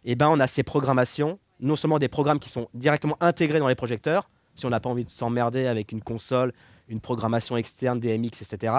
et 0.04 0.12
eh 0.12 0.14
ben 0.14 0.28
on 0.28 0.38
a 0.38 0.46
ces 0.46 0.62
programmations 0.62 1.40
non 1.62 1.76
seulement 1.76 1.98
des 1.98 2.08
programmes 2.08 2.40
qui 2.40 2.50
sont 2.50 2.68
directement 2.74 3.16
intégrés 3.20 3.60
dans 3.60 3.68
les 3.68 3.74
projecteurs, 3.74 4.28
si 4.54 4.66
on 4.66 4.70
n'a 4.70 4.80
pas 4.80 4.90
envie 4.90 5.04
de 5.04 5.10
s'emmerder 5.10 5.66
avec 5.66 5.92
une 5.92 6.02
console, 6.02 6.52
une 6.88 7.00
programmation 7.00 7.56
externe, 7.56 8.00
DMX, 8.00 8.42
etc. 8.42 8.74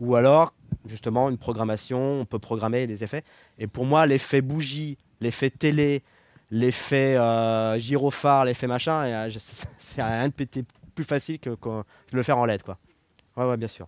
Ou 0.00 0.16
alors, 0.16 0.52
justement, 0.86 1.30
une 1.30 1.38
programmation, 1.38 2.20
on 2.20 2.24
peut 2.24 2.38
programmer 2.38 2.86
des 2.86 3.04
effets. 3.04 3.22
Et 3.58 3.66
pour 3.66 3.84
moi, 3.84 4.06
l'effet 4.06 4.40
bougie, 4.40 4.98
l'effet 5.20 5.50
télé, 5.50 6.02
l'effet 6.50 7.16
euh, 7.16 7.78
gyrophare, 7.78 8.46
l'effet 8.46 8.66
machin, 8.66 9.28
c'est 9.78 10.02
rien 10.02 10.28
de 10.28 10.64
plus 10.94 11.04
facile 11.04 11.38
que, 11.38 11.50
de 11.50 11.84
le 12.12 12.22
faire 12.22 12.38
en 12.38 12.46
LED. 12.46 12.62
Quoi. 12.62 13.56
Bien 13.56 13.68
sûr. 13.68 13.86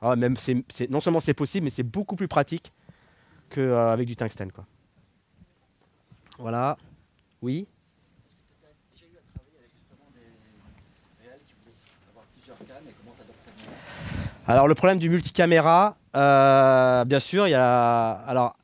Ah 0.00 0.14
non 0.14 1.00
seulement 1.00 1.20
c'est 1.20 1.34
possible, 1.34 1.64
mais 1.64 1.70
c'est 1.70 1.82
beaucoup 1.82 2.16
plus 2.16 2.28
pratique 2.28 2.72
qu'avec 3.48 4.04
euh, 4.04 4.04
du 4.04 4.14
tungstène. 4.14 4.50
Voilà. 6.38 6.76
Oui? 7.40 7.66
Alors 14.48 14.68
le 14.68 14.76
problème 14.76 15.00
du 15.00 15.10
multicaméra, 15.10 15.96
euh, 16.14 17.04
bien 17.04 17.18
sûr, 17.18 17.48
il 17.48 17.50
y 17.50 17.54
a. 17.54 18.10
Alors 18.28 18.56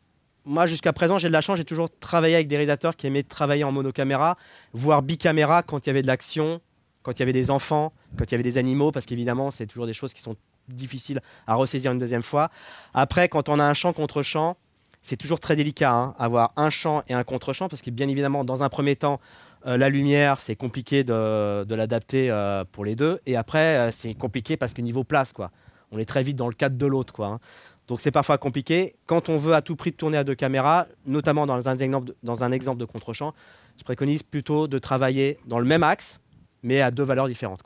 moi 0.44 0.66
jusqu'à 0.66 0.92
présent 0.92 1.18
j'ai 1.18 1.26
de 1.26 1.32
la 1.32 1.40
chance, 1.40 1.56
j'ai 1.56 1.64
toujours 1.64 1.88
travaillé 1.98 2.36
avec 2.36 2.46
des 2.46 2.56
réalisateurs 2.56 2.96
qui 2.96 3.08
aimaient 3.08 3.24
travailler 3.24 3.64
en 3.64 3.72
monocaméra, 3.72 4.36
voire 4.72 5.02
bicaméra 5.02 5.64
quand 5.64 5.84
il 5.84 5.88
y 5.88 5.90
avait 5.90 6.02
de 6.02 6.06
l'action, 6.06 6.60
quand 7.02 7.12
il 7.12 7.18
y 7.18 7.22
avait 7.24 7.32
des 7.32 7.50
enfants, 7.50 7.92
quand 8.16 8.24
il 8.26 8.30
y 8.30 8.34
avait 8.34 8.44
des 8.44 8.58
animaux, 8.58 8.92
parce 8.92 9.06
qu'évidemment 9.06 9.50
c'est 9.50 9.66
toujours 9.66 9.86
des 9.86 9.92
choses 9.92 10.12
qui 10.12 10.22
sont 10.22 10.36
difficiles 10.68 11.20
à 11.48 11.56
ressaisir 11.56 11.90
une 11.90 11.98
deuxième 11.98 12.22
fois. 12.22 12.50
Après, 12.94 13.28
quand 13.28 13.48
on 13.48 13.58
a 13.58 13.64
un 13.64 13.74
champ 13.74 13.92
contre 13.92 14.22
champ, 14.22 14.56
c'est 15.02 15.16
toujours 15.16 15.40
très 15.40 15.56
délicat, 15.56 15.90
hein, 15.90 16.14
avoir 16.16 16.52
un 16.56 16.70
champ 16.70 17.02
et 17.08 17.14
un 17.14 17.24
contre 17.24 17.52
champ, 17.52 17.68
parce 17.68 17.82
que 17.82 17.90
bien 17.90 18.08
évidemment 18.08 18.44
dans 18.44 18.62
un 18.62 18.68
premier 18.68 18.94
temps 18.94 19.20
euh, 19.66 19.76
la 19.76 19.88
lumière, 19.88 20.38
c'est 20.38 20.56
compliqué 20.56 21.02
de, 21.02 21.74
l'adapter 21.74 22.30
euh, 22.30 22.64
pour 22.70 22.84
les 22.84 22.94
deux. 22.94 23.20
Et 23.26 23.36
après, 23.36 23.90
c'est 23.90 24.14
compliqué 24.14 24.56
parce 24.56 24.74
que 24.74 24.80
niveau 24.80 25.02
place, 25.02 25.32
quoi 25.32 25.50
on 25.92 25.98
est 25.98 26.04
très 26.04 26.22
vite 26.22 26.36
dans 26.36 26.48
le 26.48 26.54
cadre 26.54 26.76
de 26.76 26.86
l'autre. 26.86 27.22
Hein. 27.22 27.38
Donc 27.86 28.00
c'est 28.00 28.10
parfois 28.10 28.38
compliqué. 28.38 28.96
Quand 29.06 29.28
on 29.28 29.36
veut 29.36 29.54
à 29.54 29.62
tout 29.62 29.76
prix 29.76 29.92
tourner 29.92 30.16
à 30.16 30.24
deux 30.24 30.34
caméras, 30.34 30.86
notamment 31.06 31.46
dans 31.46 31.68
un 31.68 31.76
exemple 31.76 32.78
de, 32.78 32.84
contre-champ, 32.84 33.34
je 33.78 33.84
préconise 33.84 34.22
plutôt 34.22 34.66
de 34.66 34.78
travailler 34.78 35.38
dans 35.46 35.58
le 35.58 35.66
même 35.66 35.82
axe, 35.82 36.20
mais 36.62 36.80
à 36.80 36.90
deux 36.90 37.02
valeurs 37.02 37.28
différentes. 37.28 37.62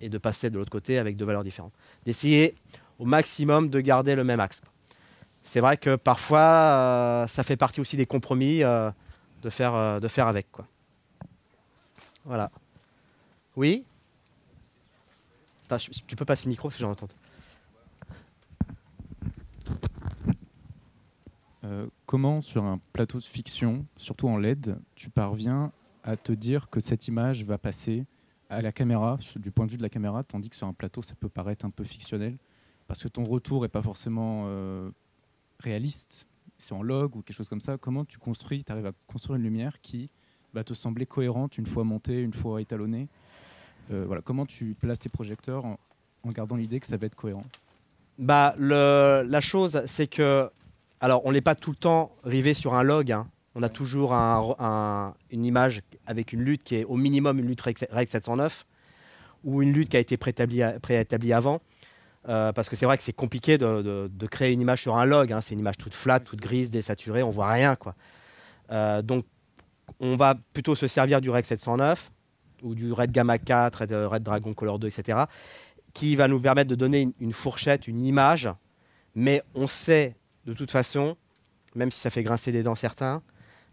Et 0.00 0.08
de 0.08 0.18
passer 0.18 0.50
de 0.50 0.58
l'autre 0.58 0.70
côté 0.70 0.98
avec 0.98 1.16
deux 1.16 1.24
valeurs 1.24 1.44
différentes. 1.44 1.72
D'essayer 2.06 2.54
au 2.98 3.04
maximum 3.04 3.68
de 3.68 3.80
garder 3.80 4.14
le 4.14 4.24
même 4.24 4.40
axe. 4.40 4.62
C'est 5.42 5.60
vrai 5.60 5.76
que 5.76 5.96
parfois, 5.96 6.40
euh, 6.40 7.26
ça 7.26 7.42
fait 7.42 7.56
partie 7.56 7.80
aussi 7.80 7.96
des 7.96 8.06
compromis 8.06 8.62
euh, 8.62 8.90
de, 9.42 9.50
faire, 9.50 9.74
euh, 9.74 9.98
de 9.98 10.06
faire 10.08 10.26
avec. 10.26 10.46
Voilà. 12.24 12.50
Oui? 13.56 13.84
Tu 15.76 16.16
peux 16.16 16.24
passer 16.24 16.44
le 16.46 16.50
micro 16.50 16.70
si 16.70 16.80
j'en 16.80 16.90
entends. 16.90 17.08
Euh, 21.64 21.86
comment, 22.06 22.40
sur 22.40 22.64
un 22.64 22.80
plateau 22.92 23.18
de 23.18 23.24
fiction, 23.24 23.84
surtout 23.96 24.28
en 24.28 24.38
LED, 24.38 24.78
tu 24.94 25.10
parviens 25.10 25.72
à 26.02 26.16
te 26.16 26.32
dire 26.32 26.70
que 26.70 26.80
cette 26.80 27.08
image 27.08 27.44
va 27.44 27.58
passer 27.58 28.06
à 28.48 28.62
la 28.62 28.72
caméra, 28.72 29.18
du 29.36 29.50
point 29.50 29.66
de 29.66 29.70
vue 29.70 29.76
de 29.76 29.82
la 29.82 29.90
caméra, 29.90 30.22
tandis 30.24 30.48
que 30.48 30.56
sur 30.56 30.66
un 30.66 30.72
plateau, 30.72 31.02
ça 31.02 31.14
peut 31.14 31.28
paraître 31.28 31.66
un 31.66 31.70
peu 31.70 31.84
fictionnel, 31.84 32.38
parce 32.86 33.02
que 33.02 33.08
ton 33.08 33.24
retour 33.24 33.62
n'est 33.62 33.68
pas 33.68 33.82
forcément 33.82 34.44
euh, 34.46 34.90
réaliste, 35.60 36.26
c'est 36.56 36.72
en 36.72 36.82
log 36.82 37.16
ou 37.16 37.22
quelque 37.22 37.36
chose 37.36 37.48
comme 37.48 37.60
ça. 37.60 37.76
Comment 37.76 38.04
tu 38.06 38.18
construis, 38.18 38.64
tu 38.64 38.72
arrives 38.72 38.86
à 38.86 38.92
construire 39.06 39.36
une 39.36 39.42
lumière 39.42 39.80
qui 39.82 40.10
va 40.54 40.64
te 40.64 40.72
sembler 40.72 41.04
cohérente 41.04 41.58
une 41.58 41.66
fois 41.66 41.84
montée, 41.84 42.22
une 42.22 42.32
fois 42.32 42.62
étalonnée 42.62 43.08
voilà, 43.90 44.22
comment 44.22 44.46
tu 44.46 44.74
places 44.78 44.98
tes 44.98 45.08
projecteurs 45.08 45.64
en, 45.64 45.78
gardant 46.26 46.56
l'idée 46.56 46.78
que 46.80 46.86
ça 46.86 46.96
va 46.96 47.06
être 47.06 47.14
cohérent 47.14 47.44
bah, 48.18 48.54
La 48.58 49.40
chose, 49.40 49.82
c'est 49.86 50.06
que, 50.06 50.50
alors 51.00 51.22
on 51.24 51.32
n'est 51.32 51.40
pas 51.40 51.54
tout 51.54 51.70
le 51.70 51.76
temps 51.76 52.12
rivé 52.24 52.54
sur 52.54 52.74
un 52.74 52.82
log. 52.82 53.12
Hein. 53.12 53.26
On 53.54 53.62
a 53.62 53.68
toujours 53.68 54.12
une 54.12 55.44
image 55.44 55.82
avec 56.06 56.32
une 56.32 56.42
lutte 56.42 56.62
qui 56.62 56.76
est 56.76 56.84
au 56.84 56.96
minimum 56.96 57.38
une 57.40 57.46
lutte 57.46 57.60
REC 57.62 58.08
709 58.08 58.64
ou 59.44 59.62
une 59.62 59.72
lutte 59.72 59.88
qui 59.88 59.96
a 59.96 60.00
été 60.00 60.16
préétablie, 60.16 60.62
avant. 61.32 61.60
Euh, 62.28 62.52
parce 62.52 62.68
que 62.68 62.76
c'est 62.76 62.86
vrai 62.86 62.98
que 62.98 63.02
c'est 63.02 63.12
compliqué 63.12 63.58
de, 63.58 64.26
créer 64.30 64.52
une 64.52 64.60
image 64.60 64.82
sur 64.82 64.96
un 64.96 65.04
log. 65.04 65.32
Hein. 65.32 65.40
C'est 65.40 65.54
une 65.54 65.60
image 65.60 65.76
toute 65.78 65.94
flat, 65.94 66.20
toute 66.20 66.40
grise, 66.40 66.70
désaturée, 66.70 67.22
on 67.22 67.30
voit 67.30 67.50
rien. 67.50 67.76
Euh, 68.70 69.02
donc 69.02 69.24
on 70.00 70.16
va 70.16 70.36
plutôt 70.52 70.74
se 70.74 70.86
servir 70.86 71.20
du 71.20 71.30
REC 71.30 71.46
709 71.46 72.12
ou 72.62 72.74
du 72.74 72.92
Red 72.92 73.12
Gamma 73.12 73.38
4, 73.38 73.80
Red, 73.80 73.92
Red 73.92 74.22
Dragon 74.22 74.54
Color 74.54 74.78
2, 74.78 74.88
etc., 74.88 75.18
qui 75.94 76.16
va 76.16 76.28
nous 76.28 76.40
permettre 76.40 76.70
de 76.70 76.74
donner 76.74 77.08
une, 77.18 77.32
fourchette, 77.32 77.88
une 77.88 78.04
image, 78.04 78.48
mais 79.14 79.42
on 79.54 79.66
sait 79.66 80.16
de 80.46 80.52
toute 80.52 80.70
façon, 80.70 81.16
même 81.74 81.90
si 81.90 82.00
ça 82.00 82.10
fait 82.10 82.22
grincer 82.22 82.52
des 82.52 82.62
dents 82.62 82.74
certains, 82.74 83.22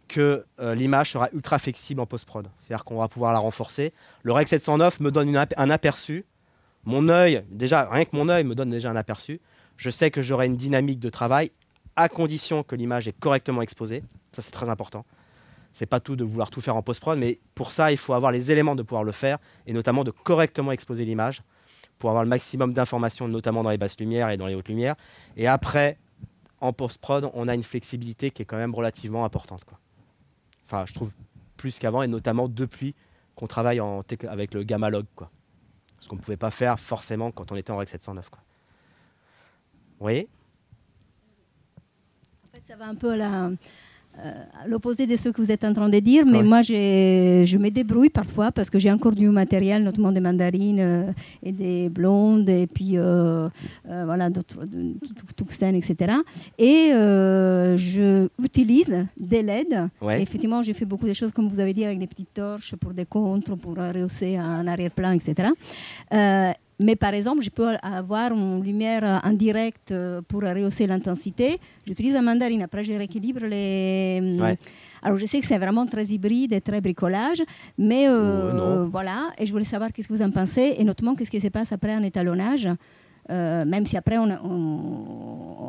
que 0.08 0.46
euh, 0.60 0.76
l'image 0.76 1.12
sera 1.12 1.30
ultra 1.34 1.60
flexible 1.60 2.00
en 2.00 2.06
post-prod. 2.06 2.48
C'est-à-dire 2.62 2.86
qu'on 2.86 2.98
va 2.98 3.08
pouvoir 3.08 3.34
la 3.34 3.40
renforcer. 3.40 3.92
Le 4.24 4.34
Rec 4.34 4.48
709 4.48 5.00
me 5.00 5.12
donne 5.12 5.36
un 5.36 5.70
aperçu. 5.70 6.26
Mon 6.84 7.10
œil, 7.10 7.44
déjà, 7.50 7.90
rien 7.90 8.06
que 8.06 8.16
mon 8.16 8.30
œil 8.30 8.44
me 8.44 8.54
donne 8.54 8.70
déjà 8.70 8.92
un 8.92 8.96
aperçu. 8.96 9.42
Je 9.78 9.90
sais 9.90 10.12
que 10.12 10.22
j'aurai 10.22 10.46
une 10.46 10.58
dynamique 10.58 11.00
de 11.00 11.10
travail 11.10 11.52
à 11.96 12.08
condition 12.10 12.62
que 12.62 12.76
l'image 12.76 13.08
est 13.08 13.18
correctement 13.20 13.62
exposée. 13.62 14.04
Ça, 14.32 14.42
c'est 14.42 14.52
très 14.52 14.70
important 14.70 15.06
c'est 15.76 15.86
pas 15.86 16.00
tout 16.00 16.16
de 16.16 16.24
vouloir 16.24 16.50
tout 16.50 16.62
faire 16.62 16.78
en 16.78 16.82
post-prod, 16.82 17.20
mais 17.20 17.38
pour 17.54 17.72
ça, 17.72 17.92
il 17.92 17.98
faut 17.98 18.14
avoir 18.14 18.32
les 18.32 18.50
éléments 18.50 18.78
de 18.78 18.82
pouvoir 18.82 19.04
le 19.04 19.12
faire, 19.12 19.40
et 19.68 19.74
notamment 19.74 20.06
de 20.06 20.12
correctement 20.12 20.72
exposer 20.72 21.04
l'image, 21.04 21.44
pour 22.00 22.10
avoir 22.10 22.24
le 22.24 22.30
maximum 22.30 22.74
d'informations, 22.74 23.28
notamment 23.28 23.62
dans 23.62 23.72
les 23.72 23.78
basses 23.78 24.00
lumières 24.00 24.30
et 24.30 24.38
dans 24.38 24.48
les 24.48 24.56
hautes 24.56 24.70
lumières. 24.70 24.96
Et 25.36 25.48
après, 25.48 25.98
en 26.62 26.72
post-prod, 26.72 27.30
on 27.34 27.50
a 27.50 27.54
une 27.54 27.64
flexibilité 27.64 28.32
qui 28.32 28.42
est 28.42 28.46
quand 28.46 28.56
même 28.56 28.74
relativement 28.74 29.26
importante. 29.26 29.66
Enfin, 30.66 30.86
je 30.88 30.94
trouve 30.94 31.12
plus 31.58 31.78
qu'avant, 31.78 32.04
et 32.04 32.08
notamment 32.08 32.48
depuis 32.48 32.96
qu'on 33.36 33.48
travaille 33.48 33.82
avec 34.30 34.54
le 34.54 34.64
gamma 34.64 34.90
log, 34.90 35.06
quoi. 35.14 35.30
Ce 36.00 36.08
qu'on 36.08 36.16
ne 36.16 36.22
pouvait 36.22 36.38
pas 36.38 36.52
faire 36.52 36.80
forcément 36.80 37.32
quand 37.32 37.52
on 37.52 37.56
était 37.56 37.72
en 37.72 37.78
Rec 37.78 37.90
709. 37.90 38.30
Quoi. 38.30 38.40
Oui 40.00 40.28
en 42.44 42.56
fait, 42.56 42.64
ça 42.66 42.76
va 42.78 42.88
un 42.88 42.96
peu 42.96 43.12
à 43.12 43.18
la 43.18 43.50
euh, 44.24 44.32
l'opposé 44.68 45.06
de 45.06 45.16
ce 45.16 45.30
que 45.30 45.42
vous 45.42 45.52
êtes 45.52 45.64
en 45.66 45.74
train 45.74 45.90
de 45.90 46.00
dire, 46.00 46.26
mais 46.26 46.42
moi 46.42 46.62
je 46.62 47.58
me 47.58 47.70
débrouille 47.70 48.10
parfois 48.10 48.52
parce 48.52 48.70
que 48.70 48.80
j'ai 48.80 48.92
encore 48.92 49.14
du 49.14 49.28
matériel, 49.30 49.84
notamment 49.84 50.12
des 50.12 50.22
mandarines 50.22 50.80
euh, 50.80 51.12
et 51.44 51.52
des 51.52 51.90
blondes, 51.90 52.48
et 52.48 52.66
puis 52.66 52.94
euh, 52.96 53.50
voilà, 53.86 54.30
d'autres, 54.30 54.66
tuxen, 55.36 55.76
etc. 55.76 56.14
Et 56.58 56.90
je 56.92 58.28
utilise 58.42 59.06
des 59.18 59.42
LED. 59.42 59.90
effectivement, 60.20 60.62
j'ai 60.62 60.74
fait 60.74 60.86
beaucoup 60.86 61.08
de 61.08 61.14
choses, 61.14 61.32
comme 61.32 61.50
vous 61.50 61.60
avez 61.60 61.74
dit, 61.74 61.84
avec 61.84 62.00
des 62.00 62.08
petites 62.08 62.34
torches 62.34 62.76
pour 62.76 62.94
des 62.94 63.06
contres, 63.06 63.56
pour 63.58 63.76
rehausser 63.76 64.38
un 64.38 64.66
arrière-plan, 64.66 65.12
etc. 65.12 65.50
Mais 66.80 66.96
par 66.96 67.14
exemple, 67.14 67.42
je 67.42 67.50
peux 67.50 67.76
avoir 67.82 68.34
une 68.34 68.62
lumière 68.64 69.22
en 69.24 69.32
direct 69.32 69.92
euh, 69.92 70.22
pour 70.28 70.42
rehausser 70.42 70.88
l'intensité. 70.88 71.60
J'utilise 71.88 72.16
un 72.16 72.22
mandarine. 72.22 72.62
Après, 72.64 72.84
je 72.84 72.92
rééquilibre 72.92 73.46
les. 73.46 74.20
Euh, 74.22 74.56
alors, 75.02 75.18
je 75.18 75.26
sais 75.26 75.40
que 75.40 75.46
c'est 75.46 75.58
vraiment 75.58 75.86
très 75.86 76.06
hybride 76.06 76.52
et 76.54 76.62
très 76.62 76.82
bricolage, 76.82 77.42
mais 77.78 78.08
euh, 78.10 78.86
voilà. 78.92 79.30
Et 79.38 79.46
je 79.46 79.52
voulais 79.52 79.64
savoir 79.64 79.94
qu'est-ce 79.94 80.08
que 80.08 80.14
vous 80.14 80.22
en 80.22 80.32
pensez 80.32 80.76
et 80.78 80.84
notamment 80.84 81.16
qu'est-ce 81.16 81.32
qui 81.32 81.40
se 81.40 81.48
passe 81.48 81.72
après 81.72 81.96
en 81.96 82.04
étalonnage. 82.04 82.68
même 83.30 83.86
si 83.86 83.98
après 83.98 84.18
on, 84.18 84.30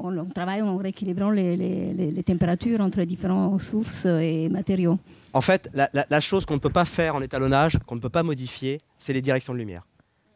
on, 0.04 0.24
travaille 0.34 0.60
en 0.60 0.76
rééquilibrant 0.76 1.30
les, 1.30 1.56
les, 1.56 2.22
températures 2.22 2.80
entre 2.80 3.02
différentes 3.04 3.60
sources 3.60 4.04
et 4.04 4.48
matériaux. 4.50 4.98
En 5.32 5.40
fait, 5.40 5.70
la, 5.72 5.88
la 5.94 6.20
chose 6.20 6.44
qu'on 6.44 6.54
ne 6.54 6.64
peut 6.66 6.76
pas 6.80 6.84
faire 6.84 7.14
en 7.14 7.22
étalonnage, 7.22 7.78
qu'on 7.86 7.94
ne 7.94 8.00
peut 8.00 8.10
pas 8.10 8.22
modifier, 8.22 8.80
c'est 8.98 9.14
les 9.14 9.22
directions 9.22 9.54
de 9.54 9.58
lumière. 9.58 9.84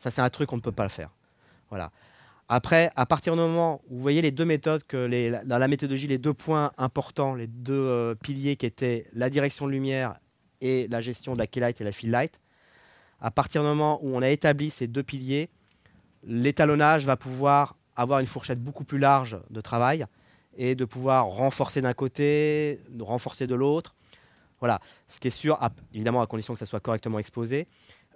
Ça, 0.01 0.11
c'est 0.11 0.22
un 0.22 0.30
truc 0.30 0.48
qu'on 0.48 0.57
ne 0.57 0.62
peut 0.62 0.72
pas 0.72 0.82
le 0.82 0.88
faire. 0.88 1.11
Voilà. 1.68 1.92
Après, 2.48 2.90
à 2.96 3.07
partir 3.07 3.34
du 3.34 3.38
moment 3.38 3.80
où 3.88 3.94
vous 3.94 4.01
voyez 4.01 4.22
les 4.22 4.32
deux 4.32 4.44
méthodes, 4.44 4.82
que 4.82 5.44
dans 5.44 5.59
la 5.59 5.68
méthodologie, 5.68 6.09
les 6.09 6.18
deux 6.18 6.34
points 6.34 6.72
importants, 6.78 7.36
les 7.36 7.46
deux 7.46 7.74
euh, 7.74 8.16
piliers 8.16 8.57
qui 8.57 8.66
étaient 8.66 9.07
la 9.12 9.30
direction 9.30 9.66
de 9.66 9.70
lumière 9.70 10.16
et 10.61 10.88
la 10.88 11.01
gestion 11.01 11.34
de 11.34 11.38
la 11.38 11.46
keylight 11.46 11.80
et 11.80 11.84
la 11.84 11.92
field 11.92 12.12
light, 12.12 12.40
à 13.20 13.30
partir 13.30 13.62
du 13.62 13.68
moment 13.68 14.01
où 14.03 14.16
on 14.16 14.22
a 14.22 14.30
établi 14.30 14.70
ces 14.70 14.88
deux 14.88 15.05
piliers, 15.05 15.48
l'étalonnage 16.24 17.07
va 17.07 17.16
pouvoir 17.16 17.76
avoir 17.94 18.18
une 18.18 18.26
fourchette 18.26 18.61
beaucoup 18.61 18.84
plus 18.84 18.98
large 18.98 19.38
de 19.51 19.61
travail 19.61 20.07
et 20.57 20.74
de 20.74 20.84
pouvoir 20.84 21.26
renforcer 21.26 21.80
d'un 21.82 21.94
côté, 21.94 22.80
renforcer 22.98 23.46
de 23.46 23.55
l'autre. 23.55 23.94
Voilà, 24.59 24.80
ce 25.09 25.20
qui 25.20 25.28
est 25.28 25.30
sûr, 25.30 25.59
évidemment 25.94 26.20
à 26.20 26.26
condition 26.26 26.55
que 26.55 26.59
ça 26.59 26.66
soit 26.66 26.80
correctement 26.80 27.18
exposé. 27.18 27.68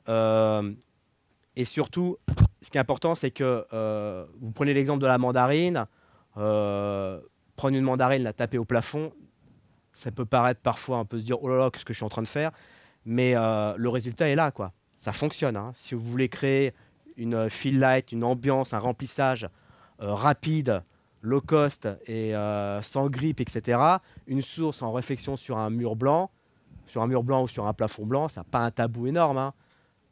Euh, 0.08 0.72
et 1.56 1.64
surtout, 1.64 2.18
ce 2.60 2.70
qui 2.70 2.78
est 2.78 2.80
important, 2.80 3.14
c'est 3.14 3.30
que 3.30 3.66
euh, 3.72 4.26
vous 4.40 4.50
prenez 4.50 4.74
l'exemple 4.74 5.00
de 5.00 5.06
la 5.06 5.18
mandarine. 5.18 5.86
Euh, 6.36 7.20
prendre 7.56 7.76
une 7.76 7.84
mandarine, 7.84 8.22
la 8.22 8.32
taper 8.32 8.58
au 8.58 8.64
plafond, 8.64 9.12
ça 9.92 10.10
peut 10.10 10.24
paraître 10.24 10.60
parfois 10.60 10.98
un 10.98 11.04
peu 11.04 11.18
se 11.18 11.24
dire 11.24 11.42
oh 11.42 11.48
là 11.48 11.56
là, 11.56 11.70
qu'est-ce 11.70 11.84
que 11.84 11.92
je 11.92 11.98
suis 11.98 12.04
en 12.04 12.08
train 12.08 12.22
de 12.22 12.28
faire, 12.28 12.50
mais 13.04 13.34
euh, 13.36 13.74
le 13.76 13.88
résultat 13.88 14.28
est 14.28 14.34
là, 14.34 14.50
quoi. 14.50 14.72
Ça 14.96 15.12
fonctionne. 15.12 15.56
Hein. 15.56 15.72
Si 15.74 15.94
vous 15.94 16.00
voulez 16.00 16.28
créer 16.28 16.72
une 17.16 17.48
fill 17.48 17.78
light, 17.78 18.12
une 18.12 18.24
ambiance, 18.24 18.72
un 18.74 18.78
remplissage 18.78 19.48
euh, 20.02 20.14
rapide, 20.14 20.82
low 21.20 21.40
cost 21.40 21.88
et 22.06 22.34
euh, 22.34 22.82
sans 22.82 23.08
grippe, 23.08 23.40
etc., 23.40 23.78
une 24.26 24.42
source 24.42 24.82
en 24.82 24.92
réflexion 24.92 25.36
sur 25.36 25.58
un 25.58 25.70
mur 25.70 25.96
blanc, 25.96 26.30
sur 26.86 27.02
un 27.02 27.06
mur 27.06 27.22
blanc 27.22 27.42
ou 27.44 27.48
sur 27.48 27.66
un 27.66 27.72
plafond 27.72 28.04
blanc, 28.04 28.28
ça 28.28 28.40
n'a 28.40 28.44
pas 28.44 28.60
un 28.60 28.70
tabou 28.70 29.06
énorme. 29.06 29.38
Hein. 29.38 29.54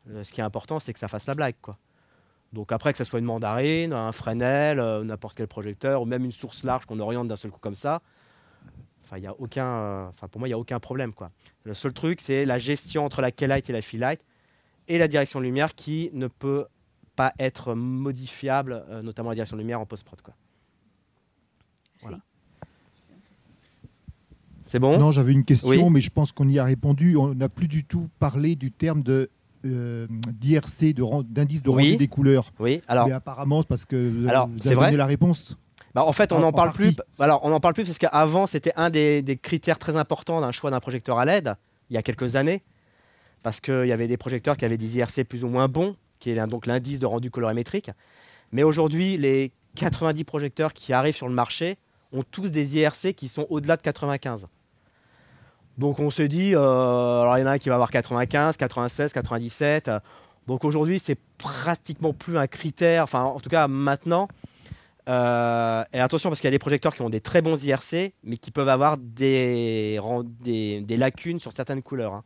Ce 0.06 0.32
qui 0.32 0.40
est 0.40 0.44
important, 0.44 0.80
c'est 0.80 0.92
que 0.92 0.98
ça 0.98 1.08
fasse 1.08 1.26
la 1.26 1.34
blague, 1.34 1.56
quoi. 1.60 1.78
Donc 2.52 2.70
après, 2.70 2.92
que 2.92 2.98
ce 2.98 3.04
soit 3.04 3.18
une 3.18 3.24
mandarine, 3.24 3.92
un 3.92 4.12
Fresnel, 4.12 4.78
n'importe 5.04 5.36
quel 5.36 5.46
projecteur, 5.46 6.02
ou 6.02 6.04
même 6.04 6.24
une 6.24 6.32
source 6.32 6.64
large 6.64 6.84
qu'on 6.84 7.00
oriente 7.00 7.28
d'un 7.28 7.36
seul 7.36 7.50
coup 7.50 7.60
comme 7.60 7.74
ça, 7.74 8.02
il 9.16 9.22
y 9.22 9.26
a 9.26 9.34
aucun, 9.38 9.66
euh, 9.66 10.08
enfin 10.08 10.28
pour 10.28 10.38
moi, 10.38 10.48
il 10.48 10.50
n'y 10.50 10.54
a 10.54 10.58
aucun 10.58 10.80
problème. 10.80 11.12
Quoi. 11.12 11.30
Le 11.64 11.74
seul 11.74 11.92
truc, 11.92 12.20
c'est 12.20 12.44
la 12.44 12.58
gestion 12.58 13.04
entre 13.04 13.20
la 13.20 13.30
K-Light 13.30 13.68
et 13.68 13.72
la 13.72 13.82
Fill-Light 13.82 14.20
et 14.88 14.98
la 14.98 15.08
direction 15.08 15.38
de 15.40 15.44
lumière 15.44 15.74
qui 15.74 16.10
ne 16.12 16.26
peut 16.26 16.66
pas 17.16 17.32
être 17.38 17.74
modifiable, 17.74 18.84
euh, 18.88 19.02
notamment 19.02 19.30
la 19.30 19.34
direction 19.34 19.56
de 19.56 19.62
lumière 19.62 19.80
en 19.80 19.86
post-prod. 19.86 20.20
Quoi. 20.22 20.34
Voilà. 22.00 22.18
C'est 24.66 24.78
bon? 24.78 24.98
Non, 24.98 25.12
j'avais 25.12 25.32
une 25.32 25.44
question, 25.44 25.90
mais 25.90 26.00
je 26.00 26.10
pense 26.10 26.32
qu'on 26.32 26.48
y 26.48 26.58
a 26.58 26.64
répondu. 26.64 27.16
On 27.16 27.34
n'a 27.34 27.50
plus 27.50 27.68
du 27.68 27.84
tout 27.84 28.08
parlé 28.18 28.56
du 28.56 28.72
terme 28.72 29.02
de 29.02 29.30
euh, 29.64 30.06
d'IRC, 30.08 30.94
d'indice 31.24 31.62
de, 31.62 31.70
rendu 31.70 31.96
des 31.96 32.08
couleurs. 32.08 32.52
Oui, 32.58 32.80
alors. 32.88 33.06
Mais 33.06 33.12
apparemment, 33.12 33.62
parce 33.62 33.84
que 33.84 34.28
alors, 34.28 34.48
vous 34.48 34.66
avez 34.66 34.76
donné 34.76 34.96
la 34.96 35.06
réponse. 35.06 35.56
Bah, 35.94 36.04
en 36.04 36.12
fait, 36.12 36.32
on 36.32 36.40
n'en 36.40 36.52
parle 36.52 36.72
plus. 36.72 36.94
Alors, 37.18 37.40
on 37.44 37.52
en 37.52 37.60
parle 37.60 37.74
plus 37.74 37.84
parce 37.84 37.98
qu'avant, 37.98 38.46
c'était 38.46 38.72
un 38.76 38.90
des, 38.90 39.38
critères 39.42 39.78
très 39.78 39.96
importants 39.96 40.40
d'un 40.40 40.52
choix 40.52 40.70
d'un 40.70 40.80
projecteur 40.80 41.18
à 41.18 41.24
LED, 41.24 41.54
il 41.90 41.94
y 41.94 41.96
a 41.96 42.02
quelques 42.02 42.36
années, 42.36 42.62
parce 43.42 43.60
qu'il 43.60 43.86
y 43.86 43.92
avait 43.92 44.08
des 44.08 44.16
projecteurs 44.16 44.56
qui 44.56 44.64
avaient 44.64 44.78
des 44.78 44.96
IRC 44.96 45.24
plus 45.24 45.44
ou 45.44 45.48
moins 45.48 45.68
bons, 45.68 45.96
qui 46.18 46.30
est 46.30 46.46
donc 46.46 46.66
l'indice 46.66 47.00
de 47.00 47.06
rendu 47.06 47.30
colorimétrique. 47.30 47.90
Mais 48.52 48.62
aujourd'hui, 48.62 49.16
les 49.16 49.52
90 49.74 50.24
projecteurs 50.24 50.72
qui 50.72 50.92
arrivent 50.92 51.16
sur 51.16 51.28
le 51.28 51.34
marché 51.34 51.78
ont 52.12 52.22
tous 52.22 52.52
des 52.52 52.76
IRC 52.76 53.14
qui 53.14 53.28
sont 53.28 53.46
au-delà 53.50 53.76
de 53.76 53.82
95. 53.82 54.46
Donc 55.78 55.98
on 56.00 56.10
se 56.10 56.22
dit, 56.22 56.54
euh, 56.54 57.22
alors 57.22 57.38
il 57.38 57.40
y 57.40 57.44
en 57.44 57.46
a 57.46 57.52
un 57.52 57.58
qui 57.58 57.68
va 57.68 57.76
avoir 57.76 57.90
95, 57.90 58.56
96, 58.56 59.12
97. 59.12 59.90
Donc 60.46 60.64
aujourd'hui, 60.64 60.98
c'est 60.98 61.18
pratiquement 61.38 62.12
plus 62.12 62.36
un 62.36 62.46
critère, 62.46 63.04
enfin 63.04 63.22
en 63.22 63.40
tout 63.40 63.48
cas 63.48 63.68
maintenant, 63.68 64.28
euh, 65.08 65.84
et 65.92 66.00
attention 66.00 66.30
parce 66.30 66.40
qu'il 66.40 66.48
y 66.48 66.52
a 66.52 66.52
des 66.52 66.58
projecteurs 66.58 66.94
qui 66.94 67.02
ont 67.02 67.10
des 67.10 67.20
très 67.20 67.42
bons 67.42 67.64
IRC, 67.64 68.12
mais 68.24 68.36
qui 68.36 68.50
peuvent 68.50 68.68
avoir 68.68 68.96
des, 68.98 69.98
lacunes 70.88 71.38
sur 71.38 71.52
certaines 71.52 71.82
couleurs. 71.82 72.14
Hein. 72.14 72.24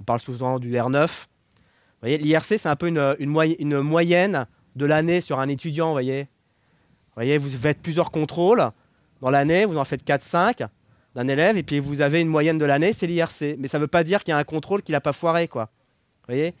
On 0.00 0.04
parle 0.04 0.20
souvent 0.20 0.58
du 0.58 0.72
R9. 0.72 1.06
Vous 1.06 2.08
voyez, 2.08 2.18
l'IRC, 2.18 2.58
c'est 2.58 2.66
un 2.66 2.76
peu 2.76 2.88
une, 2.88 3.16
une, 3.18 3.80
moyenne 3.80 4.46
de 4.74 4.86
l'année 4.86 5.20
sur 5.20 5.38
un 5.38 5.48
étudiant. 5.48 5.88
Vous 5.88 5.92
voyez. 5.92 6.22
vous 6.22 7.14
voyez, 7.14 7.38
vous 7.38 7.48
faites 7.48 7.80
plusieurs 7.80 8.10
contrôles 8.10 8.70
dans 9.20 9.30
l'année, 9.30 9.66
vous 9.66 9.78
en 9.78 9.84
faites 9.84 10.04
4-5 10.04 10.66
d'un 11.14 11.28
élève, 11.28 11.56
et 11.56 11.62
puis 11.62 11.78
vous 11.78 12.00
avez 12.00 12.20
une 12.20 12.28
moyenne 12.28 12.58
de 12.58 12.64
l'année, 12.64 12.92
c'est 12.92 13.06
l'IRC. 13.06 13.56
Mais 13.58 13.68
ça 13.68 13.78
ne 13.78 13.82
veut 13.82 13.88
pas 13.88 14.04
dire 14.04 14.22
qu'il 14.24 14.32
y 14.32 14.34
a 14.34 14.38
un 14.38 14.44
contrôle 14.44 14.82
qui 14.82 14.92
n'a 14.92 15.00
pas 15.00 15.12
foiré. 15.12 15.48
Quoi. 15.48 15.64
Vous 15.64 16.34
voyez? 16.34 16.54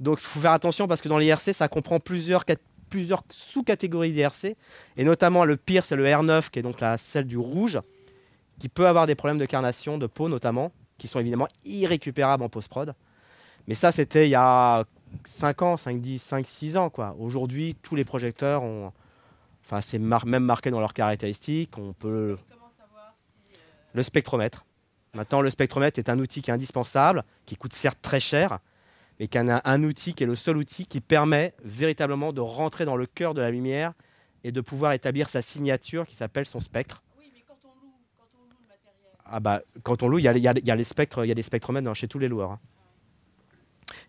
Donc 0.00 0.18
il 0.20 0.24
faut 0.24 0.40
faire 0.40 0.52
attention 0.52 0.88
parce 0.88 1.00
que 1.00 1.08
dans 1.08 1.18
l'IRC, 1.18 1.54
ça 1.54 1.68
comprend 1.68 2.00
plusieurs 2.00 2.44
plusieurs 2.90 3.24
sous-catégories 3.30 4.12
d'IRC, 4.12 4.56
et 4.96 5.04
notamment 5.04 5.44
le 5.44 5.56
pire, 5.56 5.84
c'est 5.84 5.96
le 5.96 6.04
R9, 6.04 6.50
qui 6.50 6.60
est 6.60 6.62
donc 6.62 6.80
la 6.80 6.96
celle 6.96 7.24
du 7.24 7.36
rouge, 7.36 7.80
qui 8.60 8.68
peut 8.68 8.86
avoir 8.86 9.06
des 9.06 9.16
problèmes 9.16 9.38
de 9.38 9.46
carnation, 9.46 9.98
de 9.98 10.06
peau 10.06 10.28
notamment, 10.28 10.70
qui 10.96 11.08
sont 11.08 11.18
évidemment 11.18 11.48
irrécupérables 11.64 12.44
en 12.44 12.48
post-prod. 12.48 12.94
Mais 13.66 13.74
ça, 13.74 13.90
c'était 13.90 14.26
il 14.26 14.30
y 14.30 14.36
a 14.36 14.84
5 15.24 15.62
ans, 15.62 15.76
5, 15.76 16.00
10, 16.00 16.18
5, 16.20 16.46
6 16.46 16.76
ans. 16.76 16.90
quoi. 16.90 17.16
Aujourd'hui, 17.18 17.74
tous 17.82 17.96
les 17.96 18.04
projecteurs 18.04 18.62
ont. 18.62 18.92
Enfin, 19.64 19.80
c'est 19.80 19.98
même 19.98 20.44
marqué 20.44 20.70
dans 20.70 20.80
leurs 20.80 20.92
caractéristiques. 20.92 21.76
On 21.78 21.94
peut. 21.94 22.36
Le 23.94 24.02
spectromètre. 24.02 24.66
Maintenant, 25.14 25.40
le 25.40 25.50
spectromètre 25.50 25.98
est 25.98 26.08
un 26.08 26.18
outil 26.18 26.42
qui 26.42 26.50
est 26.50 26.54
indispensable, 26.54 27.24
qui 27.46 27.56
coûte 27.56 27.72
certes 27.72 28.00
très 28.02 28.20
cher, 28.20 28.58
et 29.20 29.28
qu'un 29.28 29.48
a 29.48 29.70
un 29.70 29.82
outil 29.84 30.12
qui 30.12 30.24
est 30.24 30.26
le 30.26 30.34
seul 30.34 30.56
outil 30.56 30.86
qui 30.86 31.00
permet 31.00 31.54
véritablement 31.64 32.32
de 32.32 32.40
rentrer 32.40 32.84
dans 32.84 32.96
le 32.96 33.06
cœur 33.06 33.32
de 33.32 33.40
la 33.40 33.50
lumière 33.50 33.92
et 34.42 34.52
de 34.52 34.60
pouvoir 34.60 34.92
établir 34.92 35.28
sa 35.28 35.40
signature 35.40 36.06
qui 36.06 36.16
s'appelle 36.16 36.46
son 36.46 36.60
spectre. 36.60 37.02
Oui, 37.18 37.30
mais 37.32 37.42
quand 37.46 37.56
on 37.64 37.80
loue, 37.80 37.94
quand 38.18 38.26
on 38.34 38.42
loue 38.42 38.56
le 38.60 38.68
matériel. 38.68 39.12
Ah 39.24 39.40
bah, 39.40 39.62
quand 39.82 40.02
on 40.02 40.08
loue, 40.08 40.18
il 40.18 40.24
y 40.24 40.28
a, 40.28 40.76
les 40.76 40.84
spectres, 40.84 41.24
il 41.24 41.28
y 41.28 41.32
a 41.32 41.34
des 41.34 41.42
spectromètres 41.42 41.94
chez 41.94 42.08
tous 42.08 42.18
les 42.18 42.28
loueurs. 42.28 42.52
Hein. 42.52 42.60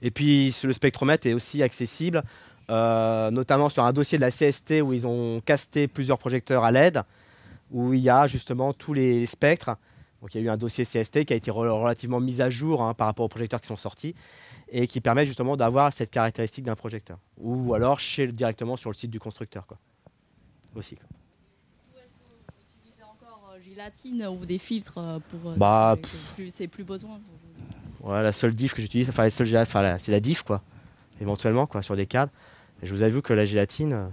Et 0.01 0.11
puis 0.11 0.53
le 0.63 0.73
spectromètre 0.73 1.27
est 1.27 1.33
aussi 1.33 1.61
accessible, 1.61 2.23
euh, 2.69 3.29
notamment 3.31 3.69
sur 3.69 3.83
un 3.83 3.93
dossier 3.93 4.17
de 4.17 4.21
la 4.21 4.31
CST 4.31 4.81
où 4.81 4.93
ils 4.93 5.05
ont 5.05 5.41
casté 5.41 5.87
plusieurs 5.87 6.17
projecteurs 6.17 6.63
à 6.63 6.71
LED, 6.71 7.01
où 7.75 7.93
il 7.93 7.99
y 7.99 8.09
a 8.09 8.25
justement 8.25 8.71
tous 8.71 8.93
les 8.93 9.25
spectres. 9.25 9.75
Donc 10.21 10.33
il 10.33 10.41
y 10.41 10.43
a 10.43 10.45
eu 10.45 10.49
un 10.49 10.55
dossier 10.55 10.85
CST 10.85 11.25
qui 11.25 11.33
a 11.33 11.35
été 11.35 11.51
relativement 11.51 12.21
mis 12.21 12.41
à 12.41 12.49
jour 12.49 12.81
hein, 12.81 12.93
par 12.93 13.05
rapport 13.05 13.25
aux 13.25 13.29
projecteurs 13.29 13.59
qui 13.59 13.67
sont 13.67 13.75
sortis 13.75 14.15
et 14.69 14.87
qui 14.87 15.01
permet 15.01 15.25
justement 15.25 15.57
d'avoir 15.57 15.91
cette 15.91 16.09
caractéristique 16.09 16.63
d'un 16.63 16.75
projecteur. 16.75 17.19
Ou 17.37 17.73
alors 17.73 17.99
chez, 17.99 18.27
directement 18.27 18.77
sur 18.77 18.89
le 18.89 18.95
site 18.95 19.11
du 19.11 19.19
constructeur. 19.19 19.67
Quoi. 19.67 19.77
Aussi. 20.73 20.95
Quoi. 20.95 21.05
Est-ce 21.97 22.13
que 22.13 22.19
vous 22.29 22.63
utilisez 22.63 23.03
encore 23.03 23.51
euh, 23.53 23.59
gélatine 23.59 24.25
ou 24.27 24.45
des 24.45 24.57
filtres 24.57 24.97
euh, 24.97 25.19
pour 25.29 25.51
euh, 25.51 25.55
bah, 25.57 25.97
c'est 26.49 26.67
plus 26.67 26.85
besoin 26.85 27.19
ouais, 28.03 28.23
la 28.23 28.31
seule 28.31 28.55
diff 28.55 28.73
que 28.73 28.81
j'utilise, 28.81 29.09
enfin, 29.09 29.27
enfin 29.27 29.97
c'est 29.99 30.11
la 30.11 30.21
diff 30.21 30.43
quoi, 30.43 30.63
éventuellement 31.19 31.67
quoi, 31.67 31.81
sur 31.81 31.97
des 31.97 32.05
cadres. 32.05 32.31
Et 32.81 32.87
je 32.87 32.95
vous 32.95 33.03
avoue 33.03 33.21
que 33.21 33.33
la 33.33 33.43
gélatine. 33.43 34.11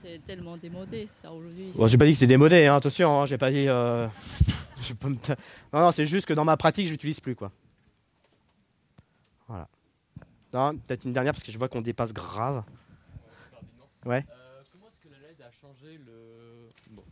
C'est 0.00 0.24
tellement 0.24 0.56
démodé 0.56 1.06
ça 1.06 1.32
aujourd'hui. 1.32 1.72
Bon, 1.76 1.86
j'ai 1.86 1.98
pas 1.98 2.04
dit 2.04 2.12
que 2.12 2.18
c'était 2.18 2.28
démodé, 2.28 2.66
hein, 2.66 2.76
attention, 2.76 3.20
hein, 3.20 3.26
j'ai 3.26 3.38
pas 3.38 3.50
dit. 3.50 3.66
non, 3.66 4.08
non, 5.72 5.90
c'est 5.90 6.06
juste 6.06 6.26
que 6.26 6.34
dans 6.34 6.44
ma 6.44 6.56
pratique, 6.56 6.86
je 6.86 6.92
l'utilise 6.92 7.20
plus 7.20 7.34
quoi. 7.34 7.50
Voilà. 9.48 9.68
peut-être 10.86 11.04
une 11.04 11.12
dernière 11.12 11.32
parce 11.32 11.42
que 11.42 11.50
je 11.50 11.58
vois 11.58 11.68
qu'on 11.68 11.80
dépasse 11.80 12.12
grave. 12.12 12.62
Ouais. 14.04 14.24
Euh, 14.30 14.62
comment 14.72 14.86
est-ce 14.88 15.00
que 15.00 15.08
la 15.08 15.18
LED 15.28 15.42
a 15.42 15.50
changé 15.50 15.98
le. 15.98 17.02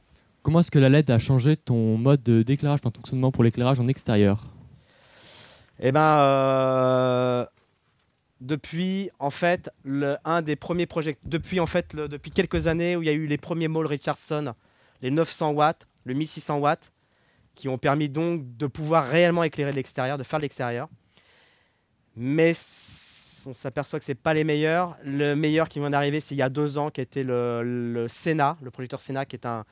Comment 0.43 0.61
est-ce 0.61 0.71
que 0.71 0.79
la 0.79 0.89
LED 0.89 1.11
a 1.11 1.19
changé 1.19 1.57
ton 1.57 1.97
mode 1.97 2.23
d'éclairage, 2.23 2.81
ton 2.83 2.93
fonctionnement 2.93 3.33
pour 3.33 3.43
l'éclairage 3.43 3.81
en 3.81 3.89
extérieur? 3.89 4.51
Eh 5.81 5.93
ben, 5.93 6.19
euh, 6.19 7.47
depuis 8.41 9.11
en 9.19 9.31
fait 9.31 9.71
un 10.25 10.43
des 10.43 10.57
premiers 10.57 10.87
projets, 10.87 11.17
depuis 11.25 11.61
en 11.61 11.67
fait 11.67 11.97
depuis 11.97 12.31
quelques 12.31 12.67
années 12.67 12.97
où 12.97 13.03
il 13.03 13.07
y 13.07 13.11
a 13.11 13.15
eu 13.15 13.27
les 13.27 13.39
premiers 13.39 13.69
malls 13.69 13.87
Richardson, 13.87 14.55
les 15.03 15.11
900 15.11 15.53
watts, 15.53 15.87
le 16.05 16.15
1600 16.15 16.59
watts, 16.59 16.93
qui 17.55 17.69
ont 17.69 17.79
permis 17.79 18.09
donc 18.09 18.57
de 18.57 18.67
pouvoir 18.67 19.09
réellement 19.09 19.43
éclairer 19.43 19.73
l'extérieur, 19.73 20.19
de 20.19 20.23
faire 20.23 20.39
l'extérieur 20.39 20.89
mais 22.17 22.55
on 23.45 23.53
s'aperçoit 23.53 23.99
que 23.99 24.05
ce 24.05 24.13
n'est 24.13 24.17
pas 24.17 24.35
les 24.35 24.43
meilleurs. 24.43 24.97
Le 25.05 25.35
meilleur 25.37 25.69
qui 25.69 25.79
vient 25.79 25.91
d'arriver, 25.91 26.21
c'est 26.21 26.35
il 26.35 26.39
y 26.39 26.43
a 26.43 26.49
deux 26.49 26.79
ans, 26.79 26.91
qui 26.91 27.01
était 27.01 27.23
le, 27.23 27.63
le 27.63 28.09
Sena, 28.09 28.57
le 28.63 28.71
projecteur 28.71 29.01
Sena, 29.01 29.27
qui 29.27 29.37
est 29.37 29.47
un, 29.47 29.65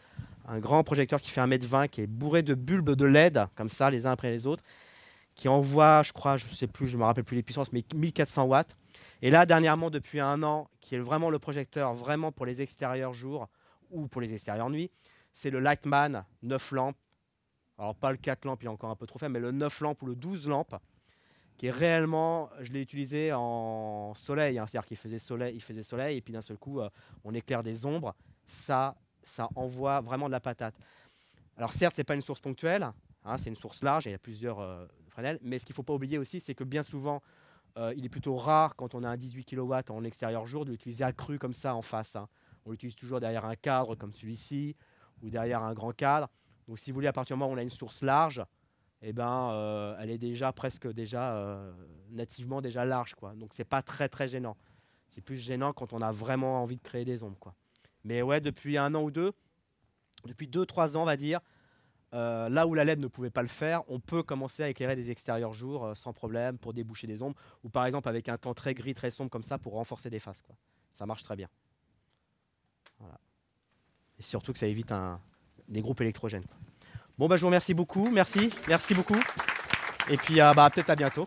grand 0.58 0.84
projecteur 0.84 1.20
qui 1.20 1.30
fait 1.30 1.40
1m20, 1.40 1.88
qui 1.88 2.02
est 2.02 2.06
bourré 2.06 2.42
de 2.42 2.54
bulbes 2.54 2.90
de 2.90 3.06
LED, 3.06 3.46
comme 3.56 3.70
ça, 3.70 3.90
les 3.90 4.06
uns 4.06 4.12
après 4.12 4.30
les 4.30 4.46
autres, 4.46 4.62
qui 5.34 5.48
envoie, 5.48 6.02
je 6.02 6.12
crois, 6.12 6.36
je 6.36 6.46
ne 6.46 6.50
sais 6.50 6.66
plus, 6.66 6.88
je 6.88 6.96
ne 6.96 7.00
me 7.00 7.06
rappelle 7.06 7.24
plus 7.24 7.36
les 7.36 7.42
puissances, 7.42 7.72
mais 7.72 7.84
1400 7.94 8.44
watts. 8.44 8.76
Et 9.22 9.30
là, 9.30 9.46
dernièrement, 9.46 9.90
depuis 9.90 10.20
un 10.20 10.42
an, 10.42 10.68
qui 10.80 10.94
est 10.94 10.98
vraiment 10.98 11.30
le 11.30 11.38
projecteur 11.38 11.94
vraiment 11.94 12.30
pour 12.30 12.46
les 12.46 12.62
extérieurs 12.62 13.14
jours 13.14 13.48
ou 13.90 14.06
pour 14.06 14.20
les 14.20 14.32
extérieurs 14.32 14.70
nuit, 14.70 14.90
c'est 15.32 15.50
le 15.50 15.60
Lightman 15.60 16.24
9 16.42 16.72
lampes. 16.72 16.96
Alors, 17.78 17.94
pas 17.96 18.12
le 18.12 18.18
4 18.18 18.44
lampes, 18.44 18.62
il 18.62 18.66
est 18.66 18.68
encore 18.68 18.90
un 18.90 18.96
peu 18.96 19.06
trop 19.06 19.18
faible, 19.18 19.32
mais 19.32 19.40
le 19.40 19.50
9 19.50 19.80
lampes 19.80 20.02
ou 20.02 20.06
le 20.06 20.14
12 20.14 20.48
lampes 20.48 20.76
qui 21.56 21.66
est 21.66 21.70
réellement, 21.70 22.50
je 22.60 22.72
l'ai 22.72 22.80
utilisé 22.80 23.32
en 23.32 24.12
soleil, 24.14 24.58
hein, 24.58 24.66
c'est-à-dire 24.66 24.86
qu'il 24.86 24.96
faisait 24.96 25.18
soleil, 25.18 25.54
il 25.54 25.60
faisait 25.60 25.82
soleil, 25.82 26.16
et 26.18 26.20
puis 26.20 26.32
d'un 26.32 26.40
seul 26.40 26.58
coup, 26.58 26.80
euh, 26.80 26.88
on 27.22 27.32
éclaire 27.32 27.62
des 27.62 27.86
ombres. 27.86 28.14
Ça, 28.48 28.96
ça 29.22 29.48
envoie 29.54 30.00
vraiment 30.00 30.26
de 30.26 30.32
la 30.32 30.40
patate. 30.40 30.74
Alors 31.56 31.72
certes, 31.72 31.94
c'est 31.94 32.04
pas 32.04 32.16
une 32.16 32.22
source 32.22 32.40
ponctuelle, 32.40 32.90
hein, 33.24 33.38
c'est 33.38 33.50
une 33.50 33.56
source 33.56 33.82
large, 33.82 34.06
il 34.06 34.10
y 34.10 34.14
a 34.14 34.18
plusieurs 34.18 34.58
euh, 34.58 34.86
Mais 35.42 35.58
ce 35.58 35.64
qu'il 35.64 35.72
ne 35.72 35.76
faut 35.76 35.82
pas 35.82 35.94
oublier 35.94 36.18
aussi, 36.18 36.40
c'est 36.40 36.54
que 36.54 36.64
bien 36.64 36.82
souvent, 36.82 37.22
euh, 37.76 37.92
il 37.96 38.04
est 38.04 38.08
plutôt 38.08 38.36
rare 38.36 38.76
quand 38.76 38.94
on 38.94 39.02
a 39.02 39.08
un 39.08 39.16
18 39.16 39.44
kW 39.44 39.74
en 39.90 40.04
extérieur 40.04 40.46
jour 40.46 40.64
de 40.64 40.72
l'utiliser 40.72 41.04
accru 41.04 41.38
comme 41.38 41.52
ça 41.52 41.74
en 41.74 41.82
face. 41.82 42.16
Hein. 42.16 42.28
On 42.64 42.70
l'utilise 42.70 42.94
toujours 42.94 43.20
derrière 43.20 43.44
un 43.44 43.56
cadre 43.56 43.94
comme 43.94 44.12
celui-ci, 44.12 44.76
ou 45.22 45.30
derrière 45.30 45.62
un 45.62 45.74
grand 45.74 45.92
cadre. 45.92 46.28
Donc 46.68 46.78
si 46.78 46.90
vous 46.90 46.94
voulez, 46.94 47.08
à 47.08 47.12
partir 47.12 47.36
du 47.36 47.40
moment 47.40 47.50
où 47.50 47.54
on 47.54 47.58
a 47.58 47.62
une 47.62 47.70
source 47.70 48.02
large, 48.02 48.42
eh 49.02 49.12
ben, 49.12 49.50
euh, 49.52 49.96
elle 50.00 50.10
est 50.10 50.18
déjà 50.18 50.52
presque 50.52 50.90
déjà 50.90 51.34
euh, 51.34 51.72
nativement 52.10 52.60
déjà 52.60 52.84
large, 52.84 53.14
quoi. 53.14 53.34
Donc 53.34 53.52
c'est 53.52 53.64
pas 53.64 53.82
très 53.82 54.08
très 54.08 54.28
gênant. 54.28 54.56
C'est 55.10 55.20
plus 55.20 55.36
gênant 55.36 55.72
quand 55.72 55.92
on 55.92 56.00
a 56.00 56.10
vraiment 56.10 56.62
envie 56.62 56.76
de 56.76 56.82
créer 56.82 57.04
des 57.04 57.22
ombres, 57.22 57.38
quoi. 57.38 57.54
Mais 58.04 58.22
ouais, 58.22 58.40
depuis 58.40 58.78
un 58.78 58.94
an 58.94 59.02
ou 59.02 59.10
deux, 59.10 59.32
depuis 60.26 60.48
deux 60.48 60.64
trois 60.64 60.96
ans, 60.96 61.02
on 61.02 61.06
va 61.06 61.16
dire, 61.16 61.40
euh, 62.14 62.48
là 62.48 62.66
où 62.66 62.74
la 62.74 62.84
LED 62.84 63.00
ne 63.00 63.08
pouvait 63.08 63.30
pas 63.30 63.42
le 63.42 63.48
faire, 63.48 63.82
on 63.88 64.00
peut 64.00 64.22
commencer 64.22 64.62
à 64.62 64.68
éclairer 64.68 64.96
des 64.96 65.10
extérieurs 65.10 65.52
jour 65.52 65.90
sans 65.94 66.12
problème 66.12 66.58
pour 66.58 66.72
déboucher 66.72 67.06
des 67.06 67.22
ombres, 67.22 67.36
ou 67.62 67.68
par 67.68 67.84
exemple 67.86 68.08
avec 68.08 68.28
un 68.28 68.38
temps 68.38 68.54
très 68.54 68.72
gris, 68.74 68.94
très 68.94 69.10
sombre 69.10 69.30
comme 69.30 69.42
ça 69.42 69.58
pour 69.58 69.74
renforcer 69.74 70.10
des 70.10 70.20
faces. 70.20 70.42
Ça 70.92 71.06
marche 71.06 71.24
très 71.24 71.36
bien. 71.36 71.48
Et 74.18 74.22
surtout 74.22 74.52
que 74.52 74.58
ça 74.58 74.66
évite 74.66 74.92
des 75.68 75.80
groupes 75.82 76.00
électrogènes. 76.00 76.44
Bon, 77.18 77.28
bah, 77.28 77.36
je 77.36 77.40
vous 77.40 77.48
remercie 77.48 77.74
beaucoup. 77.74 78.10
Merci, 78.10 78.50
merci 78.68 78.94
beaucoup. 78.94 79.20
Et 80.08 80.16
puis, 80.16 80.36
bah, 80.36 80.70
peut-être 80.72 80.90
à 80.90 80.96
bientôt. 80.96 81.26